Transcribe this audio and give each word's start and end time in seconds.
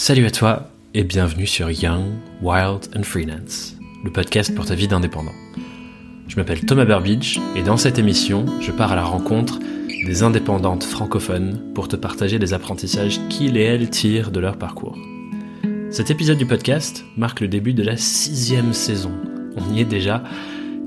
Salut 0.00 0.26
à 0.26 0.30
toi 0.30 0.70
et 0.94 1.02
bienvenue 1.02 1.48
sur 1.48 1.72
Young, 1.72 2.04
Wild 2.40 2.82
and 2.96 3.02
Freelance, 3.02 3.74
le 4.04 4.12
podcast 4.12 4.54
pour 4.54 4.64
ta 4.64 4.76
vie 4.76 4.86
d'indépendant. 4.86 5.34
Je 6.28 6.36
m'appelle 6.36 6.64
Thomas 6.64 6.84
Burbidge 6.84 7.40
et 7.56 7.64
dans 7.64 7.76
cette 7.76 7.98
émission, 7.98 8.46
je 8.60 8.70
pars 8.70 8.92
à 8.92 8.94
la 8.94 9.02
rencontre 9.02 9.58
des 10.06 10.22
indépendantes 10.22 10.84
francophones 10.84 11.72
pour 11.74 11.88
te 11.88 11.96
partager 11.96 12.38
les 12.38 12.54
apprentissages 12.54 13.18
qu'ils 13.28 13.56
et 13.56 13.64
elles 13.64 13.90
tirent 13.90 14.30
de 14.30 14.38
leur 14.38 14.56
parcours. 14.56 14.96
Cet 15.90 16.12
épisode 16.12 16.38
du 16.38 16.46
podcast 16.46 17.04
marque 17.16 17.40
le 17.40 17.48
début 17.48 17.74
de 17.74 17.82
la 17.82 17.96
sixième 17.96 18.74
saison. 18.74 19.10
On 19.56 19.74
y 19.74 19.80
est 19.80 19.84
déjà, 19.84 20.22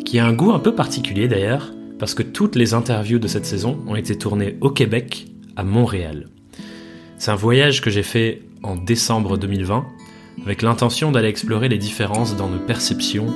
qui 0.05 0.19
a 0.19 0.25
un 0.25 0.31
goût 0.31 0.53
un 0.53 0.59
peu 0.59 0.73
particulier 0.73 1.27
d'ailleurs, 1.27 1.73
parce 1.99 2.13
que 2.13 2.23
toutes 2.23 2.55
les 2.55 2.73
interviews 2.73 3.19
de 3.19 3.27
cette 3.27 3.45
saison 3.45 3.77
ont 3.87 3.95
été 3.95 4.17
tournées 4.17 4.55
au 4.61 4.69
Québec, 4.69 5.27
à 5.57 5.65
Montréal. 5.65 6.29
C'est 7.17 7.31
un 7.31 7.35
voyage 7.35 7.81
que 7.81 7.89
j'ai 7.89 8.03
fait 8.03 8.43
en 8.63 8.75
décembre 8.75 9.37
2020 9.37 9.85
avec 10.43 10.61
l'intention 10.61 11.11
d'aller 11.11 11.27
explorer 11.27 11.69
les 11.69 11.77
différences 11.77 12.35
dans 12.35 12.49
nos 12.49 12.59
perceptions 12.59 13.27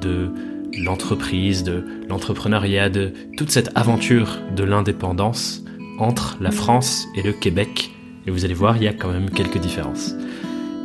de 0.00 0.30
l'entreprise, 0.78 1.62
de 1.62 1.84
l'entrepreneuriat, 2.08 2.90
de 2.90 3.12
toute 3.36 3.50
cette 3.50 3.70
aventure 3.74 4.38
de 4.54 4.64
l'indépendance 4.64 5.64
entre 5.98 6.36
la 6.40 6.50
France 6.50 7.06
et 7.16 7.22
le 7.22 7.32
Québec. 7.32 7.92
Et 8.26 8.30
vous 8.30 8.44
allez 8.44 8.54
voir, 8.54 8.76
il 8.76 8.82
y 8.82 8.88
a 8.88 8.92
quand 8.92 9.12
même 9.12 9.30
quelques 9.30 9.58
différences. 9.58 10.14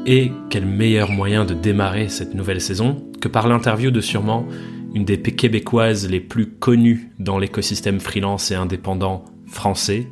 Et 0.05 0.31
quel 0.49 0.65
meilleur 0.65 1.11
moyen 1.11 1.45
de 1.45 1.53
démarrer 1.53 2.09
cette 2.09 2.33
nouvelle 2.33 2.61
saison 2.61 3.03
que 3.19 3.27
par 3.27 3.47
l'interview 3.47 3.91
de 3.91 4.01
sûrement 4.01 4.45
une 4.93 5.05
des 5.05 5.21
Québécoises 5.21 6.09
les 6.09 6.19
plus 6.19 6.47
connues 6.47 7.11
dans 7.19 7.37
l'écosystème 7.37 7.99
freelance 7.99 8.49
et 8.51 8.55
indépendant 8.55 9.25
français, 9.45 10.07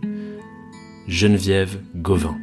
Geneviève 1.08 1.80
Gauvin. 1.96 2.38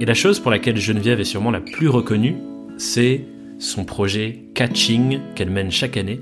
Et 0.00 0.06
la 0.06 0.14
chose 0.14 0.40
pour 0.40 0.50
laquelle 0.50 0.78
Geneviève 0.78 1.20
est 1.20 1.24
sûrement 1.24 1.50
la 1.50 1.60
plus 1.60 1.88
reconnue, 1.88 2.36
c'est 2.78 3.26
son 3.58 3.84
projet 3.84 4.44
Catching 4.54 5.20
qu'elle 5.34 5.50
mène 5.50 5.70
chaque 5.70 5.98
année. 5.98 6.20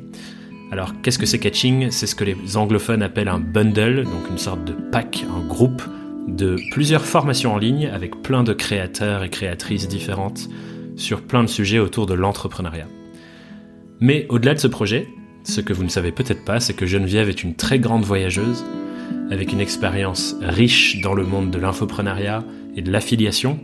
Alors, 0.72 1.00
qu'est-ce 1.00 1.16
que 1.16 1.26
c'est 1.26 1.38
Catching? 1.38 1.92
C'est 1.92 2.08
ce 2.08 2.16
que 2.16 2.24
les 2.24 2.56
anglophones 2.56 3.02
appellent 3.02 3.28
un 3.28 3.38
bundle, 3.38 4.02
donc 4.02 4.28
une 4.28 4.38
sorte 4.38 4.64
de 4.64 4.72
pack, 4.72 5.24
un 5.32 5.46
groupe 5.46 5.80
de 6.26 6.56
plusieurs 6.72 7.04
formations 7.04 7.54
en 7.54 7.58
ligne 7.58 7.86
avec 7.86 8.20
plein 8.20 8.42
de 8.42 8.52
créateurs 8.52 9.22
et 9.22 9.30
créatrices 9.30 9.86
différentes 9.86 10.48
sur 10.96 11.22
plein 11.22 11.44
de 11.44 11.48
sujets 11.48 11.78
autour 11.78 12.06
de 12.06 12.14
l'entrepreneuriat. 12.14 12.88
Mais 14.00 14.26
au-delà 14.28 14.54
de 14.54 14.58
ce 14.58 14.66
projet, 14.66 15.06
ce 15.44 15.60
que 15.60 15.72
vous 15.72 15.84
ne 15.84 15.88
savez 15.88 16.10
peut-être 16.10 16.44
pas, 16.44 16.58
c'est 16.58 16.74
que 16.74 16.84
Geneviève 16.84 17.28
est 17.28 17.44
une 17.44 17.54
très 17.54 17.78
grande 17.78 18.04
voyageuse, 18.04 18.64
avec 19.30 19.52
une 19.52 19.60
expérience 19.60 20.36
riche 20.42 21.00
dans 21.00 21.14
le 21.14 21.22
monde 21.22 21.52
de 21.52 21.58
l'infoprenariat 21.58 22.44
et 22.76 22.82
de 22.82 22.92
l'affiliation, 22.92 23.58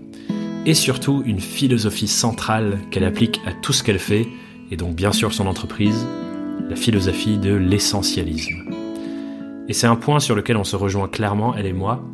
et 0.67 0.75
surtout 0.75 1.23
une 1.27 1.41
philosophie 1.41 2.09
centrale 2.09 2.79
qu'elle 2.91 3.05
applique 3.05 3.41
à 3.47 3.53
tout 3.53 3.73
ce 3.73 3.83
qu'elle 3.83 3.98
fait, 3.98 4.27
et 4.70 4.77
donc 4.77 4.95
bien 4.95 5.12
sûr 5.12 5.33
son 5.33 5.47
entreprise, 5.47 6.07
la 6.69 6.77
philosophie 6.77 7.39
de 7.39 7.53
l'essentialisme. 7.53 8.65
Et 9.69 9.73
c'est 9.73 9.87
un 9.87 9.97
point 9.97 10.20
sur 10.20 10.35
lequel 10.35 10.57
on 10.57 10.65
se 10.65 10.77
rejoint 10.77 11.09
clairement, 11.09 11.55
elle 11.55 11.67
et 11.67 11.73
moi, 11.73 12.05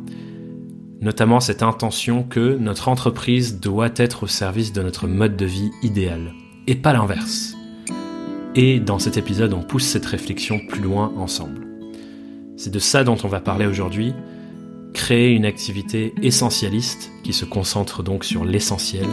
notamment 1.01 1.39
cette 1.39 1.63
intention 1.63 2.23
que 2.23 2.57
notre 2.57 2.87
entreprise 2.87 3.59
doit 3.59 3.89
être 3.95 4.23
au 4.23 4.27
service 4.27 4.71
de 4.73 4.83
notre 4.83 5.07
mode 5.07 5.35
de 5.35 5.45
vie 5.45 5.71
idéal, 5.81 6.33
et 6.67 6.75
pas 6.75 6.93
l'inverse. 6.93 7.55
Et 8.55 8.79
dans 8.79 8.99
cet 8.99 9.17
épisode, 9.17 9.53
on 9.53 9.63
pousse 9.63 9.85
cette 9.85 10.05
réflexion 10.05 10.59
plus 10.67 10.81
loin 10.81 11.13
ensemble. 11.17 11.65
C'est 12.57 12.71
de 12.71 12.79
ça 12.79 13.03
dont 13.03 13.17
on 13.23 13.27
va 13.27 13.39
parler 13.39 13.65
aujourd'hui, 13.65 14.13
créer 14.93 15.31
une 15.31 15.45
activité 15.45 16.13
essentialiste 16.21 17.11
qui 17.23 17.33
se 17.33 17.45
concentre 17.45 18.03
donc 18.03 18.23
sur 18.23 18.43
l'essentiel 18.45 19.07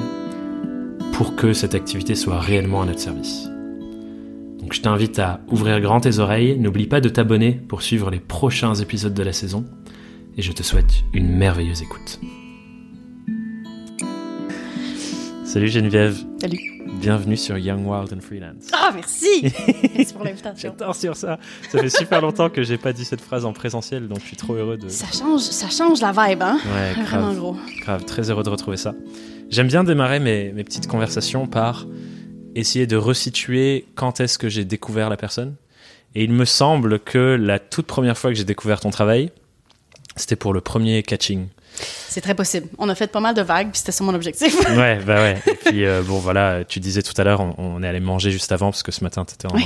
pour 1.13 1.37
que 1.37 1.53
cette 1.53 1.75
activité 1.75 2.15
soit 2.15 2.41
réellement 2.41 2.83
à 2.83 2.87
notre 2.87 3.01
service. 3.01 3.49
Donc 4.61 4.73
je 4.73 4.83
t'invite 4.83 5.19
à 5.19 5.41
ouvrir 5.49 5.81
grand 5.81 6.01
tes 6.01 6.19
oreilles, 6.19 6.59
n'oublie 6.59 6.87
pas 6.87 7.01
de 7.01 7.09
t'abonner 7.09 7.53
pour 7.53 7.83
suivre 7.83 8.11
les 8.11 8.21
prochains 8.21 8.75
épisodes 8.75 9.15
de 9.15 9.23
la 9.23 9.33
saison 9.33 9.65
et 10.37 10.43
je 10.43 10.53
te 10.53 10.63
souhaite 10.63 11.05
une 11.13 11.29
merveilleuse 11.29 11.83
écoute. 11.83 12.21
Salut 15.45 15.69
Geneviève. 15.69 16.19
Salut. 16.41 16.78
Bienvenue 17.01 17.37
sur 17.37 17.57
Young 17.57 17.87
Wild 17.87 18.13
and 18.13 18.21
Freelance. 18.21 18.71
Ah, 18.73 18.91
merci! 18.93 19.53
merci 19.95 20.13
pour 20.13 20.25
l'invitation. 20.25 20.75
J'adore 20.77 20.97
sur 20.97 21.17
ça. 21.17 21.39
Ça 21.71 21.79
fait 21.79 21.91
super 21.91 22.21
longtemps 22.21 22.51
que 22.51 22.65
j'ai 22.65 22.77
pas 22.77 22.93
dit 22.93 23.05
cette 23.05 23.21
phrase 23.21 23.45
en 23.45 23.53
présentiel, 23.53 24.09
donc 24.09 24.19
je 24.21 24.27
suis 24.27 24.37
trop 24.37 24.55
heureux 24.55 24.77
de. 24.77 24.89
Ça 24.89 25.07
change, 25.07 25.43
ça 25.43 25.69
change 25.69 26.01
la 26.01 26.11
vibe, 26.11 26.43
hein? 26.43 26.59
Ouais, 26.65 26.95
grave. 27.05 27.21
Vraiment 27.21 27.35
gros. 27.35 27.57
Grave, 27.83 28.05
très 28.05 28.31
heureux 28.31 28.43
de 28.43 28.51
retrouver 28.51 28.77
ça. 28.77 28.95
J'aime 29.49 29.69
bien 29.69 29.85
démarrer 29.85 30.19
mes, 30.19 30.53
mes 30.53 30.65
petites 30.65 30.89
conversations 30.89 31.47
par 31.47 31.87
essayer 32.57 32.89
de 32.89 32.97
resituer 32.97 33.87
quand 33.95 34.19
est-ce 34.19 34.37
que 34.37 34.49
j'ai 34.49 34.65
découvert 34.65 35.09
la 35.09 35.17
personne. 35.17 35.55
Et 36.17 36.25
il 36.25 36.33
me 36.33 36.45
semble 36.45 36.99
que 36.99 37.37
la 37.41 37.61
toute 37.61 37.87
première 37.87 38.19
fois 38.19 38.31
que 38.31 38.37
j'ai 38.37 38.45
découvert 38.45 38.81
ton 38.81 38.91
travail, 38.91 39.31
c'était 40.17 40.37
pour 40.37 40.53
le 40.53 40.61
premier 40.61 41.05
catching. 41.05 41.47
C'est 42.09 42.21
très 42.21 42.35
possible. 42.35 42.69
On 42.79 42.89
a 42.89 42.95
fait 42.95 43.07
pas 43.07 43.21
mal 43.21 43.35
de 43.35 43.43
vagues, 43.43 43.71
puis 43.71 43.79
c'était 43.79 43.93
ça 43.93 44.03
mon 44.05 44.15
objectif. 44.15 44.57
Ouais, 44.77 44.99
bah 45.05 45.17
ouais. 45.17 45.43
Et 45.47 45.55
puis, 45.55 45.85
euh, 45.85 46.03
bon, 46.03 46.19
voilà, 46.19 46.65
tu 46.65 46.81
disais 46.81 47.03
tout 47.03 47.13
à 47.21 47.25
l'heure, 47.25 47.41
on, 47.41 47.55
on, 47.59 47.83
est 47.83 47.89
allé 47.89 48.01
manger 48.01 48.31
juste 48.31 48.51
avant, 48.53 48.71
parce 48.71 48.83
que 48.83 48.93
ce 48.93 49.05
matin, 49.05 49.25
tu 49.25 49.35
étais 49.35 49.47
en, 49.47 49.55
Oui. 49.55 49.65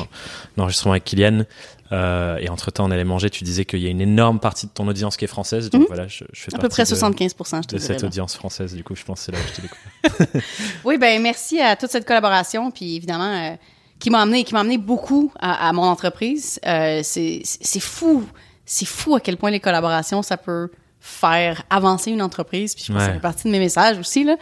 en 0.59 0.63
enregistrement 0.63 0.93
avec 0.93 1.05
Kylian. 1.05 1.45
Euh, 1.93 2.39
et 2.39 2.49
entre-temps, 2.49 2.87
on 2.87 2.91
allait 2.91 3.05
manger. 3.05 3.29
Tu 3.29 3.45
disais 3.45 3.65
qu'il 3.67 3.81
y 3.81 3.87
a 3.87 3.91
une 3.91 4.01
énorme 4.01 4.41
partie 4.41 4.67
de 4.67 4.73
ton 4.73 4.89
audience 4.89 5.17
qui 5.19 5.27
est 5.27 5.29
française. 5.29 5.69
Donc 5.69 5.83
Mhm. 5.83 5.87
voilà, 5.89 6.09
je, 6.09 6.25
je 6.33 6.43
fais 6.45 6.55
à 6.55 6.59
peu 6.59 6.69
près 6.71 6.85
de, 6.85 6.89
75 6.89 7.35
je 7.39 7.61
te 7.69 7.75
de 7.77 7.81
cette 7.81 8.01
là. 8.01 8.07
audience 8.09 8.35
française. 8.35 8.75
Du 8.75 8.83
coup, 8.83 8.97
je 8.97 9.05
pense 9.05 9.21
que 9.21 9.25
c'est 9.27 9.33
là 9.33 9.39
où 9.39 9.49
je 9.49 9.55
t'ai 9.55 9.63
découvert. 9.63 10.43
Oui, 10.85 10.97
ben 10.99 11.21
merci 11.21 11.61
à 11.61 11.77
toute 11.77 11.91
cette 11.91 12.07
collaboration, 12.07 12.71
puis 12.71 12.97
évidemment, 12.97 13.25
euh, 13.35 13.57
qui 13.99 14.09
m'a 14.09 14.23
amené, 14.23 14.43
qui 14.45 14.55
m'a 14.55 14.61
amené 14.61 14.79
beaucoup 14.79 15.33
à, 15.39 15.69
à 15.69 15.73
mon 15.75 15.83
entreprise. 15.83 16.59
C'est 17.03 17.43
fou, 17.81 18.25
c'est 18.65 18.87
fou 18.87 19.15
à 19.15 19.21
quel 19.21 19.37
point 19.37 19.51
les 19.51 19.61
collaborations, 19.61 20.23
ça 20.23 20.39
peut 20.39 20.71
faire 21.05 21.63
avancer 21.69 22.11
une 22.13 22.23
entreprise. 22.23 22.75
Puis 22.75 22.85
je 22.87 22.93
pense 22.93 22.99
que 23.01 23.05
ça 23.05 23.09
Ouais. 23.09 23.15
fait 23.17 23.21
partie 23.21 23.45
de 23.49 23.51
mes 23.53 23.59
messages 23.59 23.99
aussi 23.99 24.23
là. 24.25 24.37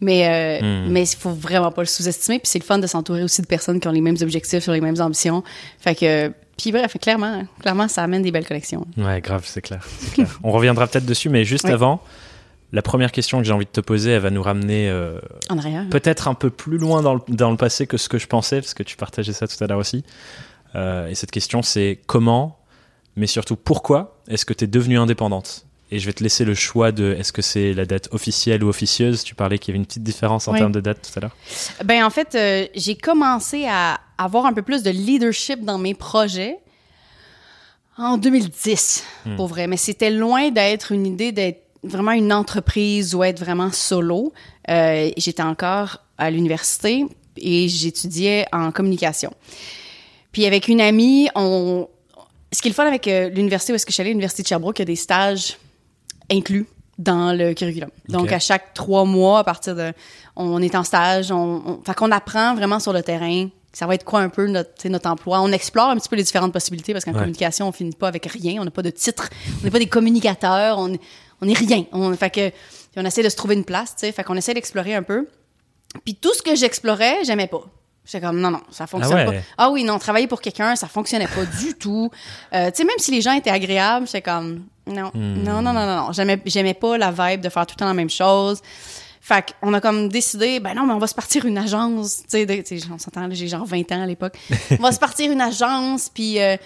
Mais 0.00 0.60
euh, 0.62 0.86
mais 0.88 1.02
il 1.08 1.16
faut 1.16 1.30
vraiment 1.32 1.70
pas 1.70 1.82
le 1.82 1.86
sous-estimer. 1.86 2.38
Puis 2.38 2.48
c'est 2.48 2.58
le 2.58 2.64
fun 2.64 2.78
de 2.78 2.86
s'entourer 2.86 3.22
aussi 3.22 3.42
de 3.42 3.46
personnes 3.46 3.78
qui 3.78 3.86
ont 3.88 3.92
les 3.92 4.00
mêmes 4.00 4.16
objectifs, 4.22 4.62
sur 4.62 4.72
les 4.72 4.80
mêmes 4.80 5.00
ambitions. 5.00 5.42
Fait 5.78 5.94
que 5.94 6.32
puis 6.56 6.72
bref, 6.72 6.96
clairement, 7.00 7.44
clairement, 7.60 7.86
ça 7.86 8.02
amène 8.02 8.22
des 8.22 8.32
belles 8.32 8.46
collections. 8.46 8.84
Ouais, 8.96 9.20
grave, 9.20 9.42
c'est 9.46 9.60
clair. 9.62 9.86
on 10.42 10.50
reviendra 10.50 10.88
peut-être 10.88 11.06
dessus, 11.06 11.28
mais 11.28 11.44
juste 11.44 11.66
Oui. 11.66 11.70
avant, 11.70 12.00
la 12.72 12.82
première 12.82 13.12
question 13.12 13.38
que 13.38 13.44
j'ai 13.44 13.52
envie 13.52 13.64
de 13.66 13.70
te 13.70 13.80
poser, 13.80 14.10
elle 14.10 14.22
va 14.22 14.30
nous 14.30 14.42
ramener 14.42 14.88
euh, 14.90 15.20
peut-être 15.90 16.26
un 16.26 16.34
peu 16.34 16.50
plus 16.50 16.76
loin 16.78 17.00
dans 17.02 17.14
le, 17.14 17.20
dans 17.28 17.50
le 17.52 17.56
passé 17.56 17.86
que 17.86 17.96
ce 17.96 18.08
que 18.08 18.18
je 18.18 18.26
pensais, 18.26 18.60
parce 18.60 18.74
que 18.74 18.82
tu 18.82 18.96
partageais 18.96 19.32
ça 19.32 19.46
tout 19.46 19.62
à 19.62 19.66
l'heure 19.68 19.78
aussi. 19.78 20.02
Euh, 20.74 21.06
et 21.06 21.14
cette 21.14 21.30
question, 21.30 21.62
c'est 21.62 22.00
comment, 22.06 22.58
mais 23.14 23.26
surtout 23.28 23.54
pourquoi 23.56 24.20
est-ce 24.28 24.44
que 24.44 24.52
tu 24.52 24.64
es 24.64 24.66
devenue 24.66 24.98
indépendante? 24.98 25.64
Et 25.90 25.98
je 25.98 26.06
vais 26.06 26.12
te 26.12 26.22
laisser 26.22 26.44
le 26.44 26.54
choix 26.54 26.92
de 26.92 27.14
est-ce 27.18 27.32
que 27.32 27.40
c'est 27.40 27.72
la 27.72 27.86
date 27.86 28.08
officielle 28.12 28.62
ou 28.62 28.68
officieuse? 28.68 29.24
Tu 29.24 29.34
parlais 29.34 29.58
qu'il 29.58 29.72
y 29.72 29.72
avait 29.72 29.78
une 29.80 29.86
petite 29.86 30.02
différence 30.02 30.46
en 30.46 30.52
Oui. 30.52 30.58
termes 30.58 30.72
de 30.72 30.80
date 30.80 31.00
tout 31.10 31.18
à 31.18 31.22
l'heure. 31.22 31.36
Ben 31.84 32.04
en 32.04 32.10
fait, 32.10 32.34
euh, 32.34 32.66
j'ai 32.74 32.94
commencé 32.96 33.64
à 33.66 33.98
avoir 34.18 34.44
un 34.46 34.52
peu 34.52 34.60
plus 34.62 34.82
de 34.82 34.90
leadership 34.90 35.64
dans 35.64 35.78
mes 35.78 35.94
projets 35.94 36.58
en 37.96 38.18
2010, 38.18 39.04
Hmm. 39.24 39.36
pour 39.36 39.46
vrai. 39.48 39.66
Mais 39.66 39.76
c'était 39.78 40.10
loin 40.10 40.50
d'être 40.50 40.92
une 40.92 41.06
idée 41.06 41.32
d'être 41.32 41.62
vraiment 41.82 42.12
une 42.12 42.32
entreprise 42.32 43.14
ou 43.14 43.24
être 43.24 43.40
vraiment 43.40 43.72
solo. 43.72 44.32
Euh, 44.68 45.10
J'étais 45.16 45.42
encore 45.42 46.02
à 46.18 46.30
l'université 46.30 47.06
et 47.38 47.68
j'étudiais 47.68 48.46
en 48.52 48.72
communication. 48.72 49.32
Puis 50.32 50.44
avec 50.44 50.68
une 50.68 50.80
amie, 50.80 51.28
on... 51.34 51.88
ce 52.52 52.60
qui 52.60 52.68
est 52.68 52.72
le 52.72 52.74
fun 52.74 52.86
avec 52.86 53.08
euh, 53.08 53.28
l'université 53.30 53.72
où 53.72 53.76
est-ce 53.76 53.86
que 53.86 53.90
je 53.90 53.94
suis 53.94 54.00
allée, 54.02 54.10
l'université 54.10 54.42
de 54.42 54.48
Sherbrooke, 54.48 54.78
il 54.78 54.82
y 54.82 54.82
a 54.82 54.86
des 54.86 54.96
stages 54.96 55.56
inclus 56.30 56.66
dans 56.98 57.32
le 57.32 57.54
curriculum. 57.54 57.90
Donc, 58.08 58.32
à 58.32 58.38
chaque 58.40 58.74
trois 58.74 59.04
mois, 59.04 59.40
à 59.40 59.44
partir 59.44 59.76
de... 59.76 59.92
On 60.34 60.60
est 60.60 60.74
en 60.74 60.84
stage, 60.84 61.30
on, 61.30 61.62
on, 61.64 61.80
fait 61.84 61.94
qu'on 61.94 62.10
apprend 62.10 62.54
vraiment 62.54 62.80
sur 62.80 62.92
le 62.92 63.02
terrain. 63.02 63.48
Ça 63.72 63.86
va 63.86 63.94
être 63.94 64.04
quoi 64.04 64.20
un 64.20 64.28
peu 64.28 64.46
notre, 64.46 64.88
notre 64.88 65.08
emploi? 65.08 65.40
On 65.40 65.52
explore 65.52 65.90
un 65.90 65.96
petit 65.96 66.08
peu 66.08 66.16
les 66.16 66.22
différentes 66.24 66.52
possibilités 66.52 66.92
parce 66.92 67.04
qu'en 67.04 67.12
Ouais. 67.12 67.18
communication, 67.18 67.68
on 67.68 67.72
finit 67.72 67.94
pas 67.94 68.08
avec 68.08 68.26
rien. 68.26 68.60
On 68.60 68.64
n'a 68.64 68.70
pas 68.70 68.82
de 68.82 68.90
titre. 68.90 69.28
On 69.60 69.64
n'est 69.64 69.70
pas 69.70 69.78
des 69.78 69.86
communicateurs. 69.88 70.78
On, 70.78 70.96
on 71.40 71.48
est 71.48 71.56
rien. 71.58 71.84
On, 71.92 72.12
fait 72.14 72.30
que, 72.30 72.50
on 72.96 73.04
essaie 73.04 73.22
de 73.22 73.28
se 73.28 73.36
trouver 73.36 73.54
une 73.54 73.64
place, 73.64 73.94
tu 73.94 74.00
sais. 74.06 74.12
Fait 74.12 74.24
qu'on 74.24 74.36
essaie 74.36 74.54
d'explorer 74.54 74.94
un 74.94 75.02
peu. 75.02 75.28
Puis 76.04 76.14
tout 76.16 76.34
ce 76.34 76.42
que 76.42 76.54
j'explorais, 76.56 77.18
j'aimais 77.24 77.46
pas. 77.46 77.62
J'étais 78.10 78.24
comme, 78.26 78.40
non, 78.40 78.50
non, 78.50 78.60
ça 78.70 78.86
fonctionne 78.86 79.14
ouais? 79.14 79.24
pas. 79.26 79.32
Ah 79.58 79.70
oui, 79.70 79.84
non, 79.84 79.98
travailler 79.98 80.26
pour 80.26 80.40
quelqu'un, 80.40 80.74
ça 80.76 80.88
fonctionnait 80.88 81.26
pas 81.28 81.44
du 81.60 81.74
tout. 81.78 82.10
Euh, 82.54 82.70
tu 82.70 82.76
sais, 82.78 82.84
même 82.84 82.96
si 82.98 83.10
les 83.10 83.20
gens 83.20 83.32
étaient 83.32 83.50
agréables, 83.50 84.06
j'étais 84.06 84.22
comme, 84.22 84.64
non, 84.86 85.10
Hmm. 85.12 85.42
non, 85.44 85.60
non, 85.60 85.72
non, 85.74 85.86
non, 85.86 85.96
non. 86.06 86.12
J'aimais, 86.12 86.40
j'aimais 86.46 86.72
pas 86.74 86.96
la 86.96 87.10
vibe 87.10 87.42
de 87.42 87.50
faire 87.50 87.66
tout 87.66 87.74
le 87.76 87.80
temps 87.80 87.86
la 87.86 87.92
même 87.94 88.08
chose. 88.08 88.60
Fait 89.20 89.44
qu'on 89.60 89.74
a 89.74 89.80
comme 89.82 90.08
décidé, 90.08 90.58
ben 90.58 90.72
non, 90.72 90.86
mais 90.86 90.94
on 90.94 90.98
va 90.98 91.06
se 91.06 91.14
partir 91.14 91.44
une 91.44 91.58
agence. 91.58 92.22
Tu 92.30 92.46
sais, 92.46 92.80
on 92.90 92.96
s'entend, 92.98 93.28
j'ai 93.30 93.46
genre 93.48 93.66
20 93.66 93.92
ans 93.92 94.02
à 94.02 94.06
l'époque. 94.06 94.38
on 94.70 94.82
va 94.82 94.92
se 94.92 94.98
partir 94.98 95.30
une 95.30 95.42
agence, 95.42 96.08
puis... 96.08 96.40
euh, 96.40 96.56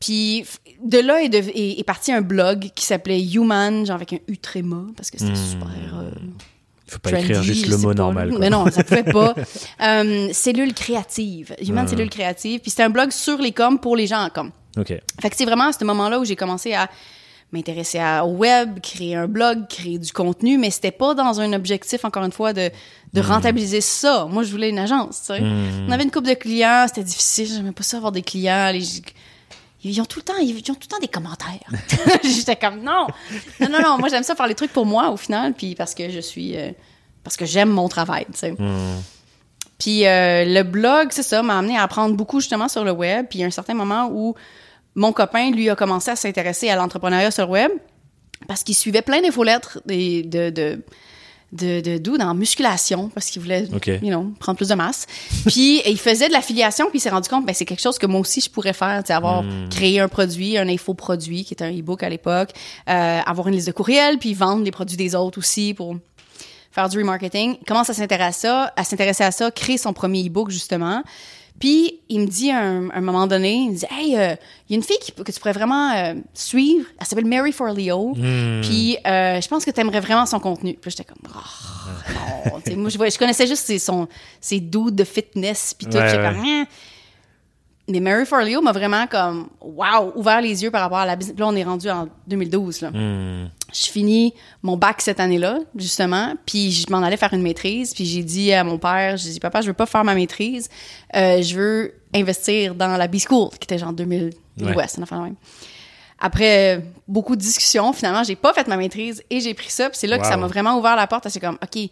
puis 0.00 0.44
de 0.84 0.98
là 0.98 1.22
est, 1.22 1.28
de- 1.28 1.38
est- 1.38 1.80
est 1.80 1.84
parti 1.84 2.12
un 2.12 2.20
blog 2.20 2.70
qui 2.74 2.84
s'appelait 2.84 3.20
Human, 3.20 3.84
genre 3.86 3.96
avec 3.96 4.12
un 4.12 4.18
U 4.28 4.36
tréma, 4.38 4.82
parce 4.96 5.10
que 5.10 5.18
c'était 5.18 5.32
Hmm. 5.32 5.34
super... 5.36 5.68
euh, 5.94 6.10
Faut 6.88 6.98
pas 6.98 7.10
écrire 7.20 7.42
juste 7.42 7.66
le 7.66 7.76
mot 7.76 7.94
normal. 7.94 8.34
Mais 8.38 8.50
non, 8.50 8.66
ça 8.70 8.82
pouvait 8.84 9.02
pas. 9.04 9.34
euh, 9.82 10.28
cellule 10.32 10.74
créative, 10.74 11.54
Human 11.60 11.84
Ah. 11.86 11.90
Cellule 11.90 12.10
créative. 12.10 12.60
Puis 12.60 12.70
c'était 12.70 12.82
un 12.84 12.90
blog 12.90 13.10
sur 13.12 13.38
les 13.38 13.52
coms 13.52 13.78
pour 13.78 13.94
les 13.96 14.06
gens 14.06 14.22
en 14.24 14.30
com. 14.30 14.50
Ok. 14.76 14.88
Fait 15.20 15.30
que 15.30 15.36
c'est 15.36 15.44
vraiment 15.44 15.68
à 15.68 15.72
ce 15.72 15.84
moment-là 15.84 16.18
où 16.20 16.24
j'ai 16.24 16.36
commencé 16.36 16.72
à 16.74 16.88
m'intéresser 17.52 17.98
au 18.22 18.28
web, 18.32 18.78
créer 18.80 19.14
un 19.16 19.26
blog, 19.26 19.68
créer 19.68 19.98
du 19.98 20.12
contenu, 20.12 20.58
mais 20.58 20.70
c'était 20.70 20.90
pas 20.90 21.14
dans 21.14 21.40
un 21.40 21.54
objectif, 21.54 22.04
encore 22.04 22.24
une 22.24 22.32
fois, 22.32 22.52
de, 22.52 22.70
de 23.14 23.20
rentabiliser 23.22 23.80
ça. 23.80 24.26
Moi, 24.30 24.42
je 24.42 24.50
voulais 24.50 24.68
une 24.68 24.78
agence, 24.78 25.20
tu 25.20 25.34
sais. 25.34 25.40
On 25.88 25.90
avait 25.90 26.04
une 26.04 26.10
couple 26.10 26.28
de 26.28 26.34
clients, 26.34 26.84
c'était 26.88 27.04
difficile, 27.04 27.48
j'aimais 27.48 27.72
pas 27.72 27.82
ça 27.84 27.96
avoir 27.96 28.12
des 28.12 28.20
clients. 28.22 28.70
les- 28.72 28.82
ils 29.84 30.00
ont 30.00 30.04
tout 30.04 30.18
le 30.20 30.24
temps, 30.24 30.36
ils 30.40 30.56
ont 30.56 30.74
tout 30.74 30.80
le 30.82 30.86
temps 30.88 30.98
des 31.00 31.08
commentaires. 31.08 31.60
J'étais 32.24 32.56
comme, 32.56 32.82
non, 32.82 33.06
non, 33.60 33.68
non, 33.70 33.80
non, 33.82 33.98
moi, 33.98 34.08
j'aime 34.08 34.22
ça 34.22 34.34
faire 34.34 34.46
les 34.46 34.54
trucs 34.54 34.72
pour 34.72 34.86
moi, 34.86 35.10
au 35.10 35.16
final, 35.16 35.54
puis 35.54 35.74
parce 35.74 35.94
que 35.94 36.10
je 36.10 36.20
suis, 36.20 36.56
euh, 36.56 36.70
parce 37.24 37.36
que 37.36 37.46
j'aime 37.46 37.70
mon 37.70 37.88
travail, 37.88 38.26
tu 38.32 38.38
sais. 38.38 38.54
Puis 39.78 40.06
euh, 40.06 40.44
le 40.44 40.62
blog, 40.64 41.08
c'est 41.12 41.22
ça, 41.22 41.42
m'a 41.42 41.58
amené 41.58 41.76
à 41.78 41.82
apprendre 41.84 42.16
beaucoup 42.16 42.40
justement 42.40 42.68
sur 42.68 42.82
le 42.84 42.90
web. 42.90 43.26
Puis 43.30 43.38
il 43.38 43.42
y 43.42 43.44
a 43.44 43.46
un 43.46 43.50
certain 43.52 43.74
moment 43.74 44.10
où 44.12 44.34
mon 44.96 45.12
copain, 45.12 45.50
lui, 45.52 45.70
a 45.70 45.76
commencé 45.76 46.10
à 46.10 46.16
s'intéresser 46.16 46.68
à 46.68 46.74
l'entrepreneuriat 46.76 47.30
sur 47.30 47.46
le 47.46 47.52
web 47.52 47.70
parce 48.48 48.64
qu'il 48.64 48.74
suivait 48.74 49.02
plein 49.02 49.20
d'infolettres 49.20 49.80
des- 49.86 50.22
de, 50.24 50.50
de, 50.50 50.82
de, 51.52 51.80
de, 51.80 51.98
d'où 51.98 52.18
dans 52.18 52.34
musculation 52.34 53.08
parce 53.14 53.26
qu'il 53.26 53.40
voulait, 53.40 53.64
you 54.02 54.08
know, 54.08 54.32
prendre 54.38 54.56
plus 54.56 54.68
de 54.68 54.74
masse. 54.74 55.06
Puis 55.46 55.82
il 55.86 55.98
faisait 55.98 56.28
de 56.28 56.32
l'affiliation 56.32 56.90
puis 56.90 56.98
il 56.98 57.00
s'est 57.00 57.10
rendu 57.10 57.28
compte, 57.28 57.46
ben 57.46 57.54
c'est 57.54 57.64
quelque 57.64 57.80
chose 57.80 57.98
que 57.98 58.06
moi 58.06 58.20
aussi 58.20 58.40
je 58.40 58.50
pourrais 58.50 58.72
faire, 58.72 59.02
avoir 59.08 59.44
créé 59.70 60.00
un 60.00 60.08
produit, 60.08 60.58
un 60.58 60.68
infoproduit 60.68 61.44
qui 61.44 61.54
était 61.54 61.64
un 61.64 61.72
e-book 61.72 62.02
à 62.02 62.08
l'époque, 62.08 62.50
euh, 62.88 63.20
avoir 63.24 63.48
une 63.48 63.54
liste 63.54 63.66
de 63.66 63.72
courriels 63.72 64.18
puis 64.18 64.34
vendre 64.34 64.62
les 64.62 64.70
produits 64.70 64.96
des 64.96 65.14
autres 65.14 65.38
aussi 65.38 65.74
pour 65.74 65.96
faire 66.70 66.88
du 66.88 66.98
remarketing, 66.98 67.56
il 67.60 67.64
commence 67.64 67.90
à 67.90 67.94
s'intéresser 67.94 68.28
à 68.28 68.32
ça, 68.32 68.72
à 68.76 68.84
s'intéresser 68.84 69.24
à 69.24 69.30
ça, 69.30 69.50
créer 69.50 69.78
son 69.78 69.92
premier 69.92 70.26
e-book 70.26 70.50
justement. 70.50 71.02
Puis 71.60 72.00
il 72.08 72.20
me 72.20 72.26
dit 72.26 72.50
à 72.50 72.58
un, 72.60 72.90
un 72.90 73.00
moment 73.00 73.26
donné, 73.26 73.52
il 73.54 73.70
me 73.72 73.74
dit 73.76 73.84
"Hey, 73.90 74.16
euh, 74.16 74.34
il 74.68 74.72
y 74.72 74.74
a 74.74 74.76
une 74.76 74.82
fille 74.82 74.98
qui- 75.00 75.12
que 75.12 75.32
tu 75.32 75.38
pourrais 75.40 75.52
vraiment 75.52 75.90
euh, 75.92 76.14
suivre, 76.34 76.86
elle 77.00 77.06
s'appelle 77.06 77.26
Mary 77.26 77.52
Forleo. 77.52 78.14
Puis 78.62 78.96
euh, 79.06 79.40
je 79.40 79.48
pense 79.48 79.64
que 79.64 79.70
tu 79.70 79.80
aimerais 79.80 80.00
vraiment 80.00 80.26
son 80.26 80.38
contenu." 80.40 80.74
Puis 80.80 80.90
j'étais 80.92 81.04
comme 81.04 81.18
oh, 81.28 82.48
non, 82.52 82.60
Tu 82.64 82.70
sais, 82.70 82.76
moi 82.76 82.90
je, 82.90 82.98
je 83.12 83.18
connaissais 83.18 83.46
juste 83.46 83.66
ses 83.66 83.78
son 83.78 84.08
ses 84.40 84.60
dudes 84.60 84.94
de 84.94 85.04
fitness 85.04 85.74
puis 85.76 85.86
tout, 85.86 85.96
Ouais, 85.96 86.08
j'étais 86.08 86.22
ouais. 86.22 86.32
comme 86.32 86.44
Hein? 86.44 86.66
Mais 87.90 88.00
Mary 88.00 88.26
Forleo 88.26 88.60
m'a 88.60 88.72
vraiment 88.72 89.06
comme 89.06 89.48
wow, 89.60 90.12
ouvert 90.14 90.40
les 90.42 90.62
yeux 90.62 90.70
par 90.70 90.82
rapport 90.82 90.98
à 90.98 91.06
la 91.06 91.16
business. 91.16 91.34
Puis 91.34 91.40
Là 91.40 91.48
on 91.48 91.56
est 91.56 91.64
rendu 91.64 91.88
en 91.88 92.08
2012 92.26 92.82
là 92.82 92.90
Hmm. 92.90 93.48
je 93.72 93.86
finis 93.90 94.34
mon 94.62 94.76
bac 94.76 95.00
cette 95.00 95.20
année-là, 95.20 95.58
justement, 95.74 96.34
puis 96.46 96.70
je 96.70 96.90
m'en 96.90 96.98
allais 97.02 97.16
faire 97.16 97.32
une 97.32 97.42
maîtrise, 97.42 97.94
puis 97.94 98.04
j'ai 98.04 98.22
dit 98.22 98.52
à 98.52 98.62
mon 98.64 98.78
père, 98.78 99.16
j'ai 99.16 99.30
dit, 99.30 99.40
papa, 99.40 99.60
je 99.62 99.68
veux 99.68 99.72
pas 99.74 99.86
faire 99.86 100.04
ma 100.04 100.14
maîtrise, 100.14 100.68
euh, 101.16 101.40
je 101.42 101.54
veux 101.54 101.94
investir 102.14 102.74
dans 102.74 102.96
la 102.96 103.08
B-School, 103.08 103.50
qui 103.52 103.64
était 103.64 103.78
genre 103.78 103.92
2000, 103.92 104.30
Ouais. 104.60 104.82
affaire 104.82 105.18
de 105.18 105.24
même. 105.24 105.34
Après 106.20 106.82
beaucoup 107.06 107.36
de 107.36 107.40
discussions, 107.40 107.92
finalement, 107.92 108.24
j'ai 108.24 108.34
pas 108.36 108.52
fait 108.52 108.66
ma 108.66 108.76
maîtrise 108.76 109.22
et 109.30 109.40
j'ai 109.40 109.54
pris 109.54 109.70
ça, 109.70 109.88
puis 109.88 109.98
c'est 109.98 110.08
là 110.08 110.18
que 110.18 110.26
ça 110.26 110.36
m'a 110.36 110.46
vraiment 110.48 110.76
ouvert 110.78 110.96
la 110.96 111.06
porte, 111.06 111.28
c'est 111.28 111.38
comme, 111.40 111.58
OK, 111.62 111.88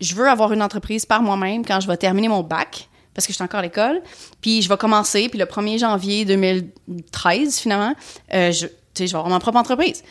je 0.00 0.14
veux 0.14 0.28
avoir 0.28 0.52
une 0.52 0.62
entreprise 0.62 1.06
par 1.06 1.22
moi-même 1.22 1.64
quand 1.64 1.80
je 1.80 1.86
vais 1.88 1.96
terminer 1.96 2.28
mon 2.28 2.42
bac, 2.42 2.88
parce 3.14 3.26
que 3.26 3.32
je 3.32 3.36
suis 3.36 3.44
encore 3.44 3.60
à 3.60 3.62
l'école, 3.62 4.02
puis 4.40 4.60
je 4.62 4.68
vais 4.68 4.76
commencer, 4.76 5.28
puis 5.28 5.38
le 5.38 5.44
1er 5.46 5.78
janvier 5.78 6.24
2013, 6.24 7.58
finalement, 7.58 7.94
euh, 8.32 8.52
je, 8.52 8.66
je 8.98 9.04
vais 9.04 9.14
avoir 9.14 9.28
ma 9.28 9.38
propre 9.40 9.58
entreprise. 9.58 10.02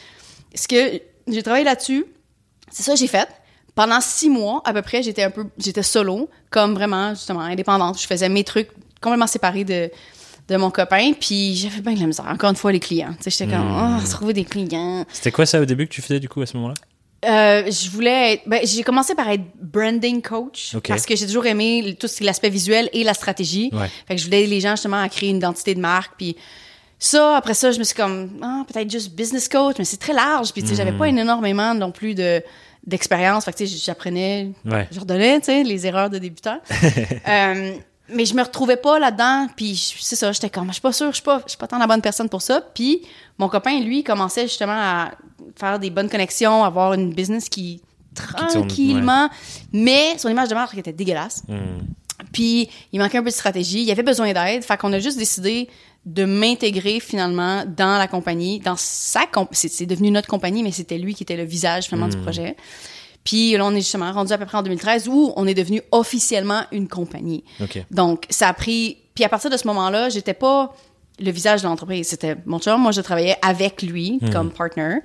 Ce 0.56 0.68
que 0.68 1.02
j'ai 1.28 1.44
travaillé 1.44 1.66
là-dessus, 1.66 2.06
c'est 2.72 2.84
ça 2.84 2.94
que 2.94 3.00
j'ai 3.00 3.08
fait. 3.08 3.28
Pendant 3.76 4.00
six 4.02 4.30
mois, 4.30 4.62
à 4.66 4.74
peu 4.74 4.82
près, 4.82 5.02
j'étais 5.02 5.24
un 5.24 5.32
peu, 5.32 5.46
j'étais 5.58 5.84
solo, 5.84 6.30
comme 6.50 6.74
vraiment, 6.76 7.10
justement, 7.16 7.40
indépendante. 7.42 8.00
Je 8.00 8.06
faisais 8.08 8.30
mes 8.30 8.44
trucs 8.44 8.70
complètement 9.02 9.26
séparés 9.28 9.64
de, 9.64 9.90
de 10.48 10.56
mon 10.58 10.70
copain, 10.70 11.14
puis 11.20 11.56
j'avais 11.56 11.82
bien 11.82 11.94
de 11.94 12.00
la 12.00 12.06
misère. 12.08 12.28
Encore 12.28 12.52
une 12.52 12.56
fois, 12.56 12.72
les 12.72 12.80
clients. 12.80 13.14
Tu 13.22 13.32
sais, 13.32 13.46
j'étais 13.46 13.52
comme, 13.52 13.68
Hmm. 13.68 14.00
oh, 14.04 14.08
trouver 14.10 14.34
des 14.34 14.46
clients. 14.46 15.06
C'était 15.12 15.32
quoi 15.32 15.46
ça 15.48 15.60
au 15.60 15.66
début 15.66 15.88
que 15.88 15.94
tu 15.94 16.02
faisais 16.02 16.20
du 16.20 16.30
coup 16.30 16.42
à 16.42 16.46
ce 16.46 16.56
moment-là? 16.58 16.76
Euh, 17.24 17.72
je 17.72 17.90
voulais 17.90 18.34
être, 18.34 18.44
ben, 18.46 18.60
j'ai 18.64 18.84
commencé 18.84 19.16
par 19.16 19.30
être 19.30 19.44
branding 19.62 20.22
coach 20.22 20.76
Ok. 20.76 20.88
parce 20.90 21.06
que 21.06 21.16
j'ai 21.16 21.26
toujours 21.26 21.46
aimé 21.46 21.96
tout 22.00 22.08
ce 22.08 22.18
qui 22.18 22.24
est 22.24 22.26
l'aspect 22.26 22.50
visuel 22.50 22.90
et 22.94 23.04
la 23.04 23.14
stratégie. 23.14 23.70
Ouais. 23.74 23.90
Fait 24.08 24.16
que 24.16 24.20
je 24.22 24.26
voulais 24.26 24.42
aider 24.44 24.50
les 24.50 24.60
gens 24.62 24.72
justement 24.76 25.02
à 25.02 25.08
créer 25.10 25.30
une 25.30 25.38
identité 25.38 25.74
de 25.76 25.80
marque 25.80 26.14
puis 26.18 26.36
ça 27.00 27.36
après 27.38 27.54
ça 27.54 27.72
je 27.72 27.80
me 27.80 27.84
suis 27.84 27.96
comme 27.96 28.30
ah, 28.42 28.64
peut-être 28.72 28.90
juste 28.90 29.12
business 29.14 29.50
coach 29.50 29.76
mais 29.78 29.84
c'est 29.86 29.98
très 29.98 30.14
large 30.14 30.54
puis 30.54 30.62
tu 30.64 30.70
sais 30.70 30.76
j'avais 30.76 30.92
pas 30.94 31.06
Hmm. 31.12 31.18
énormément 31.18 31.74
non 31.74 31.92
plus 31.92 32.16
de 32.16 32.42
d'expérience 32.86 33.46
fait 33.46 33.52
que 33.54 33.58
tu 33.58 33.68
sais 33.68 33.78
j'apprenais 33.86 34.52
Ouais. 34.66 34.88
je 34.92 35.00
redonnais 35.00 35.40
tu 35.40 35.46
sais 35.48 35.64
les 35.64 35.86
erreurs 35.88 36.10
de 36.10 36.18
débutant 36.18 36.60
Euh, 37.28 37.74
mais 38.10 38.26
je 38.26 38.34
me 38.36 38.44
retrouvais 38.44 38.76
pas 38.78 39.00
là-dedans 39.00 39.48
puis 39.56 39.76
c'est 40.00 40.16
ça 40.16 40.32
j'étais 40.32 40.50
comme 40.50 40.68
je 40.68 40.74
suis 40.74 40.82
pas 40.82 40.92
sûre 40.94 41.08
je 41.10 41.16
suis 41.16 41.24
pas 41.24 41.42
je 41.46 41.52
suis 41.52 41.58
pas 41.58 41.68
tant 41.68 41.78
la 41.78 41.88
bonne 41.88 42.02
personne 42.02 42.30
pour 42.30 42.42
ça 42.42 42.62
puis 42.74 43.02
mon 43.38 43.48
copain 43.50 43.80
lui 43.80 44.04
commençait 44.04 44.44
justement 44.44 44.74
à 44.78 45.12
faire 45.56 45.80
des 45.80 45.90
bonnes 45.90 46.10
connexions 46.10 46.64
avoir 46.64 46.94
une 46.94 47.14
business 47.14 47.50
qui 47.50 47.82
tourne, 48.16 48.48
tranquillement 48.50 49.30
mais 49.72 50.18
son 50.18 50.30
image 50.30 50.50
de 50.50 50.56
marque 50.56 50.78
était 50.78 50.94
dégueulasse 50.94 51.44
Hmm. 51.48 51.82
puis 52.32 52.70
il 52.92 53.00
manquait 53.00 53.18
un 53.18 53.24
peu 53.24 53.30
de 53.30 53.34
stratégie, 53.34 53.84
il 53.84 53.92
avait 53.92 54.04
besoin 54.04 54.32
d'aide, 54.34 54.64
fait 54.64 54.78
qu'on 54.78 54.94
a 54.94 55.00
juste 55.00 55.18
décidé 55.18 55.68
de 56.06 56.26
m'intégrer 56.26 57.00
finalement 57.00 57.64
dans 57.66 57.98
la 57.98 58.08
compagnie, 58.08 58.60
dans 58.60 58.76
sa 58.78 59.26
comp 59.26 59.50
c'est 59.54 59.86
devenu 59.86 60.12
notre 60.12 60.28
compagnie 60.28 60.64
mais 60.64 60.72
c'était 60.72 60.98
lui 60.98 61.16
qui 61.16 61.24
était 61.24 61.38
le 61.38 61.44
visage 61.46 61.86
finalement 61.86 62.10
du 62.10 62.18
projet. 62.18 62.56
Puis 63.24 63.54
là 63.54 63.66
on 63.66 63.72
est 63.72 63.82
justement 63.82 64.12
rendu 64.12 64.34
à 64.34 64.38
peu 64.38 64.46
près 64.46 64.58
en 64.58 64.64
2013 64.64 65.08
où 65.08 65.34
on 65.38 65.48
est 65.48 65.54
devenu 65.54 65.82
officiellement 65.92 66.64
une 66.72 66.88
compagnie. 66.88 67.44
Donc 67.90 68.26
ça 68.30 68.50
a 68.50 68.54
pris 68.54 68.98
puis 69.16 69.24
à 69.24 69.30
partir 69.30 69.50
de 69.50 69.58
ce 69.58 69.68
moment-là, 69.68 70.10
j'étais 70.10 70.34
pas 70.34 70.76
le 71.20 71.32
visage 71.32 71.62
de 71.62 71.68
l'entreprise, 71.68 72.08
c'était 72.08 72.36
mon 72.46 72.60
chum, 72.60 72.82
moi 72.82 72.92
je 72.92 73.02
travaillais 73.02 73.38
avec 73.42 73.82
lui 73.82 74.20
comme 74.32 74.52
partner. 74.52 74.98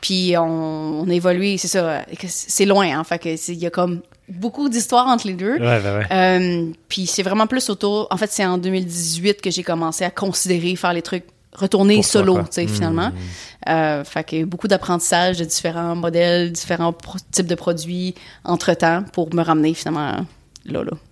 Puis 0.00 0.34
on, 0.36 1.00
on 1.00 1.08
a 1.08 1.12
évolué, 1.12 1.56
c'est 1.58 1.68
ça, 1.68 2.04
c'est 2.26 2.66
loin 2.66 2.98
hein, 2.98 3.04
fait 3.04 3.18
que 3.18 3.52
il 3.52 3.58
y 3.58 3.66
a 3.66 3.70
comme 3.70 4.02
beaucoup 4.28 4.68
d'histoires 4.68 5.06
entre 5.06 5.26
les 5.26 5.34
deux. 5.34 5.54
Ouais, 5.58 5.80
bah 5.80 5.98
ouais. 5.98 6.06
Euh, 6.12 6.72
puis 6.88 7.06
c'est 7.06 7.22
vraiment 7.22 7.46
plus 7.46 7.70
autour. 7.70 8.06
En 8.10 8.16
fait, 8.16 8.30
c'est 8.30 8.44
en 8.44 8.58
2018 8.58 9.40
que 9.40 9.50
j'ai 9.50 9.62
commencé 9.62 10.04
à 10.04 10.10
considérer 10.10 10.76
faire 10.76 10.92
les 10.92 11.02
trucs 11.02 11.24
retourner 11.52 11.96
Pour 11.96 12.04
solo, 12.04 12.38
tu 12.40 12.46
sais, 12.50 12.64
Mm. 12.64 12.68
finalement. 12.68 13.12
Euh, 13.68 14.04
fait 14.04 14.24
que 14.24 14.44
beaucoup 14.44 14.68
d'apprentissage 14.68 15.38
de 15.38 15.44
différents 15.44 15.96
modèles, 15.96 16.52
différents 16.52 16.94
types 17.32 17.46
de 17.46 17.54
produits 17.54 18.14
entre 18.44 18.74
temps 18.74 19.02
pour 19.12 19.32
me 19.34 19.42
ramener 19.42 19.72
finalement 19.72 20.26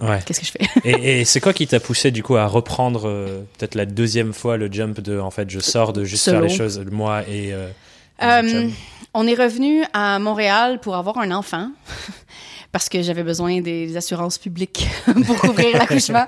Ouais. 0.01 0.21
Qu'est-ce 0.27 0.41
que 0.41 0.47
je 0.47 0.53
fais? 0.53 0.67
Et, 0.85 1.21
et 1.21 1.25
c'est 1.27 1.41
quoi 1.41 1.53
qui 1.53 1.67
t'a 1.67 1.81
poussé 1.81 2.11
du 2.11 2.23
coup 2.23 2.37
à 2.37 2.47
reprendre 2.47 3.09
euh, 3.09 3.43
peut-être 3.59 3.75
la 3.75 3.87
deuxième 3.87 4.33
fois 4.33 4.57
le 4.57 4.71
jump 4.73 5.01
de 5.01 5.19
en 5.19 5.31
fait 5.31 5.51
je 5.51 5.61
sors 5.61 5.93
de 5.93 6.05
juste 6.05 6.25
Solo. 6.25 6.39
faire 6.41 6.49
les 6.49 6.55
choses 6.57 6.85
moi 6.91 7.23
et 7.29 7.53
euh, 7.53 7.69
Euh, 8.23 8.69
on 9.13 9.27
est 9.27 9.35
revenu 9.35 9.85
à 9.93 10.19
Montréal 10.21 10.79
pour 10.81 10.95
avoir 10.95 11.19
un 11.19 11.31
enfant 11.33 11.71
parce 12.73 12.89
que 12.89 13.03
j'avais 13.03 13.23
besoin 13.25 13.61
des 13.61 13.97
assurances 13.97 14.39
publiques 14.39 14.87
pour 15.27 15.37
couvrir 15.39 15.77
l'accouchement 15.77 16.25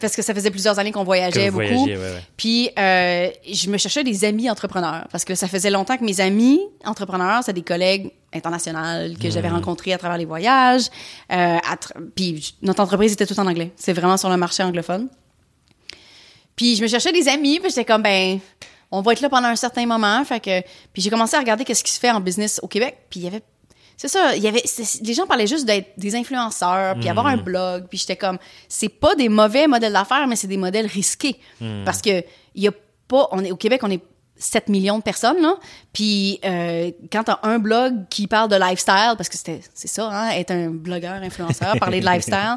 parce 0.00 0.16
que 0.16 0.22
ça 0.22 0.34
faisait 0.34 0.50
plusieurs 0.50 0.78
années 0.78 0.92
qu'on 0.92 1.04
voyageait 1.04 1.50
beaucoup. 1.50 1.64
voyagiez, 1.64 1.96
ouais, 1.96 2.02
ouais. 2.02 2.22
Puis 2.36 2.70
euh, 2.78 3.28
je 3.50 3.68
me 3.70 3.78
cherchais 3.78 4.02
des 4.04 4.24
amis 4.24 4.50
entrepreneurs 4.50 5.06
parce 5.12 5.24
que 5.24 5.34
ça 5.34 5.46
faisait 5.46 5.70
longtemps 5.70 5.96
que 5.98 6.04
mes 6.04 6.20
amis 6.20 6.60
entrepreneurs, 6.84 7.42
c'est 7.44 7.52
des 7.54 7.62
collègues 7.62 8.10
internationaux 8.36 9.14
que 9.20 9.30
j'avais 9.30 9.48
rencontrés 9.48 9.92
à 9.92 9.98
travers 9.98 10.18
les 10.18 10.24
voyages. 10.24 10.86
Euh, 11.32 11.56
tra- 11.58 12.10
puis 12.14 12.54
notre 12.62 12.80
entreprise 12.82 13.12
était 13.12 13.26
tout 13.26 13.38
en 13.40 13.46
anglais. 13.46 13.72
C'est 13.76 13.92
vraiment 13.92 14.16
sur 14.16 14.28
le 14.30 14.36
marché 14.36 14.62
anglophone. 14.62 15.08
Puis 16.54 16.76
je 16.76 16.82
me 16.82 16.88
cherchais 16.88 17.12
des 17.12 17.28
amis, 17.28 17.60
puis 17.60 17.68
j'étais 17.68 17.84
comme 17.84 18.02
ben 18.02 18.38
on 18.90 19.02
va 19.02 19.12
être 19.12 19.20
là 19.20 19.28
pendant 19.28 19.48
un 19.48 19.56
certain 19.56 19.84
moment, 19.84 20.24
fait 20.24 20.40
que 20.40 20.60
puis 20.92 21.02
j'ai 21.02 21.10
commencé 21.10 21.36
à 21.36 21.40
regarder 21.40 21.64
qu'est-ce 21.64 21.84
qui 21.84 21.92
se 21.92 22.00
fait 22.00 22.10
en 22.10 22.20
business 22.20 22.60
au 22.62 22.68
Québec, 22.68 22.96
puis 23.10 23.20
il 23.20 23.24
y 23.24 23.26
avait 23.26 23.42
c'est 23.98 24.08
ça, 24.08 24.36
il 24.36 24.42
y 24.42 24.46
avait 24.48 24.62
les 25.02 25.14
gens 25.14 25.26
parlaient 25.26 25.46
juste 25.46 25.64
d'être 25.66 25.88
des 25.98 26.14
influenceurs, 26.14 26.94
puis 26.96 27.08
avoir 27.08 27.26
un 27.26 27.36
blog, 27.36 27.86
puis 27.88 27.98
j'étais 27.98 28.16
comme 28.16 28.38
c'est 28.68 28.88
pas 28.88 29.14
des 29.14 29.28
mauvais 29.28 29.66
modèles 29.66 29.92
d'affaires, 29.92 30.26
mais 30.26 30.36
c'est 30.36 30.46
des 30.46 30.56
modèles 30.56 30.86
risqués 30.86 31.38
parce 31.84 32.00
que 32.00 32.22
il 32.54 32.62
y 32.62 32.68
a 32.68 32.72
pas 33.08 33.28
on 33.32 33.44
est 33.44 33.50
au 33.50 33.56
Québec, 33.56 33.80
on 33.84 33.90
est 33.90 34.02
7 34.38 34.68
millions 34.68 34.98
de 34.98 35.02
personnes 35.02 35.40
là, 35.40 35.54
puis 35.92 36.38
euh, 36.44 36.90
quand 37.10 37.24
t'as 37.24 37.38
un 37.42 37.58
blog 37.58 37.94
qui 38.10 38.26
parle 38.26 38.50
de 38.50 38.56
lifestyle 38.56 39.14
parce 39.16 39.28
que 39.28 39.36
c'était 39.36 39.60
c'est 39.74 39.88
ça 39.88 40.08
hein, 40.10 40.30
être 40.30 40.50
un 40.50 40.68
blogueur 40.70 41.14
influenceur, 41.22 41.74
parler 41.80 42.00
de 42.00 42.06
lifestyle, 42.06 42.56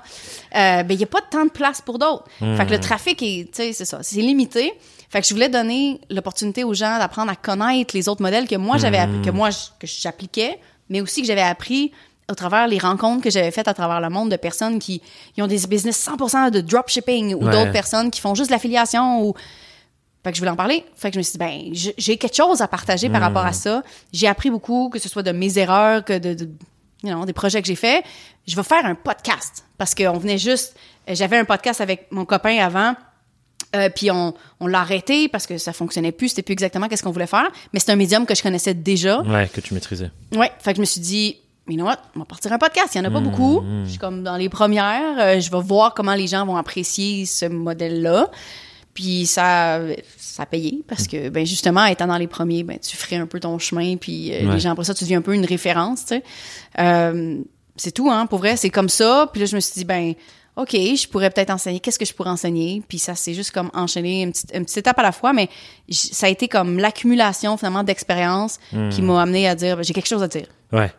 euh, 0.56 0.84
ben 0.84 0.92
il 0.92 1.00
y 1.00 1.04
a 1.04 1.08
pas 1.08 1.22
tant 1.22 1.46
de 1.46 1.50
place 1.52 1.82
pour 1.82 1.98
d'autres. 2.00 2.26
Fait 2.40 2.66
que 2.66 2.72
le 2.72 2.80
trafic 2.80 3.22
est 3.24 3.46
tu 3.46 3.50
sais 3.54 3.74
c'est 3.74 3.86
ça, 3.86 4.00
c'est 4.02 4.20
limité. 4.22 4.74
Fait 5.10 5.22
que 5.22 5.28
je 5.28 5.34
voulais 5.34 5.50
donner 5.50 6.00
l'opportunité 6.10 6.64
aux 6.64 6.74
gens 6.74 6.98
d'apprendre 7.00 7.32
à 7.32 7.36
connaître 7.36 7.96
les 7.96 8.08
autres 8.10 8.22
modèles 8.22 8.48
que 8.48 8.56
moi 8.58 8.78
j'avais 8.78 9.00
appris, 9.00 9.22
que 9.22 9.32
moi 9.32 9.50
je- 9.50 9.58
que 9.80 9.88
j'appliquais, 9.88 10.60
mais 10.90 11.02
aussi 11.02 11.22
que 11.22 11.28
j'avais 11.28 11.42
appris 11.42 11.92
au 12.30 12.36
travers 12.36 12.68
les 12.68 12.78
rencontres 12.78 13.24
que 13.24 13.32
j'avais 13.32 13.50
faites 13.50 13.68
à 13.68 13.74
travers 13.74 14.02
le 14.02 14.10
monde 14.10 14.30
de 14.30 14.36
personnes 14.36 14.78
qui, 14.78 15.02
qui 15.34 15.42
ont 15.42 15.48
des 15.48 15.66
business 15.66 15.98
100% 16.08 16.52
de 16.52 16.62
dropshipping 16.62 17.34
ou 17.34 17.44
Ouais. 17.46 17.52
d'autres 17.52 17.72
personnes 17.72 18.12
qui 18.12 18.22
font 18.22 18.36
juste 18.36 18.50
de 18.50 18.54
l'affiliation 18.54 19.24
ou 19.24 19.34
fait 20.30 20.32
que 20.32 20.36
je 20.38 20.42
voulais 20.42 20.52
en 20.52 20.56
parler. 20.56 20.86
Fait 20.96 21.10
que 21.10 21.16
je 21.16 21.20
me 21.20 21.24
suis 21.24 21.34
dit, 21.34 21.38
ben, 21.38 21.94
j'ai 21.98 22.18
quelque 22.18 22.36
chose 22.36 22.62
à 22.62 22.68
partager 22.68 23.10
par 23.10 23.22
rapport 23.22 23.46
à 23.46 23.54
ça. 23.54 23.84
J'ai 24.14 24.28
appris 24.28 24.50
beaucoup, 24.50 24.90
que 24.90 25.00
ce 25.00 25.10
soit 25.10 25.24
de 25.24 25.32
mes 25.32 25.58
erreurs, 25.58 26.04
que 26.06 26.18
de, 26.18 26.34
de- 26.34 26.50
you 27.04 27.10
know, 27.14 27.26
des 27.26 27.34
projets 27.34 27.62
que 27.62 27.68
j'ai 27.68 27.76
faits. 27.76 28.04
Je 28.48 28.56
vais 28.56 28.64
faire 28.64 28.86
un 28.86 28.96
podcast 28.96 29.66
parce 29.78 29.96
qu'on 29.96 30.18
venait 30.18 30.38
juste. 30.38 30.76
J'avais 31.08 31.38
un 31.38 31.46
podcast 31.46 31.82
avec 31.82 32.08
mon 32.12 32.26
copain 32.26 32.58
avant. 32.60 32.96
Euh, 33.76 33.90
puis 33.94 34.10
on, 34.10 34.34
on 34.60 34.68
l'a 34.68 34.80
arrêté 34.80 35.28
parce 35.28 35.46
que 35.46 35.58
ça 35.60 35.74
fonctionnait 35.74 36.12
plus, 36.12 36.30
c'était 36.30 36.42
plus 36.42 36.54
exactement 36.54 36.88
qu'est-ce 36.88 37.04
qu'on 37.04 37.12
voulait 37.12 37.28
faire, 37.28 37.48
mais 37.72 37.80
c'est 37.80 37.92
un 37.92 37.96
médium 37.96 38.26
que 38.26 38.34
je 38.34 38.42
connaissais 38.42 38.74
déjà. 38.74 39.22
Ouais, 39.22 39.48
que 39.48 39.62
tu 39.62 39.74
maîtrisais. 39.76 40.10
Ouais, 40.36 40.52
fait 40.60 40.72
que 40.72 40.78
je 40.78 40.82
me 40.82 40.86
suis 40.86 41.02
dit, 41.02 41.38
you 41.68 41.76
know 41.76 41.86
what, 41.86 41.98
on 42.16 42.20
va 42.20 42.26
partir 42.26 42.52
un 42.52 42.58
podcast, 42.58 42.96
il 42.96 42.98
y 42.98 43.02
en 43.02 43.06
a 43.06 43.12
pas 43.12 43.20
beaucoup. 43.20 43.64
Je 43.86 43.90
suis 43.92 44.00
comme 44.00 44.24
dans 44.24 44.38
les 44.38 44.50
premières, 44.50 45.20
euh, 45.20 45.40
je 45.40 45.52
vais 45.52 45.62
voir 45.62 45.94
comment 45.94 46.16
les 46.16 46.26
gens 46.26 46.46
vont 46.48 46.58
apprécier 46.58 47.26
ce 47.28 47.46
modèle-là. 47.46 48.32
Puis 49.00 49.26
ça 49.28 49.80
ça 50.18 50.44
a 50.44 50.46
payé 50.46 50.84
parce 50.86 51.08
que 51.08 51.30
ben 51.30 51.46
justement 51.46 51.86
étant 51.86 52.08
dans 52.08 52.18
les 52.18 52.28
premiers, 52.28 52.64
ben 52.64 52.78
tu 52.80 52.98
ferais 52.98 53.16
un 53.16 53.28
peu 53.28 53.40
ton 53.40 53.58
chemin 53.58 53.96
puis 53.96 54.34
euh, 54.34 54.46
Ouais. 54.46 54.56
les 54.56 54.60
gens 54.60 54.72
après 54.72 54.84
ça 54.84 54.94
tu 54.94 55.06
deviens 55.06 55.20
un 55.20 55.22
peu 55.22 55.34
une 55.34 55.46
référence, 55.46 56.02
tu 56.02 56.16
sais. 56.16 56.24
Euh, 56.80 57.38
c'est 57.78 57.94
tout 57.94 58.12
hein, 58.12 58.26
pour 58.26 58.40
vrai, 58.40 58.58
c'est 58.58 58.70
comme 58.70 58.90
ça. 58.90 59.30
Puis 59.32 59.40
là 59.40 59.46
je 59.46 59.56
me 59.56 59.62
suis 59.62 59.74
dit 59.74 59.86
ben 59.86 60.16
OK, 60.58 60.72
je 60.74 61.08
pourrais 61.08 61.30
peut-être 61.30 61.52
enseigner. 61.52 61.80
Qu'est-ce 61.80 61.98
que 61.98 62.04
je 62.04 62.14
pourrais 62.14 62.32
enseigner? 62.32 62.84
Puis 62.90 63.00
ça, 63.00 63.16
c'est 63.16 63.34
juste 63.34 63.52
comme 63.52 63.72
enchaîner 63.74 64.24
une 64.24 64.32
petite, 64.34 64.52
une 64.54 64.66
petite 64.66 64.80
étape 64.80 65.00
à 65.00 65.04
la 65.04 65.14
fois, 65.14 65.32
mais 65.32 65.48
ça 65.90 66.26
a 66.28 66.30
été 66.30 66.50
comme 66.50 66.78
l'accumulation 66.80 67.56
finalement 67.56 67.84
d'expérience 67.84 68.60
qui 68.92 69.02
m'a 69.02 69.22
amené 69.22 69.48
à 69.48 69.56
dire, 69.56 69.78
ben, 69.78 69.84
j'ai 69.84 69.94
quelque 69.94 70.10
chose 70.10 70.22
à 70.24 70.28
dire. 70.28 70.48
Ouais. 70.74 70.92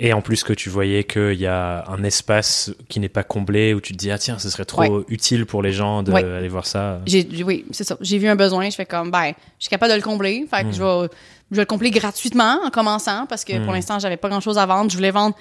Et 0.00 0.12
en 0.12 0.20
plus 0.22 0.44
que 0.44 0.52
tu 0.52 0.68
voyais 0.70 1.02
qu'il 1.02 1.34
y 1.40 1.46
a 1.46 1.84
un 1.88 2.04
espace 2.04 2.70
qui 2.88 3.00
n'est 3.00 3.08
pas 3.08 3.24
comblé 3.24 3.74
où 3.74 3.80
tu 3.80 3.92
te 3.94 3.98
dis 3.98 4.12
ah 4.12 4.18
tiens 4.18 4.38
ce 4.38 4.48
serait 4.48 4.64
trop 4.64 4.82
Ouais. 4.82 5.04
utile 5.08 5.44
pour 5.44 5.60
les 5.60 5.72
gens 5.72 6.04
d'aller 6.04 6.24
Ouais. 6.24 6.48
voir 6.48 6.66
ça. 6.66 7.00
J'ai, 7.04 7.26
oui, 7.42 7.64
c'est 7.72 7.82
ça. 7.82 7.96
J'ai 8.00 8.18
vu 8.18 8.28
un 8.28 8.36
besoin, 8.36 8.70
je 8.70 8.76
fais 8.76 8.86
comme, 8.86 9.10
ben, 9.10 9.32
je 9.58 9.64
suis 9.64 9.70
capable 9.70 9.90
de 9.92 9.96
le 9.96 10.02
combler. 10.02 10.46
Fait 10.48 10.62
que 10.62 10.70
je 10.72 10.80
vais, 10.82 11.08
je 11.50 11.56
vais 11.56 11.62
le 11.62 11.66
combler 11.66 11.90
gratuitement 11.90 12.60
en 12.64 12.70
commençant 12.70 13.26
parce 13.26 13.44
que 13.44 13.58
pour 13.64 13.72
l'instant, 13.72 13.98
j'avais 13.98 14.16
pas 14.16 14.28
grand 14.28 14.40
chose 14.40 14.56
à 14.56 14.66
vendre. 14.66 14.88
Je 14.88 14.96
voulais 14.96 15.10
vendre, 15.10 15.34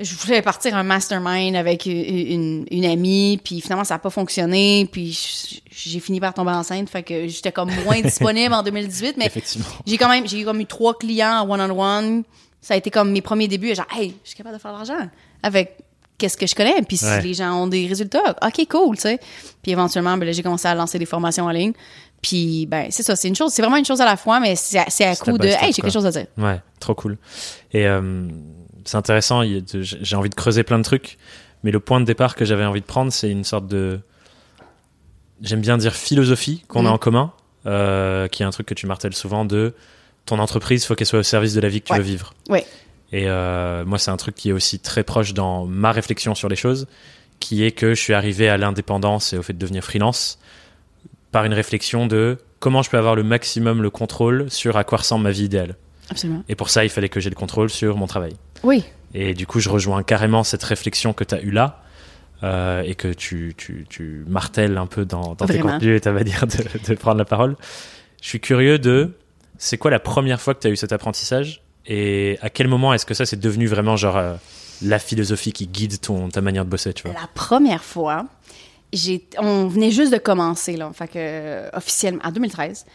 je 0.00 0.14
voulais 0.16 0.42
partir 0.42 0.74
un 0.76 0.82
mastermind 0.82 1.54
avec 1.54 1.86
une, 1.86 2.66
une 2.68 2.84
amie, 2.86 3.40
puis 3.44 3.60
finalement, 3.60 3.84
ça 3.84 3.94
a 3.94 3.98
pas 4.00 4.10
fonctionné. 4.10 4.88
Puis 4.90 5.62
j'ai 5.70 6.00
fini 6.00 6.18
par 6.18 6.34
tomber 6.34 6.50
enceinte. 6.50 6.90
Fait 6.90 7.04
que 7.04 7.28
j'étais 7.28 7.52
comme 7.52 7.70
moins 7.84 8.00
disponible 8.02 8.52
en 8.52 8.64
2018, 8.64 9.14
mais 9.16 9.30
j'ai 9.86 9.96
quand 9.96 10.08
même, 10.08 10.26
j'ai 10.26 10.42
comme 10.42 10.60
eu 10.60 10.66
trois 10.66 10.98
clients 10.98 11.38
en 11.46 11.48
one-on-one. 11.48 12.24
Ça 12.66 12.74
a 12.74 12.76
été 12.76 12.90
comme 12.90 13.12
mes 13.12 13.20
premiers 13.22 13.46
débuts. 13.46 13.74
Genre, 13.76 13.86
hey, 13.96 14.16
je 14.24 14.30
suis 14.30 14.36
capable 14.36 14.56
de 14.56 14.60
faire 14.60 14.72
de 14.72 14.76
l'argent 14.76 15.08
avec 15.44 15.76
qu'est-ce 16.18 16.36
que 16.36 16.48
je 16.48 16.54
connais. 16.56 16.82
Puis 16.82 16.96
si 16.96 17.04
Ouais. 17.04 17.22
les 17.22 17.32
gens 17.34 17.52
ont 17.62 17.66
des 17.68 17.86
résultats, 17.86 18.34
OK, 18.44 18.66
cool, 18.68 18.96
tu 18.96 19.02
sais. 19.02 19.20
Puis 19.62 19.70
éventuellement, 19.70 20.16
ben 20.18 20.32
j'ai 20.32 20.42
commencé 20.42 20.66
à 20.66 20.74
lancer 20.74 20.98
des 20.98 21.06
formations 21.06 21.44
en 21.44 21.50
ligne. 21.50 21.74
Puis, 22.22 22.66
ben, 22.66 22.88
c'est 22.90 23.04
ça, 23.04 23.14
c'est 23.14 23.28
une 23.28 23.36
chose, 23.36 23.52
c'est 23.52 23.62
vraiment 23.62 23.76
une 23.76 23.84
chose 23.84 24.00
à 24.00 24.04
la 24.04 24.16
fois, 24.16 24.40
mais 24.40 24.56
c'est 24.56 24.78
à, 24.78 25.14
coup 25.14 25.38
de, 25.38 25.46
hey, 25.46 25.72
j'ai 25.72 25.80
quelque 25.82 25.92
chose 25.92 26.06
à 26.06 26.10
dire. 26.10 26.26
Ouais, 26.38 26.60
trop 26.80 26.94
cool. 26.94 27.18
Et 27.72 27.86
euh, 27.86 28.26
c'est 28.84 28.96
intéressant, 28.96 29.42
j'ai 29.44 30.16
envie 30.16 30.30
de 30.30 30.34
creuser 30.34 30.64
plein 30.64 30.78
de 30.78 30.82
trucs, 30.82 31.18
mais 31.62 31.70
le 31.70 31.78
point 31.78 32.00
de 32.00 32.04
départ 32.04 32.34
que 32.34 32.44
j'avais 32.44 32.64
envie 32.64 32.80
de 32.80 32.86
prendre, 32.86 33.12
c'est 33.12 33.30
une 33.30 33.44
sorte 33.44 33.68
de, 33.68 34.00
j'aime 35.42 35.60
bien 35.60 35.76
dire 35.78 35.94
philosophie 35.94 36.64
qu'on 36.68 36.86
a 36.86 36.90
Mm. 36.90 36.92
en 36.94 36.98
commun, 36.98 37.32
euh, 37.66 38.26
qui 38.28 38.42
est 38.42 38.46
un 38.46 38.50
truc 38.50 38.66
que 38.66 38.74
tu 38.74 38.86
martèles 38.86 39.14
souvent 39.14 39.44
de 39.44 39.74
ton 40.26 40.38
entreprise, 40.38 40.84
faut 40.84 40.94
qu'elle 40.94 41.06
soit 41.06 41.20
au 41.20 41.24
service 41.24 41.54
de 41.54 41.60
la 41.60 41.68
vie 41.68 41.80
que 41.80 41.86
tu 41.86 41.92
Ouais. 41.92 41.98
veux 41.98 42.04
vivre. 42.04 42.34
Ouais. 42.48 42.66
Et 43.12 43.24
euh, 43.28 43.84
moi, 43.84 43.98
c'est 43.98 44.10
un 44.10 44.16
truc 44.16 44.34
qui 44.34 44.50
est 44.50 44.52
aussi 44.52 44.78
très 44.80 45.04
proche 45.04 45.32
dans 45.32 45.64
ma 45.66 45.92
réflexion 45.92 46.34
sur 46.34 46.48
les 46.48 46.56
choses, 46.56 46.86
qui 47.40 47.64
est 47.64 47.70
que 47.72 47.94
je 47.94 48.00
suis 48.00 48.12
arrivé 48.14 48.48
à 48.48 48.56
l'indépendance 48.56 49.32
et 49.32 49.38
au 49.38 49.42
fait 49.42 49.52
de 49.52 49.58
devenir 49.58 49.84
freelance 49.84 50.38
par 51.32 51.44
une 51.44 51.54
réflexion 51.54 52.06
de 52.06 52.38
comment 52.58 52.82
je 52.82 52.90
peux 52.90 52.98
avoir 52.98 53.14
le 53.14 53.22
maximum 53.22 53.82
le 53.82 53.90
contrôle 53.90 54.50
sur 54.50 54.76
à 54.76 54.84
quoi 54.84 54.98
ressemble 54.98 55.24
ma 55.24 55.30
vie 55.30 55.44
idéale. 55.44 55.76
Absolument. 56.10 56.42
Et 56.48 56.54
pour 56.54 56.70
ça, 56.70 56.84
il 56.84 56.90
fallait 56.90 57.08
que 57.08 57.20
j'ai 57.20 57.30
le 57.30 57.36
contrôle 57.36 57.68
sur 57.70 57.96
mon 57.96 58.06
travail. 58.06 58.32
Oui. 58.62 58.84
Et 59.14 59.34
du 59.34 59.46
coup, 59.46 59.60
je 59.60 59.68
rejoins 59.68 60.02
carrément 60.02 60.42
cette 60.44 60.62
réflexion 60.64 61.12
que 61.12 61.24
tu 61.24 61.34
as 61.34 61.40
eue 61.42 61.50
là 61.50 61.82
euh, 62.42 62.82
et 62.82 62.94
que 62.94 63.08
tu, 63.12 63.54
tu, 63.56 63.86
tu 63.88 64.24
martèles 64.28 64.78
un 64.78 64.86
peu 64.86 65.04
dans, 65.04 65.34
dans 65.34 65.46
tes 65.46 65.58
contenus 65.58 65.96
et 65.96 66.00
ta 66.00 66.12
manière 66.12 66.46
de, 66.46 66.88
de 66.88 66.94
prendre 66.94 67.18
la 67.18 67.24
parole. 67.24 67.56
Je 68.22 68.28
suis 68.28 68.40
curieux 68.40 68.78
de, 68.78 69.12
c'est 69.58 69.78
quoi 69.78 69.90
la 69.90 70.00
première 70.00 70.40
fois 70.40 70.54
que 70.54 70.60
tu 70.60 70.66
as 70.66 70.70
eu 70.70 70.76
cet 70.76 70.92
apprentissage 70.92 71.62
et 71.86 72.38
à 72.42 72.50
quel 72.50 72.68
moment 72.68 72.92
est-ce 72.94 73.06
que 73.06 73.14
ça 73.14 73.26
c'est 73.26 73.38
devenu 73.38 73.66
vraiment 73.66 73.96
genre 73.96 74.16
euh, 74.16 74.34
la 74.82 74.98
philosophie 74.98 75.52
qui 75.52 75.66
guide 75.66 76.00
ton, 76.00 76.28
ta 76.28 76.40
manière 76.40 76.64
de 76.64 76.70
bosser, 76.70 76.92
tu 76.92 77.04
vois? 77.04 77.12
La 77.18 77.28
première 77.34 77.84
fois, 77.84 78.26
on 79.38 79.66
venait 79.66 79.90
juste 79.90 80.12
de 80.12 80.18
commencer, 80.18 80.76
là, 80.76 80.90
fait 80.92 81.08
que, 81.08 81.12
euh, 81.16 81.68
officiellement, 81.72 82.20
en 82.24 82.30
2013. 82.30 82.86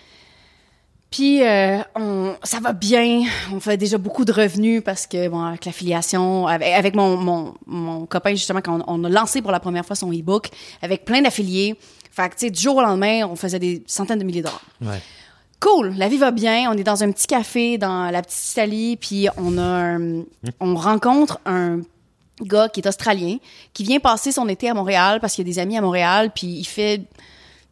Puis, 1.09 1.43
euh, 1.43 1.79
on, 1.95 2.35
ça 2.43 2.59
va 2.61 2.71
bien. 2.71 3.23
On 3.51 3.59
fait 3.59 3.75
déjà 3.75 3.97
beaucoup 3.97 4.23
de 4.23 4.31
revenus 4.31 4.81
parce 4.83 5.07
que, 5.07 5.27
bon, 5.27 5.43
avec 5.43 5.65
l'affiliation, 5.65 6.47
avec, 6.47 6.69
avec 6.73 6.95
mon, 6.95 7.17
mon, 7.17 7.53
mon 7.65 8.05
copain, 8.05 8.31
justement, 8.31 8.61
quand 8.61 8.79
on, 8.87 9.01
on 9.01 9.03
a 9.03 9.09
lancé 9.09 9.41
pour 9.41 9.51
la 9.51 9.59
première 9.59 9.85
fois 9.85 9.97
son 9.97 10.11
e-book, 10.13 10.49
avec 10.81 11.03
plein 11.03 11.21
d'affiliés. 11.21 11.75
Fait 12.11 12.29
que, 12.29 12.35
tu 12.35 12.45
sais, 12.45 12.49
du 12.49 12.61
jour 12.61 12.77
au 12.77 12.81
lendemain, 12.81 13.25
on 13.25 13.35
faisait 13.35 13.59
des 13.59 13.83
centaines 13.87 14.19
de 14.19 14.23
milliers 14.23 14.41
de 14.41 14.47
dollars. 14.47 14.63
Ouais. 14.81 15.01
Cool, 15.61 15.93
la 15.95 16.09
vie 16.09 16.17
va 16.17 16.31
bien. 16.31 16.69
On 16.71 16.73
est 16.77 16.83
dans 16.83 17.03
un 17.03 17.11
petit 17.11 17.27
café 17.27 17.77
dans 17.77 18.09
la 18.11 18.21
petite 18.21 18.51
Italie, 18.51 18.97
puis 18.97 19.27
on 19.37 19.57
a, 19.57 19.61
un- 19.61 20.23
on 20.59 20.75
rencontre 20.75 21.39
un 21.45 21.79
gars 22.41 22.67
qui 22.67 22.79
est 22.81 22.87
australien, 22.87 23.37
qui 23.73 23.83
vient 23.83 23.99
passer 23.99 24.31
son 24.31 24.47
été 24.49 24.69
à 24.69 24.73
Montréal 24.73 25.19
parce 25.21 25.35
qu'il 25.35 25.43
a 25.43 25.45
des 25.45 25.59
amis 25.59 25.77
à 25.77 25.81
Montréal, 25.81 26.31
puis 26.33 26.47
il 26.47 26.65
fait 26.65 27.01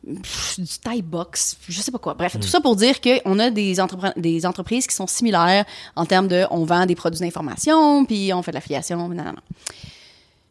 pff, 0.06 0.60
du 0.60 0.68
Thai 0.78 1.02
box, 1.02 1.58
je 1.68 1.82
sais 1.82 1.90
pas 1.92 1.98
quoi. 1.98 2.14
Bref, 2.14 2.34
tout 2.40 2.48
ça 2.48 2.62
pour 2.62 2.76
dire 2.76 3.02
qu'on 3.02 3.40
a 3.40 3.50
des, 3.50 3.78
entrepre- 3.80 4.14
des 4.20 4.46
entreprises 4.46 4.86
qui 4.86 4.94
sont 4.96 5.08
similaires 5.08 5.66
en 5.96 6.06
termes 6.06 6.28
de, 6.28 6.46
on 6.52 6.66
vend 6.66 6.86
des 6.86 6.96
produits 6.96 7.20
d'information, 7.22 8.06
puis 8.06 8.32
on 8.34 8.44
fait 8.44 8.52
de 8.52 8.58
l'affiliation, 8.58 8.98
non, 8.98 9.08
non, 9.10 9.24
non. 9.24 9.34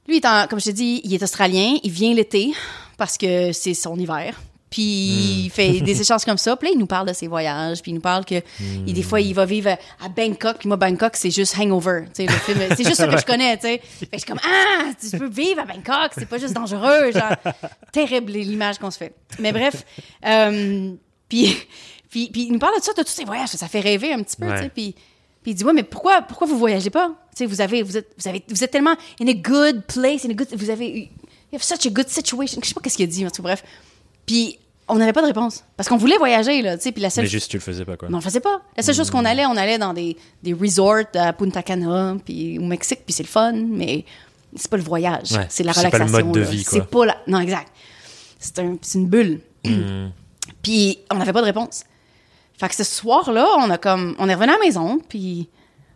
Lui, 0.08 0.16
est 0.16 0.24
en- 0.26 0.46
comme 0.48 0.58
je 0.58 0.64
te 0.66 0.70
dis, 0.70 1.00
il 1.04 1.14
est 1.14 1.22
australien, 1.22 1.76
il 1.84 1.90
vient 1.92 2.12
l'été 2.14 2.52
parce 2.96 3.16
que 3.16 3.52
c'est 3.52 3.74
son 3.74 3.96
hiver. 3.96 4.40
Puis 4.70 4.82
il 5.44 5.50
fait 5.50 5.80
des 5.80 6.00
échanges 6.02 6.24
comme 6.24 6.36
ça. 6.38 6.54
Puis 6.56 6.68
là, 6.68 6.72
il 6.74 6.78
nous 6.78 6.86
parle 6.86 7.08
de 7.08 7.12
ses 7.12 7.26
voyages. 7.26 7.80
Puis 7.82 7.90
il 7.90 7.94
nous 7.94 8.00
parle 8.00 8.24
que 8.24 8.42
il- 8.86 8.92
des 8.92 9.02
fois, 9.02 9.20
il 9.20 9.34
va 9.34 9.44
vivre 9.46 9.70
à 9.70 10.08
Bangkok. 10.08 10.58
Puis 10.58 10.68
moi, 10.68 10.76
Bangkok, 10.76 11.16
c'est 11.16 11.30
juste 11.30 11.56
Hangover. 11.58 12.02
Tu 12.14 12.26
sais, 12.26 12.26
le 12.26 12.32
film, 12.38 12.58
c'est 12.76 12.84
juste 12.84 12.96
ça 12.96 13.06
que 13.08 13.18
je 13.18 13.24
connais. 13.26 13.56
Tu 13.56 13.62
sais. 13.62 13.80
Fait 13.82 14.06
que 14.06 14.08
je 14.14 14.18
suis 14.18 14.26
comme, 14.26 14.40
ah, 14.44 14.90
tu 15.00 15.16
peux 15.18 15.28
vivre 15.28 15.60
à 15.60 15.64
Bangkok. 15.64 16.12
C'est 16.16 16.26
pas 16.28 16.38
juste 16.38 16.52
dangereux. 16.54 17.12
Genre, 17.12 17.36
terrible 17.92 18.32
l'image 18.32 18.78
qu'on 18.78 18.90
se 18.90 18.98
fait. 18.98 19.14
Mais 19.38 19.52
bref. 19.52 19.84
euh, 20.26 20.92
puis, 21.28 21.56
puis, 22.10 22.28
puis 22.30 22.42
il 22.44 22.52
nous 22.52 22.58
parle 22.58 22.78
de 22.78 22.82
ça, 22.82 22.92
de 22.92 23.02
tous 23.02 23.08
ses 23.12 23.24
voyages. 23.24 23.48
Ça 23.50 23.68
fait 23.68 23.80
rêver 23.80 24.12
un 24.12 24.22
petit 24.22 24.36
peu. 24.36 24.46
Ouais. 24.46 24.56
Tu 24.56 24.62
sais. 24.64 24.68
Puis, 24.70 24.94
puis 25.42 25.52
il 25.52 25.54
dit, 25.54 25.64
ouais, 25.64 25.72
mais 25.72 25.82
pourquoi, 25.84 26.20
pourquoi 26.22 26.46
vous 26.46 26.58
voyagez 26.58 26.90
pas? 26.90 27.08
Tu 27.30 27.38
sais, 27.38 27.46
vous 27.46 27.60
avez, 27.60 27.82
vous 27.82 27.96
êtes, 27.96 28.08
vous 28.18 28.28
avez, 28.28 28.44
vous 28.48 28.64
êtes 28.64 28.70
tellement 28.70 28.96
in 29.20 29.28
a 29.28 29.32
good 29.34 29.82
place, 29.86 30.24
in 30.26 30.30
a 30.30 30.34
good, 30.34 30.48
vous 30.52 30.68
avez, 30.70 31.10
you 31.52 31.54
have 31.54 31.62
such 31.62 31.86
a 31.86 31.90
good 31.90 32.08
situation. 32.08 32.60
Je 32.62 32.68
sais 32.68 32.74
pas 32.74 32.80
qu'est-ce 32.80 32.96
qu'il 32.96 33.04
a 33.04 33.08
dit, 33.08 33.24
en 33.26 33.30
tout 33.30 33.42
bref. 33.42 33.62
Puis 34.28 34.58
on 34.86 34.94
n'avait 34.96 35.12
pas 35.12 35.22
de 35.22 35.26
réponse. 35.26 35.64
Parce 35.76 35.88
qu'on 35.88 35.96
voulait 35.96 36.16
voyager, 36.16 36.62
là, 36.62 36.76
tu 36.76 36.84
sais, 36.84 36.92
puis 36.92 37.02
la 37.02 37.10
seule 37.10 37.24
Mais 37.24 37.30
juste, 37.30 37.50
tu 37.50 37.56
le 37.56 37.62
faisais 37.62 37.84
pas, 37.84 37.96
quoi. 37.96 38.08
non, 38.08 38.18
on 38.18 38.20
le 38.20 38.24
faisait 38.24 38.40
pas. 38.40 38.62
La 38.76 38.82
seule 38.82 38.94
chose 38.94 39.10
qu'on 39.10 39.24
allait, 39.24 39.44
on 39.44 39.56
allait 39.56 39.78
dans 39.78 39.92
des, 39.92 40.16
des 40.42 40.52
resorts 40.54 41.04
à 41.14 41.32
Punta 41.32 41.62
Cana, 41.62 42.16
puis 42.24 42.58
au 42.58 42.62
Mexique, 42.64 43.00
puis 43.04 43.12
c'est 43.12 43.22
le 43.24 43.28
fun, 43.28 43.52
mais 43.52 44.04
c'est 44.54 44.70
pas 44.70 44.76
le 44.76 44.82
voyage. 44.82 45.32
Ouais, 45.32 45.46
c'est 45.48 45.62
la 45.64 45.72
c'est 45.72 45.90
pas 45.90 45.98
le 45.98 46.04
relaxation. 46.04 46.26
mode 46.26 46.34
de 46.34 46.40
là. 46.40 46.46
vie, 46.46 46.64
quoi. 46.64 46.78
C'est 46.78 46.86
pas 46.86 47.06
la... 47.06 47.16
Non, 47.26 47.40
exact. 47.40 47.72
C'est 48.38 48.58
un, 48.60 48.76
une 48.94 49.08
bulle. 49.08 49.40
Hmm. 49.64 50.08
puis 50.62 50.98
on 51.10 51.16
n'avait 51.16 51.32
pas 51.32 51.40
de 51.40 51.46
réponse. 51.46 51.84
Fait 52.56 52.68
que 52.68 52.74
ce 52.74 52.84
soir-là, 52.84 53.46
on 53.58 53.70
a 53.70 53.78
comme... 53.78 54.14
On 54.18 54.28
est 54.28 54.34
revenu 54.34 54.52
à 54.52 54.54
la 54.54 54.64
maison, 54.64 55.00
puis 55.06 55.48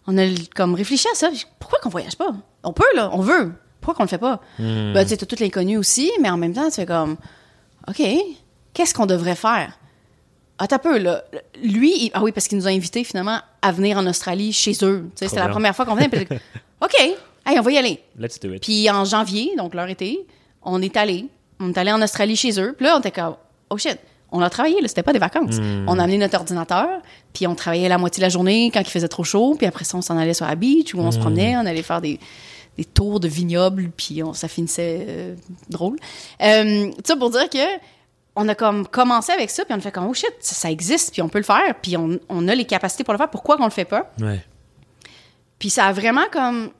on 0.06 0.18
a 0.18 0.26
comme 0.54 0.74
réfléchi 0.74 1.06
à 1.10 1.14
ça. 1.14 1.30
Pourquoi 1.58 1.78
qu'on 1.80 1.88
voyage 1.88 2.16
pas? 2.16 2.34
On 2.62 2.72
peut, 2.72 2.84
là, 2.94 3.10
on 3.12 3.20
veut. 3.20 3.52
Pourquoi 3.80 3.94
qu'on 3.94 4.04
le 4.04 4.08
fait 4.08 4.18
pas? 4.18 4.40
Hmm. 4.58 4.92
Ben, 4.92 5.02
tu 5.04 5.10
sais, 5.10 5.16
t'as 5.16 5.26
tout 5.26 5.36
l'inconnu 5.40 5.78
aussi, 5.78 6.10
mais 6.20 6.28
en 6.28 6.36
même 6.36 6.52
temps, 6.52 6.68
tu 6.68 6.74
fais 6.76 6.86
comme... 6.86 7.16
OK, 7.88 8.02
qu'est-ce 8.74 8.94
qu'on 8.94 9.06
devrait 9.06 9.34
faire? 9.36 9.78
Ah, 10.58 10.66
t'as 10.68 10.78
peu, 10.78 10.98
là. 10.98 11.24
Lui, 11.62 11.92
il- 12.06 12.10
ah 12.14 12.22
oui, 12.22 12.30
parce 12.32 12.46
qu'il 12.46 12.58
nous 12.58 12.66
a 12.68 12.70
invités, 12.70 13.02
finalement, 13.04 13.38
à 13.62 13.72
venir 13.72 13.96
en 13.98 14.06
Australie 14.06 14.52
chez 14.52 14.72
eux. 14.82 15.08
C'était 15.14 15.36
la 15.36 15.46
première 15.52 15.74
fois 15.74 15.84
qu'on 15.84 15.94
venait. 15.94 16.08
puis 16.08 16.26
OK, 16.80 16.94
hey, 17.00 17.58
on 17.58 17.62
va 17.62 17.70
y 17.72 17.78
aller. 17.78 18.00
Let's 18.18 18.38
do 18.38 18.52
it. 18.52 18.62
Puis 18.62 18.88
en 18.90 19.04
janvier, 19.04 19.52
donc 19.56 19.74
leur 19.74 19.88
été, 19.88 20.24
on 20.62 20.80
est 20.82 20.96
allé. 20.96 21.26
On 21.58 21.70
est 21.70 21.78
allé 21.78 21.90
en 21.92 22.00
Australie 22.02 22.36
chez 22.36 22.60
eux. 22.60 22.74
Puis 22.76 22.86
là, 22.86 22.94
on 22.96 23.00
était 23.00 23.10
comme, 23.10 23.34
oh 23.70 23.78
shit, 23.78 23.98
on 24.30 24.40
a 24.40 24.48
travaillé, 24.50 24.80
là, 24.80 24.88
c'était 24.88 25.02
pas 25.02 25.12
des 25.12 25.18
vacances. 25.18 25.56
On 25.86 25.98
a 25.98 26.02
amené 26.04 26.18
notre 26.18 26.36
ordinateur, 26.38 26.88
puis 27.34 27.46
on 27.46 27.54
travaillait 27.54 27.88
la 27.88 27.98
moitié 27.98 28.20
de 28.20 28.26
la 28.26 28.30
journée 28.30 28.70
quand 28.72 28.80
il 28.80 28.88
faisait 28.90 29.08
trop 29.08 29.24
chaud, 29.24 29.54
puis 29.58 29.66
après 29.66 29.84
ça, 29.84 29.98
on 29.98 30.02
s'en 30.02 30.16
allait 30.16 30.32
sur 30.34 30.46
la 30.46 30.54
beach 30.54 30.94
où 30.94 31.00
on 31.00 31.10
se 31.10 31.18
promenait, 31.18 31.56
on 31.56 31.66
allait 31.66 31.82
faire 31.82 32.00
des, 32.00 32.18
des 32.76 32.84
tours 32.84 33.20
de 33.20 33.28
vignobles, 33.28 33.90
puis 33.96 34.22
on, 34.22 34.32
ça 34.32 34.48
finissait 34.48 35.04
euh, 35.08 35.34
drôle. 35.68 35.98
Euh, 36.42 36.90
ça 37.04 37.16
pour 37.16 37.30
dire 37.30 37.48
que 37.50 37.58
on 38.34 38.48
a 38.48 38.54
comme 38.54 38.86
commencé 38.86 39.30
avec 39.32 39.50
ça, 39.50 39.64
puis 39.64 39.74
on 39.74 39.76
a 39.76 39.80
fait 39.80 39.92
comme, 39.92 40.06
oh 40.06 40.14
shit, 40.14 40.32
ça, 40.40 40.54
ça 40.54 40.70
existe, 40.70 41.12
puis 41.12 41.20
on 41.20 41.28
peut 41.28 41.38
le 41.38 41.44
faire, 41.44 41.74
puis 41.82 41.96
on, 41.98 42.18
on 42.30 42.48
a 42.48 42.54
les 42.54 42.64
capacités 42.64 43.04
pour 43.04 43.12
le 43.12 43.18
faire, 43.18 43.28
pourquoi 43.28 43.58
qu'on 43.58 43.64
le 43.64 43.70
fait 43.70 43.84
pas? 43.84 44.10
Ouais. 44.20 44.42
Puis 45.58 45.70
ça 45.70 45.86
a 45.86 45.92
vraiment 45.92 46.24
comme. 46.32 46.70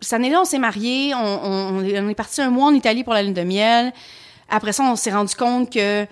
Cette 0.00 0.12
année-là, 0.14 0.40
on 0.40 0.44
s'est 0.44 0.58
mariés, 0.58 1.12
on, 1.14 1.18
on- 1.18 1.78
on 1.78 2.08
est, 2.08 2.14
parti 2.14 2.40
un 2.40 2.50
mois 2.50 2.66
en 2.68 2.72
Italie 2.74 3.02
pour 3.04 3.12
la 3.14 3.22
lune 3.22 3.34
de 3.34 3.42
miel. 3.42 3.92
Après 4.48 4.72
ça, 4.72 4.82
on 4.84 4.96
s'est 4.96 5.10
rendu 5.12 5.34
compte 5.34 5.70
que. 5.72 6.06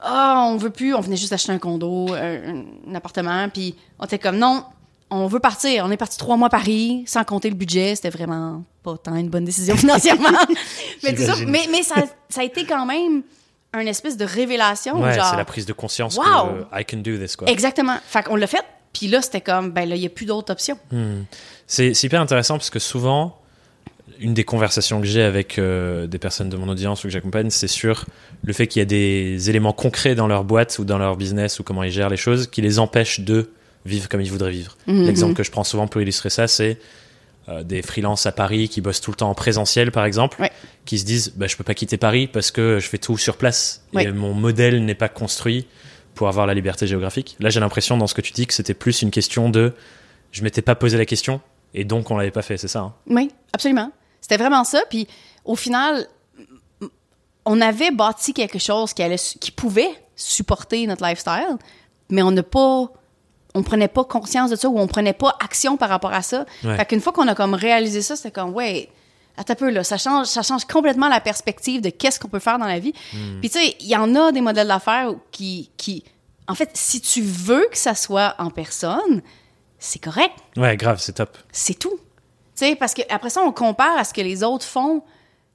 Ah, 0.00 0.46
on 0.48 0.56
veut 0.56 0.70
plus. 0.70 0.94
On 0.94 1.00
venait 1.00 1.16
juste 1.16 1.30
d'acheter 1.30 1.52
un 1.52 1.58
condo, 1.58 2.12
un, 2.14 2.64
un 2.88 2.94
appartement. 2.94 3.48
Puis 3.50 3.74
on 3.98 4.04
était 4.06 4.18
comme 4.18 4.38
non, 4.38 4.64
on 5.14 5.26
veut 5.26 5.40
partir. 5.40 5.84
On 5.86 5.90
est 5.90 5.96
parti 5.96 6.18
trois 6.18 6.36
mois 6.36 6.48
à 6.48 6.50
Paris, 6.50 7.04
sans 7.06 7.24
compter 7.24 7.48
le 7.48 7.56
budget. 7.56 7.94
C'était 7.94 8.10
vraiment 8.10 8.64
pas 8.82 8.96
tant 8.96 9.16
une 9.16 9.28
bonne 9.28 9.44
décision 9.44 9.76
financièrement. 9.84 10.28
mais, 11.02 11.16
ça, 11.16 11.34
mais, 11.46 11.66
mais 11.70 11.82
ça, 11.82 11.96
ça, 12.28 12.40
a 12.40 12.44
été 12.44 12.64
quand 12.64 12.86
même 12.86 13.22
une 13.72 13.88
espèce 13.88 14.16
de 14.16 14.24
révélation. 14.24 15.00
Ouais, 15.00 15.14
c'est 15.14 15.36
la 15.36 15.44
prise 15.44 15.66
de 15.66 15.72
conscience 15.72 16.16
Wow! 16.16 16.66
que 16.72 16.80
I 16.80 16.84
can 16.84 16.98
do 16.98 17.16
this, 17.16 17.36
quoi. 17.36 17.48
Exactement. 17.48 17.96
Fait 18.06 18.22
qu'on 18.22 18.36
l'a 18.36 18.46
fait. 18.46 18.64
Puis 18.92 19.08
là, 19.08 19.22
c'était 19.22 19.40
comme, 19.40 19.72
ben 19.72 19.88
là, 19.88 19.96
il 19.96 20.00
n'y 20.00 20.06
a 20.06 20.10
plus 20.10 20.26
d'autres 20.26 20.52
options. 20.52 20.78
Hmm. 20.92 21.22
C'est 21.66 21.94
c'est 21.94 22.06
hyper 22.06 22.20
intéressant 22.20 22.56
parce 22.56 22.70
que 22.70 22.78
souvent, 22.78 23.36
une 24.20 24.34
des 24.34 24.44
conversations 24.44 25.00
que 25.00 25.06
j'ai 25.06 25.22
avec 25.22 25.58
euh, 25.58 26.06
des 26.06 26.18
personnes 26.18 26.48
de 26.48 26.56
mon 26.56 26.68
audience 26.68 27.02
ou 27.02 27.08
que 27.08 27.12
j'accompagne, 27.12 27.50
c'est 27.50 27.68
sur 27.68 28.04
le 28.44 28.52
fait 28.52 28.66
qu'il 28.66 28.80
y 28.80 28.82
a 28.82 28.86
des 28.86 29.50
éléments 29.50 29.72
concrets 29.72 30.14
dans 30.14 30.26
leur 30.26 30.44
boîte 30.44 30.78
ou 30.78 30.84
dans 30.84 30.98
leur 30.98 31.16
business 31.16 31.58
ou 31.58 31.64
comment 31.64 31.82
ils 31.82 31.90
gèrent 31.90 32.10
les 32.10 32.16
choses 32.16 32.46
qui 32.46 32.62
les 32.62 32.78
empêchent 32.78 33.20
de 33.20 33.50
vivre 33.84 34.08
comme 34.08 34.20
ils 34.20 34.30
voudraient 34.30 34.50
vivre. 34.50 34.76
Mhm. 34.86 35.04
L'exemple 35.06 35.34
que 35.34 35.42
je 35.42 35.50
prends 35.50 35.64
souvent 35.64 35.86
pour 35.86 36.00
illustrer 36.00 36.30
ça, 36.30 36.46
c'est 36.48 36.78
euh, 37.48 37.62
des 37.62 37.82
freelances 37.82 38.24
à 38.26 38.32
Paris 38.32 38.68
qui 38.70 38.80
bossent 38.80 39.00
tout 39.02 39.10
le 39.10 39.16
temps 39.16 39.28
en 39.30 39.34
présentiel, 39.34 39.92
par 39.92 40.04
exemple, 40.06 40.40
Ouais. 40.40 40.50
qui 40.86 40.98
se 40.98 41.04
disent 41.04 41.32
bah, 41.36 41.46
je 41.46 41.56
peux 41.56 41.64
pas 41.64 41.74
quitter 41.74 41.96
Paris 41.98 42.26
parce 42.26 42.50
que 42.50 42.78
je 42.80 42.88
fais 42.88 42.98
tout 42.98 43.18
sur 43.18 43.36
place 43.36 43.84
et 43.98 44.10
mon 44.12 44.32
modèle 44.32 44.84
n'est 44.84 44.94
pas 44.94 45.08
construit 45.10 45.66
pour 46.14 46.28
avoir 46.28 46.46
la 46.46 46.54
liberté 46.54 46.86
géographique. 46.86 47.36
Là, 47.40 47.50
j'ai 47.50 47.60
l'impression 47.60 47.96
dans 47.98 48.06
ce 48.06 48.14
que 48.14 48.20
tu 48.22 48.32
dis 48.32 48.46
que 48.46 48.54
c'était 48.54 48.72
plus 48.74 49.02
une 49.02 49.10
question 49.10 49.50
de 49.50 49.72
je 50.32 50.42
m'étais 50.42 50.62
pas 50.62 50.74
posé 50.74 50.96
la 50.96 51.04
question 51.06 51.40
et 51.74 51.84
donc 51.84 52.10
on 52.10 52.16
l'avait 52.16 52.30
pas 52.30 52.42
fait, 52.42 52.56
c'est 52.56 52.68
ça 52.68 52.80
hein? 52.80 52.94
Oui, 53.08 53.30
absolument. 53.52 53.90
C'était 54.20 54.36
vraiment 54.38 54.64
ça. 54.64 54.82
Puis 54.88 55.06
au 55.44 55.54
final, 55.56 56.06
on 57.44 57.60
avait 57.60 57.90
bâti 57.90 58.32
quelque 58.32 58.58
chose 58.58 58.94
qui, 58.94 59.02
allait, 59.02 59.16
qui 59.18 59.50
pouvait 59.50 59.90
supporter 60.16 60.86
notre 60.86 61.04
lifestyle, 61.06 61.58
mais 62.10 62.22
on 62.22 62.30
n'a 62.30 62.42
pas. 62.42 62.88
On 63.54 63.62
prenait 63.62 63.88
pas 63.88 64.04
conscience 64.04 64.50
de 64.50 64.56
ça 64.56 64.68
ou 64.68 64.78
on 64.78 64.86
prenait 64.86 65.12
pas 65.12 65.36
action 65.42 65.76
par 65.76 65.88
rapport 65.88 66.12
à 66.12 66.22
ça. 66.22 66.44
Ouais. 66.64 66.76
Fait 66.76 66.86
qu'une 66.86 67.00
fois 67.00 67.12
qu'on 67.12 67.28
a 67.28 67.34
comme 67.34 67.54
réalisé 67.54 68.02
ça, 68.02 68.16
c'était 68.16 68.32
comme, 68.32 68.52
ouais, 68.52 68.88
attends 69.36 69.52
un 69.52 69.56
peu, 69.56 69.70
là, 69.70 69.84
ça 69.84 69.96
change, 69.96 70.26
ça 70.26 70.42
change 70.42 70.64
complètement 70.64 71.08
la 71.08 71.20
perspective 71.20 71.80
de 71.80 71.90
qu'est-ce 71.90 72.18
qu'on 72.18 72.28
peut 72.28 72.40
faire 72.40 72.58
dans 72.58 72.66
la 72.66 72.78
vie. 72.78 72.92
Puis 73.40 73.50
tu 73.50 73.58
sais, 73.58 73.76
il 73.80 73.86
y 73.86 73.96
en 73.96 74.14
a 74.16 74.32
des 74.32 74.40
modèles 74.40 74.68
d'affaires 74.68 75.12
qui, 75.30 75.70
qui, 75.76 76.02
en 76.48 76.54
fait, 76.54 76.70
si 76.74 77.00
tu 77.00 77.22
veux 77.22 77.66
que 77.70 77.78
ça 77.78 77.94
soit 77.94 78.34
en 78.38 78.50
personne, 78.50 79.22
c'est 79.78 80.02
correct 80.02 80.34
Ouais, 80.56 80.76
grave, 80.76 80.98
c'est 81.00 81.12
top. 81.12 81.36
c'est 81.52 81.78
tout. 81.78 81.98
Tu 82.56 82.66
sais, 82.66 82.76
parce 82.76 82.94
que 82.94 83.02
après 83.08 83.30
ça, 83.30 83.40
on 83.42 83.52
compare 83.52 83.96
à 83.98 84.04
ce 84.04 84.12
que 84.14 84.20
les 84.20 84.42
autres 84.42 84.64
font. 84.64 85.02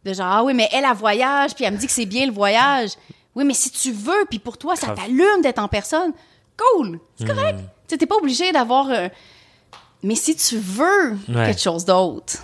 De 0.06 0.14
genre, 0.14 0.28
ah 0.28 0.44
oui, 0.46 0.54
mais 0.54 0.70
elle, 0.72 0.86
a 0.86 0.94
voyage, 0.94 1.54
puis 1.56 1.66
elle 1.66 1.74
me 1.74 1.78
dit 1.78 1.86
que 1.86 1.92
c'est 1.92 2.06
bien 2.06 2.26
le 2.26 2.32
voyage. 2.32 2.92
Oui, 3.36 3.44
mais 3.44 3.54
si 3.54 3.70
tu 3.70 3.92
veux, 3.92 4.26
puis 4.30 4.40
pour 4.40 4.58
toi, 4.58 4.78
ça 4.78 4.94
t'allume 4.96 5.42
d'être 5.44 5.60
en 5.60 5.68
personne, 5.68 6.14
cool, 6.56 7.02
c'est 7.18 7.28
correct. 7.28 7.60
Tu 7.90 7.98
t'es 7.98 8.06
pas 8.06 8.16
obligé 8.18 8.52
d'avoir. 8.52 8.90
euh, 8.90 9.10
Mais 10.04 10.16
si 10.16 10.36
tu 10.36 10.58
veux 10.58 11.12
Ouais. 11.28 11.48
quelque 11.48 11.62
chose 11.62 11.84
d'autre, 11.86 12.44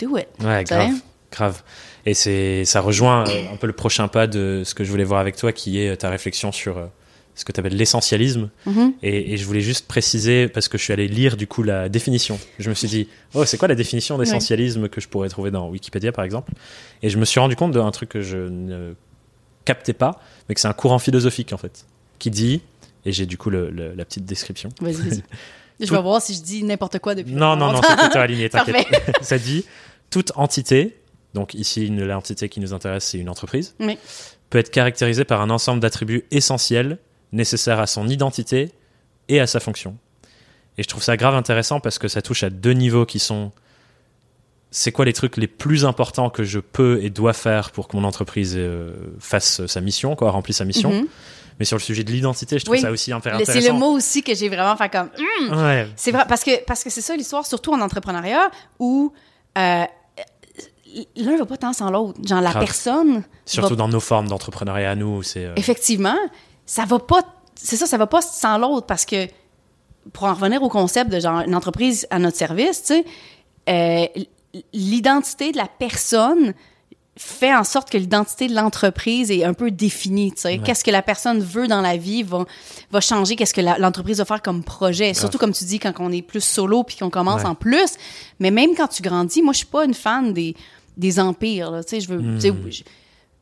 do 0.00 0.16
it. 0.18 0.26
Ouais, 0.40 0.64
grave, 0.64 0.94
grave. 1.30 1.62
Et 2.04 2.14
c'est, 2.14 2.64
ça 2.64 2.80
rejoint 2.80 3.26
euh, 3.28 3.52
un 3.52 3.56
peu 3.56 3.66
le 3.68 3.72
prochain 3.72 4.08
pas 4.08 4.26
de 4.26 4.62
ce 4.64 4.74
que 4.74 4.82
je 4.84 4.90
voulais 4.90 5.04
voir 5.04 5.20
avec 5.20 5.36
toi, 5.36 5.52
qui 5.52 5.78
est 5.80 5.90
euh, 5.90 5.96
ta 5.96 6.10
réflexion 6.10 6.50
sur 6.50 6.76
euh, 6.78 6.86
ce 7.36 7.44
que 7.44 7.52
tu 7.52 7.60
appelles 7.60 7.76
l'essentialisme. 7.76 8.50
Mhm. 8.66 8.94
Et, 9.04 9.32
et 9.32 9.36
je 9.36 9.44
voulais 9.46 9.60
juste 9.60 9.86
préciser, 9.86 10.48
parce 10.48 10.68
que 10.68 10.76
je 10.78 10.82
suis 10.82 10.92
allé 10.92 11.06
lire 11.06 11.36
du 11.36 11.46
coup 11.46 11.62
la 11.62 11.88
définition. 11.88 12.40
Je 12.58 12.68
me 12.70 12.74
suis 12.74 12.88
dit, 12.88 13.08
oh, 13.34 13.44
c'est 13.44 13.56
quoi 13.56 13.68
la 13.68 13.76
définition 13.76 14.18
d'essentialisme 14.18 14.88
que 14.88 15.00
je 15.00 15.06
pourrais 15.08 15.28
trouver 15.28 15.52
dans 15.52 15.68
Wikipédia 15.68 16.10
par 16.10 16.24
exemple? 16.24 16.52
Et 17.02 17.08
je 17.08 17.18
me 17.18 17.24
suis 17.24 17.38
rendu 17.38 17.54
compte 17.54 17.70
d'un 17.72 17.90
truc 17.92 18.08
que 18.08 18.20
je 18.20 18.36
ne 18.36 18.94
captais 19.64 19.92
pas, 19.92 20.20
mais 20.48 20.56
que 20.56 20.60
c'est 20.60 20.68
un 20.68 20.72
courant 20.72 20.98
philosophique 20.98 21.52
en 21.52 21.56
fait, 21.56 21.86
qui 22.18 22.30
dit, 22.30 22.62
et 23.04 23.12
j'ai 23.12 23.26
du 23.26 23.36
coup 23.38 23.50
le- 23.50 23.70
le- 23.70 23.94
la 23.94 24.04
petite 24.04 24.24
description. 24.24 24.68
Vas-y, 24.80 24.94
vas-y. 24.94 25.22
Je 25.80 25.86
Tout- 25.86 25.94
vais 25.94 26.02
voir 26.02 26.22
si 26.22 26.34
je 26.34 26.42
dis 26.42 26.62
n'importe 26.62 26.98
quoi 27.00 27.14
depuis. 27.16 27.32
Non, 27.32 27.56
non, 27.56 27.72
non, 27.72 27.80
c'est 27.82 27.96
plutôt 27.96 28.18
aligné, 28.18 28.48
t'inquiète. 28.50 28.86
Ça 29.22 29.38
dit 29.38 29.64
toute 30.10 30.30
entité, 30.36 30.96
donc 31.34 31.54
ici 31.54 31.88
l'entité 31.88 32.48
qui 32.48 32.60
nous 32.60 32.72
intéresse, 32.74 33.04
c'est 33.04 33.18
une 33.18 33.28
entreprise, 33.30 33.74
Oui. 33.80 33.98
peut 34.50 34.58
être 34.58 34.70
caractérisée 34.70 35.24
par 35.24 35.40
un 35.40 35.50
ensemble 35.50 35.80
d'attributs 35.80 36.24
essentiels 36.30 36.98
nécessaires 37.32 37.80
à 37.80 37.86
son 37.88 38.06
identité 38.06 38.70
et 39.28 39.40
à 39.40 39.46
sa 39.48 39.58
fonction. 39.58 39.96
Et 40.78 40.82
je 40.84 40.88
trouve 40.88 41.02
ça 41.02 41.16
grave 41.16 41.34
intéressant 41.34 41.80
parce 41.80 41.98
que 41.98 42.06
ça 42.06 42.22
touche 42.22 42.44
à 42.44 42.50
deux 42.50 42.72
niveaux 42.74 43.06
qui 43.06 43.18
sont 43.18 43.50
c'est 44.70 44.92
quoi 44.92 45.04
les 45.04 45.12
trucs 45.12 45.36
les 45.36 45.46
plus 45.48 45.84
importants 45.84 46.30
que 46.30 46.44
je 46.44 46.58
peux 46.58 47.00
et 47.02 47.10
dois 47.10 47.32
faire 47.34 47.72
pour 47.72 47.88
que 47.88 47.96
mon 47.96 48.04
entreprise 48.04 48.54
euh, 48.56 48.94
fasse 49.18 49.66
sa 49.66 49.80
mission, 49.80 50.16
quoi, 50.16 50.30
remplisse 50.30 50.58
sa 50.58 50.64
mission? 50.64 50.92
Mhm. 50.92 51.06
Mais 51.62 51.66
sur 51.66 51.76
le 51.76 51.82
sujet 51.82 52.02
de 52.02 52.10
l'identité, 52.10 52.58
je 52.58 52.64
trouve 52.64 52.74
Oui. 52.74 52.80
ça 52.80 52.90
aussi 52.90 53.12
hyper 53.12 53.38
Le- 53.38 53.44
C'est 53.44 53.50
intéressant. 53.52 53.72
le 53.74 53.78
mot 53.78 53.90
aussi 53.92 54.20
que 54.24 54.34
j'ai 54.34 54.48
vraiment 54.48 54.76
fait 54.76 54.88
comme. 54.88 55.10
Ouais, 55.56 55.86
C'est 55.94 56.10
vrai, 56.10 56.24
parce 56.28 56.42
que 56.42 56.64
parce 56.64 56.82
que 56.82 56.90
c'est 56.90 57.00
ça 57.00 57.14
l'histoire, 57.14 57.46
surtout 57.46 57.72
en 57.72 57.80
entrepreneuriat, 57.80 58.50
où 58.80 59.12
euh, 59.56 59.84
l'un 61.14 61.36
va 61.36 61.46
pas 61.46 61.56
tant 61.56 61.72
sans 61.72 61.88
l'autre. 61.92 62.18
Genre, 62.26 62.40
la 62.40 62.50
Grave. 62.50 62.64
personne, 62.64 63.22
surtout 63.46 63.70
va- 63.70 63.76
dans 63.76 63.86
nos 63.88 64.00
formes 64.00 64.26
d'entrepreneuriat 64.26 64.90
à 64.90 64.94
nous, 64.96 65.22
c'est 65.22 65.44
euh, 65.46 65.52
effectivement, 65.54 66.16
ça 66.66 66.84
va 66.84 66.98
pas. 66.98 67.20
C'est 67.54 67.76
ça, 67.76 67.86
ça 67.86 67.96
va 67.96 68.08
pas 68.08 68.22
sans 68.22 68.58
l'autre 68.58 68.86
parce 68.88 69.04
que, 69.04 69.28
pour 70.12 70.24
en 70.24 70.34
revenir 70.34 70.64
au 70.64 70.68
concept 70.68 71.10
de 71.12 71.20
genre 71.20 71.42
une 71.46 71.54
entreprise 71.54 72.08
à 72.10 72.18
notre 72.18 72.36
service, 72.36 72.82
tu 72.82 72.94
sais, 72.94 73.04
euh, 73.68 74.06
l'identité 74.72 75.52
de 75.52 75.58
la 75.58 75.68
personne 75.68 76.54
fait 77.24 77.54
en 77.54 77.64
sorte 77.64 77.90
que 77.90 77.96
l'identité 77.98 78.48
de 78.48 78.54
l'entreprise 78.54 79.30
est 79.30 79.44
un 79.44 79.54
peu 79.54 79.70
définie. 79.70 80.32
tu 80.32 80.40
sais. 80.42 80.58
Qu'est-ce 80.58 80.84
que 80.84 80.90
la 80.90 81.02
personne 81.02 81.40
veut 81.40 81.66
dans 81.68 81.80
la 81.80 81.96
vie 81.96 82.22
va, 82.22 82.44
va 82.90 83.00
changer, 83.00 83.36
qu'est-ce 83.36 83.54
que 83.54 83.60
l'entreprise 83.80 84.18
va 84.18 84.24
faire 84.24 84.42
comme 84.42 84.62
projet. 84.64 85.14
Surtout, 85.14 85.38
comme 85.38 85.52
tu 85.52 85.64
dis, 85.64 85.78
quand 85.78 85.92
on 86.00 86.10
est 86.12 86.22
plus 86.22 86.42
solo 86.44 86.82
puis 86.84 86.96
qu'on 86.96 87.10
commence 87.10 87.42
Ouais. 87.42 87.48
en 87.48 87.54
plus. 87.54 87.94
Mais 88.40 88.50
même 88.50 88.74
quand 88.76 88.88
tu 88.88 89.02
grandis, 89.02 89.42
moi, 89.42 89.52
je 89.52 89.58
suis 89.58 89.66
pas 89.66 89.84
une 89.84 89.94
fan 89.94 90.32
des, 90.32 90.54
des 90.96 91.18
empires. 91.20 91.72
Tu 91.84 91.88
sais, 91.90 92.00
je 92.00 92.08
veux... 92.08 92.20
tu 92.34 92.40
sais, 92.40 92.50
Hmm. 92.50 92.70
je- 92.70 92.82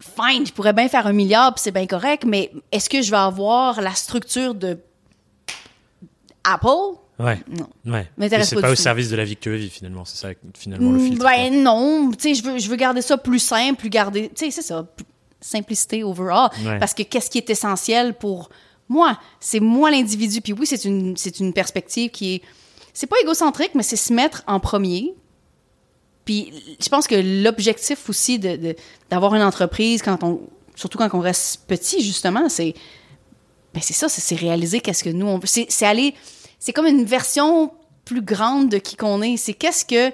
Fine, 0.02 0.46
je 0.46 0.52
pourrais 0.52 0.72
bien 0.72 0.88
faire 0.88 1.06
un 1.06 1.12
milliard, 1.12 1.52
puis 1.52 1.60
c'est 1.62 1.72
bien 1.72 1.86
correct, 1.86 2.24
mais 2.26 2.50
est-ce 2.72 2.88
que 2.88 3.02
je 3.02 3.10
vais 3.10 3.18
avoir 3.18 3.82
la 3.82 3.94
structure 3.94 4.54
de 4.54 4.78
Apple? 6.44 6.96
Ouais. 7.22 7.38
Non. 7.48 7.68
Ouais. 7.92 8.08
C'est 8.44 8.60
pas 8.60 8.70
au 8.70 8.74
service 8.74 9.10
de 9.10 9.16
la 9.16 9.24
vie 9.24 9.36
que 9.36 9.40
tu 9.42 9.50
veux 9.50 9.56
vivre 9.56 9.72
finalement, 9.72 10.04
c'est 10.04 10.16
ça 10.16 10.28
finalement 10.58 10.90
le 10.92 10.98
Mm, 10.98 11.06
filtre. 11.08 11.24
Ben 11.24 11.62
non, 11.62 12.10
tu 12.12 12.18
sais, 12.20 12.34
je 12.34 12.42
veux, 12.48 12.58
je 12.58 12.68
veux 12.68 12.76
garder 12.76 13.02
ça 13.02 13.18
plus 13.18 13.38
simple, 13.38 13.78
plus 13.78 13.90
garder, 13.90 14.28
tu 14.34 14.46
sais, 14.46 14.50
c'est 14.50 14.62
ça, 14.62 14.82
plus- 14.84 15.04
simplicité 15.40 16.04
overall. 16.04 16.50
Ouais. 16.64 16.78
Parce 16.78 16.92
que 16.94 17.02
qu'est-ce 17.02 17.30
qui 17.30 17.38
est 17.38 17.48
essentiel 17.50 18.14
pour 18.14 18.50
moi? 18.88 19.18
C'est 19.40 19.60
moi 19.60 19.90
l'individu. 19.90 20.40
Puis 20.40 20.52
oui, 20.52 20.66
c'est 20.66 20.84
une, 20.84 21.16
c'est 21.16 21.40
une 21.40 21.52
perspective 21.52 22.10
qui 22.10 22.34
est, 22.34 22.42
c'est 22.92 23.06
pas 23.06 23.16
égocentrique, 23.22 23.70
mais 23.74 23.82
c'est 23.82 23.96
se 23.96 24.12
mettre 24.12 24.42
en 24.46 24.60
premier. 24.60 25.14
Puis 26.24 26.52
je 26.80 26.88
pense 26.88 27.06
que 27.06 27.14
l'objectif 27.42 28.08
aussi 28.08 28.38
de, 28.38 28.76
d'avoir 29.08 29.34
une 29.34 29.42
entreprise, 29.42 30.02
quand 30.02 30.22
on, 30.22 30.40
surtout 30.76 30.98
quand 30.98 31.08
on 31.14 31.20
reste 31.20 31.62
petit, 31.66 32.02
justement, 32.02 32.48
c'est, 32.48 32.74
ben 33.74 33.80
c'est 33.82 33.94
ça, 33.94 34.08
c'est, 34.08 34.34
réaliser 34.34 34.80
qu'est-ce 34.80 35.02
que 35.04 35.10
nous 35.10 35.26
on 35.26 35.38
veut. 35.38 35.46
C'est 35.46 35.86
aller, 35.86 36.14
c'est 36.60 36.72
comme 36.72 36.86
une 36.86 37.04
version 37.04 37.72
plus 38.04 38.22
grande 38.22 38.68
de 38.68 38.78
qui 38.78 38.94
qu'on 38.96 39.20
est. 39.22 39.36
C'est 39.36 39.54
qu'est-ce 39.54 39.84
que, 39.84 40.12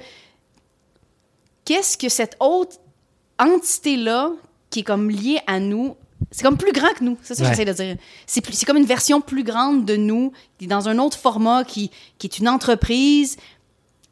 qu'est-ce 1.65 1.99
que 1.99 2.09
cette 2.09 2.37
autre 2.41 2.77
entité-là 3.39 4.31
qui 4.71 4.81
est 4.81 4.85
comme 4.85 5.11
liée 5.11 5.41
à 5.47 5.61
nous, 5.61 5.97
c'est 6.31 6.43
comme 6.43 6.57
plus 6.57 6.73
grand 6.73 6.93
que 6.95 7.05
nous. 7.05 7.19
C'est 7.23 7.35
ça 7.35 7.43
que 7.43 7.49
Ouais. 7.49 7.55
j'essaie 7.55 7.65
de 7.65 7.73
dire. 7.73 7.97
C'est, 8.27 8.41
plus- 8.41 8.55
c'est 8.55 8.67
comme 8.67 8.77
une 8.79 8.87
version 8.87 9.21
plus 9.21 9.45
grande 9.45 9.85
de 9.85 9.97
nous, 9.97 10.33
qui 10.59 10.65
est 10.65 10.69
dans 10.69 10.89
un 10.89 10.99
autre 10.99 11.19
format, 11.19 11.65
qui, 11.65 11.91
qui 12.19 12.27
est 12.27 12.39
une 12.39 12.49
entreprise. 12.49 13.37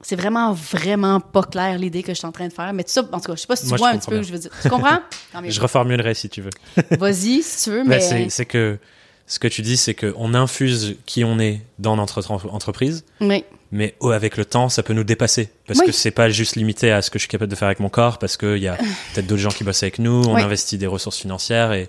C'est 0.01 0.16
vraiment, 0.16 0.53
vraiment 0.53 1.18
pas 1.18 1.42
clair 1.44 1.79
l'idée 1.79 2.03
que 2.03 2.12
je 2.12 2.18
suis 2.18 2.27
en 2.27 2.33
train 2.33 2.47
de 2.47 2.53
faire. 2.53 2.73
Mais 2.75 2.85
tout 2.85 2.90
ça, 2.90 3.01
en 3.11 3.20
tout 3.20 3.31
cas, 3.31 3.35
je 3.37 3.40
sais 3.40 3.47
pas 3.47 3.57
si 3.57 3.62
tu 3.62 3.68
Moi, 3.70 3.79
vois 3.79 3.88
un 3.88 3.97
petit 3.99 4.11
peu 4.11 4.16
que 4.18 4.23
je 4.23 4.33
veux 4.33 4.38
dire. 4.38 4.51
Tu 4.61 4.68
comprends? 4.68 4.99
Je 5.49 5.61
reformulerai 5.61 6.12
si 6.14 6.29
tu 6.29 6.42
veux. 6.42 6.51
Vas-y, 6.99 7.42
si 7.42 7.64
tu 7.64 7.70
veux, 7.70 7.85
mais... 7.85 8.01
c'est, 8.01 8.29
c'est 8.29 8.44
que 8.44 8.79
ce 9.26 9.38
que 9.38 9.48
tu 9.48 9.62
dis, 9.62 9.76
c'est 9.76 9.94
qu'on 9.94 10.34
infuse 10.34 10.96
qui 11.06 11.24
on 11.24 11.38
est 11.38 11.60
dans 11.78 11.96
notre 11.96 12.30
entre- 12.30 12.50
entreprise, 12.52 13.04
Oui. 13.20 13.44
mais 13.72 13.94
oh, 14.00 14.10
avec 14.10 14.37
le 14.37 14.44
temps, 14.44 14.68
ça 14.68 14.82
peut 14.82 14.92
nous 14.92 15.04
dépasser. 15.04 15.48
Parce 15.66 15.78
Oui. 15.80 15.87
que 15.87 15.92
c'est 15.92 16.10
pas 16.10 16.28
juste 16.28 16.56
limité 16.56 16.90
à 16.92 17.00
ce 17.02 17.10
que 17.10 17.18
je 17.18 17.22
suis 17.22 17.28
capable 17.30 17.50
de 17.50 17.56
faire 17.56 17.66
avec 17.66 17.80
mon 17.80 17.88
corps, 17.88 18.18
parce 18.18 18.37
qu'il 18.37 18.58
y 18.58 18.68
a 18.68 18.76
peut-être 19.14 19.26
d'autres 19.26 19.40
gens 19.40 19.48
qui 19.50 19.64
bossent 19.64 19.82
avec 19.82 19.98
nous, 19.98 20.22
on 20.26 20.34
Oui. 20.34 20.42
investit 20.42 20.76
des 20.78 20.87
ressources 20.87 21.18
financières, 21.18 21.72
et 21.72 21.88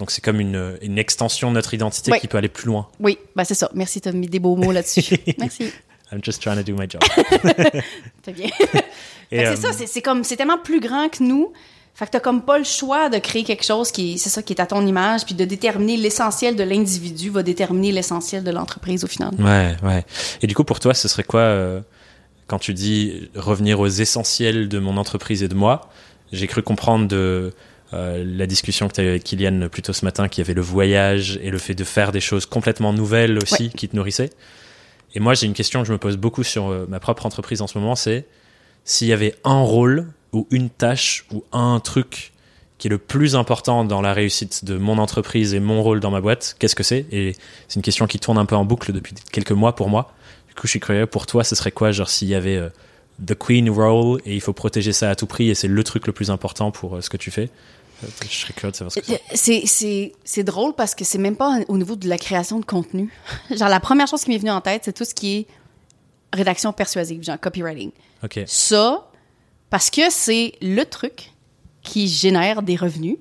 donc 0.00 0.10
c'est 0.10 0.22
comme 0.24 0.40
une, 0.40 0.76
une 0.82 0.98
extension 0.98 1.50
de 1.50 1.54
notre 1.54 1.72
identité 1.74 2.10
Oui. 2.12 2.18
qui 2.20 2.26
peut 2.26 2.38
aller 2.38 2.48
plus 2.48 2.66
loin. 2.66 2.88
Oui, 2.98 3.18
ben 3.36 3.44
c'est 3.44 3.54
ça. 3.54 3.70
Merci, 3.74 4.00
tu 4.00 4.08
as 4.08 4.12
mis 4.12 4.26
des 4.26 4.40
beaux 4.40 4.56
mots 4.56 4.72
là-dessus. 4.72 5.16
Merci. 5.38 5.72
I'm 6.10 6.20
just 6.22 6.42
trying 6.42 6.56
to 6.56 6.62
do 6.62 6.74
my 6.76 6.86
job. 6.90 7.00
Fait 8.22 8.32
bien. 8.32 8.48
Euh, 9.32 9.54
c'est 9.54 9.56
ça, 9.56 9.72
c'est- 9.72 9.86
c'est 9.86 10.02
comme 10.02 10.24
c'est 10.24 10.36
tellement 10.36 10.58
plus 10.58 10.80
grand 10.80 11.08
que 11.08 11.22
nous. 11.22 11.52
Fait 11.94 12.06
que 12.06 12.10
t'as 12.12 12.20
comme 12.20 12.42
pas 12.42 12.58
le 12.58 12.64
choix 12.64 13.10
de 13.10 13.18
créer 13.18 13.44
quelque 13.44 13.64
chose 13.64 13.92
qui 13.92 14.14
est, 14.14 14.16
c'est 14.16 14.30
ça, 14.30 14.42
qui 14.42 14.54
est 14.54 14.60
à 14.60 14.66
ton 14.66 14.86
image, 14.86 15.26
puis 15.26 15.34
de 15.34 15.44
déterminer 15.44 15.98
l'essentiel 15.98 16.56
de 16.56 16.64
l'individu 16.64 17.28
va 17.28 17.42
déterminer 17.42 17.92
l'essentiel 17.92 18.44
de 18.44 18.50
l'entreprise 18.50 19.04
au 19.04 19.06
final. 19.06 19.30
Ouais, 19.38 19.76
ouais. 19.82 20.04
Et 20.40 20.46
du 20.46 20.54
coup, 20.54 20.64
pour 20.64 20.80
toi, 20.80 20.94
ce 20.94 21.06
serait 21.06 21.22
quoi 21.22 21.40
euh, 21.40 21.80
quand 22.46 22.58
tu 22.58 22.72
dis 22.72 23.30
revenir 23.34 23.78
aux 23.78 23.88
essentiels 23.88 24.68
de 24.68 24.78
mon 24.78 24.96
entreprise 24.96 25.42
et 25.42 25.48
de 25.48 25.54
moi 25.54 25.90
J'ai 26.32 26.46
cru 26.46 26.62
comprendre 26.62 27.08
de 27.08 27.52
euh, 27.92 28.24
la 28.26 28.46
discussion 28.46 28.88
que 28.88 28.94
tu 28.94 29.00
as 29.02 29.04
eue 29.04 29.08
avec 29.08 29.24
Kylian 29.24 29.68
plus 29.70 29.82
tôt 29.82 29.92
ce 29.92 30.06
matin 30.06 30.28
qu'il 30.28 30.42
y 30.42 30.46
avait 30.46 30.54
le 30.54 30.62
voyage 30.62 31.38
et 31.42 31.50
le 31.50 31.58
fait 31.58 31.74
de 31.74 31.84
faire 31.84 32.10
des 32.10 32.20
choses 32.20 32.46
complètement 32.46 32.94
nouvelles 32.94 33.36
aussi 33.36 33.68
qui 33.68 33.86
te 33.86 33.94
nourrissaient. 33.94 34.30
Et 35.14 35.20
moi, 35.20 35.34
j'ai 35.34 35.46
une 35.46 35.52
question 35.52 35.82
que 35.82 35.88
je 35.88 35.92
me 35.92 35.98
pose 35.98 36.16
beaucoup 36.16 36.42
sur 36.42 36.70
euh, 36.70 36.86
ma 36.88 37.00
propre 37.00 37.26
entreprise 37.26 37.60
en 37.60 37.66
ce 37.66 37.78
moment, 37.78 37.96
c'est 37.96 38.26
s'il 38.84 39.08
y 39.08 39.12
avait 39.12 39.36
un 39.44 39.60
rôle 39.60 40.06
ou 40.32 40.46
une 40.50 40.70
tâche 40.70 41.24
ou 41.32 41.44
un 41.52 41.80
truc 41.80 42.32
qui 42.78 42.88
est 42.88 42.90
le 42.90 42.98
plus 42.98 43.36
important 43.36 43.84
dans 43.84 44.00
la 44.00 44.12
réussite 44.12 44.64
de 44.64 44.76
mon 44.76 44.98
entreprise 44.98 45.54
et 45.54 45.60
mon 45.60 45.82
rôle 45.82 46.00
dans 46.00 46.10
ma 46.10 46.20
boîte, 46.20 46.56
qu'est-ce 46.58 46.74
que 46.74 46.82
c'est? 46.82 47.06
Et 47.12 47.36
c'est 47.68 47.76
une 47.76 47.82
question 47.82 48.08
qui 48.08 48.18
tourne 48.18 48.38
un 48.38 48.44
peu 48.44 48.56
en 48.56 48.64
boucle 48.64 48.92
depuis 48.92 49.14
quelques 49.30 49.52
mois 49.52 49.76
pour 49.76 49.88
moi. 49.88 50.12
Du 50.48 50.54
coup, 50.54 50.66
je 50.66 50.70
suis 50.70 50.80
curieux, 50.80 51.06
pour 51.06 51.26
toi, 51.26 51.44
ce 51.44 51.54
serait 51.54 51.70
quoi 51.70 51.92
Genre 51.92 52.10
s'il 52.10 52.26
y 52.26 52.34
avait 52.34 52.56
euh, 52.56 52.70
The 53.24 53.34
Queen 53.38 53.70
Role 53.70 54.20
et 54.26 54.34
il 54.34 54.40
faut 54.40 54.52
protéger 54.52 54.92
ça 54.92 55.10
à 55.10 55.14
tout 55.14 55.26
prix 55.26 55.48
et 55.48 55.54
c'est 55.54 55.68
le 55.68 55.84
truc 55.84 56.08
le 56.08 56.12
plus 56.12 56.30
important 56.30 56.72
pour 56.72 56.96
euh, 56.96 57.00
ce 57.00 57.08
que 57.08 57.16
tu 57.16 57.30
fais? 57.30 57.50
Euh, 58.02 58.08
Je 58.28 58.34
serais 58.36 58.52
curieux 58.52 58.72
de 58.72 58.76
savoir 58.76 58.90
ce 58.90 58.98
que 58.98 59.06
c'est. 59.06 60.10
C'est, 60.24 60.42
drôle 60.42 60.74
parce 60.74 60.96
que 60.96 61.04
c'est 61.04 61.18
même 61.18 61.36
pas 61.36 61.60
au 61.68 61.78
niveau 61.78 61.94
de 61.94 62.08
la 62.08 62.18
création 62.18 62.58
de 62.58 62.64
contenu. 62.64 63.12
genre, 63.56 63.68
la 63.68 63.78
première 63.78 64.08
chose 64.08 64.24
qui 64.24 64.30
m'est 64.30 64.38
venue 64.38 64.50
en 64.50 64.60
tête, 64.60 64.82
c'est 64.86 64.92
tout 64.92 65.04
ce 65.04 65.14
qui 65.14 65.36
est 65.36 65.46
rédaction 66.32 66.72
persuasive, 66.72 67.22
genre 67.22 67.38
copywriting. 67.38 67.92
Ok. 68.24 68.40
Ça, 68.46 69.08
parce 69.72 69.90
que 69.90 70.02
c'est 70.10 70.52
le 70.62 70.84
truc 70.84 71.32
qui 71.82 72.06
génère 72.06 72.62
des 72.62 72.76
revenus 72.76 73.16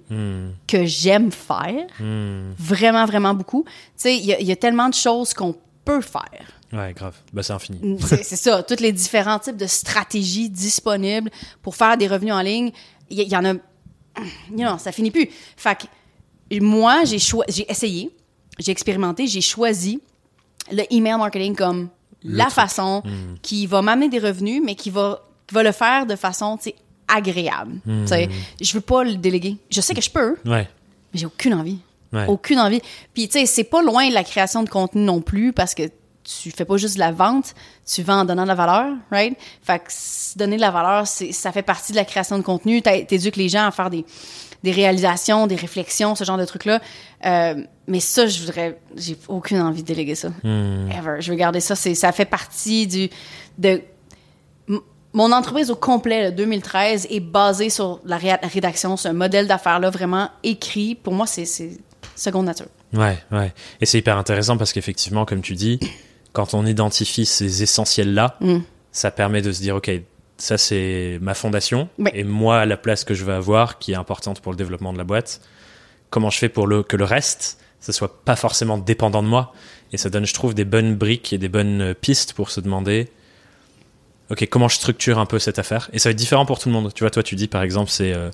que 0.68 0.86
j'aime 0.86 1.32
faire, 1.32 1.88
vraiment, 2.60 3.06
vraiment 3.06 3.34
beaucoup. 3.34 3.64
Tu 3.66 3.72
sais, 3.96 4.18
il 4.18 4.26
y, 4.26 4.34
a- 4.34 4.40
il 4.40 4.46
y 4.46 4.52
a 4.52 4.56
tellement 4.56 4.88
de 4.90 4.94
choses 4.94 5.34
qu'on 5.34 5.56
peut 5.84 6.02
faire. 6.02 6.46
Ouais, 6.72 6.94
grave. 6.94 7.16
Bah, 7.34 7.42
c'est 7.44 7.54
infini. 7.54 7.98
C'est 8.00 8.24
c'est 8.24 8.36
ça, 8.36 8.62
tous 8.64 8.80
les 8.80 8.92
différents 8.92 9.40
types 9.40 9.58
de 9.58 9.66
stratégies 9.66 10.50
disponibles 10.50 11.32
pour 11.64 11.76
faire 11.76 11.98
des 11.98 12.08
revenus 12.08 12.34
en 12.34 12.42
ligne. 12.42 12.72
Il 13.10 13.20
y, 13.22 13.36
en 13.36 13.44
a. 13.46 13.54
Non, 14.52 14.78
ça 14.78 14.92
finit 14.92 15.12
plus. 15.12 15.28
Fait 15.58 15.78
que 16.50 16.60
moi, 16.64 17.04
j'ai 17.06 17.18
j'ai 17.50 17.70
essayé, 17.72 18.12
j'ai 18.60 18.72
expérimenté, 18.72 19.26
j'ai 19.28 19.42
choisi 19.42 20.00
le 20.72 20.84
email 20.94 21.18
marketing 21.18 21.56
comme 21.56 21.90
la 22.24 22.50
façon 22.50 23.02
qui 23.42 23.66
va 23.66 23.82
m'amener 23.82 24.08
des 24.10 24.20
revenus, 24.20 24.62
mais 24.64 24.76
qui 24.76 24.92
va, 24.92 25.28
qui 25.52 25.56
va 25.56 25.64
le 25.64 25.74
faire 25.74 26.06
de 26.06 26.16
façon 26.16 26.58
agréable. 27.08 27.74
Tu 27.86 28.08
sais, 28.08 28.30
Je 28.62 28.74
veux 28.74 28.82
pas 28.82 29.04
le 29.04 29.16
déléguer. 29.16 29.58
Je 29.70 29.82
sais 29.82 29.94
que 29.94 30.02
je 30.02 30.10
peux, 30.10 30.38
Ouais. 30.46 30.68
mais 31.14 31.20
j'ai 31.20 31.26
aucune 31.26 31.54
envie. 31.54 31.80
Ouais. 32.14 32.26
Aucune 32.28 32.60
envie. 32.60 32.82
Puis, 33.14 33.28
tu 33.28 33.40
sais, 33.40 33.46
c'est 33.46 33.64
pas 33.66 33.82
loin 33.82 34.08
de 34.10 34.14
la 34.14 34.24
création 34.24 34.64
de 34.64 34.70
contenu 34.70 35.02
non 35.04 35.22
plus 35.22 35.52
parce 35.54 35.74
que 35.76 35.84
tu 36.24 36.52
fais 36.52 36.66
pas 36.66 36.78
juste 36.78 36.96
de 36.96 37.00
la 37.00 37.12
vente, 37.12 37.54
tu 37.86 38.04
vends 38.04 38.20
en 38.22 38.26
donnant 38.26 38.44
de 38.44 38.48
la 38.48 38.56
valeur, 38.56 38.94
right? 39.12 39.38
Fait 39.64 39.80
que 39.80 40.38
donner 40.38 40.56
de 40.58 40.62
la 40.62 40.72
valeur, 40.72 41.08
ça 41.08 41.52
fait 41.52 41.64
partie 41.64 41.92
de 41.94 41.98
la 41.98 42.06
création 42.06 42.38
de 42.38 42.44
contenu. 42.44 42.82
T'éduques 42.82 43.38
les 43.38 43.50
gens 43.50 43.66
à 43.66 43.72
faire 43.72 43.90
des, 43.90 44.06
des 44.64 44.72
réalisations, 44.72 45.48
des 45.48 45.56
réflexions, 45.56 46.16
ce 46.16 46.24
genre 46.24 46.38
de 46.38 46.46
trucs-là. 46.46 46.80
Euh, 47.26 47.64
mais 47.88 48.00
ça, 48.00 48.28
je 48.28 48.40
voudrais, 48.42 48.78
j'ai 48.96 49.18
aucune 49.28 49.62
envie 49.62 49.82
de 49.82 49.88
déléguer 49.88 50.16
ça. 50.16 50.30
Ever. 50.44 51.18
Je 51.22 51.32
veux 51.32 51.38
garder 51.38 51.60
ça. 51.60 51.76
Ça 51.76 52.12
fait 52.12 52.26
partie 52.26 52.88
du, 52.88 53.10
de, 53.58 53.82
mon 55.13 55.32
entreprise 55.32 55.69
au 55.71 55.76
complet, 55.76 56.26
le 56.30 56.32
2013, 56.32 57.08
est 57.10 57.19
basée 57.19 57.69
sur 57.69 58.00
la 58.06 58.17
ré- 58.17 58.38
la 58.41 58.47
rédaction, 58.47 58.95
ce 58.97 59.10
modèle 59.10 59.47
d'affaires-là 59.47 59.89
vraiment 59.89 60.30
écrit. 60.43 60.95
Pour 60.95 61.13
moi, 61.13 61.28
c'est 61.28 61.45
seconde 62.15 62.45
nature. 62.45 62.67
Ouais, 62.93 63.17
ouais. 63.32 63.54
Et 63.80 63.86
c'est 63.86 63.97
hyper 64.00 64.17
intéressant 64.17 64.58
parce 64.58 64.74
qu'effectivement, 64.74 65.26
comme 65.26 65.41
tu 65.41 65.54
dis, 65.56 65.80
quand 66.34 66.54
on 66.54 66.65
identifie 66.65 67.26
ces 67.26 67.63
essentiels-là, 67.63 68.38
Mm. 68.41 68.60
ça 68.91 69.12
permet 69.12 69.41
de 69.41 69.52
se 69.52 69.62
dire, 69.62 69.76
OK, 69.76 69.89
ça 70.38 70.58
c'est 70.58 71.19
ma 71.21 71.34
fondation, 71.34 71.88
et 72.13 72.24
moi, 72.24 72.65
la 72.65 72.78
place 72.78 73.04
que 73.04 73.13
je 73.13 73.24
veux 73.26 73.34
avoir, 73.34 73.80
qui 73.80 73.91
est 73.91 73.95
importante 73.95 74.39
pour 74.41 74.52
le 74.52 74.58
développement 74.58 74.91
de 74.93 74.97
la 74.97 75.04
boîte, 75.04 75.41
comment 76.10 76.30
je 76.30 76.38
fais 76.38 76.50
pour 76.50 76.67
le, 76.67 76.84
que 76.84 76.97
le 76.97 77.06
reste, 77.06 77.58
ça 77.80 77.91
soit 77.93 78.24
pas 78.24 78.36
forcément 78.36 78.78
dépendant 78.78 79.24
de 79.24 79.28
moi? 79.28 79.54
Et 79.93 79.97
ça 79.97 80.10
donne, 80.10 80.26
je 80.26 80.34
trouve, 80.34 80.54
des 80.54 80.65
bonnes 80.65 80.95
briques 80.95 81.32
et 81.34 81.38
des 81.38 81.50
bonnes 81.50 81.93
pistes 81.95 82.34
pour 82.34 82.50
se 82.50 82.60
demander, 82.62 83.10
OK, 84.32 84.48
comment 84.50 84.67
je 84.67 84.76
structure 84.76 85.20
un 85.20 85.26
peu 85.26 85.39
cette 85.39 85.60
affaire? 85.60 85.89
Et 85.94 86.00
ça 86.00 86.10
va 86.10 86.12
être 86.12 86.17
différent 86.17 86.46
pour 86.46 86.58
tout 86.60 86.70
le 86.70 86.74
monde. 86.74 86.91
Tu 86.94 87.04
vois, 87.04 87.12
toi, 87.12 87.22
tu 87.24 87.36
dis, 87.36 87.48
par 87.48 87.62
exemple, 87.63 87.89
c'est 87.91 88.13
euh, 88.13 88.30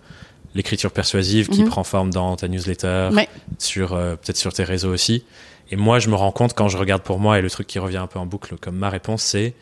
l'écriture 0.56 0.92
persuasive 0.92 1.50
qui 1.50 1.64
Mhm. 1.64 1.70
prend 1.70 1.84
forme 1.84 2.12
dans 2.12 2.36
ta 2.36 2.48
newsletter, 2.48 3.10
Ouais. 3.14 3.28
sur 3.58 3.94
euh, 3.94 4.16
peut-être 4.16 4.38
sur 4.38 4.54
tes 4.54 4.64
réseaux 4.64 4.94
aussi. 4.94 5.24
Et 5.72 5.76
moi, 5.76 6.00
je 6.00 6.10
me 6.10 6.16
rends 6.16 6.32
compte 6.32 6.54
quand 6.54 6.70
je 6.70 6.78
regarde 6.78 7.02
pour 7.02 7.20
moi, 7.20 7.40
et 7.40 7.42
le 7.42 7.50
truc 7.50 7.68
qui 7.68 7.80
revient 7.80 7.98
un 7.98 8.08
peu 8.08 8.20
en 8.20 8.26
boucle 8.26 8.56
comme 8.62 8.78
ma 8.78 8.90
réponse, 8.90 9.24
c'est 9.24 9.54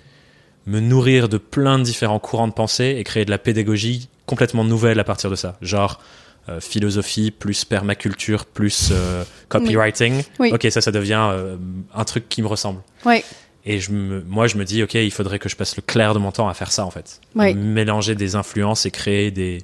me 0.67 0.79
nourrir 0.79 1.29
de 1.29 1.37
plein 1.37 1.79
de 1.79 1.83
différents 1.83 2.19
courants 2.19 2.47
de 2.47 2.53
pensée 2.53 2.95
et 2.99 3.03
créer 3.03 3.23
de 3.25 3.31
la 3.31 3.37
pédagogie 3.37 4.09
complètement 4.25 4.63
nouvelle 4.63 4.99
à 4.99 5.03
partir 5.03 5.29
de 5.29 5.35
ça. 5.35 5.57
Genre 5.61 5.99
euh, 6.47 6.59
philosophie 6.59 7.31
plus 7.31 7.65
permaculture 7.65 8.45
plus 8.45 8.89
euh, 8.91 9.23
copywriting. 9.49 10.21
Oui. 10.39 10.51
Ok, 10.53 10.67
ça, 10.69 10.79
ça 10.81 10.91
devient 10.91 11.29
euh, 11.31 11.55
un 11.95 12.03
truc 12.03 12.29
qui 12.29 12.43
me 12.43 12.47
ressemble. 12.47 12.81
Ouais. 13.03 13.23
Et 13.65 13.79
je 13.79 13.91
me, 13.91 14.21
moi, 14.21 14.47
je 14.47 14.57
me 14.57 14.63
dis, 14.63 14.83
ok, 14.83 14.93
il 14.93 15.11
faudrait 15.11 15.39
que 15.39 15.49
je 15.49 15.55
passe 15.55 15.75
le 15.75 15.81
clair 15.81 16.13
de 16.13 16.19
mon 16.19 16.31
temps 16.31 16.47
à 16.47 16.53
faire 16.53 16.71
ça 16.71 16.85
en 16.85 16.91
fait. 16.91 17.19
Ouais. 17.35 17.53
Mélanger 17.53 18.15
des 18.15 18.35
influences 18.35 18.85
et 18.85 18.91
créer 18.91 19.31
des 19.31 19.63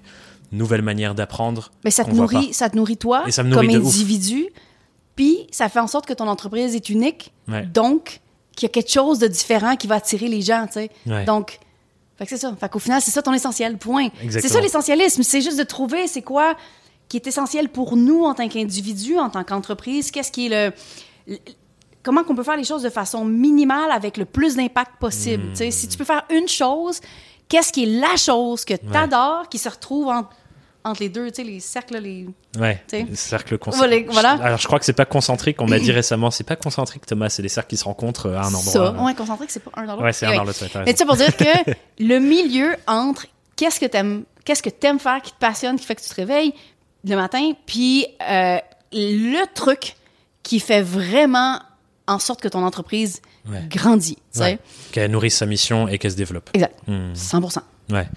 nouvelles 0.51 0.81
manières 0.81 1.15
d'apprendre. 1.15 1.71
Mais 1.83 1.91
ça 1.91 2.03
te 2.03 2.11
nourrit, 2.11 2.53
ça 2.53 2.69
te 2.69 2.75
nourrit 2.75 2.97
toi 2.97 3.23
Et 3.27 3.31
ça 3.31 3.43
me 3.43 3.49
nourrit 3.49 3.67
comme 3.67 3.75
individu. 3.75 4.47
Puis 5.15 5.47
ça 5.51 5.69
fait 5.69 5.79
en 5.79 5.87
sorte 5.87 6.05
que 6.05 6.13
ton 6.13 6.27
entreprise 6.27 6.75
est 6.75 6.89
unique. 6.89 7.31
Ouais. 7.47 7.65
Donc, 7.65 8.21
qu'il 8.55 8.67
y 8.67 8.69
a 8.69 8.73
quelque 8.73 8.91
chose 8.91 9.19
de 9.19 9.27
différent 9.27 9.75
qui 9.75 9.87
va 9.87 9.95
attirer 9.95 10.27
les 10.27 10.41
gens, 10.41 10.65
tu 10.65 10.73
sais. 10.73 10.89
Ouais. 11.05 11.25
Donc, 11.25 11.59
c'est 12.27 12.37
ça. 12.37 12.55
Fait 12.59 12.69
qu'au 12.69 12.79
final, 12.79 13.01
c'est 13.01 13.11
ça 13.11 13.21
ton 13.21 13.33
essentiel, 13.33 13.77
point. 13.77 14.09
C'est 14.29 14.47
ça 14.47 14.61
l'essentialisme. 14.61 15.23
C'est 15.23 15.41
juste 15.41 15.57
de 15.57 15.63
trouver 15.63 16.07
c'est 16.07 16.21
quoi 16.21 16.55
qui 17.07 17.17
est 17.17 17.27
essentiel 17.27 17.67
pour 17.67 17.97
nous 17.97 18.23
en 18.23 18.33
tant 18.33 18.47
qu'individu, 18.47 19.17
en 19.17 19.29
tant 19.29 19.43
qu'entreprise. 19.43 20.11
Qu'est-ce 20.11 20.31
qui 20.31 20.47
est 20.47 20.71
le. 21.27 21.37
Comment 22.03 22.23
qu'on 22.23 22.35
peut 22.35 22.43
faire 22.43 22.57
les 22.57 22.63
choses 22.63 22.83
de 22.83 22.89
façon 22.89 23.25
minimale 23.25 23.91
avec 23.91 24.17
le 24.17 24.25
plus 24.25 24.55
d'impact 24.55 24.93
possible. 24.99 25.55
Sais, 25.55 25.69
si 25.71 25.87
tu 25.87 25.97
peux 25.97 26.03
faire 26.05 26.23
une 26.31 26.47
chose, 26.47 26.99
qu'est-ce 27.47 27.71
qui 27.71 27.83
est 27.83 27.99
la 27.99 28.15
chose 28.17 28.65
que 28.65 28.73
tu 28.73 28.95
adores 28.97 29.47
qui 29.49 29.57
se 29.59 29.69
retrouve 29.69 30.07
en- 30.07 30.27
entre 30.83 31.01
les 31.01 31.09
deux, 31.09 31.29
tu 31.29 31.35
sais, 31.35 31.43
les 31.43 31.59
cercles, 31.59 31.97
les. 31.99 32.27
Ouais, 32.59 32.81
les 32.91 33.15
cercles 33.15 33.59
concentriques. 33.59 34.07
voilà. 34.09 34.31
Alors 34.41 34.57
je 34.57 34.65
crois 34.65 34.79
que 34.79 34.85
c'est 34.85 34.93
pas 34.93 35.05
concentrique, 35.05 35.61
on 35.61 35.67
m'a 35.67 35.77
dit 35.79 35.91
récemment, 35.91 36.31
c'est 36.31 36.43
pas 36.43 36.55
concentrique 36.55 37.05
Thomas, 37.05 37.29
c'est 37.29 37.43
des 37.43 37.49
cercles 37.49 37.69
qui 37.69 37.77
se 37.77 37.83
rencontrent 37.83 38.31
à 38.31 38.45
un 38.47 38.53
endroit. 38.53 38.61
Ça, 38.61 38.91
ouais, 38.93 39.13
concentrique, 39.13 39.51
c'est 39.51 39.59
pas 39.63 39.69
un 39.75 39.85
dans 39.85 39.93
l'autre. 39.93 40.05
Ouais, 40.05 40.13
c'est 40.13 40.25
un 40.25 40.35
dans 40.37 40.43
l'autre, 40.43 40.63
Mais 40.85 40.93
tu 40.93 40.97
sais, 40.97 41.05
pour 41.05 41.15
dire 41.17 41.37
que 41.37 41.45
le 41.99 42.17
milieu 42.17 42.75
entre 42.87 43.27
qu'est-ce 43.55 43.79
que 43.79 43.85
t'aimes, 43.85 44.23
qu'est-ce 44.43 44.63
que 44.63 44.71
t'aimes 44.71 44.97
faire, 44.97 45.21
qui 45.21 45.31
te 45.33 45.37
passionne, 45.37 45.77
qui 45.77 45.85
fait 45.85 45.93
que 45.93 46.01
tu 46.01 46.09
te 46.09 46.15
réveilles 46.15 46.53
le 47.07 47.15
matin, 47.15 47.51
puis 47.67 48.07
euh, 48.27 48.57
le 48.91 49.45
truc 49.53 49.95
qui 50.41 50.59
fait 50.59 50.81
vraiment 50.81 51.59
en 52.11 52.19
sorte 52.19 52.41
que 52.41 52.47
ton 52.47 52.63
entreprise 52.63 53.21
Ouais. 53.49 53.63
grandit. 53.69 54.17
Ouais. 54.37 54.59
Qu'elle 54.91 55.09
nourrisse 55.11 55.37
sa 55.37 55.45
mission 55.47 55.87
et 55.87 55.97
qu'elle 55.97 56.11
se 56.11 56.15
développe. 56.17 56.49
Exact. 56.53 56.75
Hmm. 56.87 57.13
100%. 57.15 57.59
Ouais. 57.91 58.07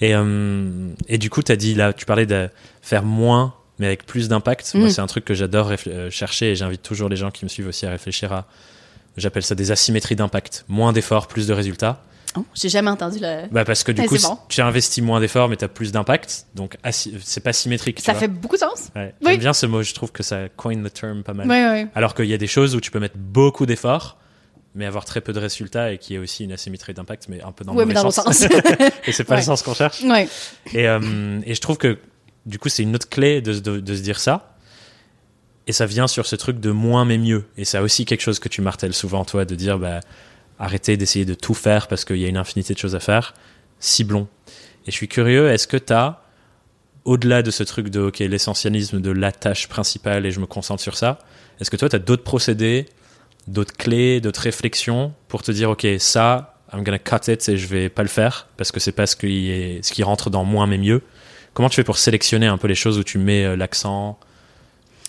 Et, 0.00 0.14
euh, 0.14 0.88
et 1.08 1.18
du 1.18 1.28
coup, 1.30 1.42
tu 1.42 1.52
as 1.52 1.56
dit 1.56 1.74
là, 1.74 1.92
tu 1.92 2.06
parlais 2.06 2.26
de 2.26 2.48
faire 2.82 3.02
moins, 3.04 3.54
mais 3.78 3.86
avec 3.86 4.06
plus 4.06 4.28
d'impact. 4.28 4.72
Moi, 4.74 4.86
Mm. 4.88 4.90
c'est 4.90 5.00
un 5.02 5.06
truc 5.06 5.24
que 5.24 5.34
j'adore 5.34 5.70
euh, 5.86 6.10
chercher 6.10 6.52
et 6.52 6.56
j'invite 6.56 6.82
toujours 6.82 7.08
les 7.08 7.16
gens 7.16 7.30
qui 7.30 7.44
me 7.44 7.48
suivent 7.50 7.68
aussi 7.68 7.84
à 7.86 7.90
réfléchir 7.90 8.32
à. 8.32 8.46
J'appelle 9.16 9.42
ça 9.42 9.54
des 9.54 9.70
asymétries 9.70 10.16
d'impact. 10.16 10.64
Moins 10.68 10.92
d'efforts, 10.92 11.26
plus 11.28 11.46
de 11.46 11.52
résultats. 11.52 12.02
Oh, 12.36 12.44
j'ai 12.54 12.68
jamais 12.68 12.90
entendu 12.90 13.18
le. 13.20 13.48
Bah 13.50 13.64
parce 13.64 13.82
que 13.82 13.90
du 13.90 14.02
Mais 14.02 14.06
coup, 14.06 14.16
bon. 14.22 14.38
tu 14.48 14.60
investis 14.60 15.02
moins 15.02 15.18
d'efforts, 15.18 15.48
mais 15.48 15.56
tu 15.56 15.64
as 15.64 15.68
plus 15.68 15.90
d'impact. 15.90 16.46
Donc, 16.54 16.76
c'est 16.90 17.40
pas 17.42 17.52
symétrique. 17.52 18.00
Ça 18.00 18.12
vois. 18.12 18.20
fait 18.20 18.28
beaucoup 18.28 18.54
de 18.54 18.60
sens. 18.60 18.90
Ouais. 18.94 19.14
Oui. 19.22 19.32
J'aime 19.32 19.40
bien 19.40 19.52
ce 19.52 19.66
mot. 19.66 19.82
Je 19.82 19.92
trouve 19.94 20.12
que 20.12 20.22
ça 20.22 20.48
coin 20.56 20.76
the 20.82 20.92
term 20.92 21.22
pas 21.24 21.34
mal. 21.34 21.48
Oui, 21.48 21.82
oui. 21.82 21.88
Alors 21.94 22.14
qu'il 22.14 22.26
y 22.26 22.34
a 22.34 22.38
des 22.38 22.46
choses 22.46 22.76
où 22.76 22.80
tu 22.80 22.92
peux 22.92 23.00
mettre 23.00 23.16
beaucoup 23.18 23.66
d'efforts, 23.66 24.16
mais 24.76 24.86
avoir 24.86 25.04
très 25.04 25.20
peu 25.20 25.32
de 25.32 25.40
résultats 25.40 25.90
et 25.92 25.98
qui 25.98 26.14
est 26.14 26.18
aussi 26.18 26.44
une 26.44 26.52
asymétrie 26.52 26.94
d'impact, 26.94 27.26
mais 27.28 27.42
un 27.42 27.50
peu 27.50 27.64
dans 27.64 27.74
le 27.74 27.84
mais 27.84 27.94
dans 27.94 28.04
l'autre 28.04 28.22
sens. 28.22 28.42
et 29.06 29.10
c'est 29.12 29.24
pas 29.24 29.34
Ouais. 29.34 29.40
le 29.40 29.44
sens 29.46 29.62
qu'on 29.62 29.74
cherche. 29.74 30.00
Et, 30.72 30.86
euh, 30.86 31.40
et 31.44 31.54
je 31.56 31.60
trouve 31.60 31.78
que 31.78 31.98
du 32.46 32.60
coup, 32.60 32.68
c'est 32.68 32.84
une 32.84 32.94
autre 32.94 33.08
clé 33.08 33.40
de, 33.42 33.54
se- 33.54 33.60
de- 33.60 33.80
de 33.80 33.94
se 33.96 34.02
dire 34.02 34.20
ça. 34.20 34.54
Et 35.66 35.72
ça 35.72 35.86
vient 35.86 36.06
sur 36.06 36.26
ce 36.26 36.36
truc 36.36 36.60
de 36.60 36.70
moins 36.70 37.04
mais 37.04 37.18
mieux. 37.18 37.44
Et 37.56 37.64
c'est 37.64 37.78
aussi 37.78 38.04
quelque 38.04 38.22
chose 38.22 38.38
que 38.38 38.48
tu 38.48 38.62
martèles 38.62 38.94
souvent, 38.94 39.24
toi, 39.24 39.44
de 39.44 39.54
dire 39.56 39.78
bah, 39.80 39.98
arrêtez 40.60 40.96
d'essayer 40.96 41.24
de 41.24 41.34
tout 41.34 41.54
faire 41.54 41.88
parce 41.88 42.04
qu'il 42.04 42.18
y 42.18 42.24
a 42.24 42.28
une 42.28 42.36
infinité 42.36 42.74
de 42.74 42.78
choses 42.78 42.94
à 42.94 43.00
faire. 43.00 43.34
Ciblons. 43.80 44.28
Et 44.86 44.92
je 44.92 44.96
suis 44.96 45.08
curieux, 45.08 45.50
est-ce 45.50 45.66
que 45.66 45.76
tu 45.76 45.92
as, 45.92 46.22
au-delà 47.04 47.42
de 47.42 47.50
ce 47.50 47.64
truc 47.64 47.88
de 47.88 48.00
ok, 48.00 48.18
l'essentialisme 48.20 49.00
de 49.00 49.10
la 49.10 49.32
tâche 49.32 49.68
principale 49.68 50.24
et 50.26 50.30
je 50.30 50.38
me 50.38 50.46
concentre 50.46 50.82
sur 50.82 50.96
ça, 50.96 51.18
est-ce 51.60 51.70
que 51.70 51.76
toi, 51.76 51.88
tu 51.88 51.96
as 51.96 51.98
d'autres 51.98 52.22
procédés, 52.22 52.86
d'autres 53.48 53.76
clés, 53.76 54.20
d'autres 54.20 54.42
réflexions 54.42 55.12
pour 55.26 55.42
te 55.42 55.50
dire 55.50 55.70
ok, 55.70 55.86
ça, 55.98 56.54
I'm 56.72 56.84
gonna 56.84 57.00
cut 57.00 57.30
it 57.30 57.48
et 57.48 57.56
je 57.56 57.66
vais 57.66 57.88
pas 57.88 58.02
le 58.02 58.08
faire 58.08 58.46
parce 58.56 58.70
que 58.70 58.78
c'est 58.78 58.92
pas 58.92 59.06
ce 59.06 59.16
qui, 59.16 59.50
est, 59.50 59.84
ce 59.84 59.92
qui 59.92 60.04
rentre 60.04 60.30
dans 60.30 60.44
moins 60.44 60.68
mais 60.68 60.78
mieux 60.78 61.02
Comment 61.52 61.68
tu 61.68 61.76
fais 61.76 61.84
pour 61.84 61.98
sélectionner 61.98 62.46
un 62.46 62.58
peu 62.58 62.68
les 62.68 62.74
choses 62.74 62.98
où 62.98 63.04
tu 63.04 63.18
mets 63.18 63.44
euh, 63.44 63.56
l'accent? 63.56 64.18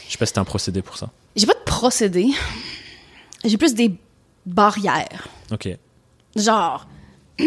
Je 0.06 0.12
sais 0.12 0.18
pas 0.18 0.26
si 0.26 0.34
t'as 0.34 0.42
un 0.42 0.46
procédé 0.46 0.82
pour 0.82 0.98
ça. 0.98 1.10
J'ai 1.36 1.46
pas 1.46 1.54
de 1.54 1.64
procédé. 1.66 2.28
J'ai 3.46 3.58
plus 3.58 3.74
des 3.74 3.94
barrières. 4.46 5.28
Ok. 5.52 5.70
genre, 6.36 6.88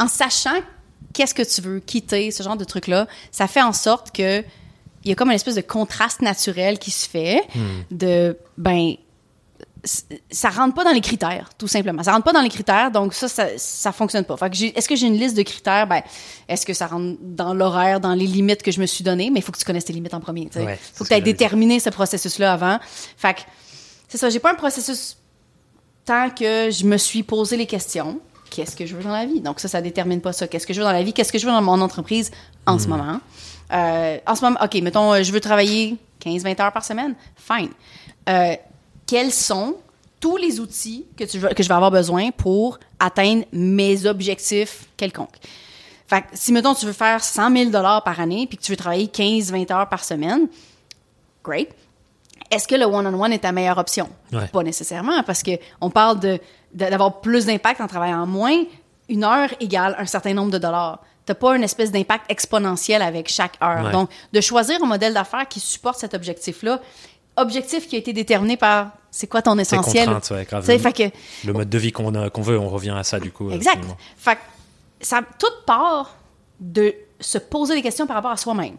en 0.00 0.08
sachant 0.08 0.60
qu'est-ce 1.12 1.34
que 1.34 1.42
tu 1.42 1.60
veux 1.60 1.80
quitter, 1.80 2.30
ce 2.30 2.42
genre 2.42 2.56
de 2.56 2.64
truc-là, 2.64 3.06
ça 3.30 3.46
fait 3.46 3.62
en 3.62 3.72
sorte 3.72 4.14
que 4.14 4.42
il 5.04 5.08
y 5.08 5.12
a 5.12 5.14
comme 5.14 5.28
une 5.30 5.34
espèce 5.36 5.54
de 5.54 5.60
contraste 5.60 6.20
naturel 6.22 6.78
qui 6.78 6.90
se 6.90 7.08
fait 7.08 7.42
de, 7.90 8.36
ben, 8.56 8.94
ça 10.30 10.50
rentre 10.50 10.74
pas 10.74 10.82
dans 10.84 10.90
les 10.90 11.00
critères, 11.00 11.50
tout 11.56 11.68
simplement. 11.68 12.02
Ça 12.02 12.12
rentre 12.12 12.24
pas 12.24 12.32
dans 12.32 12.40
les 12.42 12.48
critères, 12.48 12.90
donc 12.90 13.14
ça, 13.14 13.28
ça, 13.28 13.46
ça 13.56 13.92
fonctionne 13.92 14.24
pas. 14.24 14.36
Fait 14.36 14.50
que 14.50 14.56
j'ai- 14.56 14.76
est-ce 14.76 14.88
que 14.88 14.96
j'ai 14.96 15.06
une 15.06 15.16
liste 15.16 15.36
de 15.36 15.42
critères? 15.42 15.86
Ben, 15.86 16.02
est-ce 16.48 16.66
que 16.66 16.74
ça 16.74 16.88
rentre 16.88 17.16
dans 17.22 17.54
l'horaire, 17.54 18.00
dans 18.00 18.14
les 18.14 18.26
limites 18.26 18.62
que 18.62 18.72
je 18.72 18.80
me 18.80 18.86
suis 18.86 19.04
données? 19.04 19.30
Mais 19.30 19.38
il 19.38 19.42
faut 19.42 19.52
que 19.52 19.58
tu 19.58 19.64
connaisses 19.64 19.84
tes 19.84 19.92
limites 19.92 20.14
en 20.14 20.20
premier. 20.20 20.48
Il 20.54 20.62
Ouais, 20.62 20.78
faut 20.94 21.04
que 21.04 21.08
tu 21.08 21.14
aies 21.14 21.20
déterminé 21.20 21.78
ce 21.78 21.90
processus-là 21.90 22.52
avant. 22.52 22.78
Fait 23.16 23.34
que, 23.34 23.40
c'est 24.08 24.18
ça, 24.18 24.30
j'ai 24.30 24.40
pas 24.40 24.50
un 24.50 24.56
processus 24.56 25.16
tant 26.08 26.30
que 26.30 26.70
je 26.70 26.86
me 26.86 26.96
suis 26.96 27.22
posé 27.22 27.58
les 27.58 27.66
questions. 27.66 28.18
Qu'est-ce 28.50 28.74
que 28.74 28.86
je 28.86 28.96
veux 28.96 29.02
dans 29.02 29.12
la 29.12 29.26
vie? 29.26 29.42
Donc 29.42 29.60
ça, 29.60 29.68
ça 29.68 29.82
détermine 29.82 30.22
pas 30.22 30.32
ça. 30.32 30.48
Qu'est-ce 30.48 30.66
que 30.66 30.72
je 30.72 30.78
veux 30.80 30.86
dans 30.86 30.92
la 30.92 31.02
vie? 31.02 31.12
Qu'est-ce 31.12 31.30
que 31.30 31.38
je 31.38 31.44
veux 31.44 31.52
dans 31.52 31.60
mon 31.60 31.82
entreprise 31.82 32.30
en 32.64 32.78
ce 32.78 32.88
moment? 32.88 33.20
Euh, 33.70 34.16
en 34.26 34.34
ce 34.34 34.42
moment, 34.42 34.58
OK, 34.64 34.74
mettons, 34.76 35.12
euh, 35.12 35.22
je 35.22 35.30
veux 35.30 35.40
travailler 35.40 35.96
15-20 36.24 36.62
heures 36.62 36.72
par 36.72 36.82
semaine. 36.82 37.14
Fine. 37.36 37.68
Euh, 38.26 38.56
quels 39.06 39.32
sont 39.32 39.76
tous 40.18 40.38
les 40.38 40.60
outils 40.60 41.04
que, 41.14 41.24
tu 41.24 41.38
que 41.40 41.62
je 41.62 41.68
vais 41.68 41.74
avoir 41.74 41.90
besoin 41.90 42.30
pour 42.30 42.78
atteindre 42.98 43.44
mes 43.52 44.06
objectifs 44.06 44.86
quelconques? 44.96 45.36
Fait 46.06 46.22
que 46.22 46.28
si, 46.32 46.52
mettons, 46.52 46.72
tu 46.72 46.86
veux 46.86 46.94
faire 46.94 47.22
100 47.22 47.54
000 47.54 47.70
par 47.70 48.18
année 48.18 48.46
puis 48.46 48.56
que 48.56 48.62
tu 48.62 48.72
veux 48.72 48.78
travailler 48.78 49.08
15-20 49.08 49.70
heures 49.74 49.88
par 49.90 50.02
semaine, 50.02 50.48
great. 51.44 51.68
Est-ce 52.50 52.66
que 52.66 52.74
le 52.74 52.84
one-on-one 52.86 53.32
est 53.32 53.40
ta 53.40 53.52
meilleure 53.52 53.78
option? 53.78 54.08
Ouais. 54.32 54.46
Pas 54.48 54.62
nécessairement, 54.62 55.22
parce 55.22 55.42
qu'on 55.42 55.90
parle 55.90 56.18
de, 56.20 56.38
d'avoir 56.72 57.20
plus 57.20 57.46
d'impact 57.46 57.80
en 57.80 57.86
travaillant 57.86 58.26
moins. 58.26 58.64
Une 59.10 59.24
heure 59.24 59.48
égale 59.60 59.96
un 59.98 60.06
certain 60.06 60.34
nombre 60.34 60.50
de 60.52 60.58
dollars. 60.58 61.00
Tu 61.26 61.34
pas 61.34 61.56
une 61.56 61.62
espèce 61.62 61.90
d'impact 61.92 62.30
exponentiel 62.30 63.02
avec 63.02 63.28
chaque 63.28 63.56
heure. 63.62 63.84
Ouais. 63.84 63.92
Donc, 63.92 64.10
de 64.32 64.40
choisir 64.40 64.82
un 64.82 64.86
modèle 64.86 65.12
d'affaires 65.12 65.46
qui 65.48 65.60
supporte 65.60 65.98
cet 65.98 66.14
objectif-là, 66.14 66.80
objectif 67.36 67.86
qui 67.86 67.96
a 67.96 67.98
été 67.98 68.12
déterminé 68.12 68.56
par 68.56 68.90
c'est 69.10 69.26
quoi 69.26 69.42
ton 69.42 69.58
essentiel? 69.58 70.08
ouais, 70.30 70.44
grave. 70.44 70.64
Fait 70.64 70.92
que, 70.92 71.16
Le 71.46 71.52
mode 71.52 71.68
de 71.68 71.78
vie 71.78 71.92
qu'on 71.92 72.12
qu'on 72.30 72.42
veut, 72.42 72.58
on 72.58 72.68
revient 72.68 72.94
à 72.96 73.02
ça 73.04 73.18
du 73.20 73.30
coup. 73.30 73.48
euh, 73.50 73.54
Exact. 73.54 73.82
Fait 74.16 74.36
que 74.36 74.40
ça 75.00 75.20
tout 75.38 75.46
part 75.66 76.14
de 76.60 76.94
se 77.20 77.38
poser 77.38 77.74
des 77.74 77.82
questions 77.82 78.06
par 78.06 78.16
rapport 78.16 78.30
à 78.32 78.36
soi-même. 78.36 78.76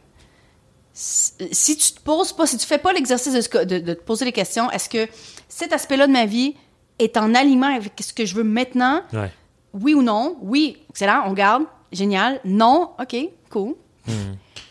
Si 0.94 1.78
tu 1.78 1.94
te 1.94 2.02
poses 2.02 2.34
pas, 2.34 2.46
si 2.48 2.58
tu 2.58 2.66
fais 2.66 2.78
pas 2.78 2.92
l'exercice 2.94 3.32
de, 3.34 3.64
de- 3.64 3.80
de 3.80 3.94
te 3.94 4.02
poser 4.04 4.26
les 4.26 4.32
questions, 4.32 4.70
est-ce 4.72 4.90
que 4.90 5.08
cet 5.48 5.72
aspect-là 5.72 6.08
de 6.08 6.12
ma 6.12 6.26
vie 6.26 6.56
est 6.98 7.16
en 7.16 7.34
alignement 7.36 7.74
avec 7.74 7.94
ce 8.02 8.12
que 8.14 8.26
je 8.26 8.36
veux 8.36 8.44
maintenant? 8.44 9.02
Ouais. 9.14 9.32
Oui 9.74 9.94
ou 9.94 10.02
non? 10.02 10.38
Oui, 10.42 10.78
excellent, 10.90 11.24
on 11.28 11.34
garde, 11.34 11.64
génial. 11.92 12.42
Non, 12.44 12.92
OK, 13.00 13.16
cool. 13.50 13.76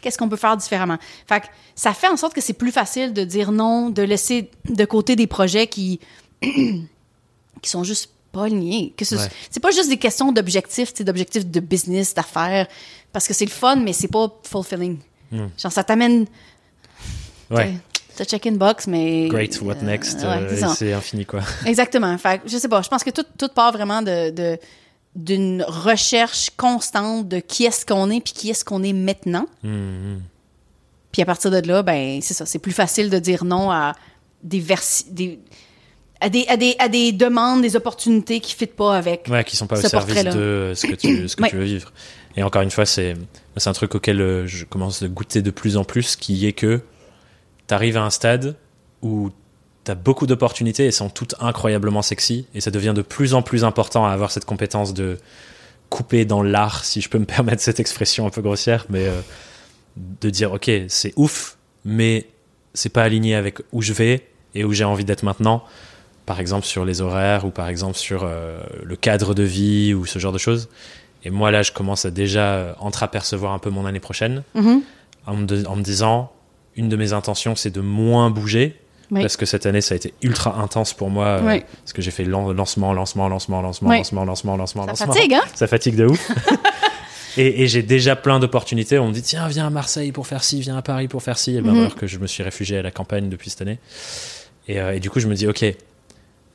Qu'est-ce 0.00 0.18
qu'on 0.18 0.28
peut 0.28 0.36
faire 0.36 0.56
différemment? 0.56 0.98
Fait 1.26 1.40
que 1.40 1.46
ça 1.74 1.92
fait 1.94 2.08
en 2.08 2.16
sorte 2.16 2.34
que 2.34 2.40
c'est 2.40 2.52
plus 2.52 2.72
facile 2.72 3.12
de 3.12 3.24
dire 3.24 3.50
non, 3.52 3.88
de 3.90 4.02
laisser 4.02 4.50
de 4.68 4.84
côté 4.84 5.16
des 5.16 5.26
projets 5.26 5.66
qui, 5.68 6.00
qui 6.42 7.68
sont 7.70 7.84
juste 7.84 8.10
pas 8.32 8.44
alignés. 8.44 8.92
Que 8.96 9.04
ce- 9.04 9.16
Ouais. 9.16 9.28
C'est 9.50 9.60
pas 9.60 9.70
juste 9.70 9.88
des 9.88 9.96
questions 9.96 10.32
d'objectifs, 10.32 10.94
d'objectifs 11.02 11.46
de 11.46 11.60
business, 11.60 12.14
d'affaires, 12.14 12.66
parce 13.12 13.26
que 13.26 13.34
c'est 13.34 13.44
le 13.46 13.50
fun, 13.50 13.76
mais 13.76 13.92
c'est 13.92 14.08
pas 14.08 14.28
fulfilling. 14.44 14.98
Genre, 15.32 15.72
ça 15.72 15.84
t'amène. 15.84 16.26
Ouais. 17.50 17.74
T'as 18.16 18.24
check-in 18.24 18.52
box, 18.52 18.86
mais. 18.86 19.28
Great, 19.28 19.60
what 19.62 19.74
euh, 19.76 19.82
next? 19.82 20.24
euh, 20.24 20.62
c'est 20.74 20.92
infini 20.92 21.24
quoi. 21.24 21.40
Exactement. 21.66 22.16
Fait 22.18 22.40
je 22.46 22.56
sais 22.58 22.68
pas, 22.68 22.82
je 22.82 22.88
pense 22.88 23.04
que 23.04 23.10
tout, 23.10 23.24
tout 23.38 23.48
part 23.48 23.72
vraiment 23.72 24.02
de, 24.02 24.30
de- 24.30 24.58
d'une 25.14 25.62
recherche 25.66 26.50
constante 26.56 27.28
de 27.28 27.38
qui 27.38 27.64
est-ce 27.64 27.86
qu'on 27.86 28.10
est 28.10 28.20
puis 28.20 28.32
qui 28.32 28.50
est-ce 28.50 28.64
qu'on 28.64 28.82
est 28.82 28.92
maintenant. 28.92 29.46
Mhm. 29.62 30.20
Puis 31.12 31.22
à 31.22 31.24
partir 31.26 31.50
de 31.50 31.58
là, 31.66 31.82
ben 31.82 32.20
c'est 32.20 32.34
ça, 32.34 32.44
c'est 32.44 32.58
plus 32.58 32.72
facile 32.72 33.08
de 33.08 33.18
dire 33.18 33.44
non 33.44 33.70
à 33.70 33.94
des 34.42 34.60
versi- 34.60 35.06
des 35.12 35.38
à 36.20 36.28
des, 36.28 36.44
à 36.48 36.56
des 36.56 36.74
à 36.80 36.88
des 36.88 37.12
demandes, 37.12 37.62
des 37.62 37.76
opportunités 37.76 38.40
qui 38.40 38.52
fitent 38.54 38.74
pas 38.74 38.96
avec. 38.96 39.26
Ouais, 39.30 39.44
qui 39.44 39.56
sont 39.56 39.68
pas 39.68 39.78
au 39.78 39.82
ce 39.82 39.88
service 39.88 40.24
de 40.24 40.72
ce 40.74 40.86
que 40.88 40.94
tu, 40.96 41.28
ce 41.28 41.36
que 41.36 41.42
Ouais. 41.44 41.50
tu 41.50 41.56
veux 41.56 41.64
vivre. 41.64 41.92
Et 42.36 42.42
encore 42.42 42.62
une 42.62 42.70
fois, 42.70 42.86
c'est 42.86 43.16
un 43.64 43.72
truc 43.72 43.94
auquel 43.94 44.20
euh, 44.20 44.46
je 44.46 44.64
commence 44.64 45.02
à 45.02 45.08
goûter 45.08 45.42
de 45.42 45.50
plus 45.50 45.76
en 45.76 45.84
plus, 45.84 46.16
qui 46.16 46.46
est 46.46 46.52
que 46.52 46.80
tu 47.66 47.74
arrives 47.74 47.96
à 47.96 48.04
un 48.04 48.10
stade 48.10 48.56
où 49.02 49.30
tu 49.84 49.90
as 49.90 49.94
beaucoup 49.94 50.26
d'opportunités 50.26 50.86
et 50.86 50.92
sont 50.92 51.10
toutes 51.10 51.34
incroyablement 51.40 52.02
sexy, 52.02 52.46
et 52.54 52.60
ça 52.60 52.70
devient 52.70 52.92
de 52.94 53.02
plus 53.02 53.34
en 53.34 53.42
plus 53.42 53.64
important 53.64 54.06
à 54.06 54.10
avoir 54.10 54.30
cette 54.30 54.44
compétence 54.44 54.94
de 54.94 55.18
couper 55.88 56.24
dans 56.24 56.42
l'art, 56.42 56.84
si 56.84 57.00
je 57.00 57.08
peux 57.08 57.18
me 57.18 57.24
permettre 57.36 57.62
cette 57.62 57.80
expression 57.80 58.26
un 58.26 58.30
peu 58.30 58.42
grossière, 58.42 58.86
mais 58.88 59.06
euh, 59.06 59.20
de 59.96 60.30
dire 60.30 60.52
ok, 60.52 60.70
c'est 60.88 61.12
ouf, 61.16 61.56
mais 61.84 62.28
c'est 62.74 62.92
pas 62.92 63.02
aligné 63.02 63.34
avec 63.34 63.58
où 63.72 63.82
je 63.82 63.92
vais 63.92 64.28
et 64.54 64.64
où 64.64 64.72
j'ai 64.72 64.84
envie 64.84 65.04
d'être 65.04 65.22
maintenant 65.22 65.64
par 66.28 66.40
exemple 66.40 66.66
sur 66.66 66.84
les 66.84 67.00
horaires 67.00 67.46
ou 67.46 67.50
par 67.50 67.68
exemple 67.68 67.96
sur 67.96 68.22
euh, 68.22 68.60
le 68.84 68.96
cadre 68.96 69.32
de 69.32 69.42
vie 69.42 69.94
ou 69.94 70.04
ce 70.04 70.18
genre 70.18 70.32
de 70.32 70.38
choses. 70.38 70.68
Et 71.24 71.30
moi 71.30 71.50
là, 71.50 71.62
je 71.62 71.72
commence 71.72 72.04
à 72.04 72.10
déjà 72.10 72.52
euh, 72.54 72.72
entreapercevoir 72.78 73.52
un 73.52 73.58
peu 73.58 73.70
mon 73.70 73.86
année 73.86 74.00
prochaine 74.00 74.42
Mhm. 74.54 74.82
en, 75.26 75.34
me 75.36 75.46
de- 75.46 75.66
en 75.66 75.76
me 75.76 75.82
disant, 75.82 76.30
une 76.76 76.88
de 76.88 76.96
mes 76.96 77.12
intentions, 77.12 77.56
c'est 77.56 77.70
de 77.70 77.80
moins 77.80 78.30
bouger. 78.30 78.78
Oui. 79.10 79.22
Parce 79.22 79.36
que 79.38 79.46
cette 79.46 79.64
année, 79.64 79.80
ça 79.80 79.94
a 79.94 79.96
été 79.96 80.12
ultra 80.22 80.60
intense 80.60 80.92
pour 80.92 81.08
moi. 81.08 81.26
euh. 81.42 81.60
Parce 81.82 81.92
que 81.94 82.02
j'ai 82.02 82.10
fait 82.10 82.24
lan- 82.24 82.52
lancement, 82.52 82.92
lancement, 82.92 83.28
lancement, 83.28 83.62
lancement, 83.62 83.88
Oui. 83.88 83.96
lancement, 83.98 84.24
lancement, 84.26 84.56
lancement, 84.56 84.82
Ça 84.84 84.90
lancement. 84.90 85.12
fatigue, 85.14 85.32
hein? 85.34 85.40
Ça 85.54 85.66
fatigue 85.66 85.96
de 85.96 86.04
ouf. 86.06 86.30
et 87.38 87.62
et 87.62 87.66
j'ai 87.68 87.82
déjà 87.82 88.16
plein 88.16 88.38
d'opportunités. 88.38 88.98
On 88.98 89.08
me 89.08 89.12
dit, 89.14 89.22
tiens, 89.22 89.48
viens 89.48 89.66
à 89.66 89.70
Marseille 89.70 90.12
pour 90.12 90.26
faire 90.26 90.44
ci, 90.44 90.60
viens 90.60 90.76
à 90.76 90.82
Paris 90.82 91.08
pour 91.08 91.22
faire 91.22 91.38
ci. 91.38 91.56
Et 91.56 91.62
ben, 91.62 91.72
Mhm. 91.72 91.78
alors 91.80 91.94
que 91.96 92.06
je 92.06 92.18
me 92.18 92.26
suis 92.26 92.42
réfugié 92.42 92.78
à 92.78 92.82
la 92.82 92.90
campagne 92.90 93.28
depuis 93.30 93.48
cette 93.50 93.62
année. 93.62 93.78
Et, 94.68 94.78
euh, 94.78 94.94
et 94.94 95.00
du 95.00 95.08
coup, 95.10 95.20
je 95.20 95.26
me 95.26 95.34
dis, 95.34 95.46
ok, 95.48 95.64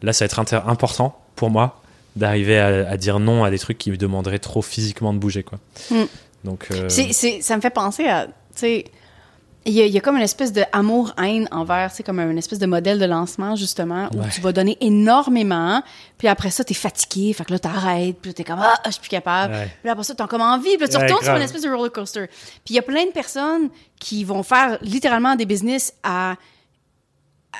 là, 0.04 0.14
ça 0.14 0.24
va 0.24 0.28
être 0.28 0.40
inter- 0.40 0.62
important 0.68 1.20
pour 1.36 1.50
moi 1.50 1.82
d'arriver 2.16 2.58
à, 2.60 2.90
à 2.90 2.98
dire 2.98 3.20
non 3.20 3.44
à 3.44 3.50
des 3.50 3.60
trucs 3.60 3.78
qui 3.78 3.92
me 3.92 3.98
demanderaient 3.98 4.40
trop 4.40 4.62
physiquement 4.62 5.14
de 5.14 5.20
bouger, 5.20 5.44
quoi. 5.44 5.60
Mm. 5.92 6.04
Donc, 6.44 6.68
euh, 6.72 6.90
ça 6.90 7.56
me 7.56 7.62
fait 7.62 7.70
penser 7.70 8.06
à, 8.08 8.26
tu 8.28 8.32
sais, 8.56 8.86
il 9.66 9.72
y, 9.72 9.82
a- 9.82 9.86
il 9.86 9.94
y 9.94 9.98
a 9.98 10.02
comme 10.02 10.18
une 10.18 10.22
espèce 10.24 10.52
de 10.52 10.62
amour-haine 10.74 11.48
envers, 11.52 11.90
c'est 11.94 12.04
comme 12.04 12.20
une 12.20 12.38
espèce 12.38 12.60
de 12.60 12.66
modèle 12.66 13.00
de 13.00 13.06
lancement, 13.06 13.56
justement, 13.56 14.10
où 14.14 14.18
Ouais. 14.20 14.28
tu 14.30 14.42
vas 14.42 14.52
donner 14.52 14.78
énormément, 14.82 15.82
puis 16.18 16.28
après 16.28 16.50
ça, 16.52 16.66
t'es 16.66 16.74
fatigué, 16.74 17.32
fait 17.32 17.46
que 17.46 17.54
là, 17.54 17.60
t'arrêtes, 17.60 18.18
puis 18.22 18.34
t'es 18.34 18.44
comme, 18.44 18.60
ah, 18.62 18.76
je 18.86 18.92
suis 18.92 19.00
plus 19.00 19.08
capable. 19.10 19.54
Ouais. 19.54 19.70
Puis 19.82 19.90
après 19.90 20.04
ça, 20.04 20.16
t'as 20.16 20.28
comme 20.28 20.42
envie, 20.42 20.76
puis 20.76 20.82
là, 20.82 20.88
tu 20.90 20.98
Ouais, 20.98 21.04
retournes 21.04 21.24
sur 21.24 21.34
une 21.36 21.42
espèce 21.42 21.62
de 21.62 21.70
roller 21.70 21.92
coaster. 21.94 22.28
Puis 22.28 22.74
il 22.74 22.76
y 22.76 22.80
a 22.80 22.82
plein 22.82 23.06
de 23.06 23.12
personnes 23.12 23.70
qui 24.02 24.26
vont 24.26 24.44
faire 24.44 24.78
littéralement 24.82 25.38
des 25.38 25.46
business 25.46 25.94
à, 26.04 26.32
à 26.32 27.58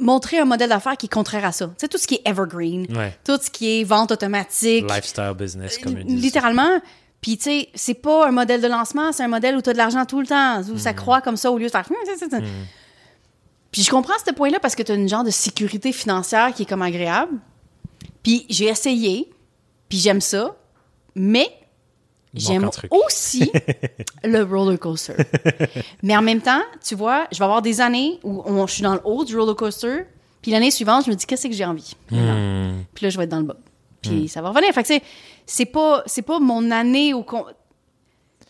montrer 0.00 0.38
un 0.38 0.44
modèle 0.44 0.68
d'affaires 0.70 0.96
qui 0.96 1.06
est 1.06 1.10
contraire 1.12 1.44
à 1.44 1.52
ça. 1.52 1.66
Tu 1.66 1.72
sais, 1.78 1.88
tout 1.88 1.98
ce 1.98 2.06
qui 2.06 2.16
est 2.16 2.22
evergreen, 2.28 2.86
ouais. 2.96 3.16
tout 3.24 3.38
ce 3.40 3.50
qui 3.50 3.80
est 3.80 3.84
vente 3.84 4.10
automatique, 4.12 4.88
lifestyle 4.90 5.32
business, 5.36 5.78
comme 5.78 5.98
ils 5.98 6.04
disent. 6.06 6.22
Littéralement. 6.22 6.80
Puis, 7.20 7.36
tu 7.36 7.44
sais, 7.44 7.68
c'est 7.74 7.94
pas 7.94 8.26
un 8.26 8.30
modèle 8.30 8.62
de 8.62 8.66
lancement, 8.66 9.12
c'est 9.12 9.22
un 9.22 9.28
modèle 9.28 9.54
où 9.56 9.60
tu 9.60 9.68
as 9.70 9.72
de 9.74 9.78
l'argent 9.78 10.06
tout 10.06 10.20
le 10.20 10.26
temps, 10.26 10.62
où 10.62 10.72
Mhm. 10.72 10.78
ça 10.78 10.94
croît 10.94 11.20
comme 11.20 11.36
ça 11.36 11.50
au 11.52 11.58
lieu 11.58 11.66
de 11.66 11.70
faire. 11.70 11.84
Hum, 11.90 12.42
Puis, 13.70 13.82
je 13.82 13.90
comprends 13.90 14.14
ce 14.26 14.32
point-là 14.32 14.58
parce 14.58 14.74
que 14.74 14.82
tu 14.82 14.90
as 14.92 14.94
une 14.94 15.08
genre 15.08 15.22
de 15.24 15.30
sécurité 15.30 15.92
financière 15.92 16.52
qui 16.54 16.62
est 16.62 16.66
comme 16.66 16.82
agréable. 16.82 17.32
Puis, 18.22 18.46
j'ai 18.48 18.66
essayé, 18.66 19.30
puis 19.88 19.98
j'aime 19.98 20.20
ça, 20.20 20.56
mais 21.14 21.46
j'aime 22.34 22.70
aussi 22.90 23.50
le 24.24 24.42
roller 24.42 24.78
coaster. 24.78 25.14
mais 26.02 26.16
en 26.16 26.22
même 26.22 26.40
temps, 26.40 26.62
tu 26.84 26.94
vois, 26.94 27.26
je 27.32 27.38
vais 27.38 27.44
avoir 27.44 27.62
des 27.62 27.80
années 27.80 28.18
où 28.24 28.42
on- 28.46 28.66
je 28.66 28.74
suis 28.74 28.82
dans 28.82 28.94
le 28.94 29.00
haut 29.04 29.24
du 29.24 29.36
roller 29.38 29.56
coaster, 29.56 30.04
puis 30.42 30.50
l'année 30.52 30.70
suivante, 30.70 31.04
je 31.06 31.10
me 31.10 31.16
dis, 31.16 31.26
qu'est-ce 31.26 31.46
que 31.48 31.54
j'ai 31.54 31.64
envie? 31.64 31.94
Hmm. 32.10 32.82
Puis 32.94 33.04
là, 33.06 33.10
je 33.10 33.16
vais 33.18 33.24
être 33.24 33.30
dans 33.30 33.38
le 33.40 33.44
bas. 33.44 33.56
Puis 34.02 34.28
ça 34.28 34.40
va 34.40 34.48
revenir. 34.50 34.72
Fait 34.72 34.82
que 34.82 35.04
c'est, 35.44 35.66
pas, 35.66 36.02
c'est 36.06 36.22
pas 36.22 36.38
mon 36.38 36.70
année 36.70 37.12
où 37.12 37.22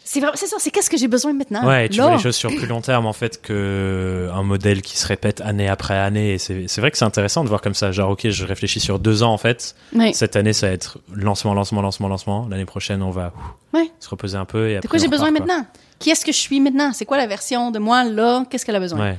c'est 0.05 0.19
vraiment, 0.21 0.35
c'est 0.37 0.47
ça, 0.47 0.57
c'est 0.59 0.71
qu'est-ce 0.71 0.91
que 0.91 0.97
j'ai 0.97 1.07
besoin 1.09 1.33
maintenant? 1.33 1.65
Ouais, 1.67 1.89
tu 1.89 2.01
vois 2.01 2.13
les 2.17 2.19
choses 2.19 2.35
sur 2.35 2.51
plus 2.55 2.67
long 2.67 2.81
terme 2.81 3.07
en 3.07 3.13
fait 3.13 3.41
que 3.41 4.29
un 4.33 4.43
modèle 4.43 4.83
qui 4.83 4.97
se 4.99 5.07
répète 5.07 5.41
année 5.41 5.69
après 5.69 5.97
année. 5.97 6.35
Et 6.35 6.39
c'est 6.39 6.79
vrai 6.79 6.91
que 6.91 6.99
c'est 6.99 7.05
intéressant 7.05 7.45
de 7.45 7.49
voir 7.49 7.61
comme 7.61 7.75
ça. 7.75 7.93
Genre, 7.93 8.11
ok, 8.11 8.29
je 8.29 8.45
réfléchis 8.45 8.81
sur 8.81 8.99
deux 8.99 9.23
ans 9.23 9.33
en 9.33 9.39
fait. 9.39 9.77
Cette 10.13 10.35
année, 10.37 10.53
ça 10.53 10.67
va 10.69 10.73
être 10.73 10.99
lancement, 11.15 11.55
lancement, 11.55 11.81
lancement, 11.83 12.09
lancement. 12.09 12.49
L'année 12.51 12.65
prochaine, 12.65 13.03
on 13.03 13.11
va 13.11 13.33
ouf, 13.37 13.81
Ouais. 13.81 13.89
se 14.01 14.09
reposer 14.09 14.37
un 14.37 14.45
peu. 14.47 14.69
Et 14.71 14.73
De 14.73 14.79
après, 14.79 14.89
quoi 14.89 14.99
j'ai 14.99 15.09
besoin 15.09 15.31
quoi. 15.31 15.39
maintenant? 15.41 15.67
Qui 15.99 16.11
est-ce 16.11 16.25
que 16.25 16.33
je 16.33 16.39
suis 16.39 16.61
maintenant? 16.61 16.93
C'est 16.93 17.05
quoi 17.05 17.19
la 17.19 17.27
version 17.27 17.71
de 17.71 17.79
moi 17.79 18.03
là? 18.05 18.45
Qu'est-ce 18.51 18.65
qu'elle 18.67 18.77
a 18.77 18.81
besoin? 18.81 18.99
Ouais. 19.01 19.19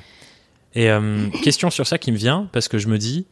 Et 0.75 0.89
euh, 0.89 1.27
question 1.43 1.69
sur 1.69 1.87
ça 1.87 1.97
qui 1.97 2.11
me 2.11 2.17
vient 2.17 2.49
parce 2.51 2.67
que 2.67 2.77
je 2.79 2.87
me 2.87 2.97
dis, 2.97 3.25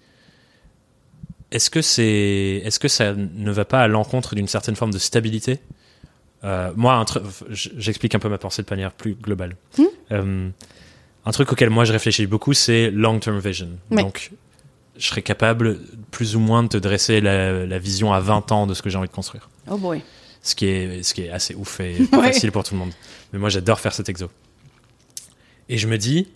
est-ce 1.51 1.69
que 1.69 1.81
c'est, 1.81 2.61
est-ce 2.63 2.79
que 2.79 2.87
ça 2.87 3.13
ne 3.15 3.51
va 3.51 3.65
pas 3.65 3.81
à 3.81 3.87
l'encontre 3.87 4.35
d'une 4.35 4.47
certaine 4.47 4.75
forme 4.75 4.91
de 4.93 4.99
stabilité? 4.99 5.59
Euh, 6.43 6.71
Moi, 6.75 7.05
j'explique 7.51 8.15
un 8.15 8.19
peu 8.19 8.29
ma 8.29 8.37
pensée 8.37 8.63
de 8.63 8.67
manière 8.69 8.91
plus 8.93 9.15
globale. 9.15 9.55
Hmm. 9.77 9.83
Euh, 10.11 10.49
un 11.25 11.31
truc 11.31 11.51
auquel 11.51 11.69
moi 11.69 11.83
je 11.85 11.91
réfléchis 11.91 12.27
beaucoup, 12.27 12.53
c'est 12.53 12.91
long-term 12.91 13.39
vision. 13.39 13.69
Ouais. 13.91 14.01
Donc, 14.03 14.31
je 14.97 15.05
serais 15.07 15.21
capable 15.21 15.79
plus 16.11 16.35
ou 16.35 16.39
moins 16.39 16.63
de 16.63 16.69
te 16.69 16.77
dresser 16.77 17.21
la, 17.21 17.65
la 17.65 17.79
vision 17.79 18.13
à 18.13 18.19
20 18.19 18.51
ans 18.51 18.67
de 18.67 18.73
ce 18.73 18.81
que 18.81 18.89
j'ai 18.89 18.97
envie 18.97 19.07
de 19.09 19.13
construire 19.13 19.49
Oh 19.69 19.77
boy. 19.77 20.01
ce 20.41 20.55
qui 20.55 20.65
est, 20.65 21.03
ce 21.03 21.13
qui 21.13 21.23
est 21.23 21.29
assez 21.29 21.55
ouf 21.55 21.79
et 21.81 21.95
Ouais. 22.13 22.31
facile 22.33 22.51
pour 22.51 22.63
tout 22.63 22.73
le 22.73 22.79
monde. 22.79 22.91
Mais 23.33 23.39
moi, 23.39 23.49
j'adore 23.49 23.79
faire 23.79 23.93
cet 23.93 24.07
exo. 24.09 24.29
Et 25.67 25.77
je 25.77 25.87
me 25.87 25.97
dis, 25.97 26.27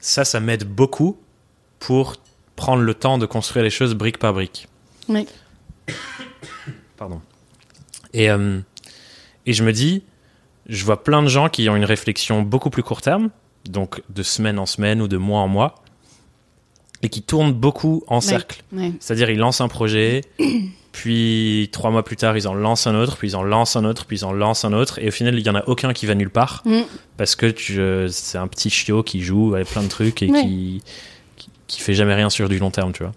ça, 0.00 0.24
ça 0.24 0.40
m'aide 0.40 0.64
beaucoup 0.64 1.16
pour 1.78 2.16
prendre 2.56 2.82
le 2.82 2.94
temps 2.94 3.18
de 3.18 3.26
construire 3.26 3.62
les 3.64 3.70
choses 3.70 3.94
brique 3.94 4.18
par 4.18 4.32
brique. 4.34 4.68
Oui. 5.08 5.26
Pardon. 6.96 7.20
Et, 8.12 8.30
euh, 8.30 8.60
et 9.46 9.52
je 9.52 9.62
me 9.64 9.72
dis, 9.72 10.02
je 10.68 10.84
vois 10.84 11.02
plein 11.02 11.22
de 11.22 11.28
gens 11.28 11.48
qui 11.48 11.68
ont 11.68 11.76
une 11.76 11.84
réflexion 11.84 12.42
beaucoup 12.42 12.70
plus 12.70 12.82
court 12.82 13.02
terme, 13.02 13.30
donc 13.68 14.02
de 14.10 14.22
semaine 14.22 14.58
en 14.58 14.66
semaine 14.66 15.00
ou 15.02 15.08
de 15.08 15.16
mois 15.16 15.40
en 15.40 15.48
mois, 15.48 15.74
et 17.02 17.08
qui 17.10 17.22
tournent 17.22 17.52
beaucoup 17.52 18.02
en 18.06 18.20
cercle. 18.20 18.62
C'est-à-dire, 19.00 19.28
ils 19.30 19.38
lancent 19.38 19.60
un 19.60 19.68
projet, 19.68 20.22
puis 20.92 21.68
trois 21.72 21.90
mois 21.90 22.02
plus 22.04 22.16
tard, 22.16 22.36
ils 22.36 22.46
en 22.48 22.54
lancent 22.54 22.86
un 22.86 22.94
autre, 22.94 23.16
puis 23.16 23.28
ils 23.28 23.36
en 23.36 23.42
lancent 23.42 23.76
un 23.76 23.84
autre, 23.84 24.06
puis 24.06 24.18
ils 24.18 24.24
en 24.24 24.32
lancent 24.32 24.64
un 24.64 24.72
autre, 24.72 24.98
et 25.00 25.08
au 25.08 25.10
final, 25.10 25.38
il 25.38 25.44
y 25.44 25.50
en 25.50 25.54
a 25.54 25.64
aucun 25.66 25.92
qui 25.92 26.06
va 26.06 26.14
nulle 26.14 26.30
part, 26.30 26.62
Mm. 26.64 26.80
parce 27.16 27.34
que 27.36 27.52
euh, 27.72 28.08
c'est 28.08 28.38
un 28.38 28.46
petit 28.46 28.70
chiot 28.70 29.02
qui 29.02 29.22
joue 29.22 29.54
avec 29.54 29.68
plein 29.68 29.82
de 29.82 29.88
trucs 29.88 30.22
et 30.22 30.30
Ouais. 30.30 30.42
qui, 30.42 30.82
qui, 31.36 31.50
qui 31.66 31.80
fait 31.80 31.94
jamais 31.94 32.14
rien 32.14 32.30
sur 32.30 32.48
du 32.48 32.58
long 32.58 32.70
terme, 32.70 32.92
tu 32.92 33.02
vois. 33.02 33.12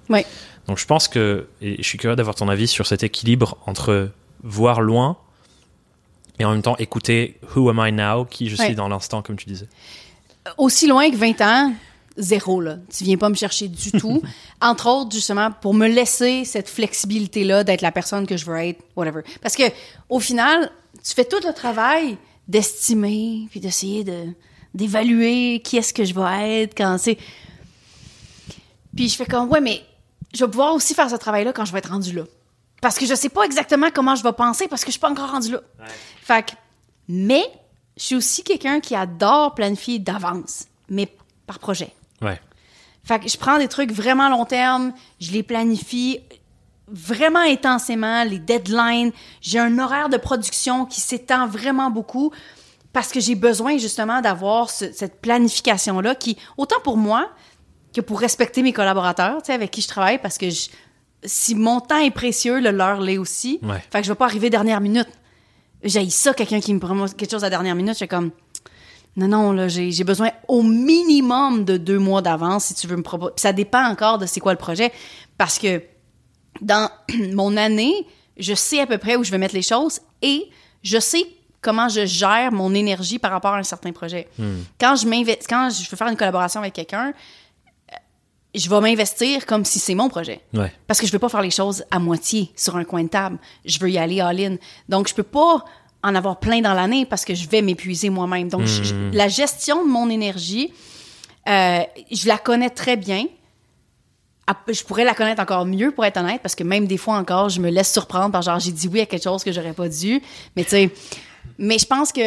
Donc 0.68 0.80
je 0.80 0.86
pense 0.86 1.08
que, 1.08 1.48
et 1.62 1.78
je 1.82 1.88
suis 1.88 1.98
curieux 1.98 2.16
d'avoir 2.18 2.36
ton 2.36 2.50
avis 2.50 2.68
sur 2.68 2.86
cet 2.88 3.04
équilibre 3.04 3.58
entre 3.68 4.10
voir 4.44 4.82
loin 4.82 5.16
et 6.40 6.46
en 6.46 6.52
même 6.52 6.62
temps 6.62 6.76
écouter 6.78 7.40
Who 7.56 7.70
am 7.70 7.82
I 7.86 7.92
now, 7.92 8.26
qui 8.26 8.50
je 8.50 8.58
Ouais. 8.58 8.66
suis 8.68 8.76
dans 8.76 8.88
l'instant, 8.88 9.22
comme 9.22 9.36
tu 9.38 9.46
disais. 9.46 9.68
Aussi 10.58 10.88
loin 10.88 11.10
que 11.12 11.16
20 11.18 11.42
ans, 11.42 11.74
zéro, 12.18 12.62
là. 12.62 12.78
Tu 12.96 13.04
viens 13.04 13.18
pas 13.18 13.30
me 13.30 13.36
chercher 13.36 13.68
du 13.68 13.92
tout. 14.00 14.22
Entre 14.62 14.88
autres, 14.88 15.12
justement, 15.14 15.52
pour 15.52 15.74
me 15.74 15.88
laisser 15.88 16.46
cette 16.46 16.70
flexibilité-là 16.70 17.64
d'être 17.64 17.82
la 17.82 17.92
personne 17.92 18.26
que 18.26 18.38
je 18.38 18.46
veux 18.46 18.58
être, 18.58 18.80
whatever. 18.96 19.22
Parce 19.42 19.56
que, 19.56 19.64
au 20.10 20.20
final, 20.20 20.72
tu 21.04 21.14
fais 21.14 21.26
tout 21.26 21.40
le 21.46 21.54
travail 21.54 22.18
d'estimer, 22.48 23.48
puis 23.52 23.60
d'essayer 23.60 24.04
de, 24.06 24.26
d'évaluer 24.74 25.60
qui 25.64 25.78
est-ce 25.78 25.94
que 25.94 26.06
je 26.06 26.14
vais 26.14 26.62
être 26.64 26.78
quand 26.78 26.98
c'est. 26.98 27.18
Puis 28.96 29.10
je 29.10 29.16
fais 29.16 29.26
comme, 29.26 29.50
ouais, 29.50 29.62
mais 29.62 29.82
je 30.34 30.44
vais 30.46 30.50
pouvoir 30.50 30.74
aussi 30.74 30.94
faire 30.94 31.10
ce 31.10 31.16
travail-là 31.16 31.52
quand 31.54 31.66
je 31.66 31.72
vais 31.74 31.80
être 31.80 31.92
rendu 31.92 32.14
là. 32.14 32.24
Parce 32.82 32.98
que 33.00 33.06
je 33.06 33.16
sais 33.16 33.30
pas 33.30 33.44
exactement 33.44 33.88
comment 33.94 34.16
je 34.16 34.24
vais 34.24 34.34
penser 34.34 34.68
parce 34.68 34.82
que 34.84 34.88
je 34.88 34.92
suis 34.94 35.00
pas 35.00 35.10
encore 35.10 35.32
rendu 35.32 35.52
là. 35.52 35.62
Fait 36.22 36.46
que, 36.46 36.52
mais 37.08 37.44
je 37.98 38.04
suis 38.04 38.16
aussi 38.16 38.44
quelqu'un 38.44 38.80
qui 38.80 38.96
adore 38.96 39.56
planifier 39.56 39.98
d'avance, 40.00 40.66
mais 40.90 41.12
par 41.48 41.58
projet. 41.60 41.92
Ouais. 42.22 42.40
Fait 43.04 43.20
que 43.20 43.28
je 43.30 43.38
prends 43.38 43.58
des 43.58 43.68
trucs 43.68 43.92
vraiment 43.92 44.30
long 44.30 44.46
terme, 44.46 44.94
je 45.20 45.32
les 45.32 45.42
planifie 45.44 46.20
vraiment 46.88 47.40
intensément, 47.40 48.24
les 48.24 48.40
deadlines. 48.40 49.12
J'ai 49.42 49.60
un 49.60 49.78
horaire 49.80 50.10
de 50.10 50.18
production 50.18 50.86
qui 50.86 51.02
s'étend 51.02 51.48
vraiment 51.48 51.90
beaucoup 51.90 52.32
parce 52.94 53.12
que 53.12 53.20
j'ai 53.20 53.36
besoin 53.36 53.78
justement 53.78 54.22
d'avoir 54.22 54.70
ce- 54.70 54.92
cette 54.94 55.20
planification-là 55.22 56.16
qui, 56.16 56.38
autant 56.58 56.80
pour 56.84 56.98
moi 56.98 57.30
que 57.94 58.02
pour 58.02 58.20
respecter 58.20 58.62
mes 58.62 58.74
collaborateurs, 58.74 59.38
tu 59.42 59.48
sais, 59.48 59.54
avec 59.54 59.72
qui 59.72 59.82
je 59.82 59.88
travaille, 59.88 60.20
parce 60.20 60.38
que 60.38 60.50
je- 60.50 60.70
si 61.28 61.56
mon 61.56 61.80
temps 61.80 62.00
est 62.00 62.12
précieux, 62.12 62.60
le 62.60 62.72
leur 62.72 63.02
l'est 63.02 63.18
aussi. 63.18 63.60
Ouais. 63.62 63.84
Fait 63.92 64.00
que 64.00 64.06
je 64.06 64.12
vais 64.12 64.16
pas 64.16 64.26
arriver 64.26 64.50
dernière 64.50 64.82
minute. 64.82 65.08
J'ai 65.84 66.10
ça, 66.10 66.34
quelqu'un 66.34 66.60
qui 66.60 66.74
me 66.74 66.80
prend 66.80 67.08
quelque 67.08 67.30
chose 67.30 67.44
à 67.44 67.50
dernière 67.50 67.76
minute, 67.76 67.94
je 67.94 67.98
suis 67.98 68.08
comme... 68.08 68.32
Non, 69.16 69.28
non, 69.28 69.52
là, 69.52 69.68
j'ai 69.68 70.04
besoin 70.04 70.30
au 70.48 70.62
minimum 70.62 71.66
de 71.66 71.78
deux 71.78 71.98
mois 71.98 72.22
d'avance 72.22 72.66
si 72.66 72.76
tu 72.76 72.86
veux 72.88 72.98
me 72.98 73.04
proposer. 73.04 73.34
Puis 73.36 73.42
ça 73.42 73.54
dépend 73.54 73.84
encore 73.84 74.20
de 74.20 74.28
c'est 74.28 74.40
quoi 74.40 74.54
le 74.54 74.60
projet. 74.60 74.92
Parce 75.40 75.58
que 75.58 75.82
dans 76.62 76.90
mon 77.34 77.58
année, 77.58 77.94
je 78.38 78.54
sais 78.54 78.80
à 78.80 78.86
peu 78.86 78.98
près 79.00 79.16
où 79.16 79.24
je 79.24 79.32
vais 79.32 79.40
mettre 79.40 79.56
les 79.56 79.64
choses 79.64 80.02
et 80.22 80.50
je 80.84 81.00
sais 81.00 81.26
comment 81.62 81.90
je 81.90 82.06
gère 82.06 82.52
mon 82.52 82.74
énergie 82.74 83.18
par 83.18 83.32
rapport 83.32 83.54
à 83.54 83.58
un 83.58 83.64
certain 83.64 83.92
projet. 83.92 84.28
Quand 84.80 84.96
je 84.96 85.08
quand 85.48 85.70
je 85.70 85.90
veux 85.90 85.98
faire 85.98 86.08
une 86.08 86.16
collaboration 86.16 86.60
avec 86.60 86.74
quelqu'un, 86.74 87.14
je 88.56 88.70
vais 88.70 88.80
m'investir 88.82 89.46
comme 89.46 89.66
si 89.66 89.80
c'est 89.80 89.96
mon 89.96 90.10
projet. 90.10 90.42
Ouais. 90.54 90.72
Parce 90.88 91.00
que 91.00 91.06
je 91.08 91.12
veux 91.12 91.20
pas 91.20 91.30
faire 91.30 91.42
les 91.42 91.52
choses 91.52 91.84
à 91.92 92.00
moitié 92.00 92.52
sur 92.56 92.76
un 92.76 92.84
coin 92.84 93.04
de 93.04 93.10
table. 93.10 93.38
Je 93.66 93.78
veux 93.80 93.90
y 93.92 93.98
aller 93.98 94.20
all-in. 94.22 94.56
Donc, 94.90 95.08
je 95.10 95.14
peux 95.14 95.24
pas 95.24 95.64
en 96.04 96.16
avoir 96.16 96.40
plein 96.40 96.62
dans 96.62 96.74
l'année 96.74 97.06
parce 97.06 97.26
que 97.26 97.36
je 97.36 97.48
vais 97.50 97.62
m'épuiser 97.62 98.10
moi-même. 98.10 98.48
Donc, 98.50 98.66
je- 98.66 99.12
la 99.14 99.28
gestion 99.28 99.84
de 99.86 99.90
mon 99.90 100.10
énergie, 100.10 100.72
euh, 101.48 101.80
je 102.12 102.28
la 102.28 102.38
connais 102.38 102.70
très 102.70 102.96
bien. 102.98 103.26
Ah, 104.48 104.56
Je 104.70 104.82
pourrais 104.84 105.04
la 105.04 105.14
connaître 105.14 105.42
encore 105.42 105.66
mieux, 105.66 105.92
pour 105.92 106.06
être 106.06 106.18
honnête, 106.18 106.42
parce 106.42 106.56
que 106.56 106.64
même 106.64 106.88
des 106.88 106.98
fois 106.98 107.16
encore, 107.18 107.50
je 107.50 107.60
me 107.60 107.70
laisse 107.70 107.92
surprendre 107.92 108.32
par 108.32 108.42
genre, 108.42 108.60
j'ai 108.60 108.72
dit 108.72 108.88
oui 108.88 109.02
à 109.02 109.06
quelque 109.06 109.24
chose 109.24 109.44
que 109.44 109.52
j'aurais 109.52 109.74
pas 109.74 109.90
dû. 109.90 110.22
Mais 110.56 110.64
tu 110.64 110.70
sais, 110.70 110.90
mais 111.58 111.78
je 111.78 111.86
pense 111.86 112.14
que 112.14 112.22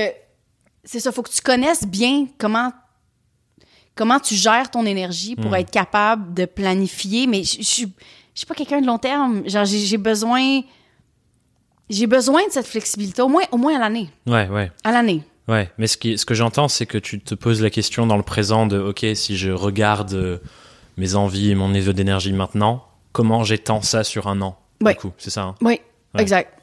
c'est 0.85 1.01
ça, 1.01 1.13
faut 1.13 1.23
que 1.23 1.31
tu 1.31 1.41
connaisses 1.41 1.87
bien 1.87 2.27
comment 2.39 2.71
comment 4.01 4.19
tu 4.19 4.35
gères 4.35 4.71
ton 4.71 4.87
énergie 4.87 5.37
pour 5.37 5.55
être 5.55 5.71
capable 5.71 6.33
de 6.33 6.47
planifier. 6.47 7.27
Mais 7.27 7.43
je 7.45 7.63
suis 7.63 7.87
pas 8.49 8.55
quelqu'un 8.55 8.81
de 8.81 8.87
long 8.87 8.97
terme. 8.97 9.47
Genre, 9.47 9.67
j'ai 9.67 9.99
besoin 9.99 10.63
j'ai 11.91 12.07
besoin 12.07 12.41
de 12.47 12.51
cette 12.53 12.67
flexibilité, 12.67 13.21
au 13.21 13.29
moins, 13.29 13.43
au 13.53 13.59
moins 13.59 13.77
à 13.77 13.79
l'année. 13.79 14.09
Ouais, 14.27 14.49
ouais. 14.49 14.73
À 14.85 14.93
l'année. 14.93 15.23
Ouais, 15.49 15.71
mais 15.77 15.87
ce, 15.87 15.99
qui, 15.99 16.17
ce 16.17 16.25
que 16.25 16.33
j'entends, 16.35 16.69
c'est 16.69 16.87
que 16.87 16.97
tu 16.97 17.21
te 17.21 17.35
poses 17.35 17.61
la 17.61 17.69
question 17.69 18.07
dans 18.07 18.17
le 18.17 18.23
présent 18.23 18.65
de, 18.67 18.79
ok, 18.79 19.05
si 19.15 19.37
je 19.37 19.51
regarde 19.51 20.15
euh, 20.15 20.39
mes 20.97 21.15
envies 21.15 21.51
et 21.51 21.55
mon 21.55 21.69
niveau 21.69 21.93
d'énergie 21.93 22.33
maintenant, 22.33 22.87
comment 23.13 23.45
j'étends 23.45 23.83
ça 23.83 24.03
sur 24.05 24.29
un 24.29 24.41
an 24.41 24.57
Ouais. 24.83 24.95
Du 24.95 25.01
coup, 25.01 25.13
c'est 25.19 25.31
ça. 25.31 25.43
hein? 25.43 25.55
Oui, 25.61 25.79
Ouais. 26.15 26.23
exact. 26.23 26.55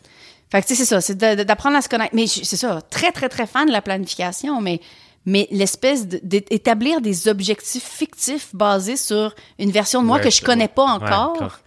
Fait 0.50 0.62
que, 0.62 0.68
tu 0.68 0.76
sais, 0.76 0.86
c'est 0.86 0.90
ça, 0.90 1.02
c'est 1.02 1.18
d'apprendre 1.18 1.76
à 1.76 1.82
se 1.82 1.90
connaître. 1.90 2.16
Mais 2.16 2.26
c'est 2.26 2.56
ça, 2.56 2.82
très, 2.90 3.12
très, 3.12 3.28
très 3.30 3.46
fan 3.46 3.68
de 3.68 3.72
la 3.74 3.82
planification, 3.82 4.60
mais, 4.62 4.80
mais 5.28 5.48
l'espèce 5.52 6.08
d'établir 6.08 7.02
des 7.02 7.28
objectifs 7.28 7.84
fictifs 7.84 8.50
basés 8.56 8.98
sur 8.98 9.36
une 9.60 9.70
version 9.70 10.02
de 10.02 10.08
moi 10.08 10.18
Ouais, 10.18 10.24
que 10.24 10.30
je 10.32 10.42
connais 10.42 10.68
pas 10.68 10.86
Ouais, 10.98 11.04
encore, 11.06 11.36
grave. 11.38 11.58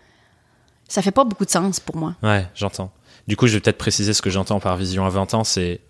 ça 0.88 1.02
fait 1.02 1.12
pas 1.12 1.22
beaucoup 1.24 1.44
de 1.44 1.50
sens 1.50 1.78
pour 1.78 1.96
moi. 1.96 2.16
Ouais, 2.24 2.46
j'entends. 2.56 2.90
Du 3.28 3.36
coup, 3.36 3.46
je 3.46 3.54
vais 3.54 3.60
peut-être 3.60 3.78
préciser 3.78 4.12
ce 4.14 4.22
que 4.22 4.30
j'entends 4.30 4.58
par 4.58 4.76
vision 4.76 5.04
à 5.06 5.10
20 5.10 5.34
ans, 5.34 5.44
c'est 5.44 5.80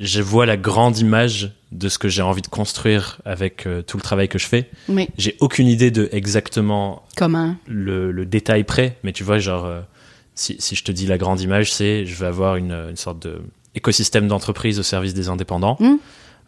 je 0.00 0.22
vois 0.22 0.46
la 0.46 0.56
grande 0.56 0.98
image 0.98 1.52
de 1.72 1.88
ce 1.88 1.98
que 1.98 2.08
j'ai 2.08 2.22
envie 2.22 2.40
de 2.42 2.46
construire 2.48 3.20
avec 3.24 3.66
euh, 3.66 3.82
tout 3.82 3.96
le 3.96 4.02
travail 4.02 4.28
que 4.28 4.38
je 4.38 4.46
fais. 4.46 4.70
Mais 4.88 5.08
J'ai 5.18 5.36
aucune 5.40 5.66
idée 5.68 5.90
de 5.90 6.08
exactement 6.12 7.02
comment? 7.16 7.54
le, 7.66 8.10
le 8.12 8.24
détail 8.26 8.64
près, 8.64 8.96
mais 9.02 9.12
tu 9.12 9.24
vois, 9.24 9.38
genre, 9.38 9.64
euh, 9.66 9.80
si, 10.34 10.56
si 10.60 10.74
je 10.76 10.84
te 10.84 10.92
dis 10.92 11.06
la 11.06 11.18
grande 11.18 11.40
image, 11.40 11.72
c'est 11.72 12.06
je 12.06 12.14
vais 12.14 12.26
avoir 12.26 12.56
une, 12.56 12.72
une 12.72 12.96
sorte 12.96 13.18
de 13.20 13.42
écosystème 13.74 14.28
d'entreprise 14.28 14.78
au 14.78 14.82
service 14.82 15.14
des 15.14 15.28
indépendants 15.28 15.76
Mm. 15.80 15.96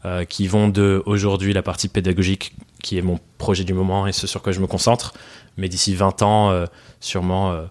Euh, 0.04 0.24
qui 0.24 0.46
vont 0.46 0.68
de 0.68 1.02
aujourd'hui 1.06 1.52
la 1.52 1.62
partie 1.62 1.88
pédagogique 1.88 2.54
qui 2.82 2.96
est 2.96 3.02
mon 3.02 3.18
projet 3.38 3.64
du 3.64 3.74
moment 3.74 4.06
et 4.06 4.12
ce 4.12 4.26
sur 4.26 4.40
quoi 4.42 4.52
je 4.52 4.60
me 4.60 4.66
concentre, 4.66 5.12
mais 5.56 5.68
d'ici 5.68 5.94
20 5.94 6.22
ans, 6.22 6.50
euh, 6.50 6.64
sûrement 7.00 7.52
euh, 7.52 7.64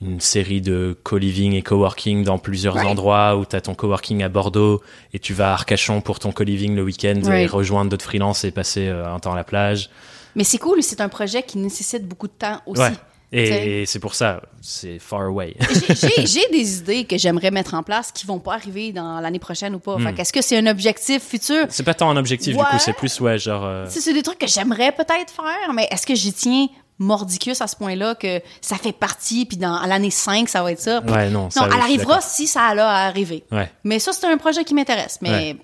une 0.00 0.20
série 0.20 0.60
de 0.62 0.96
co-living 1.02 1.52
et 1.54 1.62
coworking 1.62 2.24
dans 2.24 2.38
plusieurs 2.38 2.74
Right. 2.74 2.88
endroits 2.88 3.36
où 3.36 3.44
tu 3.44 3.56
as 3.56 3.60
ton 3.60 3.74
coworking 3.74 4.22
à 4.22 4.28
Bordeaux 4.28 4.80
et 5.12 5.18
tu 5.18 5.34
vas 5.34 5.50
à 5.50 5.52
Arcachon 5.52 6.00
pour 6.00 6.18
ton 6.20 6.32
co-living 6.32 6.74
le 6.74 6.82
week-end 6.82 7.20
et 7.32 7.46
rejoindre 7.46 7.90
d'autres 7.90 8.04
freelances 8.04 8.44
et 8.44 8.50
passer 8.50 8.88
un 8.88 9.18
temps 9.18 9.32
à 9.32 9.36
la 9.36 9.44
plage. 9.44 9.90
Mais 10.36 10.44
c'est 10.44 10.58
cool, 10.58 10.82
c'est 10.82 11.00
un 11.00 11.08
projet 11.08 11.42
qui 11.42 11.58
nécessite 11.58 12.06
beaucoup 12.06 12.28
de 12.28 12.32
temps 12.32 12.60
aussi. 12.66 12.80
Ouais. 12.80 12.92
Et, 13.30 13.84
c'est 13.86 13.98
pour 13.98 14.14
ça, 14.14 14.40
c'est 14.62 14.98
far 14.98 15.22
away. 15.26 15.54
J'ai- 16.24 16.48
des 16.50 16.78
idées 16.78 17.04
que 17.04 17.18
j'aimerais 17.18 17.50
mettre 17.50 17.74
en 17.74 17.82
place 17.82 18.10
qui 18.10 18.24
vont 18.26 18.38
pas 18.38 18.54
arriver 18.54 18.90
dans 18.92 19.20
l'année 19.20 19.38
prochaine 19.38 19.74
ou 19.74 19.78
pas. 19.78 19.96
Mm. 19.98 20.02
Fait 20.06 20.14
qu'est-ce 20.14 20.32
que 20.32 20.40
c'est 20.40 20.56
un 20.56 20.66
objectif 20.66 21.22
futur? 21.22 21.66
C'est 21.68 21.82
pas 21.82 21.92
tant 21.94 22.08
un 22.10 22.16
objectif 22.16 22.56
du 22.56 22.62
coup, 22.62 22.78
c'est 22.78 22.94
plus 22.94 23.20
ouais 23.20 23.38
genre. 23.38 23.64
euh, 23.64 23.86
C'est 23.90 24.12
des 24.14 24.22
trucs 24.22 24.38
que 24.38 24.46
j'aimerais 24.46 24.92
peut-être 24.92 25.30
faire, 25.32 25.72
mais 25.74 25.86
est-ce 25.90 26.06
que 26.06 26.14
j'y 26.14 26.32
tiens 26.32 26.68
mordicus 26.98 27.60
à 27.60 27.66
ce 27.66 27.76
point-là 27.76 28.14
que 28.14 28.40
ça 28.60 28.76
fait 28.76 28.92
partie, 28.92 29.44
puis 29.46 29.56
dans 29.56 29.74
à 29.74 29.86
l'année 29.86 30.10
5, 30.10 30.48
ça 30.48 30.62
va 30.62 30.72
être 30.72 30.80
ça? 30.80 31.00
Ouais 31.02 31.28
non. 31.30 31.50
ça, 31.50 31.60
non, 31.60 31.72
elle 31.74 31.80
arrivera 31.80 32.20
si 32.22 32.46
ça 32.46 32.62
a 32.62 32.72
à 32.74 33.06
arriver. 33.08 33.44
Ouais 33.52 33.70
Mais 33.84 33.98
ça, 33.98 34.12
c'est 34.12 34.26
un 34.26 34.36
projet 34.38 34.64
qui 34.64 34.74
m'intéresse, 34.74 35.18
mais 35.20 35.30
Ouais. 35.30 35.56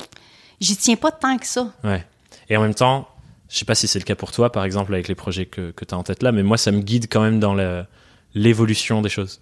j'y 0.61 0.77
tiens 0.77 0.97
pas 0.97 1.11
tant 1.13 1.37
que 1.39 1.47
ça. 1.47 1.67
ouais. 1.83 2.05
Et 2.51 2.57
en 2.59 2.61
même 2.61 2.75
temps, 2.75 3.09
je 3.55 3.59
sais 3.61 3.65
pas 3.65 3.77
si 3.77 3.87
c'est 3.87 4.01
le 4.01 4.05
cas 4.05 4.17
pour 4.17 4.33
toi 4.33 4.51
par 4.51 4.65
exemple 4.65 4.93
avec 4.93 5.07
les 5.07 5.15
projets 5.15 5.47
que 5.47 5.71
que 5.71 5.85
t'as 5.85 5.95
en 5.97 6.03
tête 6.03 6.23
là, 6.25 6.33
mais 6.33 6.43
moi 6.43 6.57
ça 6.59 6.73
me 6.73 6.81
guide 6.81 7.07
quand 7.09 7.23
même 7.23 7.39
dans 7.39 7.55
l'évolution 8.35 9.01
des 9.03 9.09
choses. 9.09 9.41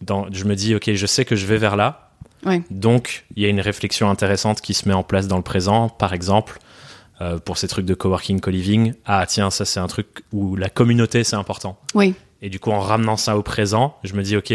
Dans, 0.00 0.30
je 0.32 0.44
me 0.44 0.54
dis 0.54 0.74
ok, 0.76 0.92
je 0.92 1.06
sais 1.06 1.24
que 1.24 1.34
je 1.36 1.44
vais 1.46 1.56
vers 1.58 1.74
là, 1.76 2.10
Ouais. 2.46 2.62
donc 2.70 3.24
il 3.34 3.42
y 3.42 3.46
a 3.46 3.48
une 3.48 3.60
réflexion 3.60 4.08
intéressante 4.08 4.60
qui 4.60 4.72
se 4.74 4.86
met 4.88 4.94
en 4.94 5.02
place 5.02 5.26
dans 5.26 5.36
le 5.38 5.42
présent, 5.42 5.88
par 5.88 6.12
exemple. 6.12 6.58
euh, 7.20 7.36
pour 7.40 7.58
ces 7.58 7.66
trucs 7.66 7.84
de 7.84 7.94
coworking, 7.94 8.38
co-living, 8.38 8.94
ah 9.04 9.24
tiens, 9.26 9.50
ça 9.50 9.64
c'est 9.64 9.80
un 9.80 9.88
truc 9.88 10.22
où 10.32 10.54
la 10.54 10.68
communauté 10.70 11.24
c'est 11.24 11.34
important. 11.34 11.76
Oui. 11.96 12.14
Et 12.42 12.48
du 12.48 12.60
coup, 12.60 12.70
en 12.70 12.78
ramenant 12.78 13.16
ça 13.16 13.36
au 13.36 13.42
présent, 13.42 13.96
je 14.04 14.14
me 14.14 14.22
dis, 14.22 14.36
OK, 14.36 14.54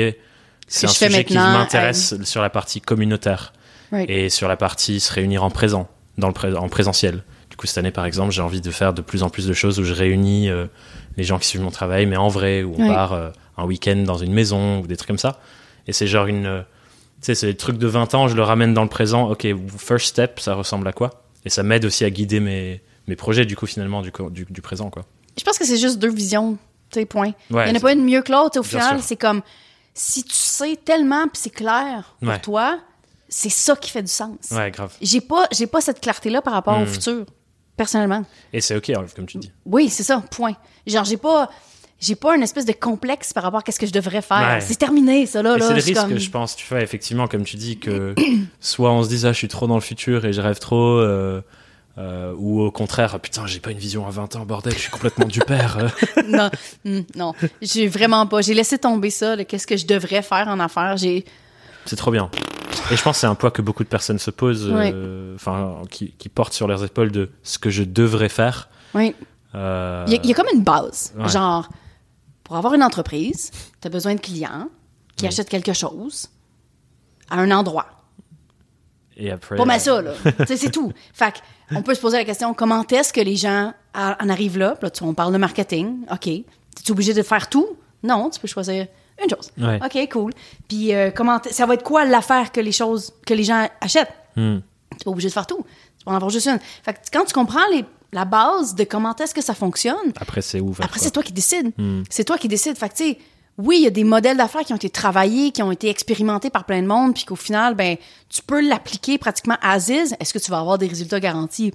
c'est 0.69 0.85
un 0.85 0.89
sujet 0.89 1.25
qui 1.25 1.33
m'intéresse 1.33 2.15
sur 2.23 2.41
la 2.41 2.49
partie 2.49 2.79
communautaire 2.79 3.51
Right. 3.91 4.09
et 4.09 4.29
sur 4.29 4.47
la 4.47 4.55
partie 4.55 5.01
se 5.01 5.11
réunir 5.11 5.43
en 5.43 5.49
présent, 5.49 5.89
dans 6.17 6.27
le 6.27 6.33
pré- 6.33 6.55
en 6.55 6.69
présentiel. 6.69 7.23
Du 7.53 7.57
coup, 7.57 7.67
cette 7.67 7.77
année, 7.77 7.91
par 7.91 8.05
exemple, 8.07 8.31
j'ai 8.31 8.41
envie 8.41 8.61
de 8.61 8.71
faire 8.71 8.95
de 8.95 9.03
plus 9.03 9.21
en 9.21 9.29
plus 9.29 9.45
de 9.45 9.53
choses 9.53 9.79
où 9.79 9.83
je 9.83 9.93
réunis 9.93 10.49
euh, 10.49 10.65
les 11.17 11.23
gens 11.23 11.37
qui 11.37 11.47
suivent 11.47 11.61
mon 11.61 11.69
travail, 11.69 12.07
mais 12.07 12.17
en 12.17 12.27
vrai, 12.27 12.63
où 12.63 12.73
on 12.75 12.81
Ouais. 12.81 12.87
part 12.87 13.13
euh, 13.13 13.29
un 13.57 13.65
week-end 13.65 13.97
dans 13.97 14.17
une 14.17 14.33
maison 14.33 14.79
ou 14.79 14.87
des 14.87 14.97
trucs 14.97 15.05
comme 15.07 15.19
ça. 15.19 15.39
Et 15.85 15.93
c'est 15.93 16.07
genre 16.07 16.25
une. 16.25 16.47
euh, 16.47 16.61
tu 17.21 17.27
sais, 17.27 17.35
c'est 17.35 17.45
des 17.45 17.55
trucs 17.55 17.77
de 17.77 17.85
20 17.85 18.15
ans, 18.15 18.27
je 18.27 18.35
le 18.35 18.41
ramène 18.41 18.73
dans 18.73 18.81
le 18.81 18.89
présent. 18.89 19.29
OK, 19.29 19.45
first 19.77 20.07
step, 20.07 20.39
ça 20.39 20.55
ressemble 20.55 20.87
à 20.87 20.93
quoi? 20.93 21.11
Et 21.45 21.51
ça 21.51 21.61
m'aide 21.61 21.85
aussi 21.85 22.03
à 22.05 22.09
guider 22.09 22.39
mes, 22.39 22.81
mes 23.07 23.15
projets, 23.15 23.45
du 23.45 23.55
coup, 23.55 23.67
finalement, 23.67 24.01
du, 24.01 24.11
du, 24.31 24.47
du 24.49 24.61
présent, 24.63 24.89
quoi. 24.89 25.03
Je 25.37 25.43
pense 25.43 25.59
que 25.59 25.65
c'est 25.65 25.77
juste 25.77 25.99
deux 25.99 26.11
visions 26.11 26.57
Tu 26.89 27.01
sais, 27.01 27.05
point. 27.05 27.33
Il 27.51 27.55
Ouais, 27.55 27.65
n'y 27.67 27.71
en 27.73 27.75
a 27.75 27.79
pas 27.79 27.93
une 27.93 28.03
mieux 28.03 28.23
que 28.23 28.31
l'autre. 28.31 28.59
Au 28.59 28.63
final, 28.63 28.99
c'est 29.03 29.15
comme 29.15 29.43
si 29.93 30.23
tu 30.23 30.33
sais 30.33 30.75
tellement 30.83 31.27
puis 31.27 31.39
c'est 31.39 31.51
clair 31.51 32.15
pour 32.19 32.29
Ouais. 32.29 32.39
toi, 32.39 32.79
c'est 33.29 33.49
ça 33.51 33.75
qui 33.75 33.91
fait 33.91 34.01
du 34.01 34.11
sens. 34.11 34.37
Ouais, 34.51 34.71
grave. 34.71 34.91
J'ai 35.03 35.21
pas, 35.21 35.47
j'ai 35.51 35.67
pas 35.67 35.81
cette 35.81 36.01
clarté-là 36.01 36.41
par 36.41 36.53
rapport 36.53 36.79
Hmm. 36.79 36.83
au 36.83 36.85
futur, 36.87 37.25
personnellement. 37.77 38.23
Et 38.51 38.61
c'est 38.61 38.75
ok, 38.75 38.91
comme 39.15 39.25
tu 39.25 39.37
dis. 39.37 39.51
Oui, 39.65 39.89
c'est 39.89 40.03
ça, 40.03 40.23
point. 40.31 40.55
Genre, 40.85 41.05
j'ai 41.05 41.17
pas, 41.17 41.49
j'ai 41.99 42.15
pas 42.15 42.35
une 42.35 42.43
espèce 42.43 42.65
de 42.65 42.73
complexe 42.73 43.33
par 43.33 43.43
rapport 43.43 43.61
à 43.65 43.71
ce 43.71 43.79
que 43.79 43.85
je 43.85 43.91
devrais 43.93 44.21
faire. 44.21 44.55
Ouais. 44.55 44.61
C'est 44.61 44.75
terminé, 44.75 45.25
ça, 45.25 45.41
là. 45.41 45.57
Là, 45.57 45.65
c'est 45.65 45.73
le 45.73 45.81
risque, 45.81 46.07
comme- 46.07 46.17
je 46.19 46.29
pense, 46.29 46.55
tu 46.55 46.65
vois, 46.67 46.81
effectivement, 46.81 47.27
comme 47.27 47.43
tu 47.43 47.55
dis, 47.55 47.79
que 47.79 48.13
soit 48.59 48.91
on 48.91 49.03
se 49.03 49.09
dise, 49.09 49.25
ah, 49.25 49.31
je 49.31 49.37
suis 49.37 49.47
trop 49.47 49.67
dans 49.67 49.75
le 49.75 49.81
futur 49.81 50.25
et 50.25 50.33
je 50.33 50.41
rêve 50.41 50.59
trop, 50.59 50.97
euh, 50.97 51.41
euh, 51.97 52.33
ou 52.37 52.61
au 52.61 52.71
contraire, 52.71 53.11
ah, 53.15 53.19
putain, 53.19 53.45
j'ai 53.45 53.59
pas 53.59 53.71
une 53.71 53.77
vision 53.77 54.05
à 54.07 54.09
20 54.09 54.35
ans, 54.35 54.45
bordel, 54.45 54.73
je 54.73 54.79
suis 54.79 54.91
complètement 54.91 55.25
du 55.25 55.39
père. 55.39 55.93
non, 56.27 56.49
hmm, 56.85 57.01
non, 57.15 57.33
j'ai 57.61 57.87
vraiment 57.87 58.25
pas. 58.27 58.41
J'ai 58.41 58.53
laissé 58.53 58.77
tomber 58.77 59.09
ça, 59.09 59.43
qu'est-ce 59.45 59.67
que 59.67 59.77
je 59.77 59.85
devrais 59.85 60.21
faire 60.23 60.47
en 60.47 60.59
affaires. 60.59 60.97
J'ai, 60.97 61.23
C'est 61.85 61.95
trop 61.95 62.11
bien. 62.11 62.29
Et 62.91 62.95
je 62.97 63.01
pense 63.03 63.17
que 63.17 63.21
c'est 63.21 63.27
un 63.27 63.35
poids 63.35 63.51
que 63.51 63.61
beaucoup 63.61 63.83
de 63.83 63.89
personnes 63.89 64.19
se 64.19 64.31
posent, 64.31 64.69
euh, 64.71 65.35
enfin, 65.35 65.81
qui, 65.89 66.11
qui 66.17 66.29
portent 66.29 66.53
sur 66.53 66.67
leurs 66.67 66.83
épaules 66.83 67.11
de 67.11 67.29
ce 67.43 67.57
que 67.59 67.69
je 67.69 67.83
devrais 67.83 68.29
faire. 68.29 68.69
oui. 68.93 69.15
Euh, 69.55 70.03
Il 70.07 70.13
y, 70.13 70.15
a- 70.15 70.19
il 70.23 70.29
y 70.29 70.31
a 70.31 70.35
comme 70.35 70.47
une 70.51 70.63
base. 70.63 71.13
Ouais. 71.15 71.27
Genre, 71.29 71.69
pour 72.43 72.55
avoir 72.55 72.73
une 72.73 72.81
entreprise, 72.81 73.51
tu 73.79 73.87
as 73.87 73.89
besoin 73.91 74.15
de 74.15 74.19
clients 74.19 74.67
qui 75.15 75.25
Oui. 75.25 75.27
achètent 75.27 75.47
quelque 75.49 75.73
chose 75.73 76.27
à 77.29 77.35
un 77.39 77.51
endroit. 77.51 77.85
Et 79.15 79.29
après. 79.29 79.55
Pas 79.55 79.65
mal 79.65 79.79
ça, 79.79 80.01
là. 80.01 80.13
C'est 80.47 80.71
tout. 80.71 80.91
Fait 81.13 81.35
on 81.75 81.83
peut 81.83 81.93
se 81.93 82.01
poser 82.01 82.17
la 82.17 82.25
question, 82.25 82.55
comment 82.55 82.83
est-ce 82.87 83.13
que 83.13 83.21
les 83.21 83.35
gens 83.35 83.73
en 83.93 84.29
arrivent 84.29 84.57
là? 84.57 84.71
Puis 84.71 84.85
là, 84.85 84.89
tu- 84.89 85.03
on 85.03 85.13
parle 85.13 85.33
de 85.33 85.37
marketing. 85.37 85.97
OK. 86.11 86.27
Es-tu 86.27 86.91
obligé 86.91 87.13
de 87.13 87.21
faire 87.21 87.47
tout? 87.47 87.77
Non, 88.01 88.31
tu 88.31 88.39
peux 88.39 88.47
choisir 88.47 88.87
une 89.21 89.29
chose. 89.29 89.51
Ouais. 89.57 89.79
OK, 89.83 90.09
cool. 90.11 90.31
Puis, 90.67 90.93
euh, 90.93 91.11
comment 91.15 91.39
ça 91.51 91.65
va 91.65 91.75
être 91.75 91.83
quoi 91.83 92.05
l'affaire 92.05 92.51
que 92.51 92.59
les 92.61 92.71
choses, 92.71 93.11
que 93.25 93.33
les 93.33 93.43
gens 93.43 93.67
achètent? 93.81 94.13
Hmm. 94.35 94.59
Tu 94.97 95.03
pas 95.05 95.11
obligé 95.11 95.27
de 95.27 95.33
faire 95.33 95.47
tout. 95.47 95.65
Tu 95.97 96.05
peux 96.05 96.11
en 96.11 96.15
avoir 96.15 96.29
juste 96.29 96.47
une. 96.47 96.59
Fait 96.83 96.93
que 96.93 96.99
quand 97.11 97.25
tu 97.25 97.33
comprends 97.33 97.65
les, 97.71 97.85
la 98.11 98.25
base 98.25 98.75
de 98.75 98.83
comment 98.83 99.15
est-ce 99.15 99.33
que 99.33 99.41
ça 99.41 99.53
fonctionne, 99.53 100.13
Après, 100.19 100.41
c'est 100.41 100.59
ouvert. 100.59 100.85
après, 100.85 100.99
c'est 100.99 101.11
toi 101.11 101.23
qui 101.23 101.33
décides. 101.33 101.71
Hmm. 101.77 102.03
C'est 102.09 102.23
toi 102.23 102.37
qui 102.37 102.47
décides. 102.47 102.77
Fait 102.77 102.89
que, 102.89 102.95
tu 102.95 103.03
sais, 103.11 103.17
oui, 103.57 103.77
il 103.77 103.83
y 103.83 103.87
a 103.87 103.91
des 103.91 104.03
modèles 104.03 104.37
d'affaires 104.37 104.61
qui 104.61 104.73
ont 104.73 104.77
été 104.77 104.89
travaillés, 104.89 105.51
qui 105.51 105.61
ont 105.61 105.71
été 105.71 105.89
expérimentés 105.89 106.49
par 106.49 106.65
plein 106.65 106.81
de 106.81 106.87
monde, 106.87 107.13
puis 107.13 107.23
qu'au 107.25 107.35
final, 107.35 107.75
ben, 107.75 107.97
tu 108.29 108.41
peux 108.41 108.61
l'appliquer 108.67 109.17
pratiquement 109.19 109.57
à 109.61 109.73
Aziz. 109.73 110.15
Est-ce 110.19 110.33
que 110.33 110.39
tu 110.39 110.49
vas 110.49 110.57
avoir 110.59 110.77
des 110.79 110.87
résultats 110.87 111.19
garantis? 111.19 111.71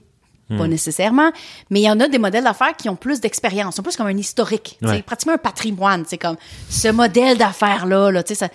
Pas 0.48 0.64
Hmm. 0.64 0.66
nécessairement. 0.68 1.30
Mais 1.70 1.80
il 1.80 1.84
y 1.84 1.90
en 1.90 2.00
a 2.00 2.08
des 2.08 2.18
modèles 2.18 2.44
d'affaires 2.44 2.74
qui 2.76 2.88
ont 2.88 2.96
plus 2.96 3.20
d'expérience, 3.20 3.76
sont 3.76 3.82
plus 3.82 3.96
comme 3.96 4.06
un 4.06 4.16
historique. 4.16 4.78
Ouais. 4.82 5.02
pratiquement 5.02 5.34
un 5.34 5.38
patrimoine. 5.38 6.04
C'est 6.08 6.16
comme 6.18 6.36
ce 6.70 6.88
modèle 6.88 7.36
d'affaires-là, 7.36 8.10
là, 8.10 8.22
tu 8.22 8.28
sais, 8.34 8.46
ça. 8.46 8.48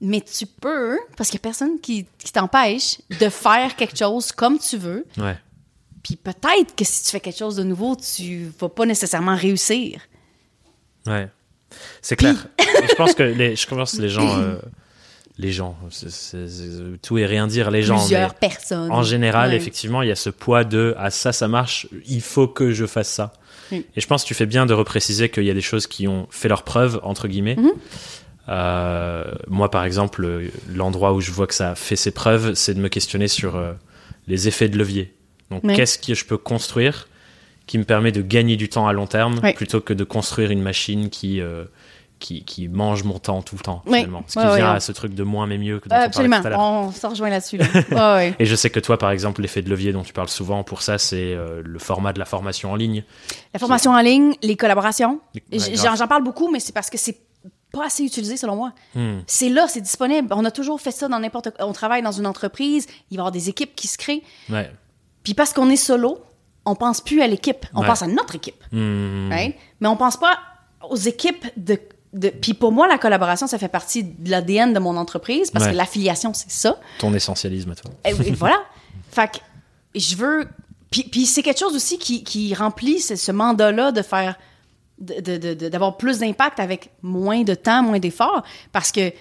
Mais 0.00 0.20
tu 0.22 0.46
peux, 0.46 0.98
parce 1.16 1.28
qu'il 1.30 1.36
n'y 1.38 1.42
a 1.42 1.48
personne 1.48 1.78
qui, 1.80 2.06
qui 2.18 2.32
t'empêche 2.32 2.98
de 3.20 3.28
faire 3.28 3.76
quelque 3.76 3.96
chose 3.96 4.32
comme 4.32 4.58
tu 4.58 4.76
veux. 4.78 5.06
Ouais. 5.18 5.36
Puis 6.02 6.16
peut-être 6.16 6.74
que 6.76 6.84
si 6.84 7.04
tu 7.04 7.10
fais 7.10 7.20
quelque 7.20 7.38
chose 7.38 7.56
de 7.56 7.62
nouveau, 7.62 7.96
tu 7.96 8.50
vas 8.58 8.68
pas 8.68 8.84
nécessairement 8.86 9.36
réussir. 9.36 10.00
Ouais. 11.06 11.28
C'est 12.02 12.16
clair. 12.16 12.46
Je 12.58 12.94
pense 12.94 13.14
que 13.14 13.22
les, 13.22 13.56
je 13.56 13.66
pense 13.66 13.92
que 13.96 14.02
les 14.02 14.08
gens, 14.08 14.38
euh, 14.38 14.56
les 15.38 15.50
gens, 15.50 15.76
tout 17.02 17.18
et 17.18 17.26
rien 17.26 17.46
dire, 17.46 17.70
les 17.70 17.82
gens. 17.82 17.98
Plusieurs 17.98 18.34
mais 18.40 18.48
personnes. 18.48 18.90
En 18.92 19.02
général, 19.02 19.50
Ouais. 19.50 19.56
effectivement, 19.56 20.02
il 20.02 20.08
y 20.08 20.12
a 20.12 20.16
ce 20.16 20.30
poids 20.30 20.64
de 20.64 20.94
ah 20.96 21.10
ça, 21.10 21.32
ça 21.32 21.48
marche, 21.48 21.88
il 22.06 22.20
faut 22.20 22.46
que 22.46 22.72
je 22.72 22.86
fasse 22.86 23.08
ça. 23.08 23.32
Et 23.72 24.00
je 24.00 24.06
pense 24.06 24.22
que 24.22 24.28
tu 24.28 24.34
fais 24.34 24.46
bien 24.46 24.66
de 24.66 24.74
repréciser 24.74 25.28
qu'il 25.30 25.44
y 25.44 25.50
a 25.50 25.54
des 25.54 25.60
choses 25.60 25.88
qui 25.88 26.06
ont 26.06 26.28
fait 26.30 26.48
leur 26.48 26.62
preuve 26.62 27.00
entre 27.02 27.26
guillemets. 27.26 27.56
Mhm. 27.56 27.72
Euh, 28.48 29.24
moi, 29.48 29.70
par 29.70 29.84
exemple, 29.84 30.50
l'endroit 30.72 31.12
où 31.14 31.20
je 31.20 31.30
vois 31.30 31.46
que 31.46 31.54
ça 31.54 31.70
a 31.70 31.74
fait 31.74 31.96
ses 31.96 32.10
preuves, 32.10 32.54
c'est 32.54 32.74
de 32.74 32.80
me 32.80 32.88
questionner 32.88 33.26
sur 33.26 33.56
euh, 33.56 33.72
les 34.28 34.48
effets 34.48 34.68
de 34.68 34.78
levier. 34.78 35.14
Donc, 35.50 35.62
qu'est-ce 35.74 35.98
que 35.98 36.14
je 36.14 36.24
peux 36.24 36.36
construire 36.38 37.08
qui 37.66 37.78
me 37.78 37.84
permet 37.84 38.12
de 38.12 38.20
gagner 38.22 38.56
du 38.56 38.68
temps 38.68 38.86
à 38.86 38.92
long 38.92 39.06
terme 39.06 39.40
plutôt 39.54 39.80
que 39.80 39.94
de 39.94 40.04
construire 40.04 40.50
une 40.50 40.62
machine 40.62 41.08
qui 41.08 41.40
euh, 41.40 41.64
qui, 42.24 42.42
qui 42.44 42.68
mange 42.68 43.04
mon 43.04 43.18
temps 43.18 43.42
tout 43.42 43.54
le 43.54 43.60
temps 43.60 43.82
Oui. 43.86 43.98
finalement. 43.98 44.24
Ce 44.26 44.32
qui 44.32 44.38
Ouais, 44.38 44.56
vient 44.56 44.70
ouais. 44.70 44.76
à 44.76 44.80
ce 44.80 44.92
truc 44.92 45.14
de 45.14 45.22
moins 45.22 45.46
mais 45.46 45.58
mieux 45.58 45.78
que 45.78 45.88
dont 45.88 45.94
Euh, 45.94 46.00
on 46.00 46.02
absolument. 46.04 46.40
On 46.56 46.90
s'en 46.90 47.10
rejoint 47.10 47.28
là-dessus. 47.28 47.58
Là. 47.58 47.66
Ouais, 47.90 47.96
ouais. 47.96 48.34
Et 48.38 48.46
je 48.46 48.54
sais 48.56 48.70
que 48.70 48.80
toi, 48.80 48.96
par 48.98 49.10
exemple, 49.10 49.42
l'effet 49.42 49.60
de 49.60 49.68
levier 49.68 49.92
dont 49.92 50.02
tu 50.02 50.12
parles 50.14 50.28
souvent, 50.30 50.64
pour 50.64 50.80
ça, 50.82 50.96
c'est 50.96 51.34
euh, 51.34 51.60
le 51.64 51.78
format 51.78 52.12
de 52.14 52.18
la 52.18 52.24
formation 52.24 52.72
en 52.72 52.76
ligne. 52.76 53.04
La 53.52 53.58
formation 53.60 53.90
en 53.92 54.00
ligne, 54.00 54.34
les 54.42 54.56
collaborations. 54.56 55.20
J'en 55.52 55.96
j'en 55.96 56.06
parle 56.08 56.24
beaucoup, 56.24 56.50
mais 56.50 56.60
c'est 56.60 56.72
parce 56.72 56.88
que 56.90 56.96
c'est 56.98 57.18
pas 57.72 57.86
assez 57.86 58.04
utilisé 58.04 58.36
selon 58.36 58.56
moi. 58.56 58.72
Hmm. 58.94 59.18
C'est 59.26 59.48
là, 59.50 59.66
c'est 59.68 59.80
disponible. 59.82 60.28
On 60.32 60.44
a 60.44 60.50
toujours 60.50 60.80
fait 60.80 60.92
ça 60.92 61.08
dans 61.08 61.18
n'importe 61.18 61.48
On 61.58 61.72
travaille 61.72 62.02
dans 62.02 62.12
une 62.12 62.26
entreprise, 62.26 62.86
il 63.10 63.16
va 63.16 63.20
y 63.20 63.20
avoir 63.20 63.32
des 63.32 63.48
équipes 63.50 63.74
qui 63.74 63.86
se 63.88 63.98
créent. 63.98 64.22
Ouais. 64.48 64.70
Puis 65.24 65.34
parce 65.34 65.52
qu'on 65.52 65.68
est 65.68 65.76
solo, 65.76 66.18
on 66.64 66.74
pense 66.76 67.00
plus 67.00 67.20
à 67.20 67.26
l'équipe, 67.26 67.66
on 67.74 67.80
Ouais. 67.80 67.86
pense 67.86 68.00
à 68.02 68.06
notre 68.06 68.34
équipe. 68.36 68.62
Hmm. 68.72 69.28
right? 69.30 69.56
Mais 69.80 69.88
on 69.88 69.96
pense 69.96 70.16
pas 70.16 70.38
aux 70.88 70.96
équipes 70.96 71.46
de, 71.56 71.78
de... 72.14 72.28
Puis 72.30 72.54
pour 72.54 72.72
moi, 72.72 72.88
la 72.88 72.96
collaboration, 72.98 73.46
ça 73.46 73.58
fait 73.58 73.68
partie 73.68 74.04
de 74.04 74.30
l'ADN 74.30 74.72
de 74.72 74.78
mon 74.78 74.96
entreprise 74.96 75.50
parce 75.50 75.66
Ouais. 75.66 75.72
que 75.72 75.76
l'affiliation, 75.76 76.32
c'est 76.32 76.50
ça. 76.50 76.78
Ton 76.98 77.12
essentialisme 77.12 77.74
toi. 77.74 77.90
Et, 78.04 78.10
et 78.10 78.30
voilà. 78.32 78.56
fait 79.10 79.30
que 79.32 79.38
je 79.98 80.16
veux. 80.16 80.48
Puis, 80.90 81.02
puis 81.04 81.26
c'est 81.26 81.42
quelque 81.42 81.58
chose 81.58 81.74
aussi 81.74 81.98
qui, 81.98 82.22
qui 82.24 82.54
remplit 82.54 83.00
ce, 83.00 83.16
ce 83.16 83.32
mandat-là 83.32 83.90
de 83.92 84.00
faire. 84.02 84.36
d'avoir 84.98 85.96
plus 85.96 86.18
d'impact 86.20 86.60
avec 86.60 86.90
moins 87.02 87.42
de 87.42 87.54
temps, 87.54 87.82
moins 87.82 87.98
d'efforts, 87.98 88.42
parce 88.72 88.92
que 88.92 89.12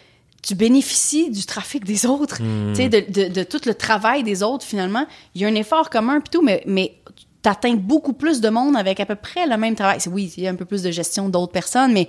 tu 0.43 0.55
bénéficies 0.55 1.31
du 1.31 1.45
trafic 1.45 1.85
des 1.85 2.05
autres, 2.05 2.37
sais, 2.75 2.89
de, 2.89 2.99
de, 3.11 3.27
de 3.33 3.43
tout 3.43 3.61
le 3.65 3.73
travail 3.73 4.23
des 4.23 4.43
autres, 4.43 4.65
finalement. 4.65 5.05
Il 5.33 5.41
y 5.41 5.45
a 5.45 5.47
un 5.47 5.55
effort 5.55 5.89
commun, 5.89 6.19
puis 6.19 6.29
tout, 6.31 6.41
mais, 6.43 6.61
mais 6.67 6.95
tu 7.41 7.49
atteins 7.49 7.75
beaucoup 7.75 8.13
plus 8.13 8.41
de 8.41 8.49
monde 8.49 8.75
avec 8.75 8.99
à 8.99 9.05
peu 9.05 9.15
près 9.15 9.47
le 9.47 9.55
même 9.57 9.73
travail. 9.75 9.99
Oui, 10.11 10.33
il 10.37 10.43
y 10.43 10.47
a 10.47 10.51
un 10.51 10.55
peu 10.55 10.65
plus 10.65 10.83
de 10.83 10.91
gestion 10.91 11.29
d'autres 11.29 11.53
personnes, 11.53 11.93
mais, 11.93 12.07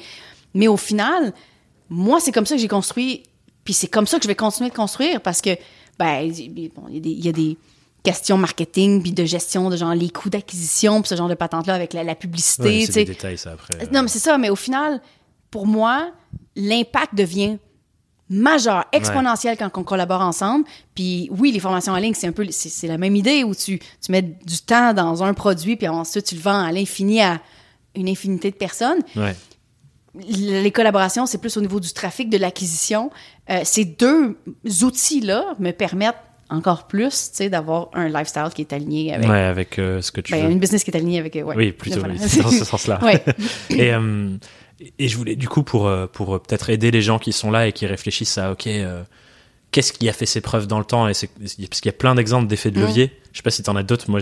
mais 0.55 0.69
au 0.69 0.77
final, 0.77 1.33
moi, 1.91 2.21
c'est 2.21 2.33
comme 2.33 2.47
ça 2.47 2.55
que 2.55 2.61
j'ai 2.61 2.69
construit, 2.69 3.23
puis 3.65 3.75
c'est 3.75 3.89
comme 3.89 4.07
ça 4.07 4.19
que 4.19 4.23
je 4.25 4.29
vais 4.29 4.35
continuer 4.35 4.71
de 4.71 4.75
construire, 4.75 5.21
parce 5.21 5.41
que, 5.41 5.51
ben, 5.99 6.21
il 6.23 6.71
bon, 6.75 6.89
y 6.89 6.97
a 6.97 7.01
des- 7.01 7.11
il 7.11 7.25
y 7.25 7.29
a 7.29 7.33
des 7.33 7.57
questions 8.03 8.37
marketing, 8.37 9.03
puis 9.03 9.13
de 9.13 9.25
gestion, 9.25 9.71
de 9.71 9.77
genre 9.77 9.95
les 9.95 10.11
coûts 10.11 10.29
d'acquisition, 10.31 11.01
puis 11.01 11.09
ce 11.09 11.15
genre 11.17 11.29
de 11.29 11.35
patente-là 11.35 11.75
avec 11.75 11.93
la, 11.95 12.05
la 12.05 12.15
publicité, 12.15 12.63
Ouais, 12.81 12.87
c'est 12.87 12.93
des 13.05 13.13
détails, 13.13 13.39
ça, 13.39 13.53
après. 13.53 13.87
Non, 13.93 14.03
mais 14.03 14.09
c'est 14.09 14.19
ça, 14.19 14.37
mais 14.39 14.51
au 14.51 14.57
final, 14.57 15.01
pour 15.51 15.67
moi, 15.67 16.11
l'impact 16.57 17.15
devient 17.15 17.59
majeur, 18.31 18.85
exponentiel 18.93 19.57
quand 19.57 19.71
on 19.77 19.85
collabore 19.85 20.23
ensemble. 20.23 20.65
Puis 20.95 21.29
oui, 21.31 21.53
les 21.53 21.61
formations 21.61 21.93
en 21.93 21.97
ligne, 21.97 22.15
c'est 22.15 22.27
un 22.27 22.33
peu 22.33 22.47
c'est 22.51 22.87
la 22.89 22.97
même 22.99 23.15
idée 23.17 23.45
où 23.45 23.55
tu, 23.55 23.79
tu 23.79 24.13
mets 24.13 24.23
du 24.23 24.59
temps 24.65 24.95
dans 24.95 25.23
un 25.23 25.35
produit 25.35 25.77
puis 25.77 25.87
ensuite 25.89 26.25
tu 26.27 26.35
le 26.35 26.41
vends 26.41 26.63
à 26.65 26.73
l'infini 26.73 27.21
à 27.21 27.41
une 27.95 28.09
infinité 28.09 28.51
de 28.51 28.57
personnes. 28.57 29.01
Ouais. 29.15 29.37
Les 30.29 30.71
collaborations, 30.71 31.27
c'est 31.27 31.39
plus 31.39 31.57
au 31.57 31.61
niveau 31.61 31.81
du 31.81 31.93
trafic, 31.93 32.31
de 32.31 32.39
l'acquisition. 32.39 33.11
Euh, 33.51 33.61
ces 33.65 33.85
deux 33.85 34.37
outils-là 34.83 35.57
me 35.59 35.73
permettent 35.73 36.15
encore 36.51 36.87
plus, 36.87 37.31
tu 37.31 37.37
sais, 37.37 37.51
d'avoir 37.51 37.89
un 37.95 38.09
lifestyle 38.09 38.49
qui 38.55 38.63
est 38.63 38.73
aligné 38.73 39.13
avec 39.15 39.29
Ouais, 39.29 39.39
avec 39.41 39.79
euh, 39.79 40.01
ce 40.03 40.13
que 40.13 40.21
tu 40.21 40.33
ben, 40.33 40.45
veux. 40.47 40.53
une 40.53 40.59
business 40.61 40.85
qui 40.85 40.91
est 40.91 40.97
alignée 40.97 41.19
avec 41.19 41.35
ouais. 41.35 41.43
Oui, 41.57 41.73
plutôt 41.73 41.99
Voilà. 41.99 42.15
oui, 42.15 42.43
dans 42.43 42.51
ce 42.51 42.65
sens-là. 42.65 43.01
Ouais. 43.03 43.25
et, 43.71 43.93
euh, 43.93 44.37
et 44.99 45.09
je 45.09 45.17
voulais, 45.17 45.35
du 45.37 45.49
coup, 45.49 45.63
pour, 45.63 45.91
pour 46.13 46.41
peut-être 46.43 46.71
aider 46.71 46.91
les 46.91 47.03
gens 47.03 47.19
qui 47.19 47.33
sont 47.33 47.51
là 47.51 47.67
et 47.67 47.73
qui 47.73 47.87
réfléchissent 47.87 48.39
à, 48.39 48.53
OK, 48.53 48.67
euh, 48.69 49.03
qu'est-ce 49.73 49.93
qui 49.93 50.09
a 50.09 50.13
fait 50.13 50.27
ses 50.27 50.41
preuves 50.43 50.67
dans 50.69 50.79
le 50.79 50.85
temps? 50.85 51.09
Et 51.09 51.15
c'est, 51.15 51.29
Parce 51.29 51.55
qu'il 51.81 51.87
y 51.87 51.89
a 51.89 51.93
plein 51.93 52.15
d'exemples 52.15 52.47
d'effets 52.47 52.71
de 52.71 52.79
Mm. 52.79 52.83
levier. 52.83 53.13
Je 53.33 53.39
sais 53.39 53.43
pas 53.43 53.51
si 53.51 53.63
tu 53.65 53.71
en 53.71 53.75
as 53.77 53.83
d'autres. 53.83 54.09
Moi, 54.11 54.21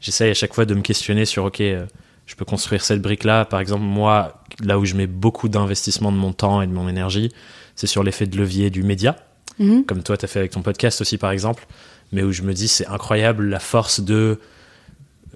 j'essaye 0.00 0.30
à 0.30 0.34
chaque 0.34 0.54
fois 0.54 0.64
de 0.64 0.74
me 0.74 0.80
questionner 0.82 1.24
sur, 1.24 1.44
OK, 1.44 1.60
euh, 1.60 1.86
je 2.30 2.36
peux 2.36 2.44
construire 2.44 2.84
cette 2.84 3.02
brique-là. 3.02 3.44
Par 3.44 3.58
exemple, 3.58 3.82
moi, 3.82 4.44
là 4.62 4.78
où 4.78 4.84
je 4.84 4.94
mets 4.94 5.08
beaucoup 5.08 5.48
d'investissement 5.48 6.12
de 6.12 6.16
mon 6.16 6.32
temps 6.32 6.62
et 6.62 6.66
de 6.68 6.72
mon 6.72 6.88
énergie, 6.88 7.32
c'est 7.74 7.88
sur 7.88 8.04
l'effet 8.04 8.26
de 8.26 8.36
levier 8.38 8.70
du 8.70 8.82
média 8.84 9.16
Mhm. 9.58 9.84
comme 9.84 10.02
toi 10.02 10.16
tu 10.16 10.24
as 10.24 10.28
fait 10.28 10.38
avec 10.38 10.52
ton 10.52 10.62
podcast 10.62 11.00
aussi 11.02 11.18
par 11.18 11.32
exemple, 11.32 11.66
mais 12.12 12.22
où 12.22 12.32
je 12.32 12.40
me 12.42 12.54
dis 12.54 12.66
c'est 12.68 12.86
incroyable 12.86 13.44
la 13.48 13.58
force 13.58 14.00
de 14.00 14.38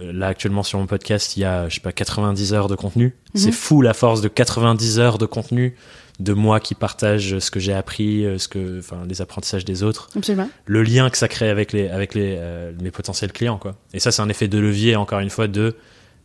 euh, 0.00 0.12
là 0.12 0.28
actuellement 0.28 0.62
sur 0.62 0.78
mon 0.78 0.86
podcast 0.86 1.36
il 1.36 1.40
y 1.40 1.44
a 1.44 1.68
je 1.68 1.74
sais 1.74 1.80
pas 1.80 1.92
90 1.92 2.54
heures 2.54 2.68
de 2.68 2.74
contenu, 2.76 3.16
c'est 3.34 3.52
fou 3.52 3.82
la 3.82 3.92
force 3.92 4.20
de 4.22 4.28
90 4.28 4.98
heures 4.98 5.18
de 5.18 5.26
contenu 5.26 5.74
de 6.20 6.32
moi 6.32 6.58
qui 6.60 6.74
partage 6.74 7.38
ce 7.38 7.50
que 7.50 7.60
j'ai 7.60 7.74
appris, 7.74 8.24
euh, 8.24 8.38
ce 8.38 8.48
que 8.48 8.78
enfin 8.78 9.02
les 9.06 9.20
apprentissages 9.20 9.64
des 9.66 9.82
autres, 9.82 10.08
Absolument. 10.16 10.48
le 10.64 10.82
lien 10.84 11.10
que 11.10 11.18
ça 11.18 11.28
crée 11.28 11.50
avec 11.50 11.72
les 11.72 11.88
avec 11.88 12.14
les 12.14 12.36
euh, 12.38 12.72
mes 12.80 12.92
potentiels 12.92 13.32
clients 13.32 13.58
quoi. 13.58 13.74
Et 13.92 13.98
ça 14.00 14.10
c'est 14.10 14.22
un 14.22 14.28
effet 14.30 14.48
de 14.48 14.58
levier 14.58 14.96
encore 14.96 15.18
une 15.20 15.28
fois 15.30 15.48
de 15.48 15.76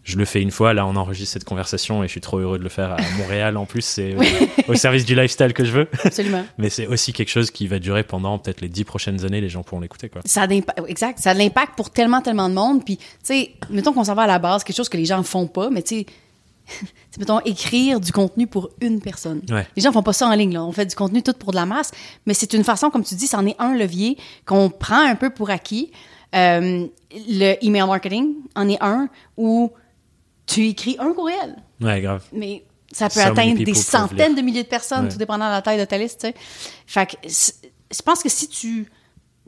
je 0.04 0.18
le 0.18 0.26
fais 0.26 0.42
une 0.42 0.52
fois, 0.52 0.74
là 0.74 0.86
on 0.86 0.96
enregistre 0.96 1.34
cette 1.34 1.44
conversation 1.44 2.04
et 2.04 2.08
je 2.08 2.12
suis 2.12 2.22
trop 2.22 2.38
heureux 2.40 2.58
de 2.58 2.64
le 2.64 2.70
faire 2.70 2.92
à 2.92 2.98
Montréal 3.18 3.58
en 3.58 3.66
plus, 3.66 3.82
c'est 3.82 4.16
au, 4.16 4.72
au 4.72 4.76
service 4.76 5.06
du 5.06 5.16
lifestyle 5.16 5.54
que 5.54 5.66
je 5.66 5.72
veux. 5.72 5.88
Absolument. 6.04 6.46
Mais 6.58 6.70
c'est 6.70 6.88
aussi 6.88 7.14
quelque 7.14 7.30
chose 7.30 7.52
qui 7.52 7.68
va 7.68 7.80
durer 7.80 8.04
pendant 8.04 8.38
peut-être 8.40 8.62
les 8.62 8.70
dix 8.70 8.84
prochaines 8.84 9.26
années, 9.26 9.42
les 9.42 9.50
gens 9.50 9.64
pourront 9.64 9.82
l'écouter, 9.82 10.10
quoi. 10.10 10.22
Ça 10.26 10.44
a 10.44 10.48
exact. 10.88 11.20
Ça 11.20 11.32
a 11.32 11.34
de 11.34 11.40
l'impact 11.40 11.74
pour 11.76 11.90
tellement, 11.90 12.22
tellement 12.22 12.50
de 12.50 12.54
monde. 12.54 12.84
Puis, 12.84 12.98
tu 12.98 13.04
sais, 13.24 13.52
mettons 13.70 13.94
qu'on 13.94 14.04
s'en 14.04 14.16
va 14.16 14.24
à 14.24 14.28
la 14.28 14.40
base, 14.40 14.64
quelque 14.64 14.78
chose 14.78 14.90
que 14.90 14.98
les 14.98 15.06
gens 15.06 15.22
font 15.24 15.48
pas, 15.48 15.70
mais 15.70 15.82
tu 15.82 16.00
sais, 16.00 16.06
c'est 17.12 17.20
mettons 17.20 17.40
écrire 17.42 18.00
du 18.00 18.12
contenu 18.12 18.48
pour 18.48 18.70
une 18.82 19.02
personne. 19.02 19.42
Ouais. 19.50 19.68
Les 19.76 19.82
gens 19.82 19.92
font 19.92 20.04
pas 20.04 20.14
ça 20.14 20.28
en 20.28 20.34
ligne 20.34 20.54
là, 20.54 20.64
on 20.64 20.72
fait 20.72 20.86
du 20.86 20.96
contenu 20.96 21.22
tout 21.22 21.34
pour 21.34 21.52
de 21.52 21.56
la 21.56 21.66
masse, 21.66 21.92
mais 22.26 22.34
c'est 22.34 22.54
une 22.54 22.64
façon 22.64 22.90
comme 22.90 23.04
tu 23.04 23.16
dis, 23.16 23.28
c'en 23.28 23.46
est 23.46 23.56
un 23.60 23.76
levier 23.76 24.18
qu'on 24.46 24.70
prend 24.70 25.02
un 25.02 25.16
peu 25.16 25.30
pour 25.30 25.50
acquis. 25.50 25.92
Euh, 26.36 26.86
le 27.12 27.66
email 27.66 27.88
marketing 27.88 28.36
en 28.56 28.70
est 28.70 28.78
un 28.82 29.10
où 29.36 29.72
tu 30.50 30.66
écris 30.68 30.96
un 31.00 31.14
courriel, 31.14 31.56
Ouais, 31.80 32.02
grave. 32.02 32.24
mais 32.34 32.66
ça 32.92 33.08
peut 33.10 33.20
So 33.22 33.28
atteindre 33.28 33.64
des 33.64 33.74
centaines 33.74 34.34
de 34.36 34.42
milliers 34.42 34.64
de 34.64 34.68
personnes, 34.68 35.06
Ouais. 35.06 35.12
tout 35.12 35.18
dépendant 35.18 35.46
de 35.48 35.52
la 35.52 35.62
taille 35.62 35.80
de 35.80 35.86
ta 35.86 35.98
liste, 35.98 36.22
tu 36.22 36.28
sais. 36.28 36.36
Fait 36.88 37.06
que 37.06 37.16
je 37.28 38.02
pense 38.02 38.24
que 38.24 38.30
si 38.30 38.48
tu, 38.48 38.92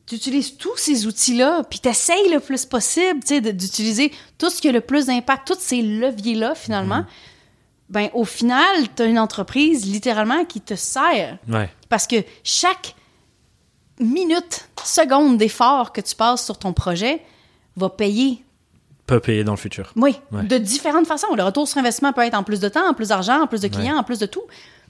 tu 0.06 0.16
utilises 0.16 0.58
tous 0.58 0.78
ces 0.78 1.08
outils-là, 1.08 1.64
puis 1.70 1.80
t'essayes 1.80 2.30
le 2.30 2.39
plus 2.39 2.66
possible, 2.66 3.24
tu 3.26 3.41
d'utiliser 3.41 4.12
tout 4.38 4.49
ce 4.49 4.62
qui 4.62 4.70
a 4.70 4.72
le 4.72 4.82
plus 4.82 5.08
d'impact, 5.08 5.47
tous 5.47 5.60
ces 5.60 5.82
leviers-là, 5.82 6.54
finalement, 6.56 7.06
ben 7.89 8.10
au 8.14 8.24
final, 8.24 8.88
t'as 8.95 9.06
une 9.08 9.20
entreprise, 9.20 9.86
littéralement, 9.86 10.45
qui 10.45 10.62
te 10.62 10.76
sert. 10.76 11.38
Ouais. 11.49 11.70
Parce 11.89 12.08
que 12.08 12.18
chaque 12.43 12.95
minute, 13.99 14.70
seconde 14.84 15.38
d'effort 15.38 15.93
que 15.93 16.02
tu 16.02 16.16
passes 16.16 16.43
sur 16.45 16.58
ton 16.58 16.74
projet 16.74 17.22
va 17.76 17.89
payer 17.89 18.43
Peut 19.12 19.20
payer 19.20 19.43
dans 19.43 19.51
le 19.53 19.57
futur. 19.57 19.91
oui, 19.95 20.16
Ouais. 20.32 20.43
de 20.43 20.57
différentes 20.57 21.05
façons. 21.07 21.34
Le 21.36 21.43
retour 21.43 21.68
sur 21.68 21.78
investissement 21.80 22.14
peut 22.14 22.22
être 22.22 22.34
en 22.36 22.43
plus 22.43 22.59
de 22.59 22.70
temps, 22.70 22.88
en 22.89 22.93
plus 22.93 23.09
d'argent, 23.09 23.41
en 23.41 23.47
plus 23.47 23.62
de 23.62 23.68
clients, 23.68 23.93
Ouais. 23.93 23.99
en 23.99 24.03
plus 24.03 24.20
de 24.20 24.26
tout. 24.26 24.43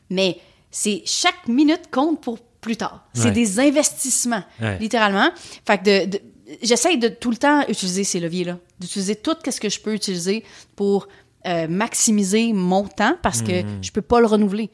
Mais 0.10 0.40
c'est 0.70 1.02
chaque 1.06 1.48
minute 1.48 1.90
compte 1.92 2.22
pour 2.22 2.40
plus 2.62 2.78
tard. 2.78 3.04
C'est 3.14 3.26
Ouais. 3.26 3.32
des 3.32 3.60
investissements, 3.60 4.44
littéralement. 4.80 5.30
Fait 5.66 5.78
que 5.80 5.84
de, 6.06 6.10
de- 6.12 6.22
j'essaye 6.62 6.98
de 7.00 7.08
tout 7.08 7.32
le 7.32 7.38
temps 7.38 7.62
utiliser 7.68 8.04
ces 8.04 8.20
leviers-là, 8.20 8.58
d'utiliser 8.80 9.16
tout 9.16 9.36
ce 9.50 9.60
que 9.60 9.70
je 9.70 9.80
peux 9.80 9.94
utiliser 9.94 10.44
pour 10.76 11.08
euh, 11.48 11.68
maximiser 11.68 12.54
mon 12.54 12.84
temps 12.84 13.16
parce 13.24 13.42
que 13.42 13.64
Mhm. 13.64 13.80
je 13.84 13.92
peux 13.92 14.04
pas 14.04 14.20
le 14.20 14.28
renouveler. 14.28 14.70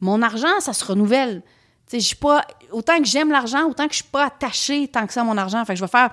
Mon 0.00 0.22
argent, 0.22 0.60
ça 0.60 0.72
se 0.72 0.82
renouvelle. 0.82 1.42
Tu 1.88 1.96
sais, 1.96 2.00
je 2.00 2.06
suis 2.06 2.16
pas 2.16 2.42
autant 2.72 2.96
que 2.98 3.04
j'aime 3.04 3.30
l'argent, 3.30 3.68
autant 3.68 3.84
que 3.86 3.92
je 3.92 3.96
suis 3.96 4.10
pas 4.10 4.24
attachée 4.24 4.88
tant 4.88 5.06
que 5.06 5.12
ça 5.12 5.20
à 5.20 5.24
mon 5.24 5.36
argent. 5.36 5.62
Fait 5.66 5.74
que 5.74 5.78
je 5.78 5.84
vais 5.84 5.90
faire 5.90 6.10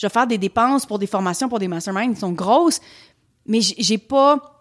je 0.00 0.06
vais 0.06 0.10
faire 0.10 0.26
des 0.26 0.38
dépenses 0.38 0.86
pour 0.86 0.98
des 0.98 1.06
formations, 1.06 1.50
pour 1.50 1.58
des 1.58 1.68
masterminds 1.68 2.14
qui 2.14 2.20
sont 2.20 2.32
grosses, 2.32 2.80
mais 3.44 3.60
j'ai 3.60 3.98
pas 3.98 4.56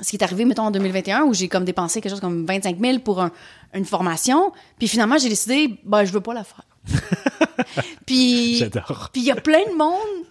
ce 0.00 0.08
qui 0.08 0.16
est 0.16 0.22
arrivé, 0.22 0.46
mettons, 0.46 0.62
en 0.62 0.70
2021, 0.70 1.24
où 1.24 1.34
j'ai 1.34 1.48
comme 1.48 1.64
dépensé 1.66 2.00
quelque 2.00 2.12
chose 2.12 2.20
comme 2.20 2.46
25 2.46 2.78
000 2.80 3.00
pour 3.00 3.20
un- 3.20 3.32
une 3.74 3.84
formation, 3.84 4.52
puis 4.78 4.88
finalement, 4.88 5.18
j'ai 5.18 5.28
décidé, 5.28 5.78
ben, 5.84 6.04
je 6.04 6.12
veux 6.12 6.20
pas 6.22 6.32
la 6.32 6.44
faire. 6.44 6.64
puis, 8.06 8.56
J'adore. 8.56 9.10
puis 9.12 9.20
il 9.22 9.26
y 9.26 9.30
a 9.30 9.36
plein 9.36 9.64
de 9.70 9.76
monde 9.76 10.24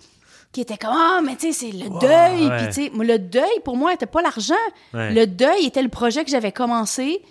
qui 0.51 0.61
était 0.61 0.77
comme, 0.77 0.93
ah, 0.93 1.19
mais 1.23 1.35
tu 1.35 1.51
sais, 1.51 1.67
c'est 1.67 1.71
le 1.77 1.89
deuil. 1.99 2.47
ouais. 2.47 2.57
Puis, 2.57 2.67
tu 2.67 2.73
sais, 2.73 2.91
le 3.05 3.19
deuil, 3.19 3.59
pour 3.63 3.77
moi, 3.77 3.93
était 3.93 4.05
pas 4.07 4.21
l'argent. 4.23 4.55
Ouais. 4.93 5.13
Le 5.13 5.27
deuil 5.27 5.65
était 5.65 5.83
le 5.83 5.89
projet 5.89 6.23
que 6.23 6.31
j'avais 6.31 6.51
commencé, 6.53 7.21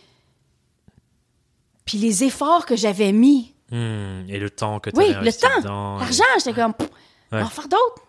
puis 1.85 1.99
les 1.99 2.25
efforts 2.25 2.67
que 2.67 2.77
j'avais 2.77 3.13
mis. 3.13 3.55
Hmm, 3.71 4.23
Et 4.29 4.39
le 4.39 4.51
temps 4.51 4.79
que 4.81 4.91
tu 4.91 4.97
Oui, 4.99 5.13
le 5.21 5.33
temps. 5.33 5.97
L'argent, 5.99 6.23
j'étais 6.39 6.53
comme, 6.53 6.75
pff. 6.75 6.89
On 7.33 7.39
va 7.39 7.45
en 7.45 7.49
faire 7.49 7.69
d'autres. 7.69 8.03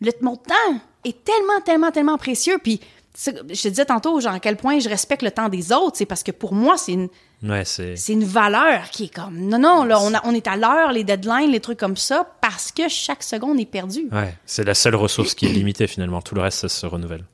Le, 0.00 0.10
mon 0.20 0.36
temps 0.36 0.80
est 1.04 1.24
tellement, 1.24 1.60
tellement, 1.64 1.90
tellement 1.90 2.18
précieux. 2.18 2.58
Puis, 2.62 2.80
je 3.18 3.30
te 3.30 3.68
disais 3.68 3.86
tantôt, 3.86 4.20
genre, 4.20 4.34
à 4.34 4.40
quel 4.40 4.56
point 4.58 4.78
je 4.78 4.88
respecte 4.90 5.22
le 5.22 5.30
temps 5.30 5.48
des 5.48 5.72
autres. 5.72 5.96
C'est 5.96 6.04
parce 6.06 6.22
que 6.22 6.32
pour 6.32 6.52
moi, 6.52 6.76
c'est 6.76 6.92
une, 6.92 7.08
Ouais, 7.42 7.64
c'est. 7.64 7.96
c'est 7.96 8.12
une 8.12 8.24
valeur 8.24 8.90
qui 8.90 9.04
est 9.04 9.14
comme, 9.14 9.38
non, 9.38 9.58
non, 9.58 9.84
là, 9.84 9.98
on, 10.00 10.12
a- 10.12 10.20
on 10.24 10.34
est 10.34 10.46
à 10.46 10.56
l'heure, 10.56 10.92
les 10.92 11.02
deadlines, 11.04 11.50
les 11.50 11.60
trucs 11.60 11.78
comme 11.78 11.96
ça, 11.96 12.30
parce 12.42 12.72
que 12.72 12.88
chaque 12.88 13.22
seconde 13.22 13.58
est 13.58 13.64
perdue. 13.66 14.08
Ouais, 14.12 14.34
c'est 14.44 14.64
la 14.64 14.74
seule 14.74 14.96
ressource 14.96 15.34
qui 15.34 15.46
est 15.46 15.50
limitée 15.52 15.86
finalement. 15.86 16.20
Tout 16.20 16.34
le 16.34 16.42
reste, 16.42 16.58
ça 16.60 16.68
se 16.68 16.84
renouvelle. 16.86 17.24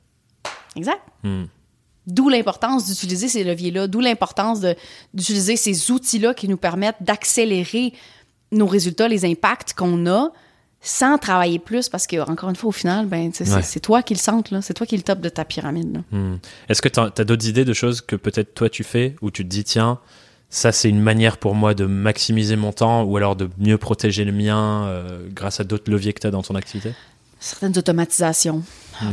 Exact. 0.77 1.01
Hmm. 1.23 1.45
D'où 2.07 2.27
l'importance 2.29 2.85
d'utiliser 2.85 3.27
ces 3.29 3.43
leviers-là, 3.43 3.87
d'où 3.87 3.99
l'importance 4.01 4.59
d'utiliser 5.13 5.55
ces 5.55 5.89
outils-là 5.91 6.33
qui 6.33 6.47
nous 6.49 6.57
permettent 6.57 7.01
d'accélérer 7.01 7.93
nos 8.51 8.67
résultats, 8.67 9.07
les 9.07 9.23
impacts 9.25 9.73
qu'on 9.73 10.05
a, 10.07 10.31
sans 10.85 11.17
travailler 11.17 11.59
plus, 11.59 11.87
parce 11.87 12.05
que, 12.05 12.17
encore 12.29 12.49
une 12.49 12.57
fois, 12.57 12.67
au 12.67 12.73
final, 12.73 13.05
ben, 13.05 13.31
c'est 13.33 13.49
Ouais. 13.49 13.61
c'est 13.63 13.79
toi 13.79 14.03
qui 14.03 14.13
le 14.13 14.19
sente, 14.19 14.51
là. 14.51 14.61
C'est 14.61 14.73
toi 14.73 14.85
qui 14.85 14.97
le 14.97 15.03
top 15.03 15.21
de 15.21 15.29
ta 15.29 15.45
pyramide. 15.45 16.03
Hmm. 16.11 16.35
Est-ce 16.67 16.81
que 16.81 16.89
tu 16.89 16.99
as, 16.99 17.09
d'autres 17.23 17.47
idées 17.47 17.63
de 17.63 17.73
choses 17.73 18.01
que 18.01 18.17
peut-être 18.17 18.53
toi 18.53 18.69
tu 18.69 18.83
fais 18.83 19.15
où 19.21 19.31
tu 19.31 19.43
te 19.43 19.49
dis, 19.49 19.63
tiens, 19.63 19.99
ça 20.49 20.71
c'est 20.71 20.89
une 20.89 21.01
manière 21.01 21.37
pour 21.37 21.55
moi 21.55 21.73
de 21.73 21.85
maximiser 21.85 22.57
mon 22.57 22.73
temps 22.73 23.03
ou 23.03 23.15
alors 23.17 23.35
de 23.35 23.49
mieux 23.57 23.77
protéger 23.77 24.25
le 24.25 24.33
mien 24.33 24.85
euh, 24.85 25.25
grâce 25.31 25.59
à 25.59 25.63
d'autres 25.63 25.89
leviers 25.89 26.13
que 26.13 26.19
tu 26.19 26.27
as 26.27 26.31
dans 26.31 26.43
ton 26.43 26.55
activité? 26.55 26.93
Certaines 27.39 27.77
automatisations. 27.77 28.63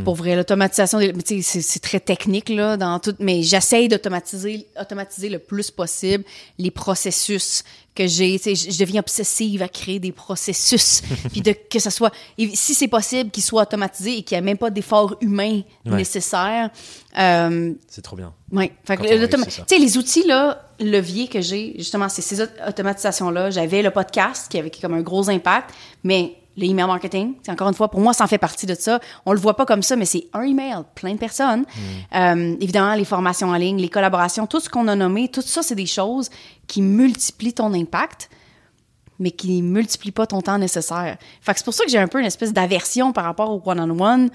Pour 0.05 0.15
vrai, 0.15 0.37
l'automatisation, 0.37 1.01
c'est 1.43 1.83
très 1.83 1.99
technique 1.99 2.49
là, 2.49 2.77
dans 2.77 3.01
tout, 3.01 3.15
mais 3.19 3.43
j'essaye 3.43 3.89
d'automatiser, 3.89 4.69
automatiser 4.81 5.31
le 5.31 5.41
plus 5.41 5.73
possible 5.73 6.23
les 6.59 6.71
processus 6.71 7.65
que 7.95 8.07
j'ai. 8.07 8.39
Tu 8.39 8.55
sais, 8.55 8.71
je 8.71 8.79
deviens 8.79 9.01
obsessive 9.01 9.63
à 9.63 9.69
créer 9.69 9.99
des 9.99 10.13
processus, 10.13 11.03
puis 11.33 11.41
de 11.41 11.53
que 11.53 11.79
ça 11.79 11.91
soit, 11.91 12.13
si 12.39 12.75
c'est 12.75 12.89
possible, 12.89 13.31
qu'ils 13.31 13.43
soient 13.43 13.63
automatisés 13.63 14.19
et 14.19 14.23
qu'il 14.23 14.37
n'y 14.37 14.39
ait 14.43 14.45
même 14.45 14.59
pas 14.59 14.71
d'effort 14.71 15.17
humain 15.21 15.63
Ouais. 15.87 15.97
nécessaire. 15.97 16.71
Euh, 17.19 17.73
C'est 17.89 18.03
trop 18.03 18.17
bien. 18.17 18.33
oui. 18.53 18.71
Les 19.71 19.97
outils, 19.99 20.25
là, 20.27 20.69
leviers 20.79 21.29
que 21.29 21.41
j'ai, 21.41 21.75
justement, 21.79 22.09
c'est 22.09 22.23
ces 22.23 22.41
auto- 22.41 22.53
automatisations-là. 22.67 23.51
J'avais 23.51 23.83
le 23.83 23.91
podcast 23.91 24.51
qui 24.51 24.59
avait 24.59 24.71
comme 24.71 24.95
un 24.95 25.03
gros 25.03 25.29
impact, 25.29 25.71
mais 26.05 26.37
le 26.57 26.65
email 26.65 26.87
marketing, 26.87 27.35
c'est 27.43 27.53
encore 27.53 27.69
une 27.69 27.75
fois, 27.75 27.89
pour 27.89 28.01
moi, 28.01 28.13
ça 28.13 28.25
en 28.25 28.27
fait 28.27 28.39
partie 28.39 28.67
de 28.67 28.75
ça. 28.75 29.01
On 29.25 29.33
le 29.33 29.39
voit 29.39 29.57
pas 29.57 29.67
comme 29.67 29.83
ça, 29.83 29.97
mais 29.97 30.05
c'est 30.05 30.27
un 30.33 30.43
email, 30.43 30.79
plein 30.95 31.15
de 31.15 31.19
personnes. 31.19 31.61
Mm. 31.61 32.17
Euh, 32.17 32.57
évidemment, 32.61 32.95
les 32.95 33.05
formations 33.05 33.49
en 33.49 33.57
ligne, 33.57 33.79
les 33.79 33.89
collaborations, 33.89 34.47
tout 34.47 34.61
ce 34.61 34.69
qu'on 34.69 34.89
a 34.89 34.97
nommé, 34.97 35.29
tout 35.29 35.43
ça, 35.43 35.63
c'est 35.63 35.75
des 35.75 35.87
choses 35.87 36.29
qui 36.67 36.83
multiplient 36.83 37.55
ton 37.55 37.73
impact 37.73 38.31
mais 39.21 39.31
qui 39.31 39.61
multiplient 39.63 40.13
pas 40.13 40.27
ton 40.27 40.41
temps 40.41 40.59
nécessaire. 40.59 41.19
Fait 41.43 41.53
que 41.53 41.59
c'est 41.59 41.65
pour 41.65 41.75
ça 41.75 41.85
que 41.85 41.91
j'ai 41.91 41.99
un 41.99 42.09
peu 42.09 42.19
une 42.19 42.27
espèce 42.27 42.53
d'aversion 42.55 43.13
par 43.13 43.25
rapport 43.25 43.51
au 43.51 43.63
one-on-one, 43.65 44.31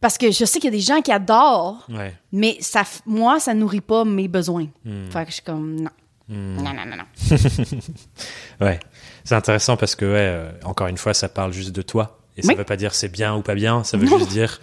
parce 0.00 0.16
que 0.16 0.30
je 0.30 0.44
sais 0.44 0.60
qu'il 0.60 0.66
y 0.66 0.74
a 0.74 0.76
des 0.76 0.80
gens 0.80 1.02
qui 1.02 1.10
adorent 1.10 1.84
Ouais. 1.88 2.14
mais 2.32 2.56
ça, 2.60 2.84
moi, 3.04 3.40
ça 3.40 3.52
nourrit 3.52 3.80
pas 3.80 4.04
mes 4.04 4.28
besoins. 4.28 4.68
Hmm. 4.84 5.10
Fait 5.10 5.24
que 5.24 5.30
je 5.30 5.34
suis 5.34 5.42
comme, 5.42 5.80
non. 5.80 5.90
Non, 6.28 6.62
non, 6.62 6.86
non, 6.86 6.96
non. 6.96 7.36
Ouais. 8.60 8.80
C'est 9.26 9.34
intéressant 9.34 9.76
parce 9.76 9.94
que, 9.96 10.04
ouais, 10.06 10.12
euh, 10.18 10.50
encore 10.64 10.86
une 10.86 10.96
fois, 10.96 11.12
ça 11.12 11.28
parle 11.28 11.52
juste 11.52 11.72
de 11.72 11.82
toi. 11.82 12.18
Et 12.38 12.42
ça 12.42 12.48
Oui. 12.48 12.54
veut 12.54 12.64
pas 12.64 12.76
dire 12.76 12.94
c'est 12.94 13.08
bien 13.08 13.34
ou 13.34 13.42
pas 13.42 13.54
bien, 13.54 13.82
ça 13.84 13.96
veut 13.96 14.06
Non. 14.06 14.18
juste 14.18 14.30
dire 14.30 14.60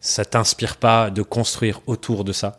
ça 0.00 0.24
t'inspire 0.24 0.76
pas 0.76 1.10
de 1.10 1.22
construire 1.22 1.80
autour 1.86 2.24
de 2.24 2.32
ça. 2.32 2.58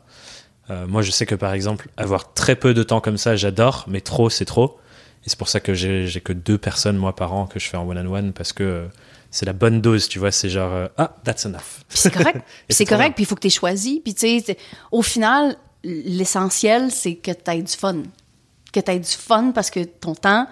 Euh, 0.69 0.87
moi, 0.87 1.01
je 1.01 1.11
sais 1.11 1.25
que 1.25 1.35
par 1.35 1.53
exemple, 1.53 1.89
avoir 1.97 2.33
très 2.33 2.55
peu 2.55 2.73
de 2.73 2.81
temps 2.83 3.01
comme 3.01 3.17
ça, 3.17 3.35
j'adore, 3.35 3.83
mais 3.87 3.99
trop, 3.99 4.29
c'est 4.29 4.45
trop. 4.45 4.79
Et 5.25 5.29
c'est 5.29 5.37
pour 5.37 5.49
ça 5.49 5.59
que 5.59 5.73
j'ai 5.73 6.07
que 6.23 6.33
deux 6.33 6.57
personnes, 6.57 6.95
moi, 6.97 7.15
par 7.15 7.33
an, 7.33 7.45
que 7.47 7.59
je 7.59 7.67
fais 7.67 7.77
en 7.77 7.87
one-on-one, 7.87 8.31
parce 8.33 8.53
que 8.53 8.63
euh, 8.63 8.85
c'est 9.31 9.45
la 9.45 9.53
bonne 9.53 9.81
dose, 9.81 10.07
tu 10.07 10.19
vois. 10.19 10.31
C'est 10.31 10.49
genre, 10.49 10.71
euh, 10.73 10.87
ah, 10.97 11.15
that's 11.25 11.45
enough. 11.45 11.81
C'est 11.89 12.13
correct. 12.13 12.41
C'est 12.69 12.85
correct, 12.85 13.15
puis 13.15 13.23
il 13.23 13.25
faut 13.27 13.35
que 13.35 13.41
tu 13.41 13.47
aies 13.47 13.49
choisi. 13.49 13.99
Puis 14.01 14.13
tu 14.13 14.39
sais, 14.39 14.57
au 14.91 15.01
final, 15.01 15.57
l'essentiel, 15.83 16.91
c'est 16.91 17.15
que 17.15 17.31
tu 17.31 17.51
aies 17.51 17.61
du 17.61 17.73
fun. 17.73 18.03
Que 18.71 18.79
tu 18.79 18.91
aies 18.91 18.99
du 18.99 19.09
fun 19.09 19.51
parce 19.53 19.69
que 19.69 19.81
ton 19.83 20.15
temps, 20.15 20.47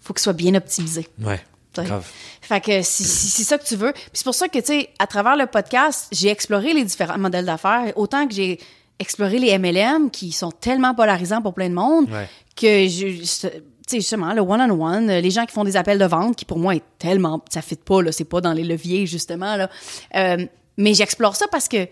faut 0.00 0.12
qu'il 0.14 0.22
soit 0.22 0.32
bien 0.32 0.54
optimisé. 0.54 1.06
Ouais, 1.22 1.40
grave. 1.76 2.06
Fait 2.40 2.60
que 2.60 2.82
si, 2.82 3.04
si 3.04 3.28
c'est 3.28 3.44
ça 3.44 3.58
que 3.58 3.64
tu 3.64 3.76
veux. 3.76 3.92
Puis 3.92 4.02
c'est 4.14 4.24
pour 4.24 4.34
ça 4.34 4.48
que, 4.48 4.58
tu 4.58 4.64
sais, 4.66 4.90
à 4.98 5.06
travers 5.06 5.36
le 5.36 5.46
podcast, 5.46 6.08
j'ai 6.12 6.28
exploré 6.28 6.72
les 6.74 6.84
différents 6.84 7.18
modèles 7.18 7.46
d'affaires. 7.46 7.92
Autant 7.96 8.26
que 8.26 8.34
j'ai 8.34 8.58
exploré 8.98 9.38
les 9.38 9.56
MLM 9.58 10.10
qui 10.10 10.32
sont 10.32 10.50
tellement 10.50 10.94
polarisants 10.94 11.42
pour 11.42 11.54
plein 11.54 11.68
de 11.70 11.74
monde 11.74 12.10
Ouais. 12.10 12.28
que, 12.56 12.88
je, 12.88 13.06
tu 13.22 13.26
sais, 13.32 13.52
justement, 13.92 14.32
le 14.34 14.40
one-on-one, 14.42 15.06
les 15.10 15.30
gens 15.30 15.46
qui 15.46 15.52
font 15.52 15.64
des 15.64 15.76
appels 15.76 15.98
de 15.98 16.04
vente 16.04 16.36
qui, 16.36 16.44
pour 16.44 16.58
moi, 16.58 16.74
est 16.74 16.82
tellement. 16.98 17.42
Ça 17.50 17.62
fit 17.62 17.76
pas, 17.76 18.02
là. 18.02 18.12
C'est 18.12 18.24
pas 18.24 18.40
dans 18.40 18.52
les 18.52 18.64
leviers, 18.64 19.06
justement, 19.06 19.56
là. 19.56 19.70
Euh, 20.16 20.44
mais 20.76 20.94
j'explore 20.94 21.36
ça 21.36 21.46
parce 21.50 21.68
que. 21.68 21.88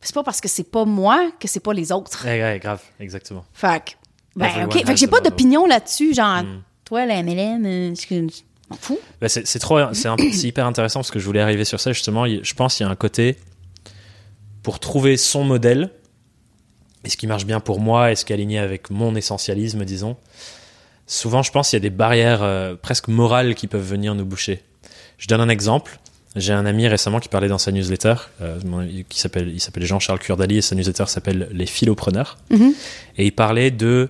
C'est 0.00 0.14
pas 0.14 0.22
parce 0.22 0.40
que 0.40 0.46
c'est 0.48 0.70
pas 0.70 0.84
moi 0.84 1.30
que 1.40 1.48
c'est 1.48 1.58
pas 1.60 1.72
les 1.72 1.90
autres. 1.90 2.24
Ouais, 2.24 2.40
ouais, 2.40 2.60
grave, 2.60 2.80
exactement. 3.00 3.44
Fait 3.52 3.82
que, 3.84 3.90
ben, 4.36 4.66
OK. 4.66 4.74
Fait 4.74 4.84
que 4.84 4.96
j'ai 4.96 5.08
pas 5.08 5.20
d'opinion 5.20 5.66
là-dessus, 5.66 6.14
genre, 6.14 6.42
toi, 6.88 7.04
la 7.04 7.22
MLM, 7.22 7.66
euh, 7.66 7.94
m'en 8.70 8.76
fous. 8.76 8.98
Bah, 9.20 9.28
c'est 9.28 9.58
trop, 9.58 9.78
c'est 9.92 10.48
hyper 10.48 10.64
intéressant 10.64 11.00
parce 11.00 11.10
que 11.10 11.18
je 11.18 11.26
voulais 11.26 11.40
arriver 11.40 11.66
sur 11.66 11.80
ça 11.80 11.92
justement. 11.92 12.26
Je 12.26 12.54
pense 12.54 12.76
qu'il 12.76 12.86
y 12.86 12.88
a 12.88 12.90
un 12.90 12.96
côté 12.96 13.36
pour 14.62 14.80
trouver 14.80 15.18
son 15.18 15.44
modèle 15.44 15.90
et 17.04 17.10
ce 17.10 17.18
qui 17.18 17.26
marche 17.26 17.44
bien 17.44 17.60
pour 17.60 17.78
moi 17.78 18.10
et 18.10 18.16
ce 18.16 18.24
qui 18.24 18.32
est 18.32 18.36
aligné 18.36 18.58
avec 18.58 18.88
mon 18.88 19.14
essentialisme, 19.16 19.84
disons. 19.84 20.16
Souvent, 21.06 21.42
je 21.42 21.52
pense 21.52 21.68
qu'il 21.68 21.76
y 21.76 21.80
a 21.80 21.88
des 21.88 21.94
barrières 21.94 22.42
euh, 22.42 22.74
presque 22.74 23.08
morales 23.08 23.54
qui 23.54 23.66
peuvent 23.66 23.86
venir 23.86 24.14
nous 24.14 24.24
boucher. 24.24 24.62
Je 25.18 25.26
donne 25.26 25.42
un 25.42 25.48
exemple. 25.50 26.00
J'ai 26.36 26.54
un 26.54 26.64
ami 26.64 26.88
récemment 26.88 27.20
qui 27.20 27.28
parlait 27.28 27.48
dans 27.48 27.58
sa 27.58 27.70
newsletter, 27.70 28.14
euh, 28.40 28.58
qui 29.10 29.20
s'appelle, 29.20 29.48
il 29.48 29.60
s'appelle 29.60 29.84
Jean-Charles 29.84 30.20
Curdali 30.20 30.56
et 30.56 30.62
sa 30.62 30.74
newsletter 30.74 31.04
s'appelle 31.06 31.48
Les 31.52 31.66
Philopreneurs. 31.66 32.38
Mhm. 32.50 32.72
Et 33.18 33.26
il 33.26 33.32
parlait 33.32 33.70
de 33.70 34.08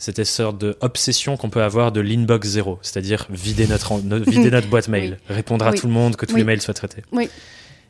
cette 0.00 0.24
sorte 0.24 0.58
de 0.58 0.76
obsession 0.80 1.36
qu'on 1.36 1.50
peut 1.50 1.62
avoir 1.62 1.92
de 1.92 2.00
l'inbox 2.00 2.48
zéro, 2.48 2.78
c'est-à-dire 2.82 3.26
vider 3.30 3.66
notre, 3.68 3.94
vider 4.28 4.50
boîte 4.68 4.88
mail, 4.88 5.18
répondre 5.28 5.64
à 5.66 5.70
Oui. 5.70 5.78
tout 5.78 5.86
le 5.86 5.92
monde, 5.92 6.16
que 6.16 6.26
tous 6.26 6.34
Oui. 6.34 6.40
les 6.40 6.44
mails 6.44 6.60
soient 6.62 6.74
traités. 6.74 7.02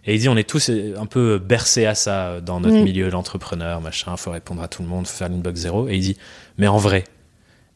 Et 0.07 0.15
il 0.15 0.19
dit, 0.21 0.29
on 0.29 0.37
est 0.37 0.49
tous 0.49 0.71
euh, 0.71 0.95
un 0.99 1.07
peu 1.07 1.39
bercés 1.39 1.87
à 1.87 1.95
ça 1.95 2.27
euh, 2.29 2.41
dans 2.41 2.59
notre 2.59 2.77
Mm. 2.79 2.83
milieu, 2.85 3.11
l'entrepreneur, 3.11 3.81
machin, 3.81 4.17
faut 4.17 4.31
répondre 4.31 4.63
à 4.63 4.67
tout 4.69 4.83
le 4.83 4.89
monde, 4.89 5.07
faut 5.07 5.17
faire 5.17 5.29
l'inbox 5.29 5.61
zéro. 5.61 5.89
Et 5.89 5.95
il 5.97 6.01
dit, 6.01 6.17
mais 6.59 6.67
en 6.69 6.79
vrai, 6.79 7.05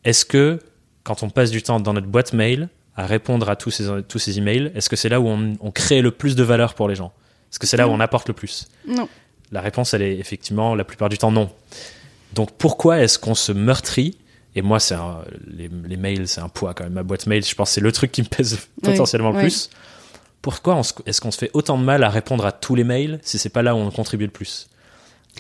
est-ce 0.05 0.25
que 0.25 0.59
quand 1.05 1.23
on 1.23 1.31
passe 1.31 1.51
du 1.51 1.63
temps 1.63 1.81
dans 1.81 1.93
notre 1.93 2.07
boîte 2.07 2.33
mail 2.33 2.69
à 2.97 3.07
répondre 3.07 3.49
à 3.51 3.57
tous 3.57 3.71
ces, 3.71 3.85
tous 4.09 4.19
ces 4.19 4.39
emails, 4.39 4.73
est-ce 4.75 4.89
que 4.89 4.97
c'est 4.97 5.09
là 5.11 5.21
où 5.21 5.29
on, 5.29 5.53
on 5.61 5.71
crée 5.71 6.01
le 6.01 6.11
plus 6.11 6.35
de 6.35 6.43
valeur 6.43 6.75
pour 6.75 6.89
les 6.89 6.95
gens? 6.95 7.13
Est-ce 7.53 7.59
que 7.59 7.67
c'est 7.67 7.77
là 7.77 7.87
où 7.87 7.91
Mm. 7.93 7.95
on 7.97 8.01
apporte 8.01 8.27
le 8.29 8.35
plus? 8.35 8.67
Non. 8.89 9.09
La 9.53 9.61
réponse, 9.61 9.95
elle 9.95 10.03
est 10.03 10.17
effectivement, 10.19 10.75
la 10.75 10.85
plupart 10.85 11.09
du 11.11 11.19
temps, 11.19 11.31
non. 11.31 11.51
Donc 12.33 12.53
pourquoi 12.59 13.01
est-ce 13.01 13.19
qu'on 13.19 13.35
se 13.37 13.53
meurtrit 13.53 14.17
Et 14.57 14.63
moi, 14.63 14.79
c'est 14.81 14.95
les, 15.47 15.69
les 15.69 15.97
mails, 15.97 16.29
c'est 16.29 16.41
un 16.41 16.49
poids 16.49 16.75
quand 16.75 16.85
même. 16.85 16.93
Ma 16.93 17.03
boîte 17.03 17.27
mail, 17.27 17.45
je 17.45 17.55
pense, 17.55 17.71
que 17.71 17.75
c'est 17.75 17.81
le 17.81 17.91
truc 17.93 18.13
qui 18.13 18.23
me 18.23 18.29
pèse 18.29 18.59
potentiellement 18.83 19.31
le 19.31 19.37
oui. 19.37 19.43
plus. 19.43 19.69
Pourquoi 20.43 20.81
est-ce 21.07 21.21
qu'on 21.21 21.31
se 21.31 21.39
fait 21.39 21.51
autant 21.55 21.79
de 21.79 21.85
mal 21.85 22.05
à 22.05 22.11
répondre 22.11 22.45
à 22.45 22.53
tous 22.53 22.75
les 22.75 22.85
mails 22.85 23.19
si 23.23 23.39
c'est 23.39 23.49
pas 23.49 23.63
là 23.63 23.75
où 23.75 23.79
on 23.79 23.91
contribue 23.91 24.27
le 24.27 24.31
plus? 24.31 24.69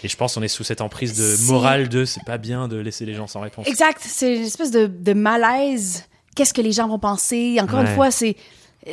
Et 0.02 0.08
je 0.08 0.16
pense 0.16 0.34
qu'on 0.34 0.42
est 0.42 0.48
sous 0.48 0.64
cette 0.64 0.80
emprise 0.80 1.16
de 1.16 1.46
morale 1.52 1.88
de 1.88 2.04
c'est 2.04 2.24
pas 2.24 2.38
bien 2.38 2.66
de 2.66 2.76
laisser 2.76 3.04
les 3.06 3.14
gens 3.14 3.26
sans 3.28 3.40
réponse. 3.40 3.66
Exact. 3.68 4.00
C'est 4.04 4.34
une 4.36 4.42
espèce 4.42 4.70
de, 4.72 4.86
de 4.86 5.12
malaise. 5.12 6.04
Qu'est-ce 6.34 6.52
que 6.54 6.62
les 6.62 6.72
gens 6.72 6.88
vont 6.88 6.98
penser? 6.98 7.58
Encore 7.60 7.80
Ouais. 7.80 7.86
une 7.88 7.94
fois, 7.94 8.10
c'est. 8.10 8.34
euh, 8.88 8.92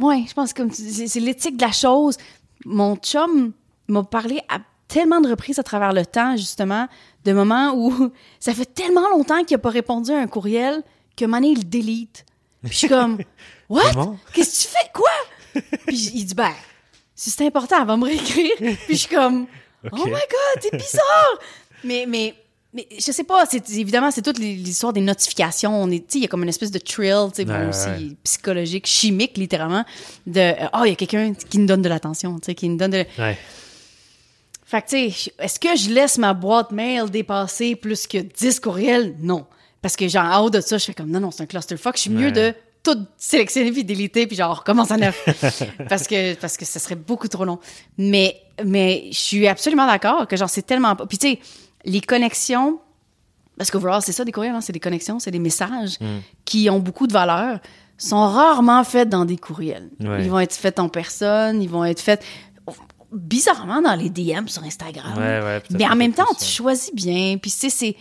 ouais, 0.00 0.24
je 0.28 0.34
pense 0.34 0.52
que 0.52 0.62
comme 0.62 0.72
c'est 0.72 1.20
l'éthique 1.20 1.56
de 1.56 1.62
la 1.64 1.70
chose. 1.72 2.16
Mon 2.64 2.96
chum 2.96 3.52
m'a 3.86 4.02
parlé 4.02 4.40
à 4.48 4.58
tellement 4.88 5.20
de 5.20 5.28
reprises 5.28 5.58
à 5.60 5.62
travers 5.62 5.92
le 5.92 6.04
temps, 6.04 6.36
justement, 6.36 6.88
de 7.24 7.32
moments 7.32 7.72
où 7.74 8.10
ça 8.40 8.54
fait 8.54 8.66
tellement 8.72 9.08
longtemps 9.10 9.44
qu'il 9.44 9.54
n'a 9.56 9.58
pas 9.58 9.70
répondu 9.70 10.10
à 10.12 10.18
un 10.18 10.26
courriel 10.26 10.82
que 11.16 11.24
Mané, 11.24 11.48
il 11.48 11.58
le 11.58 11.64
délite. 11.64 12.24
Puis 12.62 12.72
je 12.72 12.76
suis 12.78 12.88
comme, 12.88 13.18
What? 13.68 13.92
Comment 13.92 14.18
Qu'est-ce 14.32 14.64
que 14.64 14.68
tu 14.68 14.76
fais? 14.76 14.90
Quoi? 14.92 15.62
Puis 15.86 16.10
il 16.14 16.24
dit, 16.24 16.34
ben, 16.34 16.52
si 17.14 17.30
c'est 17.30 17.46
important, 17.46 17.76
elle 17.80 17.86
va 17.86 17.96
me 17.96 18.04
réécrire. 18.04 18.50
Puis 18.58 18.76
je 18.88 18.94
suis 18.94 19.14
comme, 19.14 19.46
oh 19.92 20.04
my 20.06 20.10
god, 20.12 20.62
c'est 20.62 20.76
bizarre! 20.76 21.38
mais, 21.84 22.04
mais, 22.08 22.34
mais 22.72 22.86
je 22.98 23.12
sais 23.12 23.24
pas, 23.24 23.46
c'est, 23.46 23.68
évidemment, 23.70 24.10
c'est 24.10 24.22
toute 24.22 24.38
l'histoire 24.38 24.92
des 24.92 25.00
notifications. 25.00 25.82
On 25.82 25.90
est, 25.90 26.14
il 26.14 26.22
y 26.22 26.24
a 26.24 26.28
comme 26.28 26.42
une 26.42 26.48
espèce 26.48 26.70
de 26.70 26.78
thrill, 26.78 27.28
tu 27.34 27.42
sais, 27.42 27.48
Ouais, 27.48 27.66
aussi 27.68 27.88
ouais. 27.88 28.16
psychologique, 28.24 28.86
chimique, 28.86 29.36
littéralement, 29.36 29.84
de, 30.26 30.40
euh, 30.40 30.68
oh, 30.74 30.84
il 30.84 30.90
y 30.90 30.92
a 30.92 30.96
quelqu'un 30.96 31.34
qui 31.34 31.58
nous 31.58 31.66
donne 31.66 31.82
de 31.82 31.88
l'attention, 31.88 32.38
tu 32.38 32.46
sais, 32.46 32.54
qui 32.54 32.68
nous 32.68 32.76
donne 32.76 32.92
de. 32.92 33.04
Ouais. 33.18 33.36
Fait 34.70 34.82
que, 34.82 34.88
tu 34.88 35.10
sais, 35.10 35.32
est-ce 35.40 35.58
que 35.58 35.74
je 35.76 35.90
laisse 35.90 36.16
ma 36.16 36.32
boîte 36.32 36.70
mail 36.70 37.10
dépasser 37.10 37.74
plus 37.74 38.06
que 38.06 38.18
10 38.18 38.60
courriels? 38.60 39.16
Non. 39.20 39.46
Parce 39.82 39.96
que, 39.96 40.06
genre, 40.06 40.26
en 40.26 40.44
haut 40.44 40.50
de 40.50 40.60
ça, 40.60 40.78
je 40.78 40.84
fais 40.84 40.94
comme, 40.94 41.10
non, 41.10 41.18
non, 41.18 41.30
c'est 41.32 41.42
un 41.42 41.46
clusterfuck. 41.46 41.96
Je 41.96 42.02
suis 42.02 42.10
mieux 42.10 42.26
Ouais. 42.26 42.32
de 42.32 42.54
tout 42.82 42.96
sélectionner 43.16 43.72
puis 43.72 43.82
déliter 43.84 44.26
puis 44.28 44.36
genre, 44.36 44.58
recommence 44.58 44.90
à 44.92 44.96
neuf. 44.96 45.24
parce 45.88 46.06
que, 46.06 46.34
parce 46.34 46.56
que 46.56 46.64
ce 46.64 46.78
serait 46.78 46.94
beaucoup 46.94 47.26
trop 47.28 47.44
long. 47.44 47.58
Mais, 47.98 48.36
mais 48.64 49.08
je 49.10 49.18
suis 49.18 49.48
absolument 49.48 49.86
d'accord 49.86 50.28
que, 50.28 50.36
genre, 50.36 50.48
c'est 50.48 50.62
tellement 50.62 50.94
pas. 50.94 51.06
Puis, 51.06 51.18
tu 51.18 51.28
sais, 51.30 51.38
les 51.84 52.00
connexions, 52.00 52.78
parce 53.58 53.70
qu'overall, 53.72 54.02
c'est 54.02 54.12
ça, 54.12 54.24
des 54.24 54.32
courriels, 54.32 54.54
hein, 54.54 54.60
c'est 54.60 54.72
des 54.72 54.80
connexions, 54.80 55.18
c'est 55.18 55.30
des 55.32 55.38
messages 55.40 55.98
Mm. 56.00 56.18
qui 56.44 56.70
ont 56.70 56.78
beaucoup 56.78 57.06
de 57.08 57.12
valeur, 57.12 57.58
sont 57.98 58.26
rarement 58.28 58.82
faits 58.84 59.08
dans 59.10 59.24
des 59.26 59.36
courriels. 59.36 59.90
Ouais. 60.00 60.22
Ils 60.24 60.30
vont 60.30 60.38
être 60.40 60.54
faits 60.54 60.78
en 60.78 60.88
personne, 60.88 61.60
ils 61.62 61.68
vont 61.68 61.84
être 61.84 62.00
faits 62.00 62.24
bizarrement 63.12 63.82
dans 63.82 63.94
les 63.94 64.10
DM 64.10 64.46
sur 64.46 64.62
Instagram. 64.64 65.12
Ouais, 65.16 65.22
ouais, 65.42 65.60
peut-être 65.60 65.78
Mais 65.78 65.86
en 65.88 65.96
même 65.96 66.12
temps, 66.12 66.26
tu 66.38 66.44
choisis 66.44 66.94
bien. 66.94 67.36
Puis, 67.40 67.50
tu 67.50 67.56
sais, 67.58 67.70
c'est. 67.70 67.96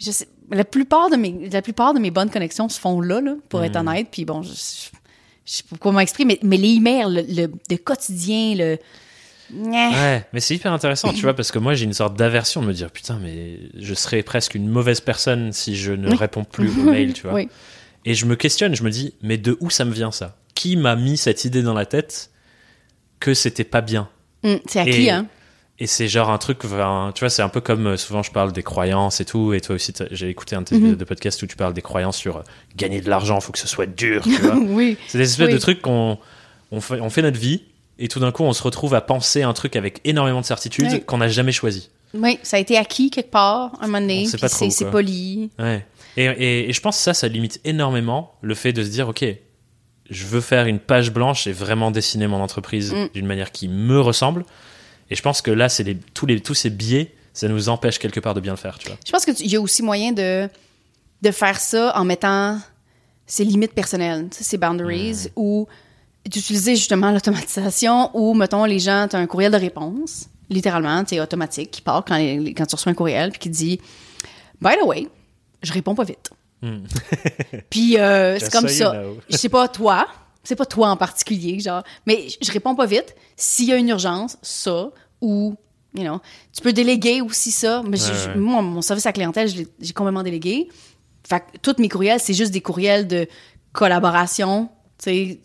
Je 0.00 0.10
sais, 0.10 0.28
la 0.50 0.64
plupart, 0.64 1.10
de 1.10 1.16
mes, 1.16 1.48
la 1.50 1.60
plupart 1.62 1.92
de 1.94 1.98
mes 1.98 2.10
bonnes 2.10 2.30
connexions 2.30 2.68
se 2.68 2.78
font 2.80 3.00
là, 3.00 3.20
là 3.20 3.34
pour 3.48 3.62
être 3.64 3.74
Mm. 3.76 3.88
honnête. 3.88 4.08
Puis 4.10 4.24
bon, 4.24 4.42
je, 4.42 4.48
je, 4.50 4.54
je 5.44 5.52
sais 5.52 5.62
pas 5.68 5.76
comment 5.78 6.00
exprimer, 6.00 6.38
mais, 6.42 6.48
mais 6.48 6.56
les 6.56 6.74
emails, 6.74 7.06
le, 7.12 7.22
le, 7.42 7.52
le 7.70 7.76
quotidien, 7.76 8.54
le. 8.56 8.78
Ouais, 9.50 10.26
mais 10.34 10.40
c'est 10.40 10.54
hyper 10.54 10.72
intéressant, 10.74 11.10
tu 11.14 11.22
vois, 11.22 11.32
parce 11.34 11.50
que 11.50 11.58
moi 11.58 11.72
j'ai 11.74 11.86
une 11.86 11.94
sorte 11.94 12.14
d'aversion 12.18 12.60
de 12.60 12.66
me 12.66 12.74
dire 12.74 12.90
putain, 12.90 13.18
mais 13.18 13.58
je 13.78 13.94
serais 13.94 14.22
presque 14.22 14.54
une 14.54 14.68
mauvaise 14.68 15.00
personne 15.00 15.52
si 15.54 15.74
je 15.74 15.92
ne 15.92 16.10
Oui. 16.10 16.16
réponds 16.16 16.44
plus 16.44 16.68
aux 16.78 16.82
mails, 16.84 17.14
tu 17.14 17.22
vois. 17.22 17.32
Oui. 17.32 17.48
Et 18.04 18.12
je 18.14 18.26
me 18.26 18.36
questionne, 18.36 18.74
je 18.76 18.82
me 18.82 18.90
dis, 18.90 19.14
mais 19.22 19.38
de 19.38 19.56
où 19.60 19.70
ça 19.70 19.86
me 19.86 19.92
vient 19.92 20.12
ça? 20.12 20.36
Qui 20.54 20.76
m'a 20.76 20.96
mis 20.96 21.16
cette 21.16 21.46
idée 21.46 21.62
dans 21.62 21.72
la 21.72 21.86
tête 21.86 22.30
que 23.20 23.32
c'était 23.32 23.64
pas 23.64 23.80
bien? 23.80 24.10
Hum, 24.44 24.58
c'est 24.66 24.80
acquis, 24.80 25.06
Et- 25.06 25.10
hein. 25.10 25.26
Et 25.80 25.86
c'est 25.86 26.08
genre 26.08 26.28
un 26.30 26.38
truc, 26.38 26.58
tu 26.60 26.66
vois, 26.66 27.30
c'est 27.30 27.42
un 27.42 27.48
peu 27.48 27.60
comme 27.60 27.86
euh, 27.86 27.96
souvent 27.96 28.24
je 28.24 28.32
parle 28.32 28.52
des 28.52 28.64
croyances 28.64 29.20
et 29.20 29.24
tout, 29.24 29.52
et 29.52 29.60
toi 29.60 29.76
aussi, 29.76 29.92
j'ai 30.10 30.28
écouté 30.28 30.56
un 30.56 30.62
de 30.62 30.66
tes 30.66 30.76
Mhm. 30.76 30.96
de 30.96 31.04
podcasts 31.04 31.40
où 31.42 31.46
tu 31.46 31.54
parles 31.54 31.72
des 31.72 31.82
croyances 31.82 32.16
sur 32.16 32.38
euh, 32.38 32.42
gagner 32.74 33.00
de 33.00 33.08
l'argent, 33.08 33.40
faut 33.40 33.52
que 33.52 33.60
ce 33.60 33.68
soit 33.68 33.86
dur, 33.86 34.22
tu 34.24 34.34
vois. 34.38 34.56
oui. 34.60 34.96
C'est 35.06 35.18
des 35.18 35.24
espèces 35.30 35.46
Oui. 35.46 35.52
de 35.52 35.58
trucs 35.58 35.80
qu'on 35.80 36.18
on 36.72 36.80
fait, 36.80 37.00
on 37.00 37.10
fait 37.10 37.22
notre 37.22 37.38
vie, 37.38 37.62
et 38.00 38.08
tout 38.08 38.18
d'un 38.18 38.32
coup 38.32 38.42
on 38.42 38.52
se 38.52 38.62
retrouve 38.64 38.94
à 38.94 39.00
penser 39.00 39.42
un 39.42 39.52
truc 39.52 39.76
avec 39.76 40.00
énormément 40.04 40.40
de 40.40 40.46
certitude 40.46 40.88
Oui. 40.90 41.00
qu'on 41.04 41.18
n'a 41.18 41.28
jamais 41.28 41.52
choisi. 41.52 41.90
Oui, 42.12 42.40
ça 42.42 42.56
a 42.56 42.60
été 42.60 42.76
acquis 42.76 43.10
quelque 43.10 43.30
part, 43.30 43.72
un 43.80 43.86
moment 43.86 44.00
donné. 44.00 44.26
C'est 44.26 44.90
poli. 44.90 45.50
Ouais. 45.60 45.86
Et, 46.16 46.24
et, 46.24 46.68
et 46.70 46.72
je 46.72 46.80
pense 46.80 46.96
que 46.96 47.02
ça, 47.04 47.14
ça 47.14 47.28
limite 47.28 47.60
énormément 47.64 48.32
le 48.40 48.56
fait 48.56 48.72
de 48.72 48.82
se 48.82 48.88
dire, 48.88 49.08
ok, 49.08 49.24
je 50.10 50.24
veux 50.26 50.40
faire 50.40 50.66
une 50.66 50.78
page 50.78 51.12
blanche 51.12 51.46
et 51.46 51.52
vraiment 51.52 51.90
dessiner 51.90 52.26
mon 52.26 52.40
entreprise 52.42 52.92
Mm. 52.92 53.08
d'une 53.14 53.26
manière 53.26 53.52
qui 53.52 53.68
me 53.68 54.00
ressemble. 54.00 54.44
Et 55.10 55.14
je 55.16 55.22
pense 55.22 55.40
que 55.42 55.50
là, 55.50 55.68
c'est 55.68 55.82
les, 55.84 55.96
tous, 56.14 56.26
les, 56.26 56.40
tous 56.40 56.54
ces 56.54 56.70
biais, 56.70 57.14
ça 57.32 57.48
nous 57.48 57.68
empêche 57.68 57.98
quelque 57.98 58.20
part 58.20 58.34
de 58.34 58.40
bien 58.40 58.52
le 58.52 58.58
faire, 58.58 58.78
tu 58.78 58.88
vois. 58.88 58.96
Je 59.06 59.10
pense 59.12 59.24
qu'il 59.24 59.46
y 59.50 59.56
a 59.56 59.60
aussi 59.60 59.82
moyen 59.82 60.12
de, 60.12 60.48
de 61.22 61.30
faire 61.30 61.58
ça 61.60 61.92
en 61.96 62.04
mettant 62.04 62.58
ses 63.26 63.44
limites 63.44 63.72
personnelles, 63.74 64.28
ses 64.32 64.56
boundaries, 64.58 65.28
ou 65.36 65.66
d'utiliser 66.26 66.74
justement 66.76 67.10
l'automatisation, 67.10 68.10
ou, 68.14 68.34
mettons, 68.34 68.64
les 68.64 68.78
gens, 68.78 69.06
tu 69.08 69.16
as 69.16 69.18
un 69.18 69.26
courriel 69.26 69.52
de 69.52 69.56
réponse, 69.56 70.28
littéralement, 70.50 71.02
tu 71.04 71.10
sais, 71.16 71.20
automatique, 71.20 71.70
qui 71.70 71.80
part 71.82 72.04
quand, 72.06 72.16
les- 72.16 72.52
quand 72.54 72.66
tu 72.66 72.74
reçois 72.74 72.92
un 72.92 72.94
courriel, 72.94 73.30
puis 73.30 73.38
qui 73.38 73.50
dit 73.50 73.80
By 74.60 74.70
the 74.80 74.84
way, 74.84 75.06
je 75.62 75.72
réponds 75.72 75.94
pas 75.94 76.04
vite. 76.04 76.30
Hmm. 76.62 76.78
Puis 77.70 77.98
euh, 77.98 78.38
c'est 78.38 78.50
comme 78.52 78.68
ça. 78.68 78.92
know. 78.92 79.16
Je 79.30 79.36
sais 79.36 79.48
pas 79.48 79.68
toi, 79.68 80.06
c'est 80.42 80.56
pas 80.56 80.66
toi 80.66 80.88
en 80.90 80.96
particulier, 80.96 81.60
genre, 81.60 81.82
mais 82.06 82.26
je 82.40 82.50
réponds 82.52 82.74
pas 82.74 82.86
vite. 82.86 83.14
S'il 83.36 83.66
y 83.68 83.72
a 83.72 83.76
une 83.76 83.88
urgence, 83.90 84.36
ça, 84.42 84.90
ou, 85.20 85.54
you 85.94 86.02
know, 86.02 86.20
tu 86.52 86.60
peux 86.62 86.72
déléguer 86.72 87.20
aussi 87.20 87.50
ça. 87.52 87.82
Mais 87.86 87.96
je- 87.96 88.04
Ouais, 88.04 88.18
je- 88.24 88.28
ouais. 88.30 88.36
moi, 88.36 88.62
mon 88.62 88.82
service 88.82 89.06
à 89.06 89.10
la 89.10 89.12
clientèle, 89.12 89.48
j'ai 89.48 89.92
complètement 89.92 90.22
délégué. 90.22 90.68
Fait 91.28 91.40
que 91.40 91.58
tous 91.62 91.76
mes 91.78 91.88
courriels, 91.88 92.20
c'est 92.20 92.34
juste 92.34 92.52
des 92.52 92.60
courriels 92.62 93.06
de 93.06 93.26
collaboration, 93.72 94.68
tu 94.98 95.04
sais. 95.10 95.40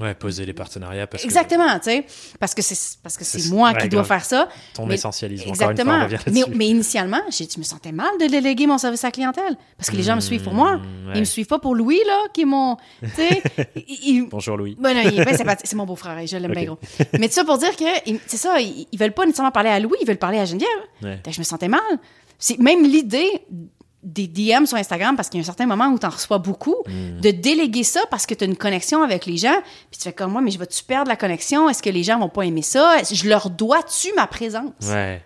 Ouais, 0.00 0.14
poser 0.14 0.44
les 0.46 0.52
partenariats 0.52 1.06
parce 1.06 1.24
Exactement, 1.24 1.78
tu 1.78 1.84
sais. 1.90 2.06
Parce 2.40 2.54
que 2.54 2.62
c'est 2.62 2.98
parce 3.02 3.16
que 3.16 3.24
c'est 3.24 3.50
moi 3.50 3.72
ouais, 3.72 3.78
qui 3.82 3.88
dois 3.88 4.04
faire 4.04 4.24
ça. 4.24 4.48
que 4.72 4.76
ton 4.76 4.86
Mais- 4.86 4.94
essentialisme, 4.94 5.50
encore 5.50 5.70
une 5.70 5.76
fois, 5.76 6.04
Exactement. 6.04 6.40
on 6.46 6.50
mais, 6.50 6.56
mais 6.56 6.66
initialement, 6.68 7.20
je 7.30 7.58
me 7.58 7.62
sentais 7.64 7.92
mal 7.92 8.10
de 8.20 8.26
déléguer 8.26 8.66
mon 8.66 8.78
service 8.78 9.04
à 9.04 9.08
la 9.08 9.12
clientèle. 9.12 9.56
Parce 9.76 9.90
que 9.90 9.96
les 9.96 10.02
gens 10.02 10.14
me 10.16 10.20
suivent 10.20 10.42
pour 10.42 10.54
moi. 10.54 10.72
Ouais. 11.06 11.12
Ils 11.16 11.20
me 11.20 11.24
suivent 11.24 11.46
pas 11.46 11.58
pour 11.58 11.74
Louis, 11.74 12.00
là, 12.06 12.18
qui 12.32 12.42
est 12.42 12.46
mon. 12.46 12.76
Tu 13.02 13.08
sais. 13.14 13.42
il- 13.86 14.26
Bonjour 14.30 14.56
Louis. 14.56 14.76
ben 14.80 14.94
non, 14.94 15.02
il 15.04 15.20
est 15.20 15.24
bien 15.24 15.36
sympathique. 15.36 15.66
C'est 15.66 15.76
mon 15.76 15.84
beau-frère, 15.86 16.26
je 16.26 16.36
l'aime 16.36 16.52
bien 16.52 16.64
gros. 16.64 16.78
Mais 17.18 17.28
ça 17.28 17.44
pour 17.44 17.58
dire 17.58 17.76
que, 17.76 17.84
c'est 18.26 18.36
ça, 18.38 18.60
ils, 18.60 18.86
ils 18.90 18.98
veulent 18.98 19.12
pas 19.12 19.24
nécessairement 19.26 19.52
parler 19.52 19.70
à 19.70 19.78
Louis, 19.78 19.96
ils 20.00 20.06
veulent 20.06 20.16
parler 20.16 20.38
à 20.38 20.44
Geneviève. 20.44 20.68
Ouais. 21.02 21.20
Que 21.24 21.30
je 21.30 21.38
me 21.38 21.44
sentais 21.44 21.68
mal. 21.68 21.80
C'est 22.38 22.58
même 22.58 22.82
l'idée 22.84 23.30
des 24.02 24.26
DM 24.26 24.66
sur 24.66 24.76
Instagram, 24.76 25.14
parce 25.16 25.28
qu'il 25.28 25.38
y 25.38 25.40
a 25.40 25.44
un 25.44 25.46
certain 25.46 25.66
moment 25.66 25.86
où 25.88 25.98
tu 25.98 26.06
en 26.06 26.10
reçois 26.10 26.38
beaucoup, 26.38 26.74
Hmm. 26.86 27.20
de 27.20 27.30
déléguer 27.30 27.84
ça 27.84 28.00
parce 28.10 28.26
que 28.26 28.34
tu 28.34 28.42
as 28.44 28.46
une 28.46 28.56
connexion 28.56 29.02
avec 29.02 29.26
les 29.26 29.36
gens. 29.36 29.60
Puis 29.90 29.98
tu 29.98 30.02
fais 30.02 30.12
comme 30.12 30.32
moi, 30.32 30.40
mais 30.40 30.50
je 30.50 30.58
vais-tu 30.58 30.82
perdre 30.84 31.08
la 31.08 31.16
connexion? 31.16 31.68
Est-ce 31.68 31.82
que 31.82 31.90
les 31.90 32.02
gens 32.02 32.18
vont 32.18 32.28
pas 32.28 32.42
aimer 32.42 32.62
ça? 32.62 32.96
Je 33.10 33.28
leur 33.28 33.48
dois-tu 33.50 34.08
ma 34.16 34.26
présence? 34.26 34.72
Ouais, 34.88 35.22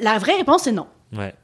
La 0.00 0.18
vraie 0.18 0.36
réponse, 0.36 0.62
c'est 0.64 0.72
non. 0.72 0.86
ouais. 1.12 1.34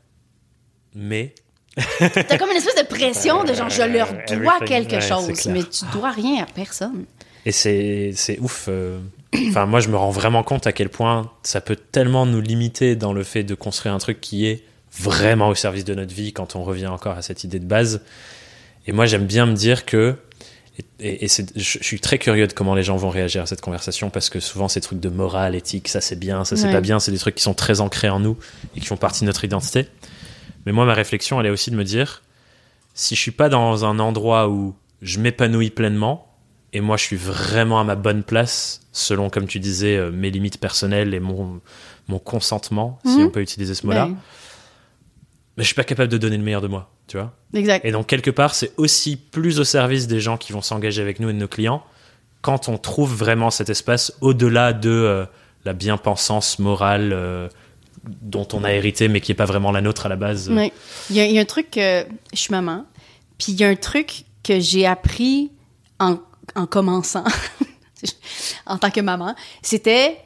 Mais, 0.95 1.35
T'as 1.99 2.39
comme 2.39 2.51
une 2.51 2.57
espèce 2.57 2.75
de 2.83 2.87
pression 2.89 3.45
de 3.45 3.53
genre, 3.55 3.71
je 3.71 3.83
leur 3.83 4.09
dois 4.13 4.59
quelque 4.67 4.95
Ouais, 4.97 5.01
chose, 5.01 5.47
mais 5.47 5.63
tu 5.63 5.85
dois 5.93 6.11
rien 6.11 6.43
à 6.43 6.47
personne. 6.47 7.05
Et 7.45 7.53
c'est 7.53 8.13
c'est 8.17 8.39
ouf. 8.41 8.67
euh, 8.69 8.99
Enfin, 9.51 9.67
moi, 9.67 9.79
je 9.81 9.89
me 9.89 9.97
rends 9.97 10.11
vraiment 10.11 10.43
compte 10.43 10.67
à 10.67 10.73
quel 10.73 10.89
point 10.89 11.31
ça 11.43 11.61
peut 11.61 11.77
tellement 11.77 12.27
nous 12.27 12.41
limiter 12.41 12.97
dans 12.97 13.13
le 13.13 13.23
fait 13.23 13.45
de 13.45 13.55
construire 13.55 13.95
un 13.95 13.99
truc 13.99 14.21
qui 14.21 14.47
est 14.47 14.65
vraiment 14.93 15.49
au 15.49 15.55
service 15.55 15.85
de 15.85 15.95
notre 15.95 16.15
vie 16.15 16.33
quand 16.33 16.57
on 16.57 16.63
revient 16.65 16.87
encore 16.87 17.17
à 17.17 17.23
cette 17.23 17.45
idée 17.45 17.59
de 17.59 17.67
base. 17.67 18.01
Et 18.87 18.93
moi, 18.93 19.07
j'aime 19.07 19.27
bien 19.27 19.47
me 19.47 19.55
dire 19.55 19.85
que. 19.87 20.17
Et, 20.79 20.85
et- 21.01 21.25
et 21.25 21.29
c'est- 21.29 21.53
je, 21.59 21.79
suis 21.83 21.99
très 22.01 22.19
curieux 22.19 22.47
de 22.47 22.53
comment 22.53 22.75
les 22.77 22.85
gens 22.85 22.97
vont 22.97 23.11
réagir 23.11 23.43
à 23.43 23.47
cette 23.47 23.61
conversation 23.61 24.11
parce 24.11 24.31
que 24.31 24.39
souvent, 24.39 24.69
ces 24.69 24.81
trucs 24.81 25.01
de 25.01 25.09
morale, 25.09 25.57
éthique, 25.57 25.89
ça 25.89 26.01
c'est 26.01 26.15
bien, 26.19 26.45
ça 26.45 26.57
c'est 26.57 26.67
Ouais. 26.67 26.73
pas 26.73 26.81
bien, 26.81 27.01
c'est 27.01 27.11
des 27.11 27.19
trucs 27.19 27.35
qui 27.35 27.43
sont 27.43 27.55
très 27.55 27.81
ancrés 27.81 28.09
en 28.09 28.21
nous 28.21 28.37
et 28.77 28.81
qui 28.81 28.87
font 28.87 28.97
partie 28.97 29.23
de 29.23 29.27
notre 29.27 29.45
identité. 29.45 29.89
Mais 30.67 30.73
moi, 30.73 30.85
ma 30.85 30.95
réflexion, 30.95 31.41
elle 31.41 31.47
est 31.47 31.51
aussi 31.51 31.71
de 31.73 31.77
me 31.77 31.83
dire 31.85 32.23
si 32.95 33.17
je 33.17 33.21
suis 33.21 33.31
pas 33.33 33.49
dans 33.49 33.85
un 33.85 33.99
endroit 33.99 34.49
où 34.49 34.75
je 35.03 35.19
m'épanouis 35.19 35.71
pleinement, 35.71 36.27
et 36.73 36.81
moi 36.81 36.97
je 36.97 37.03
suis 37.05 37.17
vraiment 37.17 37.81
à 37.81 37.85
ma 37.85 37.95
bonne 37.97 38.23
place, 38.23 38.81
selon, 38.93 39.31
comme 39.31 39.47
tu 39.49 39.59
disais, 39.61 39.97
euh, 39.97 40.11
mes 40.13 40.31
limites 40.31 40.59
personnelles 40.61 41.13
et 41.15 41.21
mon, 41.21 41.61
mon 42.09 42.19
consentement, 42.21 42.99
si 43.05 43.19
Mhm. 43.19 43.27
on 43.27 43.31
peut 43.31 43.41
utiliser 43.41 43.75
ce 43.75 43.85
mot-là, 43.87 44.07
Ben, 44.07 44.17
mais 45.59 45.65
je 45.65 45.69
suis 45.69 45.75
pas 45.75 45.83
capable 45.83 46.09
de 46.09 46.19
donner 46.19 46.37
le 46.37 46.45
meilleur 46.45 46.61
de 46.61 46.69
moi, 46.69 46.89
tu 47.09 47.17
vois. 47.17 47.33
exact. 47.53 47.85
Et 47.85 47.91
donc, 47.91 48.07
quelque 48.07 48.31
part, 48.31 48.55
c'est 48.55 48.71
aussi 48.77 49.17
plus 49.17 49.59
au 49.59 49.65
service 49.65 50.07
des 50.07 50.21
gens 50.21 50.37
qui 50.37 50.53
vont 50.53 50.63
s'engager 50.63 51.03
avec 51.03 51.19
nous 51.19 51.31
et 51.31 51.33
de 51.33 51.39
nos 51.39 51.49
clients 51.49 51.83
quand 52.43 52.69
on 52.69 52.79
trouve 52.79 53.13
vraiment 53.13 53.51
cet 53.51 53.69
espace 53.69 54.13
au-delà 54.21 54.73
de 54.73 54.89
euh, 54.89 55.27
la 55.65 55.73
bien-pensance 55.73 56.61
morale 56.61 57.11
euh, 57.13 57.49
dont 58.05 58.47
on 58.53 58.63
a 58.63 58.73
hérité, 58.73 59.09
mais 59.09 59.21
qui 59.21 59.33
est 59.33 59.35
pas 59.35 59.47
vraiment 59.47 59.73
la 59.73 59.81
nôtre 59.81 60.07
à 60.07 60.09
la 60.09 60.15
base. 60.15 60.49
Oui. 60.49 60.73
Il 61.11 61.17
y, 61.17 61.21
a, 61.21 61.27
il 61.27 61.33
y 61.33 61.39
a 61.39 61.41
un 61.41 61.45
truc 61.45 61.73
que 61.73 62.07
je 62.33 62.39
suis 62.39 62.53
maman, 62.53 62.85
puis 63.37 63.51
il 63.51 63.61
y 63.61 63.65
a 63.65 63.69
un 63.69 63.75
truc 63.75 64.27
que 64.45 64.61
j'ai 64.61 64.87
appris 64.87 65.51
en, 65.99 66.19
en 66.55 66.67
commençant 66.67 67.25
en 68.67 68.79
tant 68.79 68.93
que 68.93 69.01
maman, 69.01 69.35
c'était 69.63 70.19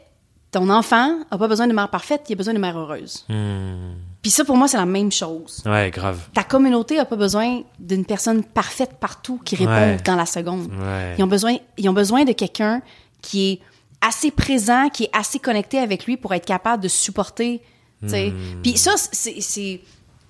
ton 0.50 0.68
enfant 0.68 1.20
a 1.30 1.38
pas 1.38 1.48
besoin 1.48 1.66
de 1.66 1.72
mère 1.72 1.88
parfaite, 1.88 2.24
il 2.28 2.34
a 2.34 2.36
besoin 2.36 2.52
de 2.52 2.58
mère 2.58 2.78
heureuse. 2.78 3.24
Hmm. 3.30 3.94
Puis 4.22 4.30
ça 4.30 4.44
pour 4.44 4.56
moi 4.56 4.68
c'est 4.68 4.76
la 4.76 4.86
même 4.86 5.10
chose. 5.12 5.62
Ouais, 5.66 5.90
grave. 5.90 6.20
Ta 6.32 6.44
communauté 6.44 6.98
a 6.98 7.04
pas 7.04 7.16
besoin 7.16 7.62
d'une 7.78 8.04
personne 8.04 8.44
parfaite 8.44 8.94
partout 9.00 9.40
qui 9.44 9.56
répond 9.56 9.72
Ouais. 9.72 9.96
dans 10.04 10.14
la 10.16 10.26
seconde. 10.26 10.68
Ouais. 10.72 11.14
Ils 11.18 11.24
ont 11.24 11.28
besoin, 11.28 11.56
ils 11.76 11.88
ont 11.88 11.92
besoin 11.92 12.24
de 12.24 12.32
quelqu'un 12.32 12.80
qui 13.20 13.50
est 13.52 13.60
assez 14.00 14.30
présent, 14.30 14.88
qui 14.88 15.04
est 15.04 15.10
assez 15.12 15.38
connecté 15.38 15.78
avec 15.78 16.06
lui 16.06 16.16
pour 16.16 16.32
être 16.34 16.46
capable 16.46 16.82
de 16.82 16.88
supporter. 16.88 17.60
tu 18.02 18.08
sais. 18.08 18.30
Hmm. 18.30 18.62
Puis 18.62 18.76
ça, 18.76 18.92
c'est, 18.96 19.40
c'est, 19.40 19.80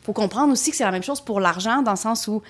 faut 0.02 0.12
comprendre 0.12 0.52
aussi 0.52 0.70
que 0.70 0.76
c'est 0.76 0.84
la 0.84 0.90
même 0.90 1.02
chose 1.02 1.20
pour 1.22 1.40
l'argent 1.40 1.80
dans 1.82 1.92
le 1.92 1.96
sens 1.96 2.28
où 2.28 2.42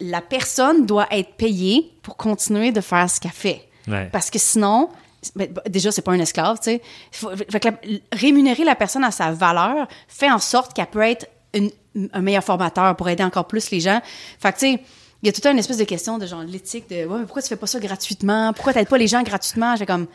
la 0.00 0.22
personne 0.22 0.86
doit 0.86 1.06
être 1.10 1.34
payée 1.34 1.92
pour 2.02 2.16
continuer 2.16 2.72
de 2.72 2.80
faire 2.80 3.10
ce 3.10 3.20
qu'elle 3.20 3.30
fait. 3.32 3.68
Ouais. 3.88 4.08
Parce 4.12 4.30
que 4.30 4.38
sinon, 4.38 4.88
ben, 5.36 5.52
ben, 5.52 5.62
déjà, 5.68 5.92
c'est 5.92 6.02
pas 6.02 6.12
un 6.12 6.18
esclave, 6.20 6.56
tu 6.58 6.64
sais. 6.64 6.82
Faut- 7.12 7.30
fait 7.36 7.60
que 7.60 7.68
la- 7.68 7.78
rémunérer 8.12 8.64
la 8.64 8.74
personne 8.74 9.04
à 9.04 9.10
sa 9.10 9.32
valeur 9.32 9.86
fait 10.08 10.30
en 10.30 10.38
sorte 10.38 10.72
qu'elle 10.74 10.86
peut 10.86 11.02
être 11.02 11.26
une- 11.54 11.70
un 12.12 12.20
meilleur 12.22 12.44
formateur 12.44 12.94
pour 12.96 13.08
aider 13.08 13.22
encore 13.24 13.46
plus 13.46 13.70
les 13.70 13.80
gens. 13.80 14.00
Fait 14.38 14.52
que, 14.52 14.58
tu 14.58 14.66
sais, 14.74 14.82
il 15.22 15.26
y 15.26 15.28
a 15.28 15.32
tout 15.32 15.46
un 15.46 15.56
espèce 15.56 15.76
de 15.76 15.84
question 15.84 16.16
de 16.18 16.26
genre 16.26 16.42
l'éthique 16.42 16.88
de 16.88 17.04
ouais, 17.04 17.18
mais 17.18 17.24
pourquoi 17.24 17.42
tu 17.42 17.48
fais 17.48 17.56
pas 17.56 17.66
ça 17.66 17.78
gratuitement? 17.80 18.52
Pourquoi 18.54 18.72
t'aides 18.72 18.88
pas 18.88 18.96
les 18.98 19.08
gens 19.08 19.22
gratuitement? 19.22 19.76
J'ai 19.76 19.84
comme 19.86 20.06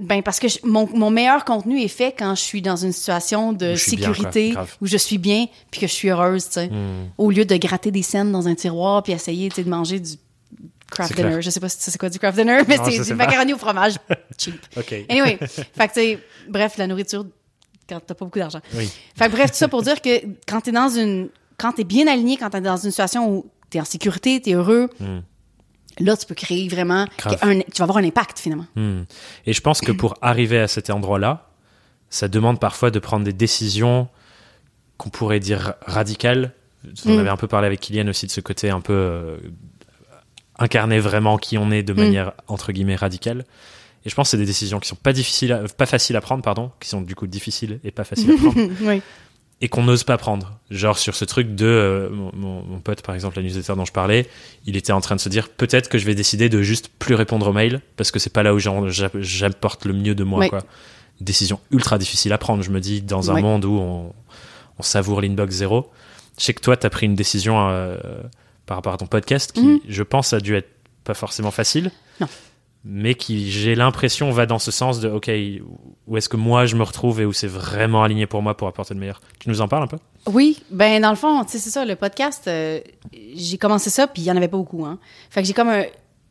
ben 0.00 0.22
parce 0.24 0.40
que 0.40 0.48
je- 0.48 0.58
mon, 0.64 0.88
mon 0.92 1.10
meilleur 1.10 1.44
contenu 1.44 1.80
est 1.80 1.86
fait 1.88 2.12
quand 2.18 2.34
je 2.34 2.40
suis 2.40 2.60
dans 2.62 2.74
une 2.76 2.90
situation 2.92 3.52
de 3.52 3.66
bien, 3.66 3.76
sécurité 3.76 4.54
où 4.80 4.86
je 4.86 4.96
suis 4.96 5.18
bien 5.18 5.46
puis 5.70 5.80
que 5.80 5.86
je 5.86 5.92
suis 5.92 6.10
heureuse, 6.10 6.46
tu 6.46 6.52
sais. 6.54 6.66
Hmm. 6.66 7.10
Au 7.16 7.30
lieu 7.30 7.44
de 7.44 7.56
gratter 7.56 7.92
des 7.92 8.02
scènes 8.02 8.32
dans 8.32 8.48
un 8.48 8.54
tiroir 8.56 9.02
puis 9.04 9.12
essayer 9.12 9.48
de 9.50 9.62
manger 9.68 10.00
du 10.00 10.12
craft 10.90 11.14
dinner. 11.16 11.28
clair. 11.28 11.42
Je 11.42 11.50
sais 11.50 11.60
pas 11.60 11.68
si 11.68 11.76
c'est 11.90 11.98
quoi 11.98 12.08
du 12.10 12.18
craft 12.18 12.36
dinner, 12.38 12.58
mais 12.68 12.78
c'est 12.84 13.02
du 13.04 13.14
macaroni 13.14 13.52
au 13.54 13.58
fromage 13.58 13.94
cheap. 14.38 14.60
Ok. 14.76 14.94
Anyway, 15.08 15.38
fait 15.38 15.88
que 15.88 15.94
tu 15.94 16.00
sais, 16.00 16.18
bref, 16.48 16.76
la 16.78 16.86
nourriture 16.86 17.26
quand 17.88 18.00
t'as 18.00 18.14
pas 18.14 18.24
beaucoup 18.24 18.38
d'argent. 18.38 18.60
Oui. 18.74 18.90
Fait 19.16 19.26
que 19.26 19.32
bref, 19.32 19.50
tout 19.50 19.56
ça 19.58 19.68
pour 19.68 19.82
dire 19.82 20.00
que 20.00 20.08
quand 20.48 20.60
t'es 20.62 20.72
dans 20.72 20.88
une, 20.88 21.28
quand 21.58 21.72
t'es 21.72 21.84
bien 21.84 22.06
aligné, 22.06 22.36
quand 22.36 22.50
t'es 22.50 22.60
dans 22.60 22.76
une 22.78 22.90
situation 22.90 23.30
où 23.30 23.46
t'es 23.70 23.80
en 23.80 23.84
sécurité, 23.84 24.40
t'es 24.40 24.54
heureux, 24.54 24.88
Hmm. 25.00 25.20
là 26.00 26.16
tu 26.16 26.24
peux 26.26 26.34
créer 26.34 26.66
vraiment 26.68 27.06
un- 27.42 27.60
tu 27.60 27.78
vas 27.78 27.82
avoir 27.84 27.98
un 27.98 28.04
impact 28.04 28.38
finalement. 28.38 28.66
Hmm. 28.74 29.02
Et 29.46 29.52
je 29.52 29.60
pense 29.60 29.80
que 29.80 29.92
pour 29.92 30.14
arriver 30.22 30.58
à 30.60 30.68
cet 30.68 30.88
endroit-là, 30.90 31.50
ça 32.10 32.28
demande 32.28 32.58
parfois 32.60 32.90
de 32.90 32.98
prendre 33.00 33.24
des 33.24 33.32
décisions 33.32 34.08
qu'on 34.96 35.10
pourrait 35.10 35.40
dire 35.40 35.74
radicales. 35.84 36.52
On 37.06 37.16
Mm. 37.16 37.18
avait 37.18 37.28
un 37.30 37.36
peu 37.36 37.48
parlé 37.48 37.66
avec 37.66 37.80
Kylian 37.80 38.06
aussi 38.08 38.26
de 38.26 38.30
ce 38.30 38.40
côté 38.40 38.70
un 38.70 38.80
peu 38.80 38.92
euh, 38.92 39.36
incarner 40.58 40.98
vraiment 41.00 41.36
qui 41.38 41.58
on 41.58 41.70
est 41.70 41.82
de 41.82 41.92
Mm. 41.92 41.96
manière 41.96 42.32
entre 42.48 42.72
guillemets 42.72 42.96
radicale. 42.96 43.44
Et 44.06 44.10
je 44.10 44.14
pense 44.14 44.26
que 44.28 44.30
c'est 44.32 44.36
des 44.36 44.44
décisions 44.46 44.80
qui 44.80 44.88
sont 44.88 44.96
pas 44.96 45.12
difficiles, 45.14 45.52
à- 45.52 45.62
pas 45.76 45.86
faciles 45.86 46.16
à 46.16 46.20
prendre, 46.20 46.42
pardon, 46.42 46.70
qui 46.80 46.88
sont 46.88 47.00
du 47.00 47.14
coup 47.14 47.26
difficiles 47.26 47.80
et 47.84 47.90
pas 47.90 48.04
faciles 48.04 48.32
à 48.32 48.36
prendre, 48.36 48.54
oui. 48.82 49.00
et 49.62 49.68
qu'on 49.68 49.82
n'ose 49.82 50.04
pas 50.04 50.18
prendre. 50.18 50.58
Genre 50.70 50.98
sur 50.98 51.14
ce 51.14 51.24
truc 51.24 51.54
de 51.54 51.64
euh, 51.64 52.10
mon, 52.10 52.30
mon- 52.34 52.62
mon 52.64 52.80
pote 52.80 53.00
par 53.02 53.14
exemple, 53.14 53.36
la 53.38 53.42
newsletter 53.42 53.72
dont 53.76 53.84
je 53.86 53.92
parlais, 53.92 54.28
il 54.66 54.76
était 54.76 54.92
en 54.92 55.00
train 55.00 55.16
de 55.16 55.20
se 55.20 55.28
dire 55.30 55.48
peut-être 55.48 55.88
que 55.88 55.96
je 55.98 56.04
vais 56.04 56.14
décider 56.14 56.48
de 56.50 56.60
juste 56.60 56.90
plus 56.98 57.14
répondre 57.14 57.46
aux 57.48 57.52
mails 57.52 57.80
parce 57.96 58.10
que 58.10 58.18
c'est 58.18 58.32
pas 58.32 58.42
là 58.42 58.54
où 58.54 58.58
j'apporte 58.58 59.86
le 59.86 59.94
mieux 59.94 60.14
de 60.14 60.24
moi. 60.24 60.48
Quoi. 60.48 60.60
Décision 61.20 61.58
ultra 61.70 61.96
difficile 61.96 62.32
à 62.32 62.38
prendre. 62.38 62.62
Je 62.62 62.70
me 62.70 62.80
dis 62.80 63.00
dans 63.00 63.30
un 63.30 63.40
monde 63.40 63.64
où 63.64 63.78
on, 63.78 64.12
on 64.78 64.82
savoure 64.82 65.20
l'inbox 65.22 65.54
zéro. 65.54 65.90
Je 66.38 66.44
sais 66.44 66.52
que 66.52 66.60
toi, 66.60 66.76
tu 66.76 66.84
as 66.84 66.90
pris 66.90 67.06
une 67.06 67.14
décision 67.14 67.68
euh, 67.70 67.96
par 68.66 68.76
rapport 68.78 68.94
à 68.94 68.96
ton 68.96 69.06
podcast 69.06 69.52
qui, 69.52 69.62
Mhm. 69.62 69.80
je 69.88 70.02
pense, 70.02 70.32
a 70.32 70.40
dû 70.40 70.54
être 70.56 70.68
pas 71.04 71.14
forcément 71.14 71.50
facile. 71.50 71.90
Non. 72.20 72.26
Mais 72.86 73.14
qui, 73.14 73.50
j'ai 73.50 73.74
l'impression, 73.74 74.30
va 74.30 74.44
dans 74.44 74.58
ce 74.58 74.70
sens 74.70 75.00
de, 75.00 75.08
OK, 75.08 75.30
où 76.06 76.16
est-ce 76.18 76.28
que 76.28 76.36
moi 76.36 76.66
je 76.66 76.76
me 76.76 76.82
retrouve 76.82 77.20
et 77.20 77.24
où 77.24 77.32
c'est 77.32 77.46
vraiment 77.46 78.02
aligné 78.02 78.26
pour 78.26 78.42
moi 78.42 78.54
pour 78.56 78.68
apporter 78.68 78.92
le 78.92 79.00
meilleur. 79.00 79.20
Tu 79.38 79.48
nous 79.48 79.60
en 79.62 79.68
parles 79.68 79.84
un 79.84 79.86
peu? 79.86 79.96
Oui, 80.26 80.62
ben 80.70 81.00
dans 81.00 81.08
le 81.10 81.16
fond, 81.16 81.42
tu 81.44 81.52
sais, 81.52 81.58
c'est 81.58 81.70
ça, 81.70 81.84
le 81.86 81.96
podcast, 81.96 82.44
euh, 82.46 82.80
j'ai 83.34 83.56
commencé 83.56 83.88
ça, 83.88 84.06
puis 84.06 84.22
il 84.22 84.26
y 84.26 84.30
en 84.30 84.36
avait 84.36 84.48
pas 84.48 84.58
beaucoup, 84.58 84.84
hein. 84.84 84.98
Fait 85.30 85.40
que 85.40 85.46
j'ai 85.48 85.54
comme 85.54 85.68
un- 85.70 85.84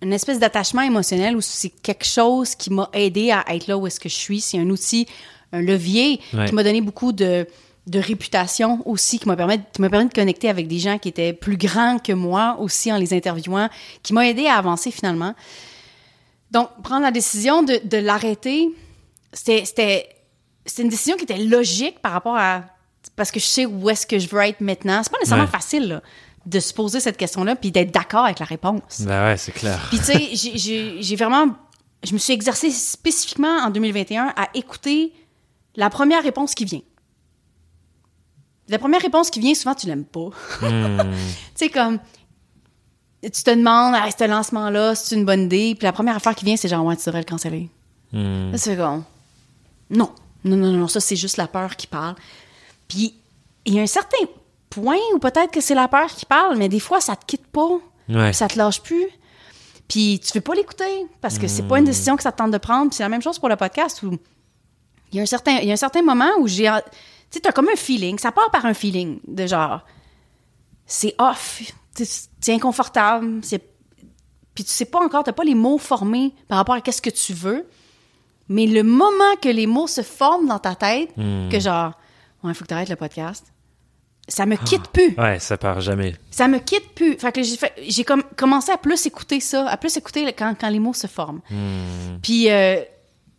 une 0.03 0.13
espèce 0.13 0.37
d'attachement 0.37 0.81
émotionnel 0.81 1.35
où 1.35 1.41
c'est 1.41 1.69
quelque 1.69 2.05
chose 2.05 2.53
qui 2.55 2.71
m'a 2.71 2.89
aidé 2.93 3.31
à 3.31 3.43
être 3.55 3.65
là 3.67 3.77
où 3.77 3.87
est-ce 3.87 3.99
que 3.99 4.09
je 4.09 4.15
suis. 4.15 4.41
C'est 4.41 4.59
un 4.59 4.69
outil, 4.69 5.07
un 5.53 5.61
levier 5.61 6.19
Ouais. 6.33 6.45
qui 6.45 6.53
m'a 6.53 6.63
donné 6.63 6.81
beaucoup 6.81 7.13
de, 7.13 7.47
de 7.87 7.99
réputation 7.99 8.81
aussi, 8.87 9.19
qui 9.19 9.27
m'a 9.27 9.35
permis, 9.35 9.59
qui 9.73 9.81
m'a 9.81 9.89
permis 9.89 10.07
de 10.07 10.13
connecter 10.13 10.49
avec 10.49 10.67
des 10.67 10.79
gens 10.79 10.97
qui 10.97 11.09
étaient 11.09 11.33
plus 11.33 11.57
grands 11.57 11.99
que 11.99 12.13
moi 12.13 12.55
aussi 12.59 12.91
en 12.93 12.97
les 12.97 13.13
interviewant, 13.13 13.69
qui 14.03 14.13
m'a 14.13 14.27
aidé 14.27 14.47
à 14.47 14.55
avancer 14.55 14.89
finalement. 14.91 15.33
Donc, 16.51 16.69
prendre 16.83 17.01
la 17.01 17.11
décision 17.11 17.63
de, 17.63 17.79
de 17.83 17.97
l'arrêter, 17.97 18.69
c'était, 19.33 19.65
c'était, 19.65 20.07
c'était 20.65 20.83
une 20.83 20.89
décision 20.89 21.17
qui 21.17 21.23
était 21.23 21.37
logique 21.39 21.99
par 21.99 22.11
rapport 22.13 22.35
à. 22.37 22.63
Parce 23.15 23.31
que 23.31 23.39
je 23.39 23.45
sais 23.45 23.65
où 23.65 23.89
est-ce 23.89 24.07
que 24.07 24.17
je 24.17 24.29
veux 24.29 24.39
être 24.41 24.61
maintenant. 24.61 25.01
C'est 25.03 25.11
pas 25.11 25.17
nécessairement 25.19 25.43
Ouais. 25.45 25.49
facile 25.51 25.87
là, 25.89 26.01
de 26.45 26.59
se 26.59 26.73
poser 26.73 26.99
cette 27.01 27.17
question-là 27.17 27.55
puis 27.57 27.71
d'être 27.71 27.91
d'accord 27.91 28.23
avec 28.25 28.39
la 28.39 28.45
réponse. 28.45 29.01
Bah 29.01 29.25
ouais, 29.25 29.37
c'est 29.37 29.51
clair. 29.51 29.87
Puis 29.89 29.97
tu 29.99 30.05
sais, 30.05 30.29
j'ai- 30.33 30.57
j'ai 30.57 31.01
j'ai 31.01 31.15
vraiment. 31.17 31.47
Je 32.03 32.13
me 32.13 32.17
suis 32.17 32.33
exercée 32.33 32.69
spécifiquement 32.71 33.57
en 33.59 33.69
2021 33.71 34.33
à 34.37 34.47
écouter 34.53 35.11
la 35.75 35.89
première 35.89 36.23
réponse 36.23 36.53
qui 36.55 36.65
vient. 36.65 36.81
La 38.73 38.79
première 38.79 39.01
réponse 39.01 39.29
qui 39.29 39.39
vient, 39.39 39.53
souvent, 39.53 39.75
tu 39.75 39.85
l'aimes 39.85 40.03
pas. 40.03 40.29
Hmm. 40.61 40.97
Tu 41.55 41.65
sais, 41.65 41.69
comme. 41.69 41.99
Tu 43.21 43.29
te 43.29 43.51
demandes, 43.51 43.93
ah, 43.95 44.09
ce 44.09 44.27
lancement-là, 44.27 44.95
c'est 44.95 45.13
une 45.15 45.25
bonne 45.25 45.43
idée? 45.43 45.75
Puis 45.77 45.85
la 45.85 45.93
première 45.93 46.15
affaire 46.15 46.33
qui 46.33 46.43
vient, 46.43 46.57
c'est 46.57 46.67
genre, 46.67 46.83
ouais, 46.83 46.97
tu 46.97 47.05
devrais 47.05 47.21
le 47.21 47.25
canceller. 47.25 47.69
Hmm. 48.11 48.51
Là, 48.51 48.57
c'est 48.57 48.75
comme. 48.75 49.03
Non. 49.91 50.09
Non, 50.43 50.57
non, 50.57 50.71
non, 50.71 50.87
ça, 50.87 50.99
c'est 50.99 51.15
juste 51.15 51.37
la 51.37 51.45
peur 51.45 51.75
qui 51.75 51.85
parle. 51.85 52.15
Puis, 52.87 53.13
il 53.65 53.75
y 53.75 53.79
a 53.79 53.83
un 53.83 53.87
certain 53.87 54.25
point 54.71 54.97
où 55.13 55.19
peut-être 55.19 55.51
que 55.51 55.61
c'est 55.61 55.75
la 55.75 55.87
peur 55.87 56.07
qui 56.07 56.25
parle, 56.25 56.57
mais 56.57 56.67
des 56.67 56.79
fois, 56.79 56.99
ça 56.99 57.15
te 57.15 57.25
quitte 57.27 57.45
pas. 57.45 57.77
Ouais. 58.09 58.33
Ça 58.33 58.47
te 58.47 58.57
lâche 58.57 58.81
plus. 58.81 59.07
Puis 59.87 60.19
tu 60.19 60.33
veux 60.33 60.41
pas 60.41 60.55
l'écouter 60.55 61.05
parce 61.21 61.37
que 61.37 61.47
c'est 61.47 61.67
pas 61.67 61.77
une 61.77 61.85
décision 61.85 62.17
que 62.17 62.23
ça 62.23 62.31
te 62.31 62.37
tente 62.37 62.49
de 62.49 62.57
prendre. 62.57 62.89
Puis 62.89 62.97
c'est 62.97 63.03
la 63.03 63.09
même 63.09 63.21
chose 63.21 63.37
pour 63.37 63.49
le 63.49 63.55
podcast 63.55 64.01
où 64.01 64.17
il 65.11 65.17
y 65.17 65.19
a 65.19 65.21
un 65.21 65.27
certain, 65.27 65.59
il 65.59 65.67
y 65.67 65.69
a 65.69 65.73
un 65.73 65.77
certain 65.77 66.01
moment 66.01 66.31
où 66.39 66.47
j'ai. 66.47 66.67
Tu 67.33 67.37
sais, 67.37 67.41
t'as 67.41 67.51
comme 67.51 67.67
un 67.67 67.75
feeling. 67.75 68.19
Ça 68.19 68.31
part 68.31 68.51
par 68.51 68.63
un 68.67 68.75
feeling 68.75 69.19
de 69.27 69.47
genre. 69.47 69.81
C'est 70.85 71.15
off. 71.17 71.61
C'est 71.95 72.53
inconfortable. 72.53 73.39
C'est. 73.41 73.59
Puis 74.53 74.63
tu 74.63 74.69
sais 74.69 74.85
pas 74.85 74.99
encore, 75.03 75.23
t'as 75.23 75.31
pas 75.33 75.43
les 75.43 75.55
mots 75.55 75.79
formés 75.79 76.31
par 76.47 76.59
rapport 76.59 76.75
à 76.75 76.81
qu'est-ce 76.81 77.01
que 77.01 77.09
tu 77.09 77.33
veux. 77.33 77.67
Mais 78.49 78.67
le 78.67 78.83
moment 78.83 79.35
que 79.41 79.49
les 79.49 79.65
mots 79.65 79.87
se 79.87 80.03
forment 80.03 80.47
dans 80.47 80.59
ta 80.59 80.75
tête, 80.75 81.09
Hmm. 81.17 81.49
que 81.49 81.59
genre, 81.59 81.93
ouais, 82.43 82.51
il 82.51 82.53
faut 82.53 82.63
que 82.65 82.69
t'arrêtes 82.69 82.89
le 82.89 82.95
podcast, 82.95 83.51
ça 84.27 84.45
me 84.45 84.55
quitte 84.57 84.89
plus 84.89 85.15
Ouais, 85.17 85.39
ça 85.39 85.57
part 85.57 85.81
jamais. 85.81 86.15
ça 86.29 86.47
me 86.47 86.59
quitte 86.59 86.93
plus. 86.93 87.17
Fait 87.17 87.31
que 87.31 87.41
j'ai 87.87 88.03
comme 88.03 88.21
commencé 88.35 88.71
à 88.71 88.77
plus 88.77 89.03
écouter 89.07 89.39
ça, 89.39 89.67
à 89.67 89.75
plus 89.77 89.97
écouter 89.97 90.31
quand, 90.33 90.53
quand 90.59 90.69
les 90.69 90.79
mots 90.79 90.93
se 90.93 91.07
forment. 91.07 91.41
Puis 92.21 92.51
euh, 92.51 92.79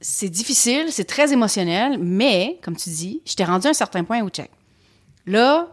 c'est 0.07 0.29
difficile, 0.29 0.87
c'est 0.91 1.05
très 1.07 1.33
émotionnel, 1.33 1.99
mais 1.99 2.59
comme 2.63 2.77
tu 2.77 2.91
dis, 2.91 3.23
je 3.25 3.35
t'ai 3.35 3.45
rendu 3.45 3.67
à 3.67 3.71
un 3.71 3.75
certain 3.75 4.05
point 4.05 4.21
où 4.21 4.29
check. 4.29 4.51
Là, 5.27 5.69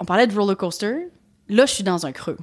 on 0.00 0.04
parlait 0.04 0.26
de 0.26 0.36
roller 0.36 0.56
coaster. 0.56 1.06
Là, 1.48 1.64
je 1.66 1.72
suis 1.74 1.84
dans 1.84 2.06
un 2.06 2.12
creux. 2.12 2.38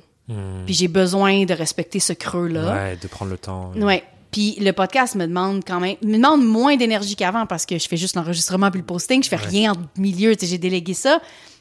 Puis 0.66 0.74
j'ai 0.74 0.88
besoin 0.88 1.44
de 1.44 1.54
respecter 1.54 2.00
ce 2.00 2.14
creux-là. 2.14 2.74
Ouais, 2.74 2.96
de 3.02 3.08
prendre 3.10 3.32
le 3.32 3.38
temps. 3.38 3.74
Ouais. 3.76 4.02
Puis 4.32 4.56
le 4.62 4.72
podcast 4.72 5.16
me 5.16 5.26
demande 5.28 5.62
quand 5.68 5.82
même, 5.82 5.98
me 6.04 6.14
demande 6.16 6.46
moins 6.48 6.78
d'énergie 6.78 7.18
qu'avant 7.18 7.46
parce 7.46 7.66
que 7.66 7.78
je 7.78 7.86
fais 7.90 7.98
juste 7.98 8.16
l'enregistrement 8.16 8.72
puis 8.72 8.80
le 8.80 8.86
posting, 8.86 9.22
je 9.22 9.28
fais 9.28 9.36
rien 9.36 9.74
en 9.74 9.76
milieu, 9.98 10.34
j'ai 10.40 10.58
délégué 10.58 10.94
ça. 10.94 11.20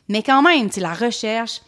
Mais 0.09 0.23
quand 0.23 0.41
même, 0.43 0.69
la 0.77 0.95
recherche, 0.95 1.63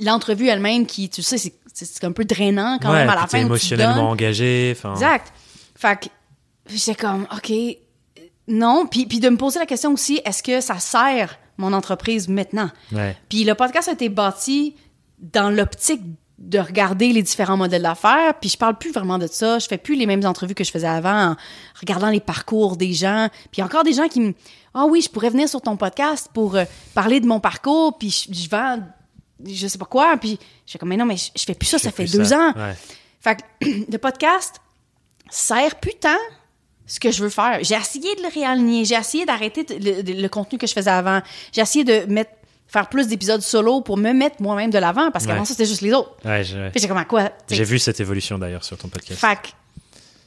l'entrevue 0.00 0.48
elle-même 0.48 0.86
qui, 0.86 1.08
tu 1.08 1.22
sais, 1.22 1.38
c'est- 1.38 1.54
c'est 1.72 1.84
c'est 1.84 2.04
un 2.04 2.10
peu 2.12 2.24
drainant 2.24 2.78
quand 2.82 2.90
ouais, 2.90 3.00
même 3.00 3.10
à 3.10 3.14
la 3.14 3.20
t'es 3.22 3.28
fin. 3.28 3.38
tu 3.40 3.44
émotionnellement 3.46 4.10
engagé. 4.10 4.70
Exact. 4.70 5.32
Fait 5.76 6.00
que 6.00 6.06
j'étais 6.68 6.94
comme, 6.94 7.26
OK, 7.34 7.52
non. 8.48 8.86
Puis, 8.86 9.06
puis 9.06 9.20
de 9.20 9.28
me 9.28 9.36
poser 9.36 9.58
la 9.58 9.66
question 9.66 9.92
aussi, 9.92 10.20
est-ce 10.24 10.42
que 10.42 10.60
ça 10.60 10.78
sert 10.78 11.38
mon 11.58 11.72
entreprise 11.72 12.28
maintenant? 12.28 12.70
Ouais. 12.92 13.16
Puis 13.28 13.44
le 13.44 13.54
podcast 13.54 13.88
a 13.88 13.92
été 13.92 14.08
bâti 14.08 14.76
dans 15.18 15.50
l'optique 15.50 16.02
de 16.38 16.58
regarder 16.58 17.12
les 17.12 17.22
différents 17.22 17.56
modèles 17.56 17.82
d'affaires. 17.82 18.34
Puis 18.40 18.50
je 18.50 18.58
parle 18.58 18.76
plus 18.76 18.92
vraiment 18.92 19.18
de 19.18 19.26
ça. 19.26 19.58
Je 19.58 19.66
fais 19.66 19.78
plus 19.78 19.96
les 19.96 20.04
mêmes 20.06 20.24
entrevues 20.26 20.54
que 20.54 20.64
je 20.64 20.70
faisais 20.70 20.86
avant 20.86 21.30
en 21.30 21.36
regardant 21.80 22.10
les 22.10 22.20
parcours 22.20 22.76
des 22.76 22.92
gens. 22.92 23.28
Puis 23.50 23.62
encore 23.62 23.84
des 23.84 23.94
gens 23.94 24.08
qui 24.08 24.20
me... 24.20 24.34
Ah 24.74 24.84
oui, 24.84 25.00
je 25.00 25.08
pourrais 25.08 25.30
venir 25.30 25.48
sur 25.48 25.62
ton 25.62 25.78
podcast 25.78 26.28
pour 26.34 26.56
euh, 26.56 26.64
parler 26.94 27.20
de 27.20 27.26
mon 27.26 27.40
parcours. 27.40 27.96
Puis 27.96 28.10
je, 28.10 28.34
je 28.34 28.50
vends 28.50 28.80
je 29.44 29.66
sais 29.66 29.78
pas 29.78 29.86
quoi. 29.86 30.16
Puis 30.16 30.38
je 30.66 30.72
fais 30.72 30.78
comme, 30.78 30.88
mais 30.90 30.96
non, 30.96 31.06
mais 31.06 31.16
je, 31.16 31.30
je 31.36 31.44
fais 31.44 31.54
plus 31.54 31.66
ça, 31.66 31.78
ça 31.78 31.90
fait 31.90 32.06
deux 32.06 32.24
ça. 32.24 32.38
ans. 32.38 32.52
Ouais. 32.54 32.74
Fait 33.20 33.36
que 33.36 33.66
le 33.92 33.98
podcast 33.98 34.60
sert 35.30 35.76
plus 35.76 35.94
tant 35.94 36.08
ce 36.86 37.00
que 37.00 37.10
je 37.10 37.22
veux 37.22 37.28
faire. 37.30 37.58
J'ai 37.62 37.74
essayé 37.74 38.14
de 38.14 38.22
le 38.22 38.28
réaligner, 38.32 38.84
j'ai 38.84 38.94
essayé 38.94 39.24
d'arrêter 39.24 39.66
le, 39.68 40.28
contenu 40.28 40.58
que 40.58 40.66
je 40.66 40.72
faisais 40.72 40.90
avant. 40.90 41.20
J'ai 41.52 41.60
essayé 41.60 41.84
de 41.84 42.10
mettre 42.12 42.30
faire 42.68 42.88
plus 42.88 43.06
d'épisodes 43.06 43.42
solo 43.42 43.80
pour 43.80 43.96
me 43.96 44.12
mettre 44.12 44.42
moi-même 44.42 44.70
de 44.70 44.78
l'avant 44.78 45.10
parce 45.12 45.24
qu'avant 45.24 45.40
Ouais. 45.40 45.46
ça 45.46 45.52
c'était 45.52 45.66
juste 45.66 45.82
les 45.82 45.92
autres. 45.92 46.16
Ouais, 46.24 46.42
j'ai 46.44 46.88
comme 46.88 46.96
à 46.96 47.04
quoi 47.04 47.30
j'ai 47.48 47.64
vu 47.64 47.78
cette 47.78 48.00
évolution 48.00 48.38
d'ailleurs 48.38 48.64
sur 48.64 48.76
ton 48.76 48.88
podcast. 48.88 49.20
Que- 49.20 49.48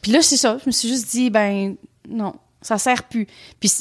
puis 0.01 0.12
là, 0.12 0.22
c'est 0.22 0.38
ça. 0.38 0.57
Je 0.64 0.68
me 0.68 0.72
suis 0.72 0.88
juste 0.88 1.10
dit, 1.12 1.30
ben, 1.30 1.76
non, 2.07 2.34
ça 2.62 2.78
sert 2.78 3.03
plus. 3.03 3.28
Puis 3.60 3.72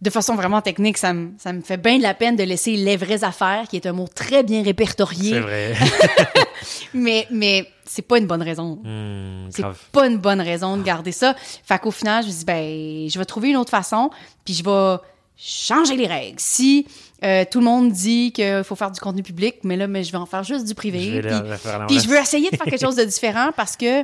de 0.00 0.10
façon 0.10 0.34
vraiment 0.36 0.60
technique, 0.62 0.96
ça 0.98 1.12
me, 1.12 1.30
ça 1.38 1.52
me 1.52 1.60
fait 1.60 1.76
bien 1.76 1.98
de 1.98 2.02
la 2.02 2.14
peine 2.14 2.36
de 2.36 2.44
laisser 2.44 2.76
les 2.76 2.96
vraies 2.96 3.24
affaires, 3.24 3.64
qui 3.68 3.76
est 3.76 3.86
un 3.86 3.92
mot 3.92 4.06
très 4.12 4.42
bien 4.44 4.60
C'est 4.60 4.66
répertorié. 4.66 5.40
vrai. 5.40 5.74
Mais, 6.94 7.26
mais 7.30 7.68
c'est 7.84 8.02
pas 8.02 8.18
une 8.18 8.26
bonne 8.26 8.42
raison. 8.42 8.80
Hmm, 8.82 9.48
C'est 9.50 9.64
pas 9.92 10.06
une 10.06 10.18
bonne 10.18 10.40
raison 10.40 10.76
de 10.76 10.82
garder 10.82 11.12
ça. 11.12 11.34
Fait 11.38 11.78
qu'au 11.78 11.90
final, 11.90 12.22
je 12.24 12.28
me 12.28 12.32
dis, 12.32 12.44
ben, 12.44 13.08
je 13.08 13.18
vais 13.18 13.24
trouver 13.24 13.50
une 13.50 13.56
autre 13.56 13.70
façon, 13.70 14.10
puis 14.44 14.54
je 14.54 14.64
vais 14.64 14.96
changer 15.36 15.96
les 15.96 16.06
règles. 16.06 16.38
Si 16.38 16.86
euh, 17.24 17.44
tout 17.50 17.58
le 17.60 17.64
monde 17.64 17.92
dit 17.92 18.32
qu'il 18.32 18.62
faut 18.64 18.74
faire 18.74 18.90
du 18.90 18.98
contenu 19.00 19.22
public, 19.22 19.56
mais 19.64 19.76
là, 19.76 19.86
mais 19.86 20.02
je 20.02 20.10
vais 20.12 20.18
en 20.18 20.26
faire 20.26 20.42
juste 20.44 20.66
du 20.66 20.74
privé. 20.74 21.20
Je 21.22 21.28
puis- 21.28 21.86
puis 21.88 22.00
je 22.00 22.08
veux 22.08 22.16
essayer 22.18 22.50
de 22.50 22.56
faire 22.56 22.66
quelque 22.66 22.80
chose 22.84 22.96
de 22.96 23.04
différent 23.04 23.50
parce 23.56 23.76
que 23.76 24.02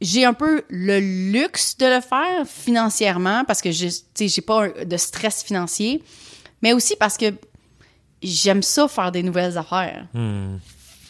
j'ai 0.00 0.24
un 0.24 0.34
peu 0.34 0.62
le 0.68 1.00
luxe 1.30 1.76
de 1.78 1.86
le 1.86 2.00
faire 2.00 2.46
financièrement 2.46 3.44
parce 3.46 3.62
que 3.62 3.70
je- 3.70 3.88
j'ai 4.18 4.40
pas 4.42 4.68
de 4.68 4.96
stress 4.96 5.42
financier, 5.42 6.02
mais 6.62 6.72
aussi 6.72 6.96
parce 6.98 7.16
que 7.16 7.26
j'aime 8.22 8.62
ça 8.62 8.88
faire 8.88 9.12
des 9.12 9.22
nouvelles 9.22 9.56
affaires. 9.58 10.06
Hmm. 10.14 10.56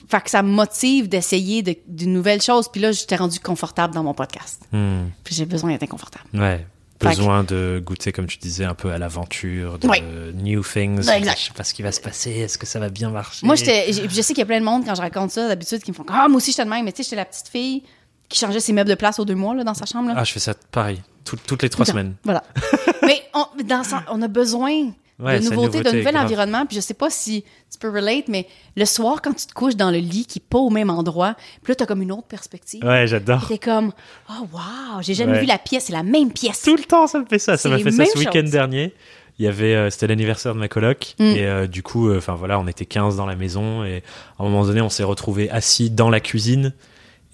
Fait 0.08 0.20
que 0.20 0.30
ça 0.30 0.42
me 0.42 0.50
motive 0.50 1.08
d'essayer 1.08 1.62
de, 1.62 1.74
de 1.88 2.04
nouvelles 2.06 2.42
choses. 2.42 2.68
Puis 2.70 2.80
là, 2.80 2.92
j'étais 2.92 3.16
rendu 3.16 3.40
confortable 3.40 3.92
dans 3.94 4.04
mon 4.04 4.14
podcast. 4.14 4.62
Hmm. 4.72 5.06
Puis 5.24 5.34
j'ai 5.34 5.46
besoin 5.46 5.70
d'être 5.72 5.82
inconfortable. 5.82 6.24
Ouais. 6.34 6.64
Besoin 7.00 7.44
de 7.44 7.82
goûter, 7.84 8.10
comme 8.12 8.26
tu 8.26 8.38
disais, 8.38 8.64
un 8.64 8.74
peu 8.74 8.90
à 8.90 8.96
l'aventure, 8.98 9.78
de 9.78 9.86
Ouais. 9.86 10.00
new 10.32 10.62
things. 10.62 11.06
Ouais, 11.06 11.18
exact. 11.18 11.38
Je 11.40 11.44
sais 11.46 11.52
pas 11.52 11.64
ce 11.64 11.74
qui 11.74 11.82
va 11.82 11.92
se 11.92 12.00
passer. 12.00 12.30
Est-ce 12.30 12.56
que 12.56 12.64
ça 12.66 12.78
va 12.78 12.88
bien 12.88 13.10
marcher? 13.10 13.44
Moi, 13.44 13.54
je 13.56 13.64
sais 13.64 14.32
qu'il 14.32 14.38
y 14.38 14.42
a 14.42 14.46
plein 14.46 14.60
de 14.60 14.64
monde 14.64 14.84
quand 14.86 14.94
je 14.94 15.02
raconte 15.02 15.30
ça 15.32 15.46
d'habitude 15.48 15.82
qui 15.82 15.90
me 15.90 15.96
font 15.96 16.06
ah 16.08 16.26
moi 16.28 16.38
aussi 16.38 16.52
j'étais 16.52 16.64
de 16.64 16.70
même, 16.70 16.84
mais 16.86 16.92
tu 16.92 16.98
sais 16.98 17.02
j'étais 17.02 17.16
la 17.16 17.26
petite 17.26 17.48
fille 17.48 17.82
qui 18.28 18.38
changeait 18.38 18.60
ses 18.60 18.72
meubles 18.72 18.90
de 18.90 18.94
place 18.94 19.18
aux 19.18 19.24
deux 19.24 19.34
mois 19.34 19.54
là, 19.54 19.64
dans 19.64 19.74
sa 19.74 19.86
chambre 19.86 20.08
là. 20.08 20.14
Ah, 20.16 20.24
je 20.24 20.32
fais 20.32 20.40
ça 20.40 20.54
pareil. 20.72 21.02
Tout- 21.24 21.36
toutes 21.46 21.62
les 21.62 21.68
trois 21.70 21.84
semaines. 21.86 22.14
Voilà. 22.24 22.42
Mais 23.02 23.22
on, 23.34 23.44
dans 23.64 23.82
on 24.10 24.22
a 24.22 24.28
besoin 24.28 24.90
Ouais, 25.18 25.40
de 25.40 25.44
nouveautés, 25.44 25.80
d'un 25.82 25.92
nouvel 25.92 26.12
grave. 26.12 26.26
environnement. 26.26 26.66
Puis 26.66 26.76
je 26.76 26.80
sais 26.82 26.92
pas 26.92 27.08
si 27.08 27.42
tu 27.72 27.78
peux 27.78 27.88
relate, 27.88 28.28
mais 28.28 28.46
le 28.76 28.84
soir, 28.84 29.22
quand 29.22 29.32
tu 29.32 29.46
te 29.46 29.54
couches 29.54 29.74
dans 29.74 29.90
le 29.90 29.96
lit 29.96 30.26
qui 30.26 30.40
est 30.40 30.46
pas 30.46 30.58
au 30.58 30.68
même 30.68 30.90
endroit, 30.90 31.36
puis 31.62 31.70
là, 31.70 31.74
t'as 31.74 31.86
comme 31.86 32.02
une 32.02 32.12
autre 32.12 32.26
perspective. 32.26 32.84
Ouais, 32.84 33.06
j'adore. 33.06 33.48
T'es 33.48 33.56
comme, 33.56 33.92
oh 34.28 34.46
wow, 34.52 35.00
j'ai 35.00 35.14
jamais 35.14 35.32
Ouais. 35.32 35.40
vu 35.40 35.46
la 35.46 35.56
pièce, 35.56 35.84
c'est 35.86 35.94
la 35.94 36.02
même 36.02 36.32
pièce. 36.32 36.60
Tout 36.60 36.76
le 36.76 36.82
temps, 36.84 37.06
ça 37.06 37.18
me 37.18 37.24
fait 37.24 37.38
ça. 37.38 37.56
Ça 37.56 37.70
m'a 37.70 37.78
fait 37.78 37.92
ça 37.92 38.04
ce 38.04 38.18
week-end 38.18 38.42
dernier. 38.42 38.92
Il 39.38 39.46
y 39.46 39.48
avait, 39.48 39.74
euh, 39.74 39.88
c'était 39.88 40.06
l'anniversaire 40.06 40.52
de 40.54 40.58
ma 40.60 40.68
coloc 40.68 41.14
Mm. 41.18 41.22
et 41.24 41.46
euh, 41.46 41.66
du 41.66 41.82
coup, 41.82 42.14
enfin 42.14 42.34
voilà, 42.34 42.60
on 42.60 42.66
était 42.66 42.84
15 42.84 43.16
dans 43.16 43.24
la 43.26 43.36
maison 43.36 43.84
et 43.84 44.02
à 44.38 44.42
un 44.42 44.44
moment 44.44 44.66
donné, 44.66 44.82
on 44.82 44.90
s'est 44.90 45.02
retrouvés 45.02 45.48
assis 45.50 45.88
dans 45.88 46.10
la 46.10 46.20
cuisine 46.20 46.74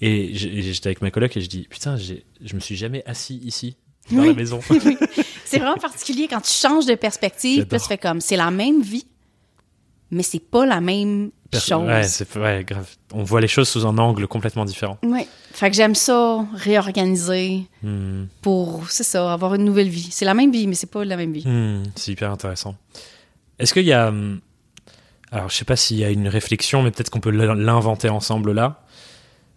et 0.01 0.31
j'étais 0.33 0.87
avec 0.87 1.01
ma 1.01 1.11
coloc 1.11 1.35
et 1.37 1.41
je 1.41 1.47
dis 1.47 1.67
putain, 1.69 1.95
je 1.97 2.55
me 2.55 2.59
suis 2.59 2.75
jamais 2.75 3.03
assis 3.05 3.37
ici 3.43 3.77
dans 4.11 4.21
Oui. 4.21 4.27
la 4.27 4.33
maison. 4.33 4.59
C'est 5.45 5.59
vraiment 5.59 5.77
particulier 5.77 6.27
quand 6.27 6.41
tu 6.41 6.51
changes 6.51 6.85
de 6.85 6.95
perspective, 6.95 7.65
puis 7.67 7.79
tu 7.79 7.87
fais 7.87 7.97
comme, 7.97 8.19
c'est 8.21 8.35
la 8.37 8.49
même 8.51 8.81
vie, 8.81 9.05
mais 10.11 10.23
c'est 10.23 10.39
pas 10.39 10.65
la 10.65 10.81
même 10.81 11.31
chose. 11.53 11.87
ouais, 11.87 12.03
c'est 12.03 12.35
ouais, 12.37 12.63
grave. 12.67 12.89
On 13.13 13.23
voit 13.23 13.39
les 13.39 13.47
choses 13.47 13.69
sous 13.69 13.85
un 13.85 13.95
angle 13.99 14.27
complètement 14.27 14.65
différent. 14.65 14.97
Ouais. 15.03 15.27
Fait 15.51 15.69
que 15.69 15.75
j'aime 15.75 15.93
ça, 15.95 16.45
réorganiser 16.55 17.63
Hmm. 17.83 18.25
pour, 18.41 18.89
c'est 18.89 19.03
ça, 19.03 19.31
avoir 19.31 19.53
une 19.55 19.63
nouvelle 19.65 19.89
vie. 19.89 20.07
C'est 20.11 20.25
la 20.25 20.33
même 20.33 20.51
vie, 20.51 20.65
mais 20.67 20.75
c'est 20.75 20.89
pas 20.89 21.05
la 21.05 21.17
même 21.17 21.31
vie. 21.33 21.47
Hmm, 21.47 21.83
c'est 21.95 22.11
hyper 22.13 22.31
intéressant. 22.31 22.75
Est-ce 23.59 23.73
qu'il 23.73 23.85
y 23.85 23.93
a. 23.93 24.07
hum, 24.07 24.39
Alors, 25.31 25.49
je 25.49 25.55
sais 25.55 25.65
pas 25.65 25.75
s'il 25.75 25.97
y 25.97 26.03
a 26.03 26.09
une 26.09 26.27
réflexion, 26.27 26.81
mais 26.83 26.91
peut-être 26.91 27.09
qu'on 27.11 27.19
peut 27.19 27.29
l'in- 27.31 27.55
l'inventer 27.55 28.09
ensemble 28.09 28.51
là. 28.53 28.82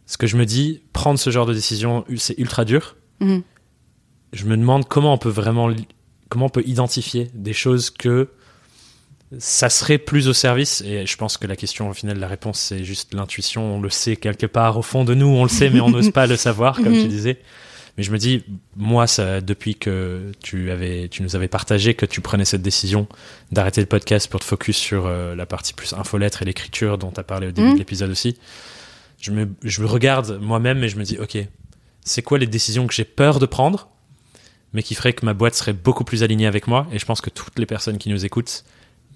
Ce 0.06 0.16
que 0.16 0.26
je 0.26 0.36
me 0.36 0.46
dis, 0.46 0.82
prendre 0.92 1.18
ce 1.18 1.30
genre 1.30 1.46
de 1.46 1.54
décision, 1.54 2.04
c'est 2.16 2.38
ultra 2.38 2.64
dur. 2.64 2.96
Mhm. 3.20 3.42
Je 4.32 4.44
me 4.44 4.56
demande 4.56 4.86
comment 4.88 5.12
on 5.14 5.18
peut 5.18 5.28
vraiment. 5.30 5.70
Comment 6.28 6.46
on 6.46 6.50
peut 6.50 6.64
identifier 6.66 7.30
des 7.34 7.52
choses 7.52 7.90
que 7.90 8.28
ça 9.38 9.68
serait 9.68 9.98
plus 9.98 10.28
au 10.28 10.32
service 10.32 10.80
Et 10.82 11.06
je 11.06 11.16
pense 11.16 11.36
que 11.36 11.46
la 11.46 11.56
question, 11.56 11.88
au 11.90 11.92
final, 11.94 12.18
la 12.18 12.28
réponse, 12.28 12.58
c'est 12.60 12.84
juste 12.84 13.14
l'intuition. 13.14 13.76
On 13.76 13.80
le 13.80 13.90
sait 13.90 14.16
quelque 14.16 14.46
part 14.46 14.76
au 14.78 14.82
fond 14.82 15.04
de 15.04 15.14
nous, 15.14 15.26
on 15.26 15.42
le 15.42 15.48
sait, 15.48 15.70
mais 15.70 15.80
on 15.80 15.90
n'ose 15.90 16.10
pas 16.10 16.26
le 16.26 16.36
savoir, 16.36 16.76
comme 16.76 16.94
Mhm. 16.94 17.02
tu 17.02 17.08
disais. 17.08 17.38
Mais 17.96 18.02
je 18.04 18.10
me 18.12 18.18
dis, 18.18 18.44
moi, 18.76 19.06
ça, 19.06 19.40
depuis 19.40 19.74
que 19.74 20.32
tu 20.42 20.70
avais, 20.70 21.08
tu 21.08 21.22
nous 21.22 21.34
avais 21.34 21.48
partagé 21.48 21.94
que 21.94 22.04
tu 22.06 22.20
prenais 22.20 22.44
cette 22.44 22.60
décision 22.62 23.08
d'arrêter 23.52 23.80
le 23.80 23.86
podcast 23.86 24.28
pour 24.30 24.40
te 24.40 24.44
focus 24.44 24.76
sur 24.76 25.06
euh, 25.06 25.34
la 25.34 25.46
partie 25.46 25.72
plus 25.72 25.92
infolettre 25.94 26.42
et 26.42 26.44
l'écriture 26.44 26.98
dont 26.98 27.10
tu 27.10 27.18
as 27.20 27.24
parlé 27.24 27.46
au 27.48 27.52
début 27.52 27.68
Mhm. 27.68 27.74
de 27.74 27.78
l'épisode 27.78 28.10
aussi, 28.10 28.36
je 29.20 29.30
me, 29.30 29.48
je 29.62 29.80
me 29.82 29.86
regarde 29.86 30.38
moi-même 30.40 30.82
et 30.84 30.88
je 30.88 30.96
me 30.96 31.04
dis, 31.04 31.18
ok, 31.18 31.38
c'est 32.04 32.22
quoi 32.22 32.38
les 32.38 32.46
décisions 32.46 32.86
que 32.86 32.94
j'ai 32.94 33.04
peur 33.04 33.38
de 33.38 33.46
prendre, 33.46 33.88
mais 34.72 34.82
qui 34.82 34.94
feraient 34.94 35.12
que 35.12 35.24
ma 35.24 35.34
boîte 35.34 35.54
serait 35.54 35.72
beaucoup 35.72 36.04
plus 36.04 36.22
alignée 36.22 36.46
avec 36.46 36.66
moi? 36.66 36.86
Et 36.92 36.98
je 36.98 37.06
pense 37.06 37.20
que 37.20 37.30
toutes 37.30 37.58
les 37.58 37.66
personnes 37.66 37.98
qui 37.98 38.10
nous 38.10 38.24
écoutent, 38.24 38.64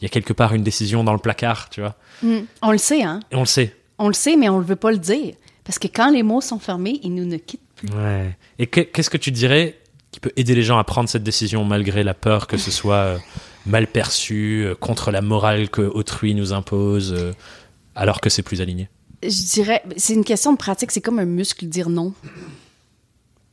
il 0.00 0.02
y 0.04 0.06
a 0.06 0.08
quelque 0.08 0.32
part 0.32 0.54
une 0.54 0.62
décision 0.64 1.04
dans 1.04 1.12
le 1.12 1.18
placard, 1.18 1.68
tu 1.68 1.80
vois. 1.80 1.94
Mm. 2.22 2.38
On 2.62 2.72
le 2.72 2.78
sait, 2.78 3.02
hein? 3.02 3.20
Et 3.30 3.36
on 3.36 3.40
le 3.40 3.46
sait. 3.46 3.76
On 3.98 4.08
le 4.08 4.14
sait, 4.14 4.36
mais 4.36 4.48
on 4.48 4.58
ne 4.58 4.64
veut 4.64 4.76
pas 4.76 4.90
le 4.90 4.98
dire. 4.98 5.34
Parce 5.64 5.78
que 5.78 5.86
quand 5.88 6.10
les 6.10 6.22
mots 6.22 6.40
sont 6.40 6.58
fermés, 6.58 6.98
ils 7.02 7.14
nous 7.14 7.26
ne 7.26 7.36
quittent 7.36 7.60
plus. 7.76 7.88
Ouais. 7.90 8.36
Et 8.58 8.66
que- 8.66 8.80
qu'est-ce 8.80 9.10
que 9.10 9.18
tu 9.18 9.30
dirais 9.30 9.76
qui 10.10 10.18
peut 10.18 10.32
aider 10.36 10.54
les 10.54 10.62
gens 10.62 10.78
à 10.78 10.84
prendre 10.84 11.08
cette 11.08 11.22
décision 11.22 11.64
malgré 11.64 12.02
la 12.02 12.14
peur 12.14 12.46
que 12.48 12.56
ce 12.56 12.70
soit 12.72 12.94
euh, 12.94 13.18
mal 13.66 13.86
perçu, 13.86 14.64
euh, 14.64 14.74
contre 14.74 15.10
la 15.12 15.20
morale 15.20 15.68
que 15.68 15.82
autrui 15.82 16.34
nous 16.34 16.52
impose, 16.52 17.12
euh, 17.12 17.32
alors 17.94 18.20
que 18.20 18.28
c'est 18.30 18.42
plus 18.42 18.60
aligné? 18.60 18.88
Je 19.22 19.52
dirais, 19.52 19.82
c'est 19.96 20.14
une 20.14 20.24
question 20.24 20.52
de 20.52 20.58
pratique, 20.58 20.90
c'est 20.90 21.00
comme 21.00 21.18
un 21.18 21.24
muscle, 21.26 21.66
dire 21.66 21.90
non. 21.90 22.14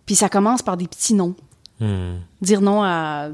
Puis 0.05 0.15
ça 0.15 0.30
commence 0.30 0.61
par 0.61 0.78
des 0.78 0.88
petits 0.88 1.13
noms. 1.13 1.36
Hmm. 1.80 2.15
Dire 2.41 2.61
non 2.61 2.84
à 2.84 3.30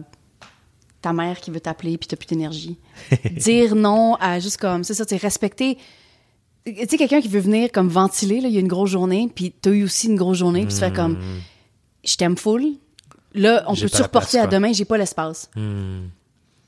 ta 1.01 1.13
mère 1.13 1.39
qui 1.39 1.51
veut 1.51 1.59
t'appeler 1.59 1.97
puis 1.97 2.07
t'as 2.07 2.17
plus 2.17 2.25
d'énergie. 2.27 2.77
dire 3.31 3.75
non 3.75 4.15
à 4.19 4.39
juste 4.39 4.57
comme, 4.57 4.84
c'est 4.84 4.93
ça, 4.93 5.05
sais, 5.05 5.17
respecter. 5.17 5.77
Tu 6.65 6.73
sais, 6.88 6.97
quelqu'un 6.97 7.21
qui 7.21 7.27
veut 7.27 7.41
venir 7.41 7.71
comme 7.71 7.89
ventiler, 7.89 8.41
là, 8.41 8.47
il 8.47 8.53
y 8.53 8.57
a 8.57 8.61
une 8.61 8.69
grosse 8.69 8.89
journée, 8.89 9.29
puis 9.34 9.53
t'as 9.61 9.71
eu 9.71 9.84
aussi 9.84 10.07
une 10.07 10.15
grosse 10.15 10.38
journée, 10.38 10.65
puis 10.65 10.73
tu 10.73 10.79
fais 10.79 10.93
comme, 10.93 11.17
je 12.05 12.15
t'aime 12.15 12.38
full. 12.38 12.77
Là, 13.34 13.63
on 13.67 13.75
pas 13.75 13.88
la 13.91 14.03
reporter 14.03 14.39
à 14.39 14.47
demain, 14.47 14.71
j'ai 14.71 14.86
pas 14.86 14.97
l'espace. 14.97 15.49
Hmm. 15.55 16.05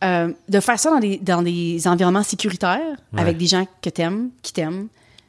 Euh, 0.03 0.33
de 0.49 0.59
faire 0.59 0.77
ça 0.77 0.89
dans 0.91 0.99
des, 0.99 1.17
dans 1.17 1.41
des 1.41 1.87
environnements 1.87 2.23
sécuritaires, 2.23 2.97
Ouais. 3.13 3.21
avec 3.21 3.37
des 3.37 3.47
gens 3.47 3.65
que 3.81 3.89
t'aimes, 3.89 4.29
qui 4.41 4.51
t'aiment, 4.51 4.87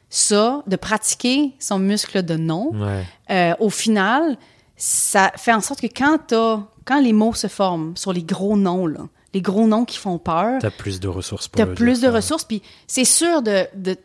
ça, 0.09 0.63
de 0.67 0.75
pratiquer 0.75 1.53
son 1.59 1.79
muscle 1.79 2.23
de 2.23 2.35
non, 2.37 2.71
Ouais. 2.73 3.03
euh, 3.29 3.53
au 3.59 3.69
final, 3.69 4.37
ça 4.77 5.31
fait 5.35 5.53
en 5.53 5.61
sorte 5.61 5.81
que 5.81 5.87
quand, 5.87 6.17
t'as- 6.27 6.63
quand 6.85 7.01
les 7.01 7.13
mots 7.13 7.33
se 7.33 7.47
forment 7.47 7.95
sur 7.97 8.13
les 8.13 8.23
gros 8.23 8.55
noms, 8.57 8.87
là, 8.87 9.01
les 9.33 9.41
gros 9.41 9.67
noms 9.67 9.83
qui 9.85 9.97
font 9.97 10.17
peur, 10.17 10.59
T'as 10.61 10.69
plus 10.71 10.99
de 10.99 11.07
ressources 11.07 11.47
pour 11.47 11.57
t'as 11.57 11.65
plus 11.73 11.99
de 11.99 12.05
ça. 12.07 12.11
ressources, 12.11 12.43
puis 12.45 12.61
c'est 12.87 13.03
sûr 13.05 13.41
de, 13.41 13.65
de, 13.75 13.97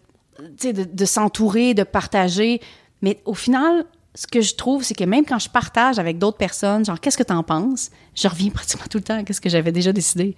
de, 0.62 0.84
de 0.84 1.04
s'entourer, 1.04 1.74
de 1.74 1.84
partager, 1.84 2.60
mais 3.00 3.20
au 3.24 3.34
final, 3.34 3.84
ce 4.14 4.26
que 4.26 4.40
je 4.40 4.54
trouve, 4.56 4.82
c'est 4.82 4.94
que 4.94 5.04
même 5.04 5.24
quand 5.24 5.38
je 5.38 5.48
partage 5.48 5.98
avec 5.98 6.18
d'autres 6.18 6.36
personnes, 6.36 6.84
genre, 6.84 6.98
qu'est-ce 7.00 7.16
que 7.16 7.22
t'en 7.22 7.42
penses? 7.44 7.90
Je 8.14 8.26
reviens 8.28 8.50
pratiquement 8.54 8.84
tout 8.90 8.98
le 8.98 9.04
temps 9.04 9.22
à 9.26 9.32
ce 9.32 9.40
que 9.40 9.48
j'avais 9.48 9.72
déjà 9.72 9.92
décidé. 9.92 10.34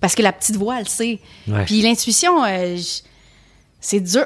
Parce 0.00 0.14
que 0.14 0.22
la 0.22 0.32
petite 0.32 0.56
voix, 0.56 0.78
elle 0.80 0.88
sait. 0.88 1.18
Ouais. 1.48 1.64
Puis 1.66 1.82
l'intuition, 1.82 2.42
euh, 2.44 2.78
c'est 3.80 4.00
dur. 4.00 4.24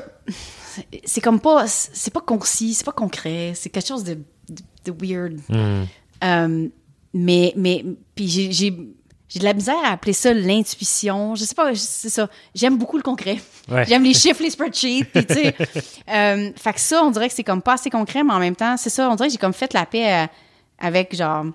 C'est- 1.04 1.20
comme 1.20 1.40
pas, 1.40 1.66
c'est 1.66 2.12
pas 2.12 2.20
concis, 2.20 2.74
c'est 2.74 2.84
pas 2.84 2.92
concret, 2.92 3.52
c'est 3.54 3.70
quelque 3.70 3.88
chose 3.88 4.04
de, 4.04 4.14
de, 4.48 4.62
de 4.84 4.92
weird. 5.06 5.40
Hmm. 5.48 5.84
Euh, 6.22 6.68
mais, 7.12 7.52
mais, 7.56 7.84
puis 8.14 8.28
j'ai, 8.28 8.52
j'ai, 8.52 8.70
de 8.70 9.44
la 9.44 9.52
misère 9.52 9.78
à 9.84 9.92
appeler 9.92 10.12
ça 10.12 10.32
l'intuition. 10.32 11.34
Je 11.34 11.44
sais 11.44 11.54
pas, 11.54 11.74
c'est 11.74 12.08
ça. 12.08 12.28
J'aime 12.54 12.78
beaucoup 12.78 12.96
le 12.96 13.02
concret. 13.02 13.38
Ouais. 13.68 13.84
J'aime 13.84 14.04
les 14.04 14.14
chiffres, 14.14 14.42
les 14.42 14.50
spreadsheets, 14.50 15.04
puis 15.04 15.26
tu 15.26 15.34
sais. 15.34 15.54
euh, 16.08 16.50
fait 16.56 16.72
que 16.72 16.80
ça, 16.80 17.02
on 17.02 17.10
dirait 17.10 17.28
que 17.28 17.34
c'est 17.34 17.44
comme 17.44 17.62
pas 17.62 17.74
assez 17.74 17.90
concret, 17.90 18.22
mais 18.22 18.32
en 18.32 18.38
même 18.38 18.56
temps, 18.56 18.76
c'est 18.76 18.90
ça, 18.90 19.10
on 19.10 19.16
dirait 19.16 19.28
que 19.28 19.32
j'ai 19.32 19.38
comme 19.38 19.52
fait 19.52 19.72
la 19.72 19.86
paix 19.86 20.12
euh, 20.12 20.26
avec, 20.78 21.16
genre, 21.16 21.46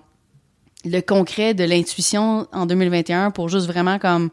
le 0.84 1.00
concret 1.00 1.54
de 1.54 1.64
l'intuition 1.64 2.46
en 2.52 2.66
2021 2.66 3.30
pour 3.30 3.48
juste 3.48 3.66
vraiment 3.66 3.98
comme, 3.98 4.30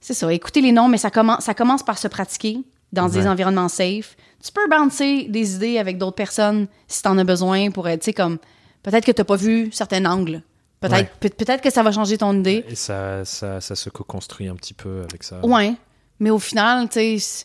c'est 0.00 0.14
ça, 0.14 0.32
écouter 0.32 0.60
les 0.60 0.72
noms, 0.72 0.88
mais 0.88 0.98
ça 0.98 1.10
commence, 1.10 1.44
ça 1.44 1.54
commence 1.54 1.82
par 1.82 1.98
se 1.98 2.08
pratiquer 2.08 2.58
dans 2.96 3.08
des 3.08 3.26
environnements 3.28 3.68
safe. 3.68 4.16
Tu 4.44 4.50
peux 4.52 4.68
bouncer 4.68 5.24
des 5.28 5.54
idées 5.54 5.78
avec 5.78 5.98
d'autres 5.98 6.16
personnes 6.16 6.66
si 6.88 7.02
t'en 7.02 7.16
as 7.18 7.24
besoin 7.24 7.70
pour 7.70 7.88
être, 7.88 8.00
tu 8.00 8.06
sais, 8.06 8.12
comme, 8.12 8.38
peut-être 8.82 9.04
que 9.04 9.12
t'as 9.12 9.24
pas 9.24 9.36
vu 9.36 9.70
certains 9.72 10.04
angles. 10.04 10.42
Peut-être, 10.80 10.94
Ouais. 10.96 11.10
peut- 11.20 11.30
peut-être 11.30 11.62
que 11.62 11.70
ça 11.70 11.82
va 11.82 11.90
changer 11.90 12.18
ton 12.18 12.38
idée. 12.38 12.64
Et 12.68 12.74
ça, 12.74 13.24
ça, 13.24 13.60
ça 13.60 13.74
se 13.74 13.88
co-construit 13.88 14.46
un 14.48 14.54
petit 14.56 14.74
peu 14.74 15.02
avec 15.08 15.22
ça. 15.22 15.44
Ouais. 15.44 15.74
Mais 16.20 16.30
au 16.30 16.38
final, 16.38 16.88
tu 16.88 17.18
sais, 17.18 17.44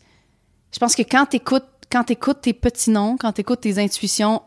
je 0.73 0.79
pense 0.79 0.95
que 0.95 1.01
quand 1.03 1.25
t'écoutes 1.27 1.65
quand 1.91 2.05
tu 2.05 2.13
écoutes 2.13 2.39
tes 2.41 2.53
petits 2.53 2.89
noms, 2.89 3.17
quand 3.17 3.33
tu 3.33 3.41
écoutes 3.41 3.59
tes 3.61 3.77
intuitions, 3.77 4.41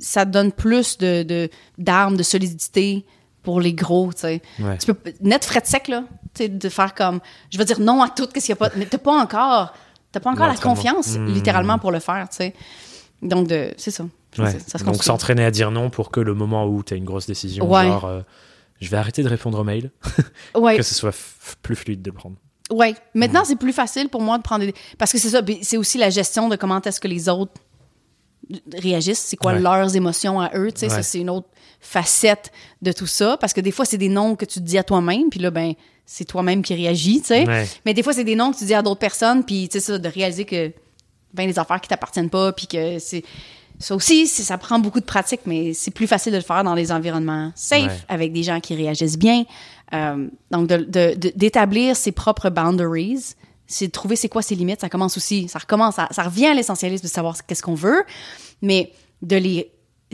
ça 0.00 0.24
te 0.26 0.30
donne 0.30 0.50
plus 0.52 0.98
de 0.98 1.22
de- 1.22 1.48
d'armes, 1.78 2.16
de, 2.16 2.22
solidité 2.24 3.04
pour 3.42 3.60
les 3.60 3.72
gros, 3.74 4.12
tu 4.12 4.20
sais. 4.22 4.42
Ouais. 4.58 4.76
Tu 4.78 4.92
peux 4.94 5.12
net 5.20 5.44
fret 5.44 5.62
sec 5.64 5.86
là, 5.88 6.02
tu 6.34 6.42
sais, 6.44 6.48
de 6.48 6.68
faire 6.68 6.94
comme 6.94 7.20
je 7.50 7.58
veux 7.58 7.64
dire 7.64 7.78
non 7.80 8.02
à 8.02 8.08
tout 8.08 8.26
qu'est-ce 8.26 8.46
qu'il 8.46 8.52
y 8.52 8.58
a 8.58 8.68
pas 8.68 8.70
mais 8.76 8.86
t'as 8.86 8.98
pas 8.98 9.12
encore 9.20 9.72
t'as 10.12 10.20
pas 10.20 10.30
encore 10.30 10.46
la 10.48 10.56
confiance 10.56 11.16
Mm. 11.16 11.26
littéralement 11.26 11.78
pour 11.78 11.92
le 11.92 12.00
faire, 12.00 12.28
tu 12.30 12.36
sais. 12.36 12.54
Donc 13.22 13.46
de 13.48 13.72
c'est 13.76 13.90
ça. 13.90 14.04
Ouais. 14.38 14.56
se 14.58 14.82
Donc 14.84 15.02
s'entraîner 15.02 15.44
à 15.44 15.50
dire 15.50 15.70
non 15.70 15.90
pour 15.90 16.10
que 16.10 16.20
le 16.20 16.34
moment 16.34 16.66
où 16.66 16.82
tu 16.82 16.94
as 16.94 16.96
une 16.96 17.04
grosse 17.04 17.26
décision, 17.26 17.68
Ouais. 17.70 17.84
genre 17.86 18.04
euh, 18.04 18.20
je 18.80 18.88
vais 18.88 18.96
arrêter 18.96 19.22
de 19.22 19.28
répondre 19.28 19.58
aux 19.58 19.64
mails, 19.64 19.90
Ouais. 20.54 20.76
que 20.76 20.82
ce 20.82 20.94
soit 20.94 21.14
plus 21.62 21.76
fluide 21.76 22.00
de 22.02 22.10
le 22.10 22.16
prendre. 22.16 22.36
Ouais. 22.70 22.92
Mm. 22.92 22.96
Maintenant, 23.18 23.44
c'est 23.44 23.56
plus 23.56 23.72
facile 23.72 24.08
pour 24.08 24.22
moi 24.22 24.38
de 24.38 24.42
prendre 24.42 24.64
des... 24.64 24.74
Parce 24.98 25.10
que 25.12 25.18
c'est 25.18 25.28
ça, 25.30 25.42
c'est 25.62 25.76
aussi 25.76 25.98
la 25.98 26.08
gestion 26.10 26.48
de 26.48 26.56
comment 26.56 26.80
est-ce 26.80 27.00
que 27.00 27.08
les 27.08 27.28
autres 27.28 27.52
réagissent, 28.72 29.20
c'est 29.20 29.36
quoi 29.36 29.52
leurs 29.54 29.94
émotions 29.96 30.40
à 30.40 30.50
eux, 30.56 30.72
tu 30.72 30.80
sais, 30.80 30.88
ça 30.88 31.02
c'est 31.02 31.20
une 31.20 31.30
autre 31.30 31.48
facette 31.80 32.50
de 32.82 32.90
tout 32.92 33.06
ça, 33.06 33.36
parce 33.36 33.52
que 33.52 33.60
des 33.60 33.70
fois 33.70 33.84
c'est 33.84 33.98
des 33.98 34.08
noms 34.08 34.34
que 34.34 34.44
tu 34.44 34.58
te 34.60 34.64
dis 34.64 34.76
à 34.78 34.82
toi-même, 34.82 35.28
puis 35.30 35.38
là, 35.40 35.50
ben, 35.50 35.74
c'est 36.12 36.24
toi-même 36.24 36.60
qui 36.62 36.74
réagis, 36.74 37.20
tu 37.20 37.28
sais, 37.28 37.46
Ouais. 37.46 37.68
mais 37.86 37.94
des 37.94 38.02
fois 38.02 38.12
c'est 38.12 38.24
des 38.24 38.34
noms 38.34 38.50
que 38.52 38.58
tu 38.58 38.64
dis 38.64 38.74
à 38.74 38.82
d'autres 38.82 38.98
personnes, 38.98 39.44
puis 39.44 39.68
tu 39.68 39.78
sais, 39.78 39.86
ça, 39.92 39.96
de 39.98 40.08
réaliser 40.08 40.44
que, 40.44 40.72
ben, 41.32 41.46
les 41.46 41.56
affaires 41.56 41.80
qui 41.80 41.88
t'appartiennent 41.88 42.30
pas, 42.30 42.52
puis 42.52 42.66
que 42.66 42.98
c'est... 42.98 43.22
Ça 43.78 43.94
aussi, 43.94 44.26
ça 44.26 44.58
prend 44.58 44.78
beaucoup 44.80 44.98
de 45.00 45.04
pratique, 45.06 45.40
mais 45.46 45.72
c'est 45.72 45.92
plus 45.92 46.06
facile 46.08 46.32
de 46.32 46.36
le 46.38 46.42
faire 46.42 46.64
dans 46.64 46.74
les 46.74 46.90
environnements 46.92 47.50
safe, 47.54 47.84
Ouais. 47.84 47.98
avec 48.08 48.32
des 48.32 48.42
gens 48.42 48.58
qui 48.60 48.74
réagissent 48.74 49.16
bien. 49.18 49.44
Euh, 49.94 50.26
donc, 50.50 50.66
de- 50.66 50.76
de- 50.78 51.14
de- 51.16 51.32
d'établir 51.34 51.96
ses 51.96 52.12
propres 52.12 52.50
boundaries, 52.50 53.34
c'est 53.68 53.86
de 53.86 53.92
trouver 53.92 54.16
c'est 54.16 54.28
quoi 54.28 54.42
ses 54.42 54.54
limites. 54.56 54.80
Ça 54.80 54.88
commence 54.90 55.16
aussi, 55.16 55.48
ça 55.48 55.60
recommence, 55.60 55.94
ça, 55.94 56.08
ça 56.10 56.24
revient 56.24 56.46
à 56.48 56.54
l'essentialisme 56.54 57.04
de 57.04 57.08
savoir 57.08 57.36
qu'est-ce 57.46 57.62
qu'on 57.62 57.74
veut, 57.74 58.02
mais 58.60 58.92
de 59.22 59.36
les 59.36 59.70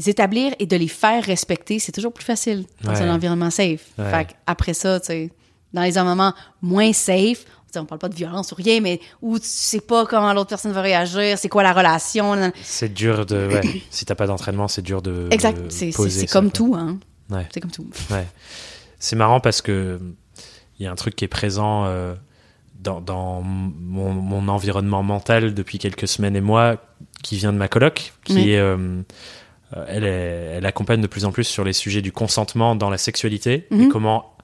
établir 0.06 0.54
et 0.60 0.66
de 0.66 0.76
les 0.76 0.88
faire 0.88 1.24
respecter, 1.24 1.78
c'est 1.80 1.90
toujours 1.92 2.12
plus 2.12 2.24
facile 2.24 2.66
dans 2.82 2.92
Ouais. 2.92 3.00
un 3.00 3.12
environnement 3.14 3.50
safe. 3.50 3.86
Fait 3.96 4.28
après 4.46 4.74
ça, 4.74 5.00
tu 5.00 5.06
sais, 5.06 5.30
dans 5.76 5.82
les 5.82 5.96
environnements 5.98 6.34
moins 6.62 6.92
safe, 6.92 7.44
on 7.78 7.84
parle 7.84 7.98
pas 7.98 8.08
de 8.08 8.14
violence 8.14 8.52
ou 8.52 8.54
rien, 8.54 8.80
mais 8.80 9.00
où 9.20 9.38
tu 9.38 9.44
sais 9.46 9.82
pas 9.82 10.06
comment 10.06 10.32
l'autre 10.32 10.48
personne 10.48 10.72
va 10.72 10.80
réagir, 10.80 11.36
c'est 11.36 11.50
quoi 11.50 11.62
la 11.62 11.74
relation. 11.74 12.50
C'est 12.62 12.92
dur 12.94 13.26
de. 13.26 13.48
Ouais. 13.52 13.82
si 13.90 14.06
t'as 14.06 14.14
pas 14.14 14.26
d'entraînement, 14.26 14.66
c'est 14.66 14.80
dur 14.80 15.02
de. 15.02 15.28
Exact, 15.30 15.58
c'est- 15.70 15.92
comme 16.32 16.50
tout, 16.50 16.74
hein. 16.74 16.98
Ouais. 17.28 17.46
C'est 17.52 17.60
comme 17.60 17.70
tout. 17.70 17.86
Ouais. 18.10 18.26
C'est 18.98 19.14
marrant 19.16 19.40
parce 19.40 19.60
que 19.60 20.00
il 20.78 20.84
y 20.84 20.86
a 20.86 20.90
un 20.92 20.94
truc 20.94 21.16
qui 21.16 21.26
est 21.26 21.28
présent 21.28 21.84
euh, 21.84 22.14
dans, 22.80 23.02
dans 23.02 23.42
mon, 23.42 24.10
mon 24.12 24.48
environnement 24.48 25.02
mental 25.02 25.52
depuis 25.52 25.78
quelques 25.78 26.08
semaines 26.08 26.36
et 26.36 26.40
mois 26.40 26.76
qui 27.22 27.36
vient 27.36 27.52
de 27.52 27.58
ma 27.58 27.68
coloc, 27.68 28.14
qui 28.24 28.34
Oui. 28.36 28.50
est, 28.52 28.58
euh, 28.58 29.02
elle, 29.88 30.04
est- 30.04 30.54
elle 30.56 30.66
accompagne 30.66 31.02
de 31.02 31.06
plus 31.08 31.26
en 31.26 31.32
plus 31.32 31.44
sur 31.44 31.62
les 31.64 31.72
sujets 31.74 32.00
du 32.00 32.12
consentement 32.12 32.74
dans 32.74 32.88
la 32.88 32.96
sexualité 32.98 33.66
et 33.70 33.74
Mhm. 33.74 33.88
comment 33.90 34.35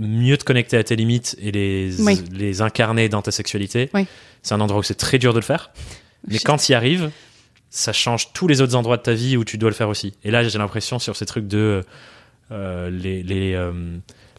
mieux 0.00 0.36
te 0.36 0.44
connecter 0.44 0.76
à 0.76 0.82
tes 0.82 0.96
limites 0.96 1.36
et 1.40 1.52
les, 1.52 1.94
Oui. 2.00 2.20
les 2.32 2.62
incarner 2.62 3.08
dans 3.08 3.22
ta 3.22 3.30
sexualité. 3.30 3.88
Oui. 3.94 4.06
C'est 4.42 4.54
un 4.54 4.60
endroit 4.60 4.80
où 4.80 4.82
c'est 4.82 4.94
très 4.94 5.18
dur 5.18 5.32
de 5.34 5.38
le 5.38 5.44
faire, 5.44 5.70
mais 6.26 6.38
Je- 6.38 6.44
quand 6.44 6.56
tu 6.56 6.72
y 6.72 6.74
arrives, 6.74 7.10
ça 7.68 7.92
change 7.92 8.32
tous 8.32 8.48
les 8.48 8.60
autres 8.62 8.74
endroits 8.74 8.96
de 8.96 9.02
ta 9.02 9.12
vie 9.12 9.36
où 9.36 9.44
tu 9.44 9.58
dois 9.58 9.70
le 9.70 9.76
faire 9.76 9.88
aussi. 9.88 10.14
Et 10.24 10.30
là, 10.32 10.42
j'ai 10.42 10.58
l'impression 10.58 10.98
sur 10.98 11.14
ces 11.16 11.26
trucs 11.26 11.46
de 11.46 11.84
euh, 12.50 12.90
les, 12.90 13.22
les, 13.22 13.54
euh, 13.54 13.72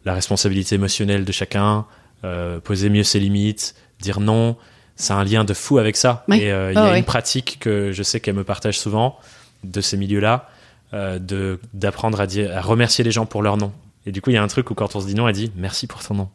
la 0.03 0.13
responsabilité 0.13 0.75
émotionnelle 0.75 1.23
de 1.23 1.31
chacun, 1.31 1.85
euh, 2.25 2.59
poser 2.59 2.89
mieux 2.89 3.03
ses 3.03 3.19
limites, 3.21 3.73
dire 4.01 4.19
non, 4.19 4.57
c'est 4.97 5.13
un 5.13 5.23
lien 5.23 5.43
de 5.45 5.53
fou 5.53 5.77
avec 5.77 5.95
ça. 5.95 6.25
Oui. 6.27 6.37
Et 6.39 6.41
il 6.41 6.47
y 6.47 6.51
Ah 6.75 6.87
a 6.87 6.91
oui. 6.91 6.97
une 6.97 7.05
pratique 7.05 7.57
que 7.61 7.91
je 7.93 8.03
sais 8.03 8.19
qu'elle 8.19 8.35
me 8.35 8.43
partage 8.43 8.77
souvent 8.79 9.17
de 9.63 9.79
ces 9.79 9.95
milieux-là, 9.95 10.49
de 10.93 11.59
d'apprendre 11.73 12.19
à 12.19 12.27
dire, 12.27 12.51
à 12.57 12.59
remercier 12.61 13.03
les 13.05 13.11
gens 13.11 13.25
pour 13.25 13.41
leur 13.43 13.55
nom. 13.55 13.71
Et 14.05 14.11
du 14.11 14.21
coup, 14.21 14.29
il 14.29 14.33
y 14.33 14.37
a 14.37 14.43
un 14.43 14.47
truc 14.47 14.69
où 14.71 14.73
quand 14.73 14.95
on 14.95 14.99
se 15.01 15.05
dit 15.07 15.15
non, 15.15 15.27
elle 15.27 15.35
dit 15.35 15.51
merci 15.55 15.87
pour 15.87 16.03
ton 16.03 16.13
nom. 16.15 16.29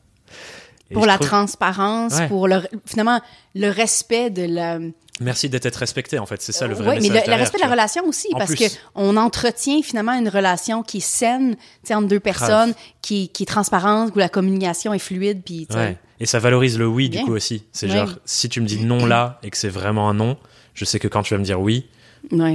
Et 0.91 0.95
Pour 0.95 1.05
la 1.07 1.15
trouve- 1.17 1.27
transparence, 1.29 2.15
Ouais. 2.15 2.29
pour 2.29 2.47
le, 2.47 2.61
finalement 2.85 3.21
le 3.57 3.71
respect 3.71 4.31
de 4.31 4.43
la. 4.45 4.79
Merci 5.21 5.49
d'être 5.49 5.75
respecté, 5.77 6.19
en 6.19 6.27
fait. 6.27 6.43
C'est 6.43 6.53
ça 6.53 6.67
le 6.69 6.75
vrai 6.75 6.99
Oui, 7.01 7.09
mais 7.11 7.23
le, 7.27 7.33
respect 7.35 7.57
de 7.57 7.63
la 7.63 7.67
vois. 7.69 7.75
relation 7.75 8.05
aussi, 8.07 8.29
En 8.35 8.39
parce 8.39 8.55
plus. 8.55 8.69
que 8.69 8.75
on 8.95 9.17
entretient 9.17 9.81
finalement 9.83 10.13
une 10.13 10.29
relation 10.29 10.83
qui 10.83 10.99
est 10.99 11.01
saine, 11.01 11.57
tu 11.57 11.63
sais, 11.85 11.95
entre 11.95 12.07
deux 12.07 12.21
personnes, 12.21 12.75
qui, 13.03 13.31
qui 13.31 13.45
est 13.45 13.47
transparente, 13.47 14.13
où 14.15 14.19
la 14.19 14.29
communication 14.29 14.93
est 14.95 14.99
fluide, 15.01 15.43
puis. 15.45 15.67
Ouais. 15.75 15.97
Et 16.21 16.27
ça 16.27 16.39
valorise 16.39 16.79
le 16.79 16.87
oui, 16.87 17.09
du 17.09 17.19
coup, 17.25 17.33
aussi. 17.35 17.65
C'est 17.73 17.89
Ouais. 17.89 17.97
genre, 17.97 18.11
si 18.27 18.49
tu 18.49 18.61
me 18.61 18.67
dis 18.67 18.79
non 18.85 19.07
là 19.07 19.41
et 19.43 19.51
que 19.51 19.57
c'est 19.57 19.69
vraiment 19.71 20.09
un 20.09 20.15
non, 20.15 20.37
je 20.75 20.85
sais 20.85 20.99
que 20.99 21.09
quand 21.09 21.23
tu 21.23 21.35
vas 21.35 21.39
me 21.39 21.45
dire 21.45 21.61
oui, 21.61 21.89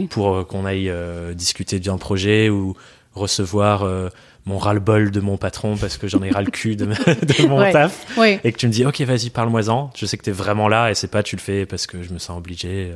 pour 0.09 0.35
euh, 0.35 0.43
qu'on 0.45 0.65
aille 0.65 0.89
euh, 0.89 1.33
discuter 1.33 1.79
d'un 1.79 1.97
projet 1.97 2.49
ou 2.49 2.75
recevoir 3.13 3.83
euh, 3.83 4.09
mon 4.45 4.57
ras-le-bol 4.57 5.11
de 5.11 5.19
mon 5.19 5.37
patron 5.37 5.77
parce 5.77 5.97
que 5.97 6.07
j'en 6.07 6.23
ai 6.23 6.31
ras 6.31 6.41
le 6.41 6.49
cul 6.51 6.75
de, 6.75 6.85
de 6.85 7.47
mon 7.47 7.59
Ouais. 7.59 7.71
taf 7.71 8.05
et 8.43 8.51
que 8.51 8.57
tu 8.57 8.67
me 8.67 8.71
dis 8.71 8.85
ok 8.85 9.01
vas-y 9.01 9.29
parle-moi-en 9.29 9.91
je 9.95 10.05
sais 10.05 10.17
que 10.17 10.23
t'es 10.23 10.31
vraiment 10.31 10.67
là 10.67 10.89
et 10.89 10.95
c'est 10.95 11.07
pas 11.09 11.21
tu 11.23 11.35
le 11.35 11.41
fais 11.41 11.65
parce 11.65 11.85
que 11.87 12.01
je 12.01 12.11
me 12.11 12.17
sens 12.17 12.37
obligé 12.37 12.93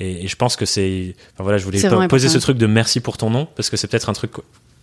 et, 0.00 0.24
et 0.24 0.28
je 0.28 0.36
pense 0.36 0.56
que 0.56 0.64
c'est 0.64 1.14
enfin 1.34 1.42
voilà 1.44 1.58
je 1.58 1.64
voulais 1.64 1.80
poser 2.08 2.28
ce 2.30 2.38
truc 2.38 2.56
de 2.56 2.66
merci 2.66 3.00
pour 3.00 3.18
ton 3.18 3.28
nom 3.30 3.46
parce 3.54 3.68
que 3.68 3.76
c'est 3.76 3.86
peut-être 3.86 4.08
un 4.08 4.14
truc 4.14 4.32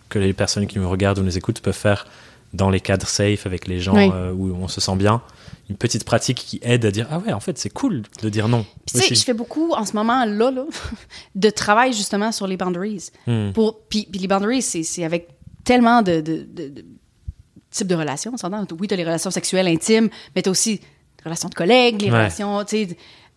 que 0.08 0.18
les 0.18 0.32
personnes 0.32 0.66
qui 0.66 0.78
nous 0.78 0.88
regardent 0.88 1.18
ou 1.18 1.22
nous 1.22 1.36
écoutent 1.36 1.60
peuvent 1.60 1.74
faire 1.74 2.06
dans 2.52 2.68
les 2.70 2.80
cadres 2.80 3.06
safe 3.06 3.46
avec 3.46 3.68
les 3.68 3.78
gens 3.80 3.94
Oui. 3.94 4.10
euh, 4.12 4.32
où 4.32 4.52
on 4.60 4.66
se 4.68 4.80
sent 4.80 4.96
bien 4.96 5.22
une 5.68 5.76
petite 5.76 6.02
pratique 6.04 6.38
qui 6.38 6.58
aide 6.64 6.84
à 6.84 6.90
dire 6.90 7.06
ah 7.10 7.18
ouais 7.18 7.32
en 7.32 7.38
fait 7.38 7.58
c'est 7.58 7.70
cool 7.70 8.02
de 8.22 8.28
dire 8.28 8.48
non 8.48 8.64
tu 8.86 8.98
sais, 8.98 9.14
je 9.14 9.22
fais 9.22 9.34
beaucoup 9.34 9.72
en 9.72 9.84
ce 9.84 9.92
moment 9.94 10.24
là, 10.24 10.50
là 10.50 10.64
de 11.36 11.50
travail 11.50 11.92
justement 11.92 12.32
sur 12.32 12.46
les 12.48 12.56
boundaries. 12.56 13.10
Hmm. 13.28 13.50
Pour, 13.52 13.78
puis, 13.88 14.08
puis 14.10 14.20
les 14.20 14.26
boundaries, 14.26 14.62
c'est 14.62 15.04
avec 15.04 15.28
tellement 15.70 16.02
de, 16.02 16.20
de, 16.20 16.46
de- 16.50 16.68
de 16.68 16.84
types 17.70 17.86
de 17.86 17.94
relations. 17.94 18.32
Oui, 18.80 18.88
tu 18.88 18.94
as 18.94 18.96
les 18.96 19.04
relations 19.04 19.30
sexuelles 19.30 19.68
intimes, 19.68 20.08
mais 20.34 20.42
tu 20.42 20.48
as 20.48 20.52
aussi 20.52 20.72
les 20.80 21.24
relations 21.24 21.48
de 21.48 21.54
collègues, 21.54 22.02
les 22.02 22.10
Ouais. 22.10 22.16
relations 22.18 22.58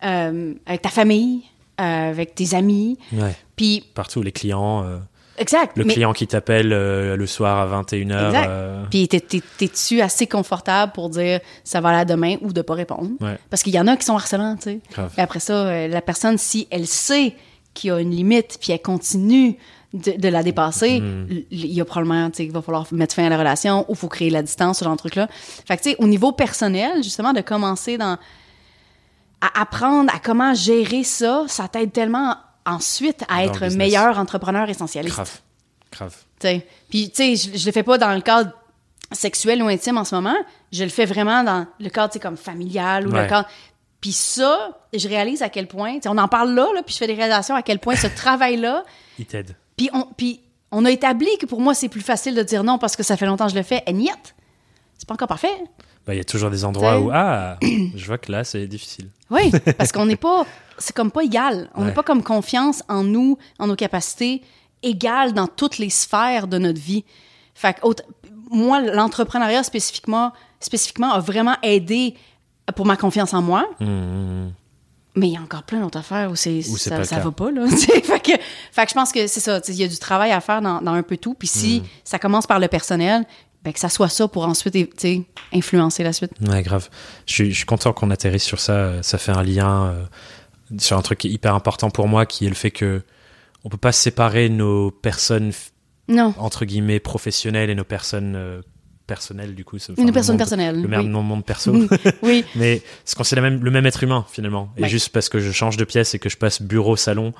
euh, 0.04 0.54
avec 0.66 0.82
ta 0.82 0.88
famille, 0.88 1.42
euh, 1.80 2.10
avec 2.10 2.34
tes 2.34 2.54
amis. 2.54 2.98
Ouais. 3.12 3.34
Puis, 3.56 3.84
partout 3.94 4.20
les 4.22 4.32
clients 4.32 4.82
euh, 4.84 4.98
exact. 5.38 5.76
le 5.78 5.84
mais- 5.84 5.92
client 5.94 6.12
qui 6.12 6.26
t'appelle 6.26 6.68
le 6.70 7.26
soir 7.26 7.58
à 7.60 7.66
21h 7.82 8.26
Exact. 8.26 8.50
Puis 8.90 9.06
t'es- 9.08 9.20
t'es- 9.20 9.42
t'es-tu 9.58 10.00
assez 10.00 10.26
confortable 10.26 10.90
pour 10.92 11.08
dire 11.10 11.38
ça 11.62 11.80
va 11.80 11.90
aller 11.90 12.04
demain 12.04 12.36
ou 12.42 12.52
de 12.52 12.62
pas 12.62 12.74
répondre? 12.74 13.10
Ouais. 13.20 13.38
Parce 13.48 13.62
qu'il 13.62 13.72
y 13.74 13.78
en 13.78 13.86
a 13.86 13.96
qui 13.96 14.04
sont 14.04 14.16
harcelants, 14.16 14.56
tu 14.56 14.62
sais. 14.64 14.80
Et 15.16 15.20
après 15.20 15.40
ça, 15.40 15.86
la 15.86 16.02
personne, 16.02 16.36
si 16.38 16.66
elle 16.72 16.86
sait 16.88 17.34
qu'il 17.72 17.88
y 17.88 17.90
a 17.92 18.00
une 18.00 18.10
limite, 18.10 18.58
puis 18.60 18.72
elle 18.72 18.82
continue 18.82 19.56
de, 19.94 20.12
de 20.20 20.28
la 20.28 20.42
dépasser, 20.42 21.00
Hmm. 21.00 21.26
l- 21.30 21.44
il 21.50 21.66
y 21.72 21.80
a 21.80 21.84
probablement, 21.86 22.28
tu 22.30 22.36
sais, 22.38 22.42
qu'il 22.44 22.52
va 22.52 22.60
falloir 22.60 22.86
mettre 22.92 23.14
fin 23.14 23.24
à 23.24 23.28
la 23.30 23.38
relation 23.38 23.86
ou 23.88 23.94
faut 23.94 24.08
créer 24.08 24.28
la 24.28 24.42
distance, 24.42 24.78
ce 24.80 24.84
genre 24.84 24.94
de 24.94 24.98
truc-là. 24.98 25.28
Fait 25.66 25.76
que, 25.78 25.82
tu 25.82 25.90
sais, 25.90 25.96
au 25.98 26.06
niveau 26.06 26.32
personnel, 26.32 27.02
justement, 27.02 27.32
de 27.32 27.40
commencer 27.40 27.96
dans 27.96 28.18
à 29.40 29.60
apprendre 29.60 30.12
à 30.14 30.18
comment 30.18 30.54
gérer 30.54 31.04
ça, 31.04 31.44
ça 31.48 31.68
t'aide 31.68 31.92
tellement 31.92 32.36
ensuite 32.66 33.22
à 33.28 33.44
Dans 33.46 33.52
être 33.52 33.74
meilleur 33.76 34.18
entrepreneur 34.18 34.68
essentialiste. 34.68 35.14
grave 35.14 35.40
grave 35.92 36.16
T'sais. 36.38 36.66
Puis, 36.88 37.10
tu 37.10 37.36
sais, 37.36 37.50
je, 37.52 37.58
je 37.58 37.66
le 37.66 37.72
fais 37.72 37.82
pas 37.82 37.98
dans 37.98 38.12
le 38.14 38.20
cadre 38.20 38.50
sexuel 39.12 39.62
ou 39.62 39.68
intime 39.68 39.98
en 39.98 40.04
ce 40.04 40.14
moment. 40.14 40.34
Je 40.72 40.82
le 40.82 40.90
fais 40.90 41.04
vraiment 41.04 41.44
dans 41.44 41.66
le 41.78 41.88
cadre, 41.90 42.08
tu 42.10 42.14
sais, 42.14 42.20
comme 42.20 42.36
familial 42.36 43.06
ou 43.06 43.12
Ouais. 43.12 43.22
le 43.22 43.28
cadre. 43.28 43.48
Puis 44.00 44.12
ça, 44.12 44.80
je 44.92 45.08
réalise 45.08 45.42
à 45.42 45.48
quel 45.50 45.66
point, 45.68 45.94
tu 45.94 46.02
sais, 46.02 46.08
on 46.08 46.18
en 46.18 46.28
parle 46.28 46.52
là, 46.54 46.66
là 46.74 46.82
puis 46.82 46.92
je 46.94 46.98
fais 46.98 47.06
des 47.06 47.14
réalisations 47.14 47.54
à 47.54 47.62
quel 47.62 47.78
point 47.78 47.96
ce 47.96 48.06
travail-là, 48.06 48.82
il 49.18 49.26
t'aide 49.26 49.54
puis 49.76 49.90
on, 49.92 50.04
puis 50.16 50.40
on 50.72 50.84
a 50.84 50.90
établi 50.90 51.28
que 51.40 51.46
pour 51.46 51.60
moi, 51.60 51.74
c'est 51.74 51.88
plus 51.88 52.00
facile 52.00 52.34
de 52.34 52.42
dire 52.42 52.64
non 52.64 52.78
parce 52.78 52.96
que 52.96 53.02
ça 53.02 53.16
fait 53.16 53.26
longtemps 53.26 53.46
que 53.46 53.52
je 53.52 53.56
le 53.58 53.62
fais. 53.62 53.82
Et 53.86 53.92
niet, 53.92 54.34
c'est 54.98 55.06
pas 55.08 55.14
encore 55.14 55.28
parfait. 55.28 55.54
Bah, 56.06 56.14
il 56.14 56.18
y 56.18 56.20
a 56.20 56.24
toujours 56.24 56.50
des 56.50 56.64
endroits 56.64 57.00
où 57.00 57.10
ah 57.12 57.56
je 57.94 58.06
vois 58.06 58.18
que 58.18 58.30
là 58.30 58.44
c'est 58.44 58.66
difficile 58.66 59.08
Oui, 59.30 59.50
parce 59.78 59.90
qu'on 59.92 60.04
n'est 60.06 60.16
pas, 60.16 60.44
c'est 60.78 60.94
comme 60.94 61.10
pas 61.10 61.22
égal. 61.24 61.70
On 61.74 61.80
n'est 61.82 61.88
Ouais. 61.88 61.94
pas 61.94 62.02
comme 62.02 62.22
confiance 62.22 62.82
en 62.88 63.02
nous, 63.04 63.38
en 63.58 63.66
nos 63.68 63.76
capacités, 63.76 64.42
égales 64.82 65.32
dans 65.32 65.46
toutes 65.46 65.78
les 65.78 65.88
sphères 65.90 66.46
de 66.46 66.58
notre 66.58 66.80
vie. 66.80 67.04
Fait 67.54 67.72
que, 67.74 67.80
moi, 68.50 68.80
l'entrepreneuriat 68.82 69.62
spécifiquement, 69.62 70.32
spécifiquement 70.60 71.12
a 71.12 71.20
vraiment 71.20 71.56
aidé 71.62 72.14
pour 72.76 72.84
ma 72.84 72.96
confiance 72.96 73.32
en 73.32 73.40
moi. 73.42 73.66
Hum, 73.80 73.86
hum, 73.88 73.96
hum. 74.46 74.52
Mais 75.16 75.28
il 75.28 75.32
y 75.34 75.36
a 75.36 75.40
encore 75.40 75.62
plein 75.62 75.80
d'autres 75.80 75.98
affaires 76.00 76.30
où, 76.30 76.36
c'est, 76.36 76.58
Où 76.68 76.76
ça, 76.76 77.04
ça 77.04 77.18
va 77.20 77.30
pas, 77.30 77.50
là. 77.52 77.66
fait, 77.68 78.20
que, 78.20 78.32
fait 78.72 78.84
que 78.84 78.88
je 78.90 78.94
pense 78.94 79.12
que 79.12 79.26
c'est 79.28 79.40
ça. 79.40 79.60
Il 79.68 79.74
y 79.76 79.84
a 79.84 79.88
du 79.88 79.98
travail 79.98 80.32
à 80.32 80.40
faire 80.40 80.60
dans, 80.60 80.80
dans 80.82 80.92
un 80.92 81.02
peu 81.04 81.16
tout. 81.16 81.34
Puis 81.34 81.46
si 81.48 81.80
Hmm. 81.80 81.84
ça 82.02 82.18
commence 82.18 82.46
par 82.48 82.58
le 82.58 82.66
personnel, 82.68 83.24
ben 83.62 83.72
que 83.72 83.78
ça 83.80 83.88
soit 83.88 84.08
ça 84.08 84.26
pour 84.28 84.44
ensuite 84.46 84.76
influencer 85.52 86.02
la 86.02 86.12
suite. 86.12 86.32
ouais 86.46 86.62
grave 86.62 86.88
je 87.26 87.32
suis, 87.32 87.50
je 87.50 87.56
suis 87.56 87.64
content 87.64 87.92
qu'on 87.94 88.10
atterrisse 88.10 88.42
sur 88.44 88.60
ça 88.60 89.02
ça 89.02 89.16
fait 89.16 89.32
un 89.32 89.42
lien 89.42 89.86
euh, 89.86 90.04
sur 90.78 90.98
un 90.98 91.02
truc 91.02 91.24
hyper 91.24 91.54
important 91.54 91.88
pour 91.90 92.06
moi 92.06 92.26
qui 92.26 92.44
est 92.44 92.50
le 92.50 92.54
fait 92.54 92.70
que 92.70 93.02
on 93.64 93.70
peut 93.70 93.78
pas 93.78 93.92
séparer 93.92 94.50
nos 94.50 94.90
personnes 94.90 95.52
Non. 96.08 96.34
entre 96.38 96.66
guillemets 96.66 97.00
professionnelles 97.00 97.70
et 97.70 97.74
nos 97.74 97.84
personnes 97.84 98.34
euh, 98.36 98.60
personnelle, 99.06 99.54
du 99.54 99.64
coup. 99.64 99.76
Une 99.98 100.12
personne 100.12 100.36
personnelle. 100.36 100.80
Le 100.82 100.88
même 100.88 101.00
oui. 101.00 101.08
mon 101.08 101.22
monde 101.22 101.44
perso. 101.44 101.74
oui, 102.22 102.44
Mais 102.54 102.82
c'est 103.04 103.16
quand 103.16 103.24
c'est 103.24 103.40
même, 103.40 103.62
le 103.62 103.70
même 103.70 103.86
être 103.86 104.02
humain, 104.02 104.24
finalement. 104.30 104.70
Et 104.76 104.82
Ouais. 104.82 104.88
juste 104.88 105.10
parce 105.10 105.28
que 105.28 105.38
je 105.40 105.50
change 105.52 105.76
de 105.76 105.84
pièce 105.84 106.14
et 106.14 106.18
que 106.18 106.28
je 106.28 106.36
passe 106.36 106.62
bureau-salon, 106.62 107.32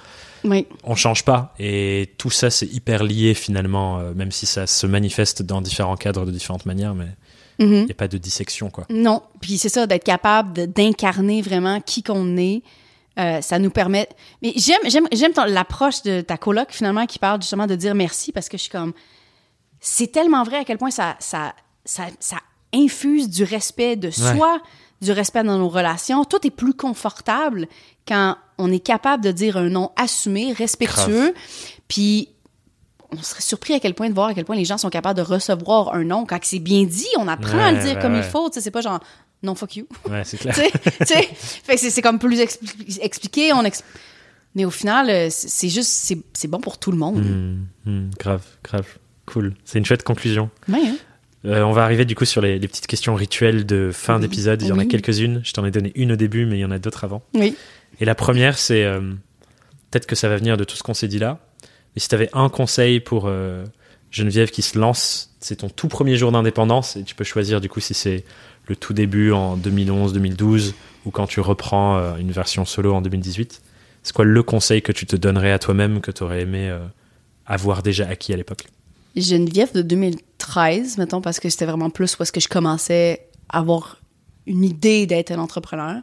oui. 0.45 0.67
on 0.85 0.95
change 0.95 1.25
pas. 1.25 1.55
Et 1.59 2.13
tout 2.19 2.31
ça, 2.31 2.51
c'est 2.51 2.67
hyper 2.67 3.03
lié, 3.05 3.35
finalement, 3.35 3.99
euh, 4.01 4.13
même 4.15 4.31
si 4.33 4.47
ça 4.47 4.67
se 4.67 4.87
manifeste 4.87 5.43
dans 5.43 5.61
différents 5.61 5.97
cadres 5.97 6.27
de 6.27 6.31
différentes 6.31 6.67
manières, 6.67 6.95
mais 6.95 7.07
il 7.59 7.67
Mhm. 7.67 7.85
n'y 7.85 7.91
a 7.91 7.95
pas 7.95 8.09
de 8.09 8.19
dissection, 8.19 8.69
quoi. 8.71 8.85
Non, 8.91 9.23
puis 9.41 9.59
c'est 9.59 9.69
ça, 9.69 9.87
d'être 9.87 10.05
capable 10.05 10.67
d'incarner 10.73 11.41
vraiment 11.43 11.81
qui 11.81 12.03
qu'on 12.03 12.37
est. 12.37 12.63
Euh, 13.17 13.41
ça 13.43 13.61
nous 13.61 13.71
permet. 13.71 14.09
Mais 14.43 14.53
j'aime, 14.57 14.81
j'aime, 15.13 15.33
l'approche 15.47 16.03
de 16.03 16.21
ta 16.21 16.37
coloc 16.37 16.67
finalement 16.73 17.07
qui 17.07 17.21
parle 17.21 17.41
justement 17.41 17.69
de 17.69 17.77
dire 17.77 17.95
merci 17.95 18.33
parce 18.33 18.49
que 18.49 18.57
je 18.57 18.63
suis 18.63 18.71
comme. 18.73 18.93
C'est 19.87 20.07
tellement 20.11 20.45
vrai 20.45 20.57
à 20.59 20.65
quel 20.65 20.79
point 20.79 20.91
ça, 20.91 21.15
ça, 21.19 21.55
ça, 21.85 22.05
ça 22.19 22.37
infuse 22.73 23.29
du 23.29 23.45
respect 23.45 23.97
de 23.97 24.09
soi, 24.35 24.61
du 25.03 25.13
respect 25.13 25.45
dans 25.45 25.59
nos 25.59 25.69
relations. 25.69 26.25
Tout 26.25 26.47
est 26.47 26.51
plus 26.51 26.73
confortable 26.73 27.67
quand 28.09 28.37
on 28.57 28.73
est 28.73 28.79
capable 28.81 29.23
de 29.23 29.31
dire 29.31 29.57
un 29.59 29.69
nom 29.69 29.91
assumé, 29.97 30.53
respectueux. 30.55 31.35
Puis 31.87 32.31
on 33.11 33.23
serait 33.23 33.43
surpris 33.43 33.75
à 33.75 33.81
quel 33.81 33.95
point 33.95 34.09
de 34.09 34.15
voir 34.15 34.29
à 34.29 34.35
quel 34.35 34.45
point 34.47 34.57
les 34.57 34.65
gens 34.65 34.79
sont 34.79 34.89
capables 34.89 35.19
de 35.19 35.23
recevoir 35.23 35.95
un 35.95 36.05
nom 36.05 36.25
quand 36.25 36.39
c'est 36.43 36.59
bien 36.61 36.85
dit. 36.85 37.07
On 37.19 37.29
apprend 37.29 37.59
à 37.59 37.71
le 37.73 37.79
dire 37.83 37.97
ouais, 37.97 38.01
comme 38.03 38.15
il 38.17 38.23
faut. 38.23 38.49
Tu 38.49 38.55
sais, 38.55 38.61
c'est 38.63 38.71
pas 38.71 38.81
genre 38.81 39.01
non 39.43 39.55
fuck 39.55 39.77
you. 39.77 39.87
Ouais, 40.09 40.23
c'est 40.25 40.37
clair. 40.39 40.55
c'est- 41.05 42.03
comme 42.03 42.19
plus 42.19 42.41
expli- 42.41 42.99
expliqué. 43.03 43.53
On 43.53 43.63
expl- 43.63 43.83
Mais 44.55 44.65
au 44.65 44.71
final, 44.71 45.11
euh, 45.11 45.29
c'est 45.31 45.69
juste, 45.69 45.91
c'est 45.91 46.19
c'est 46.33 46.49
bon 46.49 46.61
pour 46.61 46.79
tout 46.79 46.91
le 46.93 46.97
monde. 46.99 47.23
Hmm, 47.85 47.91
hmm, 47.91 48.11
grave, 48.19 48.43
grave. 48.63 48.87
Cool. 49.27 49.55
C'est 49.65 49.79
une 49.79 49.85
chouette 49.85 50.03
conclusion. 50.03 50.51
Ouais, 50.69 50.79
hein. 50.87 50.97
Euh, 51.47 51.63
on 51.63 51.73
va 51.73 51.85
arriver 51.85 52.05
du 52.07 52.15
coup 52.15 52.25
sur 52.25 52.41
les, 52.41 52.59
les 52.59 52.69
petites 52.69 52.87
questions 52.87 53.15
rituelles 53.15 53.67
de 53.67 53.91
fin 53.93 54.15
Oui. 54.17 54.23
d'épisode. 54.23 54.63
Il 54.63 54.69
y 54.69 54.73
en 54.73 54.79
a 54.79 54.87
quelques-unes. 54.87 55.41
Je 55.45 55.53
t'en 55.53 55.65
ai 55.65 55.71
donné 55.71 55.93
une 55.95 56.13
au 56.13 56.17
début, 56.17 56.47
mais 56.47 56.57
il 56.57 56.61
y 56.61 56.65
en 56.65 56.71
a 56.71 56.79
d'autres 56.79 57.05
avant. 57.05 57.23
Oui. 57.35 57.55
Et 58.01 58.05
la 58.07 58.15
première, 58.15 58.59
c'est 58.59 58.83
euh, 58.85 59.01
peut-être 59.91 60.07
que 60.07 60.15
ça 60.17 60.29
va 60.29 60.37
venir 60.37 60.57
de 60.57 60.65
tout 60.65 60.77
ce 60.77 60.83
qu'on 60.83 60.95
s'est 60.95 61.09
dit 61.09 61.19
là. 61.19 61.39
Mais 61.95 62.01
si 62.01 62.09
tu 62.09 62.15
avais 62.15 62.31
un 62.33 62.49
conseil 62.49 62.99
pour 63.01 63.25
euh, 63.27 63.65
Geneviève 64.11 64.51
qui 64.51 64.63
se 64.63 64.79
lance, 64.79 65.35
c'est 65.41 65.57
ton 65.57 65.69
tout 65.69 65.89
premier 65.89 66.17
jour 66.17 66.33
d'indépendance 66.33 66.97
et 66.97 67.03
tu 67.05 67.15
peux 67.15 67.25
choisir 67.25 67.61
du 67.61 67.69
coup 67.69 67.81
si 67.81 67.93
c'est 67.95 68.25
le 68.67 68.75
tout 68.77 68.95
début 68.95 69.31
en 69.33 69.57
2011, 69.57 70.15
2012 70.15 70.75
ou 71.05 71.11
quand 71.11 71.27
tu 71.27 71.41
reprends 71.41 72.17
une 72.17 72.33
version 72.33 72.65
solo 72.65 72.95
en 72.95 73.03
2018. 73.03 73.61
C'est 74.03 74.15
quoi 74.15 74.25
le 74.25 74.43
conseil 74.43 74.81
que 74.81 74.93
tu 74.93 75.05
te 75.05 75.17
donnerais 75.17 75.53
à 75.53 75.59
toi-même 75.59 76.01
que 76.01 76.11
tu 76.11 76.23
aurais 76.23 76.41
aimé 76.43 76.75
avoir 77.47 77.83
déjà 77.83 78.09
acquis 78.09 78.33
à 78.33 78.37
l'époque? 78.37 78.65
Geneviève 79.17 79.73
de 79.73 79.83
2013, 79.83 80.99
mettons, 80.99 81.21
parce 81.21 81.41
que 81.41 81.49
c'était 81.49 81.67
vraiment 81.67 81.91
plus 81.91 82.17
où 82.19 82.23
est-ce 82.23 82.33
que 82.33 82.41
je 82.41 82.49
commençais 82.49 83.29
à 83.49 83.59
avoir 83.59 84.01
une 84.47 84.65
idée 84.65 85.07
d'être 85.07 85.31
un 85.31 85.39
entrepreneur. 85.39 86.03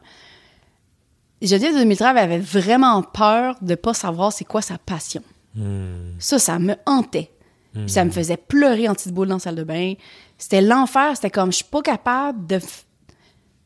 Geneviève 1.41 1.73
de 1.73 1.79
2013 1.79 2.17
avait 2.17 2.39
vraiment 2.39 3.01
peur 3.01 3.55
de 3.61 3.75
pas 3.75 3.93
savoir 3.93 4.31
c'est 4.31 4.45
quoi 4.45 4.61
sa 4.61 4.77
passion. 4.77 5.23
Hmm, 5.55 6.13
Ça, 6.19 6.39
ça 6.39 6.59
me 6.59 6.75
hantait. 6.85 7.31
Ça 7.87 8.03
me 8.03 8.11
faisait 8.11 8.35
pleurer 8.35 8.89
en 8.89 8.93
petite 8.93 9.13
boule 9.13 9.29
dans 9.29 9.35
la 9.35 9.39
salle 9.39 9.55
de 9.55 9.63
bain. 9.63 9.93
C'était 10.37 10.61
l'enfer. 10.61 11.15
C'était 11.15 11.29
comme, 11.29 11.51
je 11.51 11.57
suis 11.57 11.65
pas 11.65 11.81
capable 11.81 12.45
de, 12.45 12.59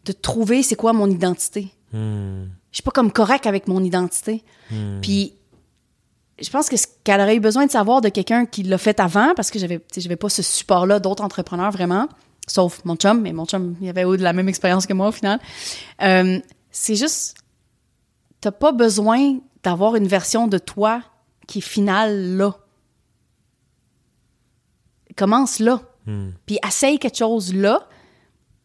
de 0.05 0.11
trouver 0.11 0.61
c'est 0.61 0.75
quoi 0.75 0.93
mon 0.93 1.09
identité. 1.09 1.73
hmm, 1.91 2.43
Je 2.71 2.75
suis 2.77 2.83
pas 2.83 2.91
comme 2.91 3.11
correct 3.11 3.47
avec 3.47 3.67
mon 3.67 3.83
identité. 3.83 4.43
Puis 5.01 5.33
je 6.41 6.49
pense 6.49 6.67
que 6.69 6.77
ce 6.77 6.87
qu'elle 7.03 7.21
aurait 7.21 7.37
eu 7.37 7.39
besoin 7.39 7.65
de 7.65 7.71
savoir 7.71 8.01
de 8.01 8.09
quelqu'un 8.09 8.45
qui 8.45 8.63
l'a 8.63 8.77
fait 8.77 8.99
avant, 8.99 9.33
parce 9.35 9.51
que 9.51 9.59
j'avais, 9.59 9.79
j'avais 9.95 10.15
pas 10.15 10.29
ce 10.29 10.41
support-là 10.41 10.99
d'autres 10.99 11.23
entrepreneurs 11.23 11.71
vraiment, 11.71 12.09
sauf 12.47 12.83
mon 12.83 12.95
chum, 12.95 13.21
mais 13.21 13.31
mon 13.31 13.45
chum, 13.45 13.75
il 13.81 13.89
avait 13.89 14.03
eu 14.03 14.17
de 14.17 14.23
la 14.23 14.33
même 14.33 14.49
expérience 14.49 14.85
que 14.85 14.93
moi 14.93 15.07
au 15.07 15.11
final. 15.11 15.39
Euh, 16.01 16.39
c'est 16.71 16.95
juste, 16.95 17.37
t'as 18.41 18.51
pas 18.51 18.73
besoin 18.73 19.39
d'avoir 19.63 19.95
une 19.95 20.07
version 20.07 20.47
de 20.47 20.57
toi 20.57 21.01
qui 21.47 21.59
est 21.59 21.61
finale 21.61 22.35
là. 22.37 22.55
Commence 25.15 25.59
là. 25.59 25.81
hmm. 26.05 26.31
Puis 26.45 26.59
essaye 26.67 26.99
quelque 26.99 27.17
chose 27.17 27.53
là. 27.53 27.87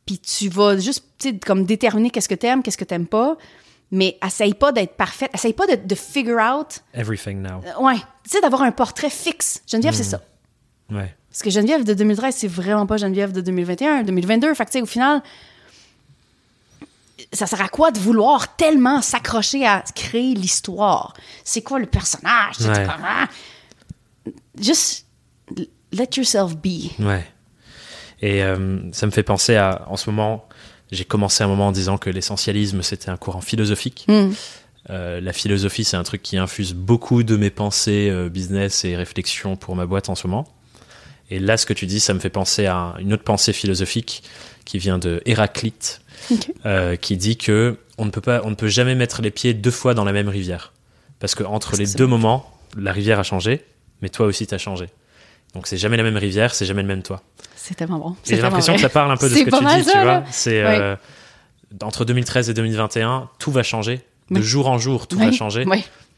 Puis 0.06 0.18
tu 0.18 0.48
vas 0.48 0.76
juste, 0.76 1.04
comme 1.46 1.64
déterminer 1.64 2.10
qu'est-ce 2.10 2.28
que 2.28 2.34
t'aimes, 2.34 2.64
qu'est-ce 2.64 2.78
que 2.78 2.84
t'aimes 2.84 3.06
pas. 3.06 3.36
Mais 3.92 4.16
essaye 4.24 4.54
pas 4.54 4.70
d'être 4.72 4.94
parfaite. 4.96 5.30
Essaye 5.34 5.52
pas 5.52 5.66
de, 5.66 5.74
de 5.76 5.94
figure 5.94 6.38
out. 6.38 6.80
Everything 6.94 7.42
now. 7.42 7.60
euh, 7.66 7.82
ouais. 7.82 7.96
Tu 8.24 8.30
sais, 8.30 8.40
d'avoir 8.40 8.62
un 8.62 8.70
portrait 8.72 9.10
fixe. 9.10 9.62
Geneviève, 9.66 9.94
c'est 9.94 10.04
ça. 10.04 10.20
Ouais. 10.90 11.14
Parce 11.30 11.42
que 11.42 11.50
Geneviève 11.50 11.84
de 11.84 11.94
2013, 11.94 12.34
c'est 12.36 12.48
vraiment 12.48 12.86
pas 12.86 12.96
Geneviève 12.96 13.32
de 13.32 13.40
2021, 13.40 14.02
2022. 14.04 14.54
Fait 14.54 14.64
que, 14.64 14.70
tu 14.70 14.78
sais, 14.78 14.82
au 14.82 14.86
final, 14.86 15.22
ça 17.32 17.46
sert 17.46 17.60
à 17.60 17.68
quoi 17.68 17.90
de 17.90 17.98
vouloir 17.98 18.56
tellement 18.56 19.02
s'accrocher 19.02 19.66
à 19.66 19.82
créer 19.94 20.34
l'histoire? 20.34 21.14
C'est 21.44 21.62
quoi 21.62 21.78
le 21.78 21.86
personnage? 21.86 22.60
Ouais. 22.60 22.86
comment? 22.86 23.26
Juste 24.58 25.06
let 25.92 26.08
yourself 26.16 26.56
be. 26.56 26.90
Ouais. 27.00 27.26
Et 28.22 28.42
euh, 28.42 28.78
ça 28.92 29.06
me 29.06 29.10
fait 29.10 29.22
penser 29.22 29.56
à, 29.56 29.86
en 29.88 29.96
ce 29.96 30.10
moment, 30.10 30.46
j'ai 30.90 31.04
commencé 31.04 31.44
un 31.44 31.46
moment 31.46 31.68
en 31.68 31.72
disant 31.72 31.98
que 31.98 32.10
l'essentialisme, 32.10 32.82
c'était 32.82 33.10
un 33.10 33.16
courant 33.16 33.40
philosophique. 33.40 34.06
Mm. 34.08 34.30
Euh, 34.88 35.20
la 35.20 35.32
philosophie, 35.32 35.84
c'est 35.84 35.96
un 35.96 36.02
truc 36.02 36.22
qui 36.22 36.36
infuse 36.36 36.74
beaucoup 36.74 37.22
de 37.22 37.36
mes 37.36 37.50
pensées, 37.50 38.08
euh, 38.10 38.28
business 38.28 38.84
et 38.84 38.96
réflexions 38.96 39.56
pour 39.56 39.76
ma 39.76 39.86
boîte 39.86 40.08
en 40.08 40.14
ce 40.14 40.26
moment. 40.26 40.48
Et 41.30 41.38
là, 41.38 41.56
ce 41.56 41.66
que 41.66 41.72
tu 41.72 41.86
dis, 41.86 42.00
ça 42.00 42.12
me 42.12 42.18
fait 42.18 42.30
penser 42.30 42.66
à 42.66 42.96
une 42.98 43.12
autre 43.12 43.22
pensée 43.22 43.52
philosophique 43.52 44.24
qui 44.64 44.78
vient 44.78 44.98
de 44.98 45.22
Héraclite, 45.26 46.00
euh, 46.66 46.96
qui 46.96 47.16
dit 47.16 47.36
que 47.36 47.76
on 47.98 48.04
ne 48.04 48.10
peut 48.10 48.20
pas, 48.20 48.40
on 48.44 48.50
ne 48.50 48.54
peut 48.54 48.68
jamais 48.68 48.94
mettre 48.94 49.22
les 49.22 49.30
pieds 49.30 49.54
deux 49.54 49.70
fois 49.70 49.94
dans 49.94 50.04
la 50.04 50.12
même 50.12 50.28
rivière, 50.28 50.72
parce 51.20 51.34
que 51.34 51.44
entre 51.44 51.70
Qu'est-ce 51.70 51.82
les 51.82 51.92
que 51.92 51.98
deux 51.98 52.06
moments, 52.06 52.50
la 52.76 52.92
rivière 52.92 53.20
a 53.20 53.22
changé, 53.22 53.64
mais 54.02 54.08
toi 54.08 54.26
aussi 54.26 54.46
t'as 54.46 54.58
changé. 54.58 54.86
Donc 55.54 55.66
c'est 55.66 55.76
jamais 55.76 55.96
la 55.96 56.02
même 56.02 56.16
rivière, 56.16 56.54
c'est 56.54 56.64
jamais 56.66 56.82
le 56.82 56.88
même 56.88 57.02
toi. 57.02 57.22
C'est 57.56 57.74
tellement 57.74 57.98
bon. 57.98 58.16
J'ai 58.24 58.36
l'impression 58.40 58.74
que 58.74 58.80
ça 58.80 58.88
parle 58.88 59.10
un 59.10 59.16
peu 59.16 59.28
de 59.28 59.34
ce 59.36 59.40
que 59.44 59.50
tu 59.50 59.80
dis, 59.84 59.90
tu 59.90 59.98
vois. 59.98 60.22
C'est 60.30 60.62
euh, 60.62 60.96
entre 61.82 62.04
2013 62.04 62.50
et 62.50 62.54
2021, 62.54 63.28
tout 63.38 63.50
va 63.50 63.62
changer. 63.62 64.00
De 64.30 64.38
Oui. 64.38 64.42
jour 64.44 64.68
en 64.68 64.78
jour, 64.78 65.08
tout 65.08 65.18
Oui, 65.18 65.26
va 65.26 65.32
changer. 65.32 65.64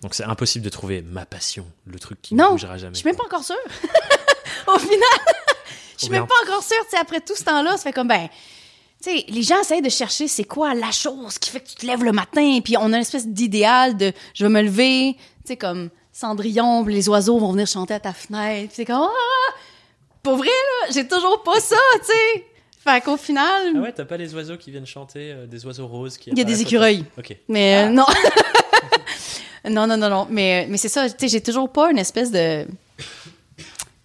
Donc 0.03 0.15
c'est 0.15 0.25
impossible 0.25 0.65
de 0.65 0.71
trouver 0.71 1.01
ma 1.03 1.25
passion, 1.25 1.65
le 1.87 1.99
truc 1.99 2.21
qui 2.21 2.35
Non, 2.35 2.47
ne 2.47 2.51
bougera 2.53 2.77
jamais. 2.77 2.93
Je 2.95 2.99
suis 2.99 3.07
même 3.09 3.17
pas 3.17 3.25
encore 3.25 3.45
sûre. 3.45 3.57
Au 4.67 4.79
final, 4.79 4.99
je 5.97 6.05
suis 6.05 6.11
même 6.11 6.27
pas 6.27 6.35
encore 6.45 6.63
sûre. 6.63 6.77
Tu 6.85 6.91
sais, 6.91 6.97
après 7.01 7.21
tout 7.21 7.37
ce 7.37 7.45
temps-là, 7.45 7.77
ça 7.77 7.85
fait 7.85 7.93
comme, 7.93 8.09
ben, 8.09 8.29
tu 9.03 9.11
sais, 9.11 9.25
les 9.29 9.43
gens 9.43 9.61
essayent 9.61 9.81
de 9.83 9.89
chercher 9.89 10.29
c'est 10.29 10.45
quoi 10.45 10.75
la 10.75 10.91
chose 10.91 11.39
qui 11.39 11.51
fait 11.51 11.61
que 11.61 11.69
tu 11.69 11.77
te 11.77 11.87
lèves 11.87 12.05
le 12.05 12.13
matin, 12.13 12.59
puis 12.63 12.77
on 12.77 12.85
a 12.93 12.97
une 12.97 13.03
espèce 13.03 13.27
d'idéal 13.29 13.97
de 13.97 14.13
je 14.35 14.45
vais 14.45 14.51
me 14.51 14.61
lever, 14.63 15.15
tu 15.15 15.21
sais, 15.47 15.57
comme 15.57 15.89
Cendrillon, 16.13 16.85
puis 16.85 16.95
les 16.95 17.09
oiseaux 17.09 17.39
vont 17.39 17.53
venir 17.53 17.67
chanter 17.67 17.95
à 17.95 18.01
ta 18.01 18.13
fenêtre. 18.13 18.67
puis 18.69 18.77
C'est 18.77 18.85
comme, 18.85 18.97
ah! 19.09 19.53
Pour 20.23 20.37
vrai, 20.37 20.47
là, 20.49 20.93
j'ai 20.93 21.07
toujours 21.09 21.43
pas 21.43 21.59
ça, 21.61 21.77
tu 22.01 22.07
sais. 22.07 22.45
Fait 22.79 23.01
qu'au 23.01 23.17
final, 23.17 23.73
Ah 23.77 23.79
ouais, 23.79 23.93
t'as 23.93 24.05
pas 24.05 24.17
les 24.17 24.35
oiseaux 24.35 24.57
qui 24.57 24.71
viennent 24.73 24.87
chanter, 24.87 25.33
euh, 25.33 25.47
des 25.47 25.65
oiseaux 25.67 25.87
roses 25.87 26.19
qui 26.19 26.31
il 26.31 26.39
y 26.39 26.41
a 26.41 26.45
des 26.45 26.63
écureuils. 26.63 27.05
Ok. 27.17 27.37
Mais 27.49 27.85
euh, 27.85 27.89
non. 27.91 28.05
non, 29.71 29.87
non, 29.87 29.97
non, 29.97 30.09
non. 30.09 30.27
Mais, 30.31 30.67
mais 30.69 30.77
c'est 30.77 30.89
ça, 30.89 31.09
tu 31.09 31.15
sais, 31.21 31.29
j'ai 31.29 31.41
toujours 31.41 31.71
pas 31.71 31.91
une 31.93 31.99
espèce 31.99 32.31
de. 32.33 32.67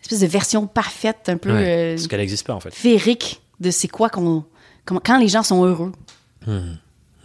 espèce 0.02 0.20
de 0.20 0.28
version 0.28 0.68
parfaite, 0.68 1.28
un 1.28 1.38
peu 1.38 1.52
Ouais, 1.52 1.94
euh, 1.94 1.96
Parce 1.96 2.08
qu'elle 2.08 2.20
n'existe 2.20 2.46
pas 2.46 2.54
en 2.54 2.60
fait. 2.60 2.74
féerique 2.74 3.42
de 3.60 3.72
c'est 3.72 3.88
quoi 3.88 4.10
qu'on. 4.10 4.44
comment- 4.86 5.02
quand 5.04 5.18
les 5.18 5.28
gens 5.28 5.44
sont 5.44 5.64
heureux. 5.66 5.92
Hmm. 6.46 6.76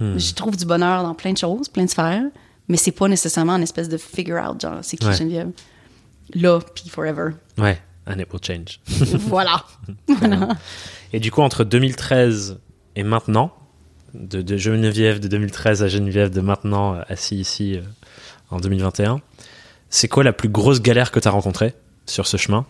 Hmm. 0.01 0.19
Je 0.19 0.32
trouve 0.35 0.57
du 0.57 0.65
bonheur 0.65 1.02
dans 1.02 1.15
plein 1.15 1.32
de 1.32 1.39
choses, 1.39 1.69
plein 1.69 1.85
de 1.85 1.90
sphères, 1.90 2.24
mais 2.73 2.78
c'est 2.78 2.90
pas 2.90 3.07
nécessairement 3.07 3.57
une 3.57 3.62
espèce 3.65 3.90
de 3.90 3.99
figure 3.99 4.43
out, 4.43 4.59
genre, 4.59 4.78
c'est 4.81 4.97
qui 4.97 5.07
Ouais. 5.07 5.15
Geneviève? 5.15 5.51
Là, 6.32 6.59
puis 6.74 6.89
forever. 6.89 7.32
Ouais, 7.59 7.78
and 8.07 8.19
it 8.19 8.27
will 8.32 8.40
change. 8.43 8.81
voilà. 9.28 9.62
Et 11.12 11.20
du 11.20 11.31
coup, 11.31 11.43
entre 11.43 11.65
2013 11.65 12.59
et 12.97 13.03
maintenant, 13.03 13.53
de, 14.15 14.40
de 14.40 14.57
Geneviève 14.57 15.20
de 15.20 15.28
2013 15.28 15.82
à 15.82 15.89
Geneviève 15.89 16.31
de 16.31 16.40
maintenant, 16.40 16.94
euh, 16.94 17.03
assis 17.11 17.36
ici 17.36 17.77
euh, 17.77 17.82
en 18.51 18.59
2021, 18.59 19.20
c'est 19.90 20.09
quoi 20.09 20.24
la 20.24 20.32
plus 20.32 20.49
grosse 20.49 20.81
galère 20.81 21.11
que 21.11 21.20
tu 21.20 21.28
as 21.28 21.31
rencontrée 21.31 21.74
sur 22.07 22.27
ce 22.27 22.39
chemin 22.39 22.65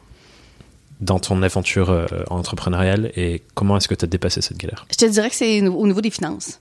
dans 1.01 1.21
ton 1.21 1.41
aventure 1.45 1.91
euh, 1.91 2.07
entrepreneuriale 2.29 3.13
et 3.15 3.41
comment 3.55 3.77
est-ce 3.77 3.87
que 3.87 3.95
tu 3.95 4.05
as 4.05 4.09
dépassé 4.09 4.43
cette 4.43 4.59
galère? 4.59 4.85
Je 4.91 4.97
te 4.97 5.05
dirais 5.05 5.31
que 5.31 5.37
c'est 5.37 5.65
au 5.65 5.87
niveau 5.87 6.01
des 6.01 6.11
finances. 6.11 6.61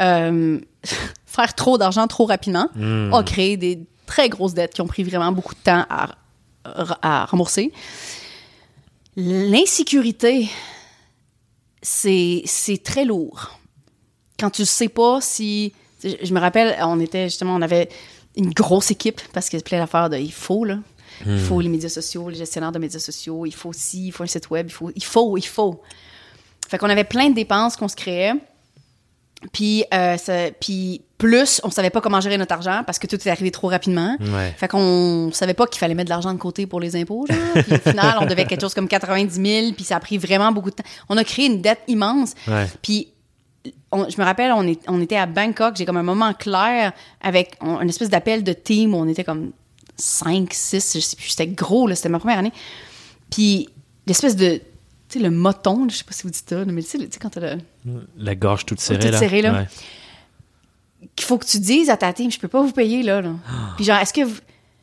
Euh, 0.00 0.60
faire 1.26 1.54
trop 1.54 1.78
d'argent 1.78 2.06
trop 2.06 2.26
rapidement 2.26 2.68
Hmm. 2.74 3.12
a 3.12 3.22
créé 3.22 3.56
des 3.56 3.80
très 4.06 4.28
grosses 4.28 4.54
dettes 4.54 4.74
qui 4.74 4.80
ont 4.80 4.86
pris 4.86 5.02
vraiment 5.02 5.32
beaucoup 5.32 5.54
de 5.54 5.60
temps 5.60 5.84
à, 5.88 6.16
à 7.02 7.24
rembourser. 7.26 7.72
L'insécurité, 9.16 10.48
c'est 11.82 12.44
très 12.84 13.04
lourd. 13.04 13.58
Quand 14.38 14.50
tu 14.50 14.64
sais 14.64 14.88
pas 14.88 15.20
si... 15.20 15.72
Je 16.02 16.32
me 16.32 16.38
rappelle, 16.38 16.76
on 16.82 17.00
était 17.00 17.24
justement, 17.24 17.56
on 17.56 17.62
avait 17.62 17.88
une 18.36 18.50
grosse 18.52 18.92
équipe 18.92 19.20
parce 19.32 19.48
qu'il 19.48 19.60
plein 19.62 19.78
d'affaires 19.80 20.08
de 20.08 20.16
il 20.16 20.32
faut, 20.32 20.64
là. 20.64 20.78
Il 21.26 21.40
faut 21.40 21.60
les 21.60 21.68
médias 21.68 21.88
sociaux, 21.88 22.28
les 22.28 22.36
gestionnaires 22.36 22.70
de 22.70 22.78
médias 22.78 23.00
sociaux, 23.00 23.44
il 23.44 23.54
faut 23.54 23.70
aussi, 23.70 24.06
il 24.06 24.12
faut 24.12 24.22
un 24.22 24.28
site 24.28 24.50
web, 24.50 24.66
il 24.68 24.72
faut, 24.72 24.92
il 24.94 25.04
faut, 25.04 25.36
il 25.36 25.46
faut. 25.46 25.82
Fait 26.68 26.78
qu'on 26.78 26.88
avait 26.88 27.02
plein 27.02 27.30
de 27.30 27.34
dépenses 27.34 27.76
qu'on 27.76 27.88
se 27.88 27.96
créait. 27.96 28.34
Puis, 29.52 29.84
euh, 29.94 30.16
ça- 30.16 30.50
puis 30.60 31.02
plus, 31.16 31.60
on 31.64 31.70
savait 31.70 31.90
pas 31.90 32.00
comment 32.00 32.20
gérer 32.20 32.38
notre 32.38 32.54
argent 32.54 32.82
parce 32.86 32.98
que 32.98 33.06
tout 33.06 33.16
est 33.16 33.30
arrivé 33.30 33.50
trop 33.50 33.68
rapidement. 33.68 34.16
Ouais. 34.20 34.54
Fait 34.56 34.68
qu'on 34.68 35.30
savait 35.32 35.54
pas 35.54 35.66
qu'il 35.66 35.78
fallait 35.78 35.94
mettre 35.94 36.06
de 36.08 36.10
l'argent 36.14 36.32
de 36.32 36.38
côté 36.38 36.66
pour 36.66 36.80
les 36.80 36.96
impôts. 36.96 37.24
Genre. 37.28 37.36
Puis 37.64 37.74
au 37.74 37.78
final, 37.90 38.18
on 38.20 38.26
devait 38.26 38.46
quelque 38.46 38.60
chose 38.60 38.74
comme 38.74 38.88
90 38.88 39.34
000, 39.62 39.72
puis 39.74 39.84
ça 39.84 39.96
a 39.96 40.00
pris 40.00 40.18
vraiment 40.18 40.50
beaucoup 40.52 40.70
de 40.70 40.76
temps. 40.76 40.84
On 41.08 41.16
a 41.16 41.24
créé 41.24 41.46
une 41.46 41.60
dette 41.60 41.80
immense. 41.88 42.34
Ouais. 42.48 42.66
Puis 42.82 43.08
on- 43.92 44.08
je 44.08 44.18
me 44.20 44.24
rappelle, 44.24 44.52
on, 44.52 44.66
est, 44.66 44.80
on 44.88 45.00
était 45.00 45.16
à 45.16 45.26
Bangkok, 45.26 45.76
j'ai 45.76 45.84
comme 45.84 45.96
un 45.98 46.02
moment 46.02 46.32
clair 46.34 46.92
avec 47.20 47.54
on- 47.60 47.80
une 47.80 47.88
espèce 47.88 48.10
d'appel 48.10 48.42
de 48.44 48.52
team 48.52 48.94
où 48.94 48.98
on 48.98 49.08
était 49.08 49.24
comme 49.24 49.52
5, 49.96 50.52
6, 50.52 50.92
je 50.94 51.00
sais 51.00 51.16
plus, 51.16 51.28
c'était 51.30 51.46
gros, 51.48 51.86
là, 51.86 51.94
c'était 51.94 52.08
ma 52.08 52.18
première 52.18 52.38
année. 52.38 52.52
Puis 53.30 53.68
l'espèce 54.06 54.36
de, 54.36 54.60
sais, 55.14 55.18
le 55.18 55.30
moton, 55.30 55.88
je 55.88 55.96
sais 55.96 56.04
pas 56.04 56.12
si 56.12 56.22
vous 56.24 56.30
dites 56.30 56.48
ça, 56.48 56.64
mais 56.64 56.82
tu 56.82 56.88
sais, 56.88 57.08
quand 57.20 57.30
t'as 57.30 57.54
le... 57.54 57.60
La 58.16 58.34
gorge 58.34 58.66
toute 58.66 58.80
serrée, 58.80 59.00
toute 59.00 59.10
là. 59.12 59.18
serrée, 59.18 59.42
là. 59.42 59.52
Ouais. 59.52 59.66
qu'il 61.16 61.26
faut 61.26 61.38
que 61.38 61.46
tu 61.46 61.58
dises 61.60 61.90
à 61.90 61.96
ta 61.96 62.12
team, 62.12 62.30
je 62.30 62.38
peux 62.38 62.48
pas 62.48 62.62
vous 62.62 62.72
payer, 62.72 63.02
là. 63.02 63.20
là. 63.20 63.32
Puis 63.76 63.84
genre, 63.84 63.98
est-ce 63.98 64.12
que 64.12 64.22
vous, 64.24 64.36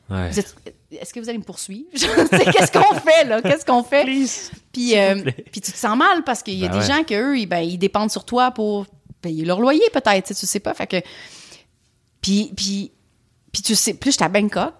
Ouais. 0.10 0.30
vous 0.30 0.40
êtes- 0.40 0.56
est-ce 0.92 1.14
que 1.14 1.20
vous 1.20 1.30
allez 1.30 1.40
me 1.40 1.44
poursuivre? 1.44 1.86
Je 1.94 2.06
Qu'est-ce 2.52 2.72
qu'on 2.72 2.94
fait, 3.00 3.24
là? 3.26 3.42
Qu'est-ce 3.42 3.66
qu'on 3.66 3.84
fait? 3.84 4.06
Puis, 4.72 4.98
euh, 4.98 5.20
puis 5.52 5.62
tu 5.62 5.72
te 5.72 5.78
sens 5.78 5.98
mal 5.98 6.24
parce 6.24 6.44
qu'il 6.44 6.54
y 6.60 6.64
a 6.66 6.68
Ben 6.70 6.80
des 6.80 6.86
ouais. 6.88 6.94
gens 6.98 7.04
que 7.04 7.14
eux, 7.16 7.38
ils, 7.40 7.48
ben, 7.48 7.60
ils 7.62 7.78
dépendent 7.80 8.12
sur 8.12 8.24
toi 8.24 8.52
pour 8.52 8.86
payer 9.22 9.44
leur 9.46 9.60
loyer, 9.60 9.82
peut-être, 9.92 10.28
tu 10.28 10.34
sais, 10.36 10.40
tu 10.40 10.46
sais 10.46 10.60
pas. 10.60 10.74
Fait 10.76 10.86
que. 10.88 10.98
Puis, 12.22 12.52
puis, 12.56 12.92
puis 13.52 13.62
tu 13.64 13.76
sais, 13.76 13.94
plus 13.96 14.12
j'étais 14.12 14.24
à 14.26 14.30
Bangkok, 14.30 14.74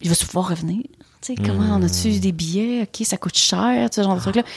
il 0.00 0.08
va 0.08 0.16
pouvoir 0.16 0.48
revenir. 0.48 0.82
Tu 1.20 1.34
sais, 1.34 1.42
comment 1.42 1.74
on 1.76 1.80
Hmm. 1.80 1.84
a-tu 1.84 2.20
des 2.20 2.32
billets? 2.32 2.82
OK, 2.82 3.04
ça 3.06 3.16
coûte 3.16 3.36
cher, 3.36 3.88
ce 3.92 4.02
genre 4.02 4.14
de 4.14 4.20
trucs-là. 4.20 4.42
Tu 4.44 4.48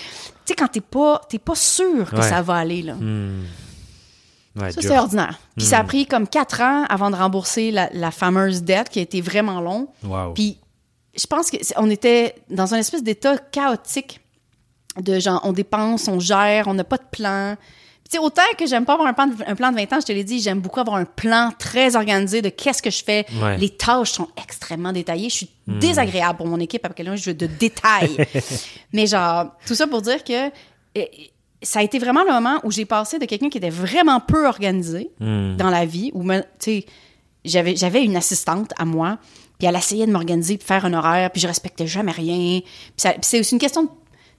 sais, 0.46 0.56
quand 0.56 0.68
t'es 0.68 0.82
pas, 0.82 1.22
t'es 1.30 1.40
pas 1.40 1.56
sûr 1.56 2.10
que 2.10 2.16
Ouais. 2.18 2.22
ça 2.30 2.42
va 2.42 2.56
aller, 2.56 2.82
là. 2.84 2.94
Hmm. 2.96 3.44
Ouais, 4.58 4.72
Ça, 4.72 4.82
c'est 4.82 4.98
ordinaire. 4.98 5.40
Puis 5.56 5.66
ça 5.66 5.80
a 5.80 5.84
pris 5.86 6.06
comme 6.06 6.28
quatre 6.28 6.60
ans 6.62 6.84
avant 6.90 7.10
de 7.10 7.16
rembourser 7.16 7.72
la, 7.72 7.90
la 7.94 8.12
fameuse 8.12 8.64
dette 8.64 8.90
qui 8.90 9.00
a 9.00 9.02
été 9.02 9.22
vraiment 9.22 9.62
long. 9.62 9.88
Wow. 10.04 10.34
Puis 10.34 10.58
je 11.16 11.26
pense 11.26 11.50
que 11.50 11.58
c'est- 11.62 11.74
on 11.78 11.90
était 11.90 12.36
dans 12.50 12.74
un 12.74 12.78
espèce 12.78 13.02
d'état 13.02 13.38
chaotique 13.38 14.20
de 15.02 15.20
genre 15.20 15.40
on 15.46 15.54
dépense, 15.54 16.10
on 16.10 16.20
gère, 16.20 16.68
on 16.68 16.74
n'a 16.74 16.84
pas 16.84 16.98
de 16.98 17.06
plan. 17.10 17.56
Puis, 18.12 18.18
sais, 18.20 18.26
autant 18.26 18.42
que 18.58 18.66
j'aime 18.66 18.84
pas 18.84 18.94
avoir 18.94 19.08
un 19.08 19.14
plan, 19.14 19.28
de, 19.28 19.36
un 19.48 19.56
plan 19.56 19.72
de 19.72 19.78
20 19.78 19.94
ans, 19.94 20.00
je 20.02 20.06
te 20.06 20.12
l'ai 20.12 20.26
dit, 20.26 20.42
j'aime 20.42 20.60
beaucoup 20.60 20.82
avoir 20.82 20.98
un 20.98 21.06
plan 21.06 21.52
très 21.58 21.96
organisé 21.96 22.42
de 22.42 22.50
qu'est-ce 22.50 22.82
que 22.82 22.90
je 22.90 23.02
fais. 23.02 23.26
Ouais. 23.42 23.58
Les 23.58 23.70
tâches 23.70 24.12
sont 24.12 24.28
extrêmement 24.42 24.92
détaillées. 24.92 25.30
Je 25.30 25.36
suis 25.36 25.50
désagréable 25.66 26.36
pour 26.38 26.48
mon 26.48 26.60
équipe 26.60 26.84
avec 26.84 27.02
je 27.16 27.30
veux 27.30 27.34
de 27.34 27.46
détails. 27.48 28.18
Mais 28.94 29.08
genre, 29.08 29.52
tout 29.66 29.76
ça 29.76 29.88
pour 29.88 30.02
dire 30.02 30.26
que 30.26 30.50
ça 31.64 31.80
a 31.80 31.84
été 31.84 32.00
vraiment 32.00 32.26
le 32.26 32.34
moment 32.34 32.60
où 32.66 32.72
j'ai 32.72 32.86
passé 32.86 33.18
de 33.18 33.26
quelqu'un 33.26 33.50
qui 33.50 33.60
était 33.60 33.70
vraiment 33.70 34.20
peu 34.20 34.46
organisé 34.46 35.12
Hmm. 35.20 35.56
dans 35.56 35.70
la 35.70 35.86
vie, 35.86 36.12
où, 36.14 36.24
tu 36.24 36.42
sais, 36.60 36.86
j'avais, 37.46 37.78
j'avais 37.78 38.04
une 38.04 38.18
assistante 38.18 38.72
à 38.78 38.84
moi, 38.84 39.20
puis 39.58 39.68
elle 39.68 39.76
essayait 39.76 40.06
de 40.06 40.12
m'organiser, 40.12 40.58
de 40.58 40.64
faire 40.64 40.84
un 40.86 40.94
horaire, 40.94 41.32
puis 41.32 41.40
je 41.42 41.48
respectais 41.48 41.88
jamais 41.88 42.12
rien. 42.12 42.60
Puis, 42.62 42.94
puis 42.98 43.14
c'est 43.22 43.40
aussi 43.40 43.54
une 43.54 43.60
question 43.60 43.84
de, 43.84 43.90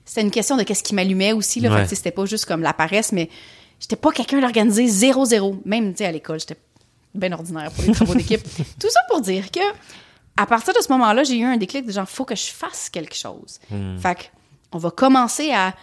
c'était 0.05 0.21
une 0.21 0.31
question 0.31 0.57
de 0.57 0.63
qu'est-ce 0.63 0.83
qui 0.83 0.93
m'allumait 0.93 1.33
aussi, 1.33 1.59
là. 1.59 1.75
Fait 1.75 1.89
que, 1.89 1.95
c'était 1.95 2.11
pas 2.11 2.25
juste 2.25 2.45
comme 2.45 2.61
la 2.61 2.73
paresse, 2.73 3.11
mais 3.11 3.29
j'étais 3.83 3.97
pas 3.97 4.11
quelqu'un 4.11 4.39
d'organisé 4.39 4.87
zéro, 4.87 5.25
zéro. 5.25 5.57
Même, 5.65 5.91
tu 5.91 5.97
sais, 5.97 6.05
à 6.05 6.11
l'école, 6.11 6.39
j'étais 6.39 6.55
bien 7.13 7.33
ordinaire 7.33 7.69
pour 7.71 7.83
les 7.83 7.91
travaux 7.91 8.15
d'équipe. 8.15 8.41
Tout 8.79 8.89
ça 8.89 9.01
pour 9.09 9.19
dire 9.19 9.51
que, 9.51 9.59
à 10.37 10.45
partir 10.45 10.73
de 10.73 10.79
ce 10.81 10.89
moment-là, 10.93 11.23
j'ai 11.23 11.37
eu 11.37 11.43
un 11.43 11.57
déclic 11.57 11.85
de 11.85 11.91
genre, 11.91 12.07
faut 12.07 12.23
que 12.25 12.35
je 12.35 12.45
fasse 12.47 12.89
quelque 12.89 13.13
chose. 13.15 13.59
Hmm. 13.69 13.97
Fait 13.97 14.15
que, 14.15 14.23
on 14.71 14.77
va 14.77 14.89
commencer 14.89 15.51
à 15.51 15.73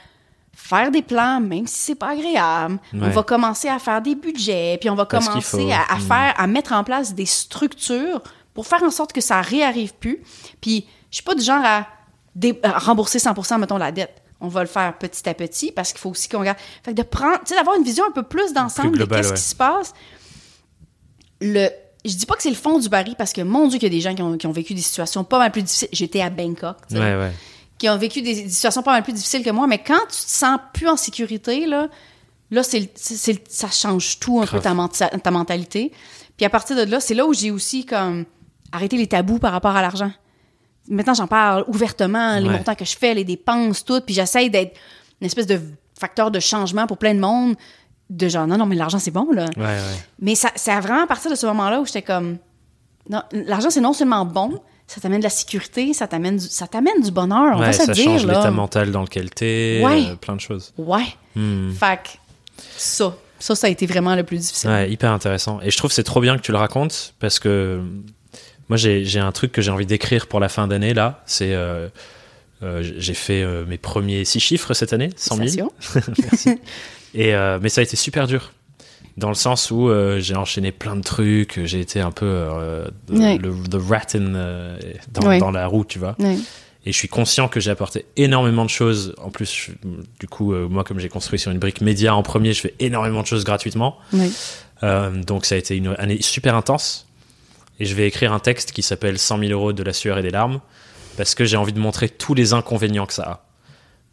faire 0.55 0.91
des 0.91 1.03
plans, 1.03 1.41
même 1.41 1.67
si 1.67 1.79
c'est 1.79 1.95
pas 1.95 2.09
agréable. 2.11 2.79
On 2.95 3.11
va 3.11 3.23
commencer 3.23 3.69
à 3.69 3.79
faire 3.79 4.01
des 4.03 4.15
budgets, 4.15 4.79
puis 4.81 4.89
on 4.91 4.95
va 4.95 5.05
Parce 5.07 5.29
commencer 5.29 5.71
à, 5.71 5.83
à 5.83 5.97
Mm. 5.97 6.01
faire, 6.01 6.35
à 6.37 6.47
mettre 6.47 6.73
en 6.73 6.83
place 6.85 7.15
des 7.15 7.27
structures 7.27 8.21
pour 8.55 8.67
faire 8.67 8.83
en 8.83 8.91
sorte 8.91 9.13
que 9.13 9.21
ça 9.21 9.41
réarrive 9.43 9.95
plus. 9.95 10.23
Puis, 10.61 10.87
je 11.11 11.17
suis 11.17 11.25
pas 11.25 11.35
du 11.35 11.43
genre 11.43 11.63
à, 11.65 11.87
à 12.65 12.79
rembourser 12.79 13.19
100%, 13.19 13.59
mettons, 13.61 13.79
la 13.79 13.93
dette. 13.93 14.20
On 14.41 14.49
va 14.49 14.61
le 14.63 14.69
faire 14.69 14.97
petit 14.99 15.29
à 15.29 15.35
petit 15.35 15.71
parce 15.73 15.93
qu'il 15.93 16.01
faut 16.01 16.11
aussi 16.11 16.29
qu'on 16.29 16.41
regarde. 16.41 16.59
Fait 16.83 16.93
que 16.93 16.97
de 16.97 17.03
prendre, 17.03 17.39
tu 17.41 17.49
sais, 17.49 17.55
d'avoir 17.57 17.77
une 17.77 17.85
vision 17.85 18.05
un 18.07 18.11
peu 18.13 18.23
plus 18.23 18.53
d'ensemble 18.53 18.99
de 18.99 19.05
qu'est-ce 19.05 19.29
ouais. 19.31 19.35
qui 19.35 19.43
se 19.43 19.55
passe. 19.55 19.93
Le, 21.41 21.69
je 22.05 22.15
dis 22.15 22.27
pas 22.27 22.35
que 22.37 22.43
c'est 22.43 22.51
le 22.51 22.55
fond 22.57 22.79
du 22.79 22.89
baril 22.89 23.15
parce 23.17 23.33
que 23.33 23.41
mon 23.43 23.69
Dieu, 23.69 23.79
qu'il 23.79 23.89
y 23.93 23.95
a 23.95 23.97
des 23.97 24.01
gens 24.01 24.15
qui 24.15 24.23
ont, 24.23 24.37
qui 24.37 24.47
ont 24.47 24.53
vécu 24.53 24.75
des 24.75 24.81
situations 24.83 25.25
pas 25.25 25.39
mal 25.39 25.51
plus 25.53 25.63
difficiles. 25.63 25.89
J'étais 25.93 26.21
à 26.23 26.31
Bangkok, 26.31 26.77
tu 26.89 26.95
sais 26.97 27.01
Ouais, 27.01 27.17
ouais. 27.17 27.33
qui 27.79 27.89
ont 27.89 27.97
vécu 27.99 28.23
des, 28.23 28.43
des 28.45 28.49
situations 28.49 28.83
pas 28.83 28.93
mal 28.93 29.03
plus 29.03 29.13
difficiles 29.13 29.43
que 29.43 29.51
moi, 29.51 29.67
mais 29.67 29.79
quand 29.79 30.01
tu 30.09 30.17
te 30.25 30.31
sens 30.31 30.59
plus 30.75 30.89
en 30.89 30.97
sécurité, 30.97 31.67
là, 31.67 31.89
là 32.51 32.63
c'est, 32.63 32.91
ça 32.97 33.69
change 33.71 34.19
tout 34.19 34.41
un 34.41 34.47
peu 34.47 34.61
ta, 34.61 34.75
menta- 34.75 35.11
ta 35.19 35.31
mentalité. 35.31 35.93
Puis 36.37 36.47
à 36.47 36.51
partir 36.51 36.77
de 36.77 36.83
là, 36.83 37.01
c'est 37.01 37.15
là 37.15 37.27
où 37.27 37.35
j'ai 37.35 37.51
aussi 37.51 37.85
comme 37.85 38.25
arrêté 38.73 38.97
les 38.97 39.07
tabous 39.07 39.39
par 39.39 39.53
rapport 39.53 39.77
à 39.77 39.83
l'argent. 39.83 40.13
Maintenant, 40.89 41.15
j'en 41.15 41.27
parle 41.27 41.65
ouvertement, 41.69 42.39
les 42.39 42.49
Ouais. 42.49 42.57
montants 42.57 42.75
que 42.75 42.85
je 42.85 42.97
fais, 42.97 43.15
les 43.15 43.25
dépenses, 43.25 43.85
tout, 43.85 44.01
puis 44.01 44.15
j'essaye 44.15 44.51
d'être 44.51 44.77
une 45.21 45.27
espèce 45.27 45.47
de 45.47 45.61
facteur 45.99 46.31
de 46.31 46.41
changement 46.41 46.87
pour 46.87 46.99
plein 46.99 47.15
de 47.15 47.21
monde, 47.21 47.55
de 48.09 48.29
genre, 48.29 48.47
non, 48.47 48.57
non, 48.57 48.67
mais 48.67 48.75
l'argent, 48.77 48.99
c'est 48.99 49.11
bon, 49.13 49.31
là. 49.33 49.45
Ouais, 49.57 49.63
ouais. 49.65 49.79
Mais 50.21 50.35
ça, 50.35 50.51
c'est 50.57 50.79
vraiment 50.81 51.05
à 51.05 51.07
partir 51.07 51.31
de 51.31 51.37
ce 51.37 51.47
moment-là 51.47 51.81
où 51.81 51.87
j'étais 51.87 52.03
comme. 52.03 52.39
Non, 53.09 53.23
l'argent, 53.33 53.71
c'est 53.71 53.81
non 53.81 53.93
seulement 53.93 54.25
bon, 54.25 54.61
ça 54.87 55.01
t'amène 55.01 55.19
de 55.21 55.25
la 55.25 55.31
sécurité, 55.31 55.93
ça 55.93 56.09
t'amène 56.09 56.37
du, 56.39 56.47
ça 56.47 56.67
t'amène 56.67 57.01
du 57.03 57.11
bonheur. 57.13 57.57
On 57.57 57.61
va 57.61 57.73
se 57.73 57.85
ça 57.85 57.93
dire, 57.93 58.05
change 58.05 58.27
l'état 58.27 58.51
mental 58.51 58.91
dans 58.91 59.03
lequel 59.03 59.31
t'es, 59.31 59.81
euh, 59.85 60.17
plein 60.17 60.35
de 60.35 60.41
choses. 60.41 60.73
Ouais. 60.77 61.07
Hmm. 61.37 61.71
Fait 61.73 61.97
que 62.03 62.09
ça, 62.77 63.15
ça, 63.39 63.55
ça 63.55 63.67
a 63.69 63.71
été 63.71 63.87
vraiment 63.87 64.17
le 64.17 64.25
plus 64.25 64.39
difficile. 64.39 64.71
Ouais, 64.71 64.91
hyper 64.91 65.13
intéressant. 65.13 65.61
Et 65.63 65.71
je 65.71 65.77
trouve 65.77 65.91
que 65.91 65.95
c'est 65.95 66.03
trop 66.03 66.21
bien 66.21 66.37
que 66.37 66.43
tu 66.43 66.51
le 66.53 66.59
racontes 66.59 67.15
parce 67.21 67.39
que 67.39 67.81
moi 68.71 68.77
j'ai 68.79 69.19
un 69.19 69.33
truc 69.33 69.53
que 69.53 69.61
j'ai 69.61 69.71
envie 69.71 69.85
d'écrire 69.85 70.27
pour 70.29 70.41
la 70.41 70.49
fin 70.49 70.67
d'année 70.67 70.95
là. 70.95 71.23
C'est 71.27 71.53
euh, 71.55 71.89
euh, 72.63 72.83
j'ai 72.83 73.15
fait 73.15 73.43
euh, 73.43 73.67
mes 73.67 73.77
premiers 73.77 74.25
six 74.25 74.41
chiffres 74.41 74.73
cette 74.73 74.93
année, 74.95 75.11
100 75.17 75.37
000. 75.49 75.73
Félicitations. 75.81 76.13
Merci. 76.23 76.59
Et 77.15 77.33
mais 77.61 77.69
ça 77.69 77.83
a 77.83 77.85
été 77.85 77.97
super 77.97 78.27
dur 78.27 78.53
dans 79.17 79.29
le 79.29 79.35
sens 79.35 79.71
où 79.71 79.91
j'ai 80.19 80.37
enchaîné 80.37 80.71
plein 80.73 80.95
de 80.97 81.03
trucs. 81.03 81.61
J'ai 81.65 81.81
été 81.81 82.01
un 82.01 82.13
peu 82.13 82.47
the, 83.09 83.13
Ouais. 83.13 83.37
le 83.39 83.53
the 83.69 83.75
rat 83.91 84.15
in, 84.15 84.79
dans, 85.13 85.29
Ouais. 85.29 85.39
dans 85.39 85.51
la 85.51 85.67
roue, 85.67 85.85
tu 85.85 85.99
vois. 85.99 86.15
Ouais. 86.21 86.37
Et 86.87 86.93
je 86.93 86.97
suis 86.97 87.09
conscient 87.09 87.49
que 87.49 87.61
j'ai 87.61 87.71
apporté 87.71 88.07
énormément 88.17 88.65
de 88.65 88.71
choses. 88.71 89.15
En 89.23 89.29
plus, 89.31 89.53
je- 89.53 89.73
du 90.19 90.27
coup, 90.29 90.55
euh, 90.55 90.67
moi, 90.67 90.83
comme 90.83 90.99
j'ai 90.99 91.11
construit 91.11 91.39
sur 91.39 91.51
une 91.51 91.59
brique 91.59 91.83
média 91.83 92.15
en 92.15 92.23
premier, 92.23 92.55
je 92.55 92.61
fais 92.63 92.75
énormément 92.79 93.21
de 93.21 93.27
choses 93.27 93.45
gratuitement. 93.45 93.99
Euh, 94.83 95.11
donc 95.25 95.45
ça 95.45 95.57
a 95.57 95.59
été 95.59 95.77
une 95.77 95.89
année 95.99 96.23
super 96.23 96.55
intense. 96.55 97.07
Et 97.81 97.87
je 97.87 97.95
vais 97.95 98.07
écrire 98.07 98.33
un 98.33 98.39
texte 98.39 98.73
qui 98.73 98.83
s'appelle 98.83 99.19
100 99.19 99.39
000 99.39 99.51
euros 99.53 99.73
de 99.73 99.83
la 99.83 99.93
sueur 99.93 100.19
et 100.19 100.23
des 100.23 100.31
larmes, 100.31 100.61
parce 101.17 101.35
que 101.35 101.45
j'ai 101.45 101.57
envie 101.57 101.73
de 101.73 101.81
montrer 101.81 102.09
tous 102.09 102.35
les 102.35 102.53
inconvénients 102.53 103.07
que 103.07 103.15
ça 103.15 103.23
a. 103.25 103.45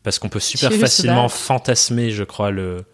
Parce 0.04 0.20
qu'on 0.20 0.30
peut 0.30 0.40
super 0.40 0.72
facilement 0.74 1.28
fantasmer, 1.28 2.12
je 2.12 2.24
crois, 2.24 2.50
le, 2.50 2.86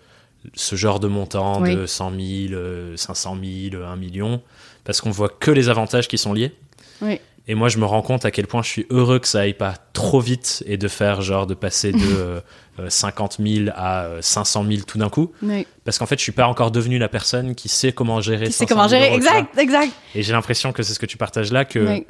ce 0.56 0.76
genre 0.76 1.00
de 1.00 1.08
montant 1.08 1.62
Oui. 1.62 1.76
de 1.76 1.86
100 1.86 2.10
000, 2.10 2.20
euh, 2.54 2.98
500 2.98 3.38
000, 3.72 3.84
1 3.84 3.96
million, 3.98 4.42
parce 4.84 5.00
qu'on 5.00 5.12
voit 5.12 5.30
que 5.30 5.52
les 5.52 5.70
avantages 5.70 6.08
qui 6.08 6.18
sont 6.18 6.34
liés. 6.34 6.54
Oui. 7.02 7.20
Et 7.48 7.56
moi, 7.56 7.68
je 7.68 7.78
me 7.78 7.86
rends 7.86 8.02
compte 8.02 8.24
à 8.24 8.32
quel 8.32 8.48
point 8.48 8.62
je 8.64 8.70
suis 8.70 8.86
heureux 8.90 9.20
que 9.20 9.28
ça 9.28 9.42
aille 9.42 9.54
pas 9.54 9.74
trop 9.92 10.22
vite 10.22 10.64
et 10.66 10.78
de 10.78 10.88
faire 10.88 11.22
genre 11.22 11.46
de 11.46 11.54
passer 11.54 11.92
de 11.92 11.98
euh, 12.18 12.40
euh, 12.80 12.90
50 12.90 13.38
000 13.46 13.70
à 13.76 14.04
euh, 14.06 14.22
500 14.22 14.64
000 14.66 14.82
tout 14.88 14.98
d'un 14.98 15.10
coup. 15.10 15.32
Oui. 15.42 15.68
Parce 15.84 15.98
qu'en 15.98 16.06
fait, 16.06 16.18
je 16.18 16.24
suis 16.24 16.32
pas 16.32 16.48
encore 16.48 16.72
devenu 16.72 16.98
la 17.00 17.10
personne 17.10 17.54
qui 17.54 17.68
sait 17.68 17.92
comment 17.92 18.22
gérer. 18.22 18.46
Qui 18.46 18.54
sait 18.54 18.66
500 18.66 18.68
comment 18.76 18.88
000 18.88 19.02
gérer. 19.04 19.16
Exact, 19.16 19.58
exact. 19.58 19.92
Et 20.16 20.24
j'ai 20.24 20.32
l'impression 20.32 20.72
que 20.72 20.84
c'est 20.84 20.94
ce 20.94 21.00
que 21.00 21.06
tu 21.06 21.18
partages 21.18 21.52
là, 21.52 21.66
que 21.66 21.80
Oui. 21.80 22.06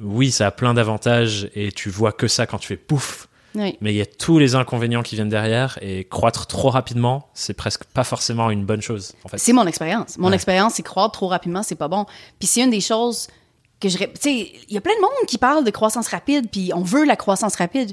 oui, 0.00 0.30
ça 0.30 0.46
a 0.48 0.50
plein 0.50 0.74
d'avantages 0.74 1.48
et 1.54 1.72
tu 1.72 1.88
vois 1.88 2.12
que 2.12 2.28
ça 2.28 2.46
quand 2.46 2.58
tu 2.58 2.68
fais 2.68 2.76
pouf. 2.76 3.26
Oui. 3.54 3.78
Mais 3.80 3.94
il 3.94 3.96
y 3.96 4.02
a 4.02 4.06
tous 4.06 4.38
les 4.38 4.54
inconvénients 4.54 5.02
qui 5.02 5.14
viennent 5.14 5.30
derrière 5.30 5.78
et 5.80 6.04
croître 6.04 6.46
trop 6.46 6.68
rapidement, 6.68 7.30
c'est 7.32 7.54
presque 7.54 7.84
pas 7.84 8.04
forcément 8.04 8.50
une 8.50 8.66
bonne 8.66 8.82
chose. 8.82 9.14
En 9.24 9.28
fait. 9.28 9.38
C'est 9.38 9.54
mon 9.54 9.66
expérience. 9.66 10.18
Mon 10.18 10.28
Ouais. 10.28 10.34
expérience, 10.34 10.74
c'est 10.74 10.82
croître 10.82 11.12
trop 11.12 11.28
rapidement, 11.28 11.62
c'est 11.62 11.74
pas 11.74 11.88
bon. 11.88 12.04
Puis 12.38 12.46
c'est 12.46 12.60
une 12.60 12.70
des 12.70 12.82
choses 12.82 13.28
que 13.80 13.88
je. 13.88 13.98
Tu 13.98 14.04
sais, 14.20 14.52
il 14.68 14.74
y 14.74 14.76
a 14.76 14.80
plein 14.80 14.94
de 14.96 15.00
monde 15.00 15.10
qui 15.26 15.38
parle 15.38 15.64
de 15.64 15.70
croissance 15.70 16.08
rapide, 16.08 16.48
puis 16.50 16.70
on 16.74 16.82
veut 16.82 17.04
la 17.04 17.16
croissance 17.16 17.56
rapide. 17.56 17.92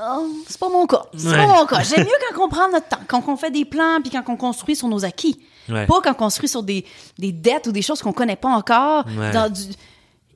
Oh, 0.00 0.26
c'est 0.46 0.58
pas 0.58 0.68
mon 0.68 0.86
cas. 0.86 1.02
C'est 1.16 1.28
Ouais. 1.28 1.36
pas 1.36 1.46
mon 1.46 1.66
cas. 1.66 1.82
J'aime 1.82 2.04
mieux 2.04 2.12
quand 2.34 2.44
on 2.44 2.48
prend 2.48 2.70
notre 2.70 2.88
temps, 2.88 3.00
quand 3.08 3.24
on 3.28 3.36
fait 3.36 3.50
des 3.50 3.64
plans, 3.64 3.98
puis 4.02 4.10
quand 4.10 4.22
on 4.28 4.36
construit 4.36 4.76
sur 4.76 4.86
nos 4.88 5.04
acquis. 5.04 5.40
Ouais. 5.68 5.86
Pas 5.86 6.00
quand 6.02 6.12
on 6.12 6.14
construit 6.14 6.48
sur 6.48 6.62
des, 6.62 6.84
des 7.18 7.32
dettes 7.32 7.66
ou 7.66 7.72
des 7.72 7.82
choses 7.82 8.00
qu'on 8.00 8.12
connaît 8.12 8.36
pas 8.36 8.48
encore. 8.50 9.04
Ouais. 9.18 9.32
Dans 9.32 9.50
du- 9.52 9.62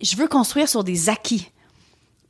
Je 0.00 0.16
veux 0.16 0.26
construire 0.26 0.68
sur 0.68 0.82
des 0.82 1.09
acquis. 1.09 1.48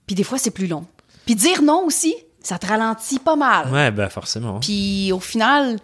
Puis 0.07 0.15
des 0.15 0.25
fois, 0.25 0.37
c'est 0.37 0.51
plus 0.51 0.67
long. 0.67 0.85
Puis 1.25 1.35
dire 1.35 1.63
non 1.63 1.85
aussi, 1.87 2.15
ça 2.43 2.59
te 2.59 2.67
ralentit 2.67 3.19
pas 3.19 3.37
mal. 3.37 3.73
Ouais, 3.73 3.91
bah 3.91 4.09
forcément. 4.11 4.61
Puis 4.61 5.11
au 5.13 5.21
final, 5.21 5.79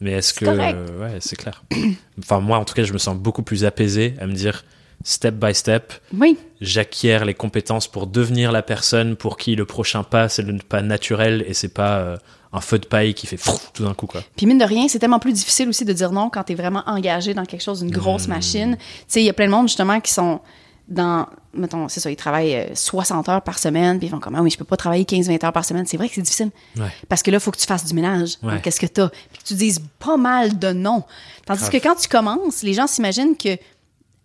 Mais 0.00 0.12
est-ce 0.12 0.32
C'est 0.34 0.40
que 0.46 0.50
euh, 0.50 0.98
ouais, 1.00 1.18
c'est 1.20 1.36
clair. 1.36 1.62
enfin 2.18 2.40
moi 2.40 2.58
en 2.58 2.64
tout 2.64 2.74
cas, 2.74 2.82
je 2.84 2.92
me 2.92 2.98
sens 2.98 3.14
beaucoup 3.16 3.42
plus 3.42 3.64
apaisé 3.64 4.14
à 4.20 4.26
me 4.26 4.32
dire 4.32 4.64
step 5.04 5.34
by 5.34 5.54
step, 5.54 5.92
Oui, 6.12 6.36
j'acquiers 6.60 7.24
les 7.24 7.34
compétences 7.34 7.86
pour 7.88 8.06
devenir 8.06 8.52
la 8.52 8.62
personne 8.62 9.16
pour 9.16 9.36
qui 9.36 9.54
le 9.54 9.64
prochain 9.64 10.02
pas, 10.02 10.28
c'est 10.28 10.42
le 10.42 10.58
pas 10.58 10.82
naturel 10.82 11.44
et 11.46 11.54
c'est 11.54 11.68
pas 11.72 11.98
euh, 11.98 12.16
un 12.52 12.60
feu 12.60 12.78
de 12.78 12.86
paille 12.86 13.14
qui 13.14 13.26
fait 13.26 13.36
frouf 13.36 13.70
tout 13.72 13.84
d'un 13.84 13.94
coup, 13.94 14.06
quoi. 14.06 14.22
Puis 14.36 14.46
mine 14.46 14.58
de 14.58 14.64
rien, 14.64 14.88
c'est 14.88 14.98
tellement 14.98 15.18
plus 15.20 15.32
difficile 15.32 15.68
aussi 15.68 15.84
de 15.84 15.92
dire 15.92 16.12
non 16.12 16.30
quand 16.30 16.44
tu 16.44 16.52
es 16.52 16.56
vraiment 16.56 16.82
engagé 16.86 17.34
dans 17.34 17.44
quelque 17.44 17.62
chose, 17.62 17.82
une 17.82 17.90
grosse 17.90 18.26
Hmm. 18.26 18.30
machine. 18.30 18.76
Tu 18.78 18.84
sais, 19.08 19.22
il 19.22 19.26
y 19.26 19.30
a 19.30 19.32
plein 19.34 19.46
de 19.46 19.52
monde 19.52 19.68
justement 19.68 20.00
qui 20.00 20.12
sont 20.12 20.40
dans 20.88 21.26
mettons, 21.54 21.88
c'est 21.88 22.00
ça, 22.00 22.10
ils 22.10 22.16
travaillent 22.16 22.54
euh, 22.54 22.74
60 22.74 23.28
heures 23.28 23.42
par 23.42 23.58
semaine, 23.58 23.98
puis 23.98 24.06
ils 24.06 24.10
font 24.10 24.20
comme 24.20 24.34
ah 24.36 24.42
oui, 24.42 24.50
je 24.50 24.56
peux 24.56 24.64
pas 24.64 24.76
travailler 24.76 25.04
15-20 25.04 25.44
heures 25.44 25.52
par 25.52 25.64
semaine. 25.64 25.84
C'est 25.86 25.96
vrai 25.96 26.08
que 26.08 26.14
c'est 26.14 26.22
difficile. 26.22 26.50
Ouais. 26.76 26.86
Parce 27.08 27.22
que 27.22 27.30
là, 27.30 27.36
il 27.38 27.40
faut 27.40 27.50
que 27.50 27.58
tu 27.58 27.66
fasses 27.66 27.84
du 27.84 27.94
ménage. 27.94 28.36
Ouais. 28.42 28.60
Qu'est-ce 28.62 28.78
que 28.80 28.86
tu 28.86 29.00
as? 29.00 29.08
Puis 29.08 29.42
que 29.42 29.44
tu 29.48 29.54
dises 29.54 29.80
pas 29.98 30.16
mal 30.16 30.58
de 30.58 30.72
non. 30.72 31.02
Tandis 31.46 31.68
que 31.68 31.76
quand 31.78 31.96
tu 31.96 32.08
commences, 32.08 32.62
les 32.62 32.74
gens 32.74 32.86
s'imaginent 32.86 33.36
que 33.36 33.56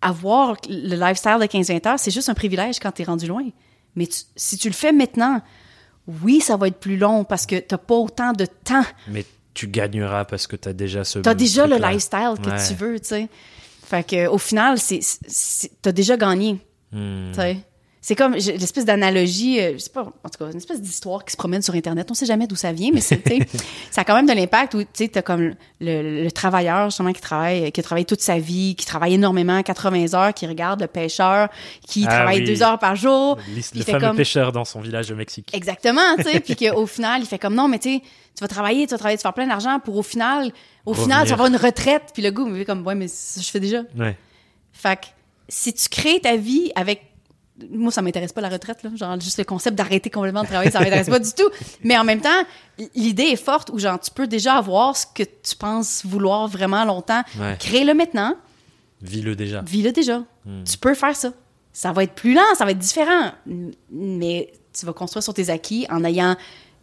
avoir 0.03 0.55
le 0.69 0.95
lifestyle 0.95 1.37
de 1.39 1.45
15-20 1.45 1.87
heures, 1.87 1.99
c'est 1.99 2.11
juste 2.11 2.29
un 2.29 2.33
privilège 2.33 2.79
quand 2.79 2.91
tu 2.91 3.01
es 3.01 3.05
rendu 3.05 3.27
loin. 3.27 3.43
Mais 3.95 4.07
tu- 4.07 4.21
si 4.35 4.57
tu 4.57 4.67
le 4.67 4.73
fais 4.73 4.91
maintenant, 4.91 5.41
oui, 6.07 6.41
ça 6.41 6.57
va 6.57 6.67
être 6.67 6.79
plus 6.79 6.97
long 6.97 7.23
parce 7.23 7.45
que 7.45 7.55
tu 7.55 7.77
pas 7.77 7.95
autant 7.95 8.33
de 8.33 8.45
temps. 8.45 8.83
Mais 9.07 9.25
tu 9.53 9.67
gagneras 9.67 10.25
parce 10.25 10.47
que 10.47 10.55
tu 10.55 10.67
as 10.69 10.73
déjà 10.73 11.03
ce. 11.03 11.19
Tu 11.19 11.29
as 11.29 11.35
déjà 11.35 11.67
le 11.67 11.77
lifestyle 11.77 12.33
que 12.43 12.49
Ouais. 12.49 12.67
tu 12.67 12.73
veux, 12.73 12.99
tu 12.99 13.07
sais. 13.07 13.29
Fait 13.85 14.03
que 14.07 14.27
au 14.27 14.37
final, 14.37 14.77
c'est 14.79 14.99
tu 15.81 15.89
as 15.89 15.91
déjà 15.91 16.17
gagné, 16.17 16.59
Hmm. 16.91 17.31
tu 17.31 17.39
sais. 17.39 17.57
C'est 18.05 18.15
comme 18.15 18.33
l'espèce 18.33 18.83
d'analogie, 18.83 19.61
euh, 19.61 19.73
je 19.75 19.77
sais 19.77 19.89
pas, 19.89 20.01
en 20.01 20.29
tout 20.29 20.37
cas, 20.37 20.51
une 20.51 20.57
espèce 20.57 20.81
d'histoire 20.81 21.23
qui 21.23 21.31
se 21.31 21.37
promène 21.37 21.61
sur 21.61 21.73
Internet. 21.73 22.05
On 22.11 22.13
sait 22.13 22.25
jamais 22.25 22.47
d'où 22.47 22.57
ça 22.57 22.73
vient, 22.73 22.89
mais 22.93 22.99
c'est, 22.99 23.23
ça 23.91 24.01
a 24.01 24.03
quand 24.03 24.13
même 24.13 24.25
de 24.25 24.33
l'impact 24.33 24.73
où, 24.73 24.81
tu 24.83 24.87
sais, 24.93 25.07
t'as 25.07 25.21
comme 25.21 25.53
le, 25.79 26.23
le 26.25 26.29
travailleur, 26.31 26.89
justement, 26.89 27.13
qui 27.13 27.21
travaille, 27.21 27.71
qui 27.71 27.81
travaille 27.81 28.03
toute 28.05 28.19
sa 28.19 28.39
vie, 28.39 28.75
qui 28.75 28.85
travaille 28.85 29.13
énormément, 29.13 29.63
80 29.63 30.13
heures, 30.15 30.33
qui 30.33 30.45
regarde 30.47 30.81
le 30.81 30.87
pêcheur, 30.87 31.47
qui 31.87 32.03
Ah 32.05 32.09
travaille 32.13 32.39
oui. 32.41 32.45
deux 32.45 32.61
heures 32.61 32.77
par 32.77 32.97
jour. 32.97 33.37
Le, 33.47 33.77
le 33.79 33.83
fameux 33.85 33.99
comme- 34.01 34.17
pêcheur 34.17 34.51
dans 34.51 34.65
son 34.65 34.81
village 34.81 35.09
au 35.09 35.15
Mexique. 35.15 35.49
Exactement, 35.53 36.17
tu 36.17 36.23
sais, 36.23 36.39
puis 36.41 36.57
qu'au 36.57 36.85
final, 36.85 37.21
il 37.21 37.25
fait 37.25 37.39
comme 37.39 37.55
non, 37.55 37.69
mais 37.69 37.79
tu 37.79 37.89
sais, 37.95 38.01
tu 38.35 38.41
vas 38.41 38.49
travailler, 38.49 38.85
tu 38.85 38.91
vas 38.91 38.97
travailler, 38.97 39.17
tu 39.17 39.21
vas 39.23 39.29
faire 39.29 39.33
plein 39.33 39.47
d'argent 39.47 39.79
pour 39.79 39.95
au 39.95 40.03
final, 40.03 40.51
au 40.85 40.89
Revenir. 40.91 41.03
final, 41.05 41.23
tu 41.23 41.29
vas 41.29 41.33
avoir 41.35 41.47
une 41.47 41.55
retraite, 41.55 42.03
puis 42.13 42.21
le 42.21 42.31
goût, 42.31 42.49
il 42.49 42.57
fait 42.57 42.65
comme 42.65 42.85
ouais, 42.85 42.95
mais 42.95 43.07
ça, 43.07 43.39
je 43.39 43.47
fais 43.49 43.61
déjà. 43.61 43.83
Ouais. 43.97 44.17
Fait 44.73 44.97
que 44.99 45.05
si 45.47 45.71
tu 45.73 45.87
crées 45.87 46.19
ta 46.19 46.35
vie 46.35 46.69
avec 46.75 47.01
moi 47.71 47.91
ça 47.91 48.01
m'intéresse 48.01 48.31
pas 48.33 48.41
la 48.41 48.49
retraite 48.49 48.83
là, 48.83 48.89
genre 48.95 49.19
juste 49.19 49.37
le 49.37 49.43
concept 49.43 49.77
d'arrêter 49.77 50.09
complètement 50.09 50.41
de 50.43 50.47
travailler, 50.47 50.71
ça 50.71 50.79
m'intéresse 50.79 51.09
pas 51.09 51.19
du 51.19 51.31
tout. 51.33 51.49
Mais 51.83 51.97
en 51.97 52.03
même 52.03 52.21
temps, 52.21 52.43
l'idée 52.95 53.23
est 53.23 53.35
forte 53.35 53.69
où 53.71 53.79
genre 53.79 53.99
tu 53.99 54.11
peux 54.11 54.27
déjà 54.27 54.55
avoir 54.55 54.95
ce 54.97 55.05
que 55.13 55.23
tu 55.23 55.55
penses 55.57 56.05
vouloir 56.05 56.47
vraiment 56.47 56.83
longtemps, 56.85 57.23
Ouais. 57.39 57.55
crée-le 57.59 57.93
maintenant, 57.93 58.35
Vis-le 59.01 59.35
déjà. 59.35 59.61
vis-le 59.65 59.91
déjà. 59.91 60.19
Hmm. 60.45 60.63
Tu 60.63 60.77
peux 60.77 60.93
faire 60.93 61.15
ça. 61.15 61.33
Ça 61.71 61.91
va 61.91 62.03
être 62.03 62.13
plus 62.13 62.33
lent, 62.33 62.41
ça 62.57 62.65
va 62.65 62.71
être 62.71 62.77
différent, 62.79 63.31
mais 63.91 64.51
tu 64.77 64.85
vas 64.85 64.93
construire 64.93 65.23
sur 65.23 65.33
tes 65.33 65.49
acquis 65.49 65.85
en 65.89 66.03
ayant 66.03 66.35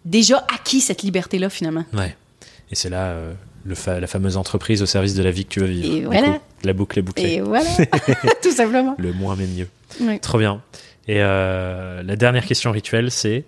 déjà 0.05 0.45
acquis 0.53 0.81
cette 0.81 1.03
liberté-là, 1.03 1.49
finalement. 1.51 1.85
Ouais. 1.93 2.17
Et 2.71 2.75
c'est 2.75 2.89
là 2.91 3.07
euh, 3.11 3.33
le 3.65 3.75
fa- 3.75 4.01
la 4.01 4.07
fameuse 4.07 4.37
entreprise 4.37 4.83
au 4.83 4.87
service 4.87 5.15
de 5.15 5.23
la 5.23 5.31
vie 5.31 5.45
que 5.45 5.51
tu 5.51 5.61
veux 5.61 5.67
vivre. 5.67 5.97
Et 5.97 6.05
voilà. 6.21 6.39
La 6.65 6.73
boucle 6.73 6.99
est 6.99 7.03
bouclée. 7.03 7.35
Et 7.35 7.41
voilà, 7.41 7.69
tout 8.43 8.53
simplement. 8.53 8.95
Le 8.99 9.13
moins 9.13 9.37
mais 9.37 9.47
mieux. 9.47 9.69
Oui. 10.01 10.21
Trop 10.21 10.39
bien. 10.39 10.63
Et 11.09 11.17
euh, 11.19 12.03
la 12.03 12.17
dernière 12.17 12.45
question 12.45 12.71
rituelle, 12.71 13.11
c'est 13.11 13.45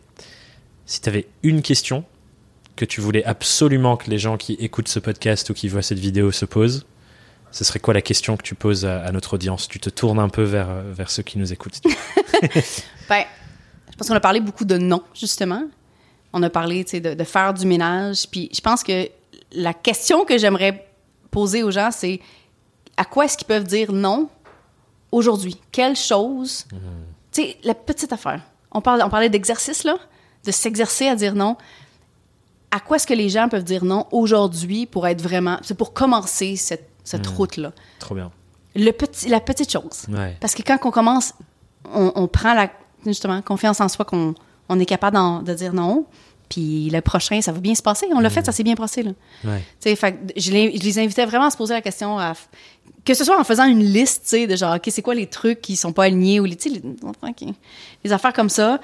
si 0.86 1.00
tu 1.00 1.08
avais 1.08 1.26
une 1.42 1.62
question 1.62 2.04
que 2.76 2.84
tu 2.84 3.00
voulais 3.00 3.24
absolument 3.24 3.96
que 3.96 4.10
les 4.10 4.18
gens 4.18 4.36
qui 4.36 4.54
écoutent 4.54 4.88
ce 4.88 4.98
podcast 4.98 5.50
ou 5.50 5.54
qui 5.54 5.68
voient 5.68 5.82
cette 5.82 5.98
vidéo 5.98 6.32
se 6.32 6.44
posent, 6.44 6.86
ce 7.50 7.64
serait 7.64 7.80
quoi 7.80 7.92
la 7.92 8.00
question 8.00 8.36
que 8.36 8.42
tu 8.42 8.54
poses 8.54 8.86
à, 8.86 9.02
à 9.02 9.12
notre 9.12 9.34
audience? 9.34 9.68
Tu 9.68 9.78
te 9.78 9.90
tournes 9.90 10.18
un 10.18 10.30
peu 10.30 10.42
vers, 10.42 10.82
vers 10.82 11.10
ceux 11.10 11.22
qui 11.22 11.38
nous 11.38 11.52
écoutent. 11.52 11.80
Ben, 13.08 13.24
je 13.90 13.96
pense 13.96 14.08
qu'on 14.08 14.14
a 14.14 14.20
parlé 14.20 14.40
beaucoup 14.40 14.64
de 14.64 14.78
non, 14.78 15.02
justement. 15.14 15.64
On 16.32 16.42
a 16.42 16.50
parlé, 16.50 16.82
de, 16.84 17.14
de 17.14 17.24
faire 17.24 17.52
du 17.52 17.66
ménage. 17.66 18.26
Puis 18.30 18.48
je 18.52 18.60
pense 18.60 18.82
que 18.82 19.08
la 19.52 19.74
question 19.74 20.24
que 20.24 20.38
j'aimerais 20.38 20.86
poser 21.30 21.62
aux 21.62 21.70
gens, 21.70 21.90
c'est 21.90 22.20
à 22.96 23.04
quoi 23.04 23.24
est-ce 23.24 23.36
qu'ils 23.36 23.46
peuvent 23.46 23.66
dire 23.66 23.92
non 23.92 24.28
aujourd'hui? 25.10 25.60
Quelle 25.70 25.96
chose? 25.96 26.66
Tu 27.32 27.42
sais, 27.42 27.56
la 27.64 27.74
petite 27.74 28.12
affaire. 28.12 28.40
On, 28.70 28.80
parle, 28.80 29.02
on 29.04 29.10
parlait 29.10 29.30
d'exercice, 29.30 29.84
là, 29.84 29.96
de 30.44 30.50
s'exercer 30.50 31.08
à 31.08 31.16
dire 31.16 31.34
non. 31.34 31.56
À 32.70 32.80
quoi 32.80 32.96
est-ce 32.96 33.06
que 33.06 33.14
les 33.14 33.28
gens 33.28 33.48
peuvent 33.48 33.64
dire 33.64 33.84
non 33.84 34.06
aujourd'hui 34.10 34.86
pour 34.86 35.06
être 35.06 35.20
vraiment... 35.20 35.58
C'est 35.62 35.76
pour 35.76 35.92
commencer 35.92 36.56
cette, 36.56 36.88
cette 37.04 37.26
route-là? 37.26 37.72
Trop 37.98 38.14
bien. 38.14 38.30
Le 38.74 38.90
petit, 38.92 39.28
la 39.28 39.40
petite 39.40 39.70
chose. 39.70 40.06
Ouais. 40.08 40.36
Parce 40.40 40.54
que 40.54 40.62
quand 40.62 40.78
on 40.84 40.90
commence, 40.90 41.34
on, 41.92 42.12
on 42.14 42.28
prend 42.28 42.54
la 42.54 42.70
justement 43.04 43.42
confiance 43.42 43.80
en 43.80 43.88
soi 43.88 44.04
qu'on 44.04 44.34
on 44.68 44.78
est 44.78 44.86
capable 44.86 45.44
de 45.44 45.54
dire 45.54 45.74
non. 45.74 46.06
Puis 46.52 46.90
le 46.90 47.00
prochain, 47.00 47.40
ça 47.40 47.50
va 47.50 47.60
bien 47.60 47.74
se 47.74 47.80
passer. 47.80 48.06
On 48.14 48.20
l'a 48.20 48.28
fait, 48.28 48.44
ça 48.44 48.52
s'est 48.52 48.62
bien 48.62 48.74
passé. 48.74 49.02
Là. 49.02 49.12
Ouais. 49.42 49.96
Fait 49.96 50.18
je, 50.36 50.52
les, 50.52 50.76
je 50.76 50.82
les 50.82 50.98
invitais 50.98 51.24
vraiment 51.24 51.46
à 51.46 51.50
se 51.50 51.56
poser 51.56 51.72
la 51.72 51.80
question, 51.80 52.18
à 52.18 52.34
que 53.06 53.14
ce 53.14 53.24
soit 53.24 53.40
en 53.40 53.44
faisant 53.44 53.64
une 53.64 53.82
liste, 53.82 54.34
de 54.34 54.54
genre, 54.54 54.76
OK, 54.76 54.82
c'est 54.88 55.00
quoi 55.00 55.14
les 55.14 55.26
trucs 55.28 55.62
qui 55.62 55.76
sont 55.76 55.94
pas 55.94 56.04
alignés 56.04 56.40
ou 56.40 56.44
les, 56.44 56.58
les, 58.04 58.12
affaires 58.12 58.34
comme 58.34 58.50
ça. 58.50 58.80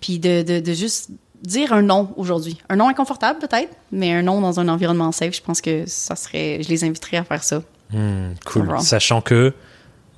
Puis 0.00 0.18
de, 0.18 0.42
de, 0.42 0.60
de 0.60 0.72
juste 0.74 1.08
dire 1.42 1.72
un 1.72 1.80
non 1.80 2.12
aujourd'hui. 2.18 2.58
Un 2.68 2.76
non 2.76 2.90
inconfortable 2.90 3.38
peut-être, 3.38 3.74
mais 3.90 4.12
un 4.12 4.22
non 4.22 4.42
dans 4.42 4.60
un 4.60 4.68
environnement 4.68 5.10
safe, 5.10 5.34
je 5.34 5.40
pense 5.40 5.62
que 5.62 5.84
ça 5.86 6.14
serait, 6.14 6.62
je 6.62 6.68
les 6.68 6.84
inviterais 6.84 7.16
à 7.16 7.24
faire 7.24 7.42
ça. 7.42 7.62
Hmm, 7.90 8.34
cool. 8.44 8.68
Sachant 8.80 9.22
que 9.22 9.54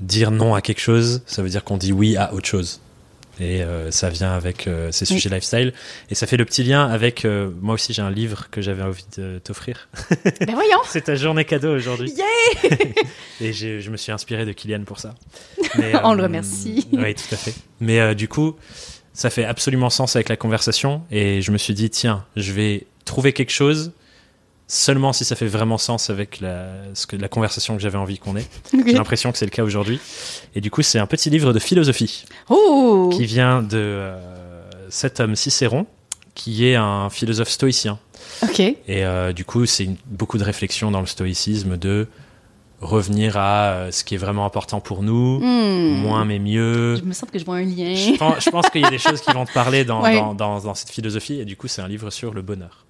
dire 0.01 0.33
non 0.33 0.57
à 0.57 0.61
quelque 0.61 0.81
chose, 0.81 1.23
ça 1.27 1.41
veut 1.41 1.51
dire 1.51 1.63
qu'on 1.63 1.77
dit 1.77 1.93
oui 1.93 2.17
à 2.17 2.35
autre 2.35 2.47
chose. 2.49 2.81
Et 3.41 3.63
euh, 3.63 3.91
ça 3.91 4.11
vient 4.11 4.33
avec 4.33 4.67
euh, 4.67 4.93
ces 4.93 5.07
Oui. 5.11 5.19
sujets 5.19 5.35
lifestyle. 5.35 5.73
Et 6.11 6.15
ça 6.15 6.27
fait 6.27 6.37
le 6.37 6.45
petit 6.45 6.63
lien 6.63 6.87
avec. 6.87 7.25
euh, 7.25 7.51
moi 7.61 7.75
aussi, 7.75 7.93
j'ai 7.95 8.03
un 8.03 8.11
livre 8.11 8.49
que 8.51 8.61
j'avais 8.61 8.83
envie 8.83 9.07
de 9.17 9.41
t'offrir. 9.43 9.89
ben 10.25 10.53
voyons! 10.55 10.79
C'est 10.87 11.03
ta 11.05 11.15
journée 11.15 11.45
cadeau 11.47 11.75
aujourd'hui. 11.75 12.13
Yeah! 12.17 12.79
Et 13.41 13.53
j'ai- 13.53 13.81
je 13.81 13.91
me 13.91 13.97
suis 13.97 14.13
inspiré 14.13 14.45
de 14.45 14.53
Kylian 14.53 14.85
pour 14.85 14.99
ça. 15.01 15.15
Mais, 15.79 15.93
On 16.05 16.13
le 16.13 16.23
remercie. 16.23 16.87
Oui, 16.93 17.15
tout 17.15 17.35
à 17.35 17.37
fait. 17.37 17.55
Mais 17.81 18.15
du 18.15 18.29
coup, 18.29 18.57
ça 19.15 19.31
fait 19.31 19.45
absolument 19.45 19.89
sens 19.91 20.17
avec 20.17 20.29
la 20.29 20.37
conversation. 20.37 21.03
Et 21.11 21.41
je 21.41 21.51
me 21.51 21.59
suis 21.59 21.73
dit, 21.75 21.89
tiens, 21.91 22.25
je 22.37 22.53
vais 22.53 22.87
trouver 23.07 23.33
quelque 23.33 23.51
chose 23.53 23.93
seulement 24.73 25.13
si 25.13 25.25
ça 25.25 25.35
fait 25.35 25.49
vraiment 25.49 25.79
sens 25.79 26.11
avec 26.11 26.41
la, 26.41 26.69
ce 26.95 27.07
que, 27.07 27.17
la 27.17 27.29
conversation 27.29 27.75
que 27.77 27.83
j'avais 27.83 27.99
envie 27.99 28.19
qu'on 28.19 28.37
ait. 28.37 28.47
J'ai 28.73 28.93
l'impression 28.93 29.33
que 29.33 29.39
c'est 29.39 29.45
le 29.45 29.51
cas 29.51 29.65
aujourd'hui. 29.65 29.99
Et 30.55 30.61
du 30.61 30.71
coup, 30.71 30.83
c'est 30.83 31.01
un 31.01 31.07
petit 31.07 31.29
livre 31.29 31.53
de 31.53 31.59
philosophie 31.59 32.25
Oh! 32.49 33.11
qui 33.13 33.25
vient 33.27 33.63
de 33.63 33.69
euh, 33.77 34.17
cet 34.89 35.19
homme 35.19 35.35
Cicéron, 35.35 35.87
qui 36.37 36.67
est 36.67 36.77
un 36.77 37.11
philosophe 37.11 37.49
stoïcien. 37.51 37.99
Et 38.59 39.05
euh, 39.05 39.33
du 39.33 39.45
coup, 39.45 39.67
c'est 39.67 39.89
beaucoup 40.07 40.39
de 40.39 40.45
réflexion 40.45 40.91
dans 40.93 41.01
le 41.01 41.07
stoïcisme 41.07 41.77
de 41.77 42.07
revenir 42.81 43.37
à 43.37 43.73
euh, 43.73 43.91
ce 43.91 44.05
qui 44.05 44.15
est 44.15 44.19
vraiment 44.19 44.47
important 44.47 44.81
pour 44.81 45.03
nous, 45.03 45.41
Hmm. 45.41 45.97
moins 46.01 46.25
mais 46.25 46.39
mieux. 46.39 46.95
Je 46.97 47.03
me 47.03 47.13
sens 47.13 47.29
que 47.31 47.39
je 47.39 47.45
vois 47.45 47.57
un 47.57 47.65
lien. 47.65 47.95
Je 47.95 48.51
pense, 48.51 48.71
qu'il 48.71 48.81
y 48.83 48.85
a 48.85 48.91
des 48.91 48.99
choses 49.07 49.21
qui 49.21 49.33
vont 49.33 49.45
te 49.47 49.53
parler 49.53 49.85
dans, 49.85 50.03
Ouais. 50.03 50.15
dans, 50.15 50.33
dans- 50.35 50.61
dans 50.61 50.75
cette 50.75 50.91
philosophie. 50.91 51.41
Et 51.41 51.45
du 51.45 51.57
coup, 51.57 51.67
c'est 51.69 51.83
un 51.83 51.89
livre 51.89 52.11
sur 52.11 52.33
le 52.33 52.41
bonheur. 52.43 52.87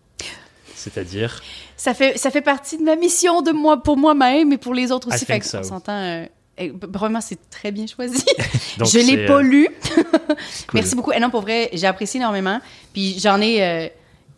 C'est-à-dire, 0.81 1.43
Ça 1.77 1.95
fait, 1.95 2.19
ça 2.19 2.31
fait 2.31 2.41
partie 2.43 2.79
de 2.79 2.83
ma 2.83 2.97
mission 2.97 3.43
de 3.43 3.53
moi, 3.53 3.83
pour 3.83 3.97
moi-même 3.97 4.53
et 4.53 4.59
pour 4.59 4.75
les 4.75 4.91
autres 4.93 5.09
I 5.11 5.15
aussi. 5.15 5.27
think 5.27 5.43
Fait 5.45 5.49
so. 5.49 5.59
qu'on 5.59 5.65
s'entend. 5.65 5.93
euh, 5.93 6.27
et 6.59 6.73
vraiment, 6.93 7.21
c'est 7.21 7.39
très 7.51 7.71
bien 7.73 7.87
choisi. 7.87 8.23
donc 8.79 8.89
je 8.89 8.99
l'ai 8.99 9.27
pas 9.27 9.39
euh, 9.39 9.43
lu. 9.43 9.69
cool. 9.97 10.37
Merci 10.75 10.95
beaucoup. 10.95 11.13
Et 11.13 11.21
non, 11.21 11.31
pour 11.31 11.41
vrai, 11.43 11.71
j'ai 11.73 11.87
apprécié 11.87 12.19
énormément. 12.21 12.61
Puis 12.93 13.19
j'en 13.19 13.41
ai. 13.41 13.63
euh, 13.63 13.89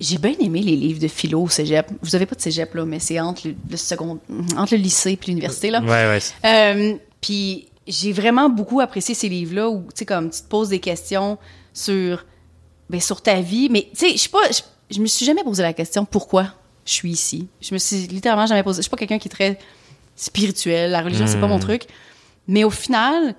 j'ai 0.01 0.19
bien 0.19 0.35
aimé 0.41 0.61
les 0.63 0.75
livres 0.77 1.01
de 1.01 1.07
philo 1.09 1.43
au 1.43 1.49
cégep. 1.49 1.87
Vous 2.03 2.17
avez 2.17 2.27
pas 2.27 2.35
de 2.35 2.41
cégep, 2.41 2.75
là, 2.75 2.85
mais 2.85 2.99
c'est 2.99 3.21
entre 3.21 3.47
le, 3.47 3.55
le 3.71 3.77
second, 3.77 4.19
entre 4.57 4.75
le 4.75 4.81
lycée 4.81 5.13
et 5.13 5.19
l'université, 5.29 5.71
là. 5.71 5.81
Ouais, 5.81 6.19
Euh, 6.45 6.95
puis 7.21 7.69
j'ai 7.87 8.13
vraiment 8.13 8.49
beaucoup 8.49 8.81
apprécié 8.81 9.15
ces 9.15 9.29
livres-là 9.29 9.69
où, 9.71 9.83
tu 9.83 9.91
sais, 10.01 10.05
comme 10.05 10.31
tu 10.31 10.41
te 10.41 10.49
poses 10.49 10.71
des 10.71 10.81
questions 10.81 11.39
sur, 11.73 12.25
ben, 12.91 13.01
sur 13.01 13.21
ta 13.23 13.41
vie. 13.41 13.69
Mais, 13.71 13.89
tu 13.97 14.09
sais, 14.09 14.13
je 14.13 14.19
sais 14.19 14.29
pas, 14.29 14.41
je 14.93 15.01
me 15.01 15.07
suis 15.07 15.25
jamais 15.27 15.43
posé 15.45 15.63
la 15.63 15.73
question 15.73 16.05
pourquoi 16.05 16.47
je 16.85 16.93
suis 16.93 17.11
ici? 17.11 17.49
Je 17.61 17.73
me 17.75 17.79
suis 17.79 18.07
littéralement 18.09 18.47
jamais 18.47 18.63
posé. 18.63 18.79
Je 18.79 18.83
suis 18.83 18.91
pas 18.91 18.97
quelqu'un 18.97 19.19
qui 19.19 19.29
est 19.29 19.31
très 19.31 19.59
spirituel. 20.17 20.91
La 20.91 21.03
religion, 21.03 21.27
c'est 21.27 21.41
pas 21.41 21.47
mon 21.47 21.57
Hmm. 21.59 21.61
truc. 21.61 21.83
Mais 22.49 22.65
au 22.65 22.71
final, 22.71 23.35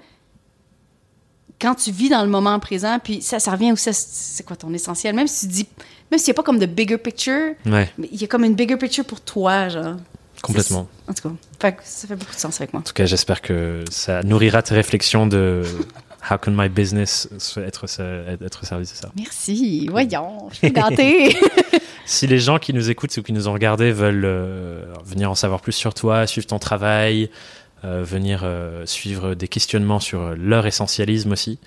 quand 1.62 1.76
tu 1.76 1.92
vis 1.92 2.10
dans 2.10 2.24
le 2.24 2.30
moment 2.30 2.60
présent, 2.60 3.00
puis 3.04 3.22
ça, 3.22 3.40
ça 3.40 3.52
revient 3.52 3.72
aussi 3.72 3.90
à 3.90 3.94
c'est 3.94 4.44
quoi 4.46 4.56
ton 4.56 4.74
essentiel? 4.74 5.16
Même 5.16 5.28
si 5.28 5.48
tu 5.48 5.54
dis, 5.54 5.68
même 6.12 6.20
s'il 6.20 6.32
n'y 6.32 6.36
a 6.36 6.38
pas 6.38 6.44
comme 6.44 6.60
de 6.60 6.66
bigger 6.66 6.98
picture, 6.98 7.54
Ouais, 7.66 7.90
mais 7.98 8.10
il 8.12 8.20
y 8.22 8.24
a 8.24 8.28
comme 8.28 8.44
une 8.44 8.56
bigger 8.56 8.78
picture 8.78 9.06
pour 9.06 9.22
toi, 9.22 9.70
genre. 9.70 9.96
complètement. 10.42 10.88
En 11.08 11.14
tout 11.14 11.30
cas, 11.60 11.76
ça 11.84 12.08
fait 12.08 12.16
beaucoup 12.16 12.34
de 12.34 12.40
sens 12.40 12.60
avec 12.60 12.74
moi. 12.74 12.82
En 12.82 12.84
tout 12.84 12.94
cas, 12.94 13.06
j'espère 13.06 13.42
que 13.42 13.84
ça 13.90 14.24
nourrira 14.24 14.62
tes 14.62 14.74
réflexions 14.76 15.26
de 15.28 15.64
how 16.30 16.38
can 16.38 16.52
my 16.52 16.70
business 16.70 17.28
être, 17.58 17.86
être 18.42 18.66
servi, 18.66 18.86
c'est 18.86 18.96
ça. 18.96 19.12
Merci. 19.16 19.88
Voyons, 19.90 20.50
je 20.52 20.56
suis 20.56 20.72
gâtée. 20.72 21.36
Si 22.06 22.28
les 22.28 22.40
gens 22.40 22.60
qui 22.60 22.74
nous 22.74 22.90
écoutent 22.90 23.16
ou 23.16 23.24
qui 23.24 23.32
nous 23.32 23.48
ont 23.48 23.54
regardés 23.54 23.92
veulent 23.92 24.26
euh, 24.26 24.84
venir 25.06 25.32
en 25.32 25.36
savoir 25.36 25.62
plus 25.62 25.72
sur 25.72 25.94
toi, 25.94 26.28
suivre 26.28 26.46
ton 26.46 26.60
travail, 26.60 27.30
euh, 27.86 28.04
venir 28.04 28.42
euh, 28.44 28.86
suivre 28.86 29.36
des 29.36 29.48
questionnements 29.48 30.02
sur 30.02 30.36
leur 30.36 30.66
essentialisme 30.66 31.32
aussi 31.32 31.60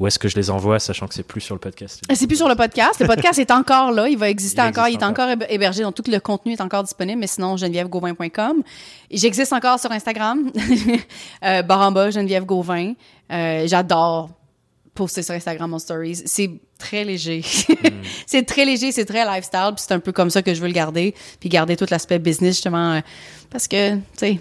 Où 0.00 0.06
est-ce 0.08 0.18
que 0.18 0.28
je 0.28 0.34
les 0.36 0.50
envoie, 0.50 0.80
sachant 0.80 1.06
que 1.06 1.14
c'est 1.14 1.22
plus 1.22 1.40
sur 1.40 1.54
le 1.54 1.60
podcast? 1.60 2.02
C'est 2.14 2.26
plus 2.26 2.36
sur 2.36 2.48
le 2.48 2.56
podcast. 2.56 2.98
Le 3.00 3.06
podcast 3.06 3.38
est 3.38 3.50
encore 3.52 3.92
là. 3.92 4.08
Il 4.08 4.18
va 4.18 4.28
exister 4.28 4.60
Il 4.60 4.68
encore. 4.68 4.86
existe 4.86 5.00
il 5.00 5.04
est 5.04 5.08
encore. 5.08 5.26
encore 5.28 5.36
héber- 5.46 5.46
hébergé. 5.54 5.82
Donc, 5.82 5.94
tout 5.94 6.02
le 6.08 6.18
contenu 6.18 6.52
est 6.52 6.60
encore 6.60 6.82
disponible. 6.82 7.20
Mais 7.20 7.28
sinon, 7.28 7.56
genevièvegauvin.com. 7.56 8.62
J'existe 9.10 9.52
encore 9.52 9.78
sur 9.78 9.92
Instagram. 9.92 10.50
euh, 11.44 11.62
bas, 11.62 12.10
Geneviève 12.10 12.44
Gauvin. 12.44 12.94
Euh, 13.30 13.66
J'adore 13.68 14.30
poster 14.94 15.22
sur 15.22 15.34
Instagram 15.34 15.72
en 15.74 15.78
stories. 15.78 16.22
C'est 16.26 16.50
très 16.78 17.04
léger. 17.04 17.42
c'est 18.26 18.42
très 18.44 18.64
léger, 18.64 18.92
c'est 18.92 19.04
très 19.04 19.24
lifestyle. 19.24 19.70
Puis 19.76 19.84
c'est 19.86 19.94
un 19.94 20.00
peu 20.00 20.12
comme 20.12 20.30
ça 20.30 20.42
que 20.42 20.54
je 20.54 20.60
veux 20.60 20.68
le 20.68 20.72
garder. 20.72 21.14
Puis 21.40 21.48
garder 21.48 21.76
tout 21.76 21.86
l'aspect 21.90 22.18
business, 22.18 22.54
justement. 22.56 22.94
euh, 22.94 23.00
parce 23.50 23.68
que, 23.68 23.94
tu 23.96 24.00
sais, 24.16 24.40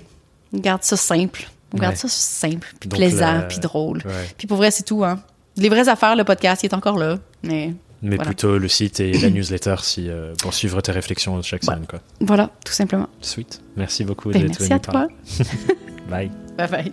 on 0.54 0.58
garde 0.60 0.84
ça 0.84 0.98
simple. 0.98 1.48
On 1.74 1.78
garde 1.78 1.94
Ouais. 1.94 2.00
ça 2.00 2.08
simple, 2.08 2.72
puis 2.80 2.88
plaisant, 2.90 3.34
la- 3.34 3.42
puis 3.44 3.58
drôle. 3.60 3.98
Ouais. 4.06 4.30
Puis 4.38 4.46
pour 4.46 4.58
vrai, 4.58 4.70
c'est 4.70 4.84
tout, 4.84 5.04
hein. 5.04 5.20
Les 5.58 5.70
vraies 5.70 5.88
affaires, 5.90 6.16
le 6.16 6.24
podcast, 6.24 6.64
il 6.64 6.68
est 6.68 6.74
encore 6.74 6.98
là. 6.98 7.20
Mais 7.44 7.74
Mais 8.02 8.16
Voilà. 8.16 8.26
plutôt 8.26 8.58
le 8.58 8.68
site 8.68 9.00
et 9.00 9.14
la 9.14 9.30
newsletter 9.30 9.76
si, 9.82 10.10
euh, 10.10 10.34
pour 10.42 10.54
suivre 10.54 10.82
tes 10.82 10.92
réflexions 10.92 11.42
chaque 11.42 11.64
semaine. 11.64 11.86
Quoi. 11.88 12.00
voilà, 12.22 12.50
tout 12.66 12.74
simplement. 12.74 13.08
Sweet. 13.22 13.62
Merci 13.78 14.04
beaucoup 14.04 14.30
Ben, 14.32 14.42
d'être 14.42 14.60
merci 14.60 14.64
venu 14.64 14.74
à 14.76 14.80
parler. 14.80 15.08
toi. 15.38 15.46
Bye. 16.10 16.32
Bye 16.58 16.70
bye. 16.70 16.92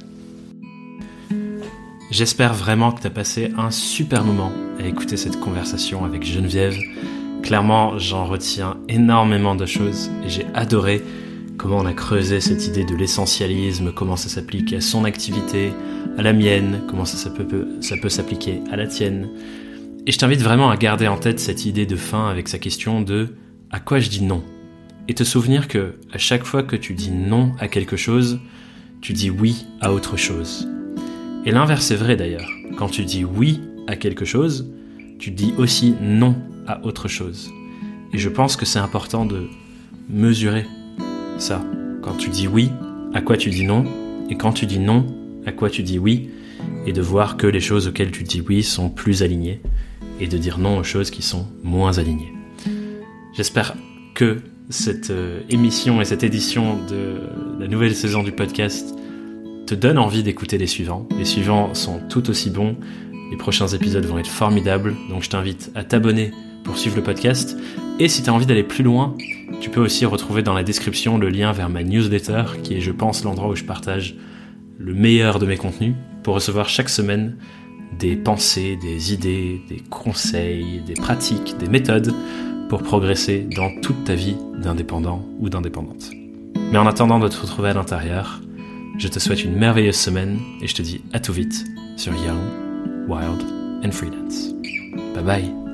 J'espère 2.11 2.55
vraiment 2.55 2.91
que 2.93 3.01
tu 3.01 3.07
as 3.07 3.11
passé 3.11 3.53
un 3.57 3.70
super 3.70 4.24
moment 4.24 4.53
à 4.81 4.87
écouter 4.87 5.16
cette 5.16 5.39
conversation 5.39 6.05
avec 6.05 6.24
Geneviève. 6.24 6.77
Clairement, 7.43 7.99
j'en 7.99 8.27
retiens 8.27 8.77
énormément 8.89 9.55
de 9.55 9.65
choses 9.66 10.11
et 10.24 10.28
j'ai 10.28 10.47
adoré 10.55 11.03
comment 11.61 11.77
on 11.77 11.85
a 11.85 11.93
creusé 11.93 12.41
cette 12.41 12.66
idée 12.66 12.85
de 12.85 12.95
l'essentialisme, 12.97 13.93
comment 13.93 14.16
ça 14.16 14.31
s'applique 14.31 14.73
à 14.73 14.81
son 14.81 15.05
activité, 15.05 15.73
à 16.16 16.23
la 16.23 16.32
mienne, 16.32 16.81
comment 16.89 17.05
ça, 17.05 17.28
peut- 17.28 17.69
ça 17.82 17.97
peut 18.01 18.09
s'appliquer 18.09 18.61
à 18.73 18.77
la 18.77 18.87
tienne. 18.87 19.28
Et 20.07 20.11
je 20.12 20.16
t'invite 20.19 20.41
vraiment 20.41 20.70
à 20.70 20.78
garder 20.78 21.07
en 21.07 21.19
tête 21.19 21.39
cette 21.39 21.66
idée 21.66 21.85
de 21.85 21.97
fin 21.97 22.31
avec 22.31 22.49
sa 22.49 22.59
question 22.59 23.03
de 23.03 23.35
à 23.70 23.78
quoi 23.78 23.99
je 23.99 24.09
dis 24.09 24.23
non? 24.23 24.43
Et 25.07 25.12
te 25.12 25.23
souvenir 25.23 25.69
que 25.69 25.97
à 26.15 26.16
chaque 26.16 26.45
fois 26.45 26.62
que 26.62 26.77
tu 26.77 26.95
dis 26.95 27.11
non 27.11 27.53
à 27.61 27.69
quelque 27.69 27.97
chose, 27.99 28.41
tu 29.03 29.12
dis 29.12 29.28
oui 29.28 29.66
à 29.82 29.93
autre 29.93 30.16
chose. 30.16 30.66
Et 31.45 31.51
l'inverse 31.51 31.91
est 31.91 31.97
vrai 31.97 32.16
d'ailleurs. 32.16 32.49
Quand 32.78 32.89
tu 32.89 33.05
dis 33.05 33.23
oui 33.23 33.61
à 33.87 33.97
quelque 33.97 34.24
chose, 34.24 34.73
tu 35.19 35.31
dis 35.31 35.53
aussi 35.59 35.95
non 36.01 36.37
à 36.66 36.82
autre 36.87 37.07
chose. 37.07 37.51
Et 38.15 38.19
je 38.19 38.31
pense 38.31 38.57
que 38.57 38.65
c'est 38.65 38.78
important 38.78 39.27
de 39.27 39.47
mesurer 40.09 40.65
ça. 41.40 41.64
Quand 42.02 42.14
tu 42.16 42.30
dis 42.30 42.48
oui, 42.48 42.70
à 43.14 43.20
quoi 43.20 43.36
tu 43.36 43.50
dis 43.50 43.64
non, 43.64 43.84
et 44.28 44.36
quand 44.36 44.52
tu 44.52 44.66
dis 44.66 44.78
non, 44.78 45.06
à 45.46 45.52
quoi 45.52 45.70
tu 45.70 45.82
dis 45.82 45.98
oui, 45.98 46.30
et 46.86 46.92
de 46.92 47.00
voir 47.00 47.36
que 47.36 47.46
les 47.46 47.60
choses 47.60 47.88
auxquelles 47.88 48.10
tu 48.10 48.24
dis 48.24 48.42
oui 48.46 48.62
sont 48.62 48.90
plus 48.90 49.22
alignées, 49.22 49.60
et 50.20 50.26
de 50.26 50.38
dire 50.38 50.58
non 50.58 50.78
aux 50.78 50.84
choses 50.84 51.10
qui 51.10 51.22
sont 51.22 51.46
moins 51.62 51.98
alignées. 51.98 52.32
J'espère 53.34 53.74
que 54.14 54.38
cette 54.68 55.10
euh, 55.10 55.40
émission 55.48 56.00
et 56.00 56.04
cette 56.04 56.22
édition 56.22 56.78
de 56.88 57.20
la 57.58 57.66
nouvelle 57.66 57.94
saison 57.94 58.22
du 58.22 58.32
podcast 58.32 58.94
te 59.66 59.74
donne 59.74 59.98
envie 59.98 60.22
d'écouter 60.22 60.58
les 60.58 60.66
suivants. 60.66 61.08
Les 61.18 61.24
suivants 61.24 61.74
sont 61.74 62.00
tout 62.08 62.28
aussi 62.28 62.50
bons. 62.50 62.76
Les 63.30 63.36
prochains 63.36 63.68
épisodes 63.68 64.04
vont 64.04 64.18
être 64.18 64.28
formidables. 64.28 64.94
Donc 65.08 65.22
je 65.22 65.30
t'invite 65.30 65.70
à 65.74 65.84
t'abonner 65.84 66.32
pour 66.65 66.78
suivre 66.78 66.97
le 66.97 67.03
podcast. 67.03 67.57
Et 67.99 68.09
si 68.09 68.23
tu 68.23 68.31
as 68.31 68.32
envie 68.32 68.47
d'aller 68.47 68.62
plus 68.62 68.85
loin, 68.85 69.16
tu 69.61 69.70
peux 69.70 69.81
aussi 69.81 70.07
retrouver 70.07 70.43
dans 70.43 70.55
la 70.55 70.62
description 70.62 71.19
le 71.19 71.28
lien 71.28 71.53
vers 71.53 71.69
ma 71.69 71.82
newsletter, 71.82 72.45
qui 72.62 72.74
est, 72.74 72.81
je 72.81 72.93
pense, 72.93 73.24
l'endroit 73.24 73.49
où 73.49 73.57
je 73.57 73.65
partage 73.65 74.16
le 74.78 74.95
meilleur 74.95 75.39
de 75.39 75.47
mes 75.47 75.57
contenus, 75.57 75.95
pour 76.23 76.35
recevoir 76.35 76.69
chaque 76.69 76.89
semaine 76.89 77.37
des 77.99 78.16
pensées, 78.16 78.78
des 78.81 79.12
idées, 79.12 79.61
des 79.69 79.82
conseils, 79.91 80.81
des 80.87 80.95
pratiques, 80.95 81.57
des 81.59 81.69
méthodes 81.69 82.15
pour 82.69 82.82
progresser 82.82 83.47
dans 83.55 83.70
toute 83.81 84.05
ta 84.05 84.15
vie 84.15 84.37
d'indépendant 84.62 85.27
ou 85.41 85.49
d'indépendante. 85.49 86.11
Mais 86.70 86.78
en 86.78 86.87
attendant 86.87 87.19
de 87.19 87.28
te 87.28 87.37
retrouver 87.37 87.70
à 87.70 87.74
l'intérieur, 87.74 88.41
je 88.99 89.09
te 89.09 89.19
souhaite 89.19 89.45
une 89.45 89.57
merveilleuse 89.57 89.97
semaine 89.97 90.39
et 90.62 90.69
je 90.69 90.74
te 90.74 90.82
dis 90.82 91.01
à 91.12 91.20
tout 91.20 91.32
vite 91.32 91.65
sur 91.97 92.12
Young, 92.15 92.39
Wild 93.09 93.43
and 93.85 93.91
Freelance. 93.91 94.55
Bye 95.15 95.24
bye 95.24 95.69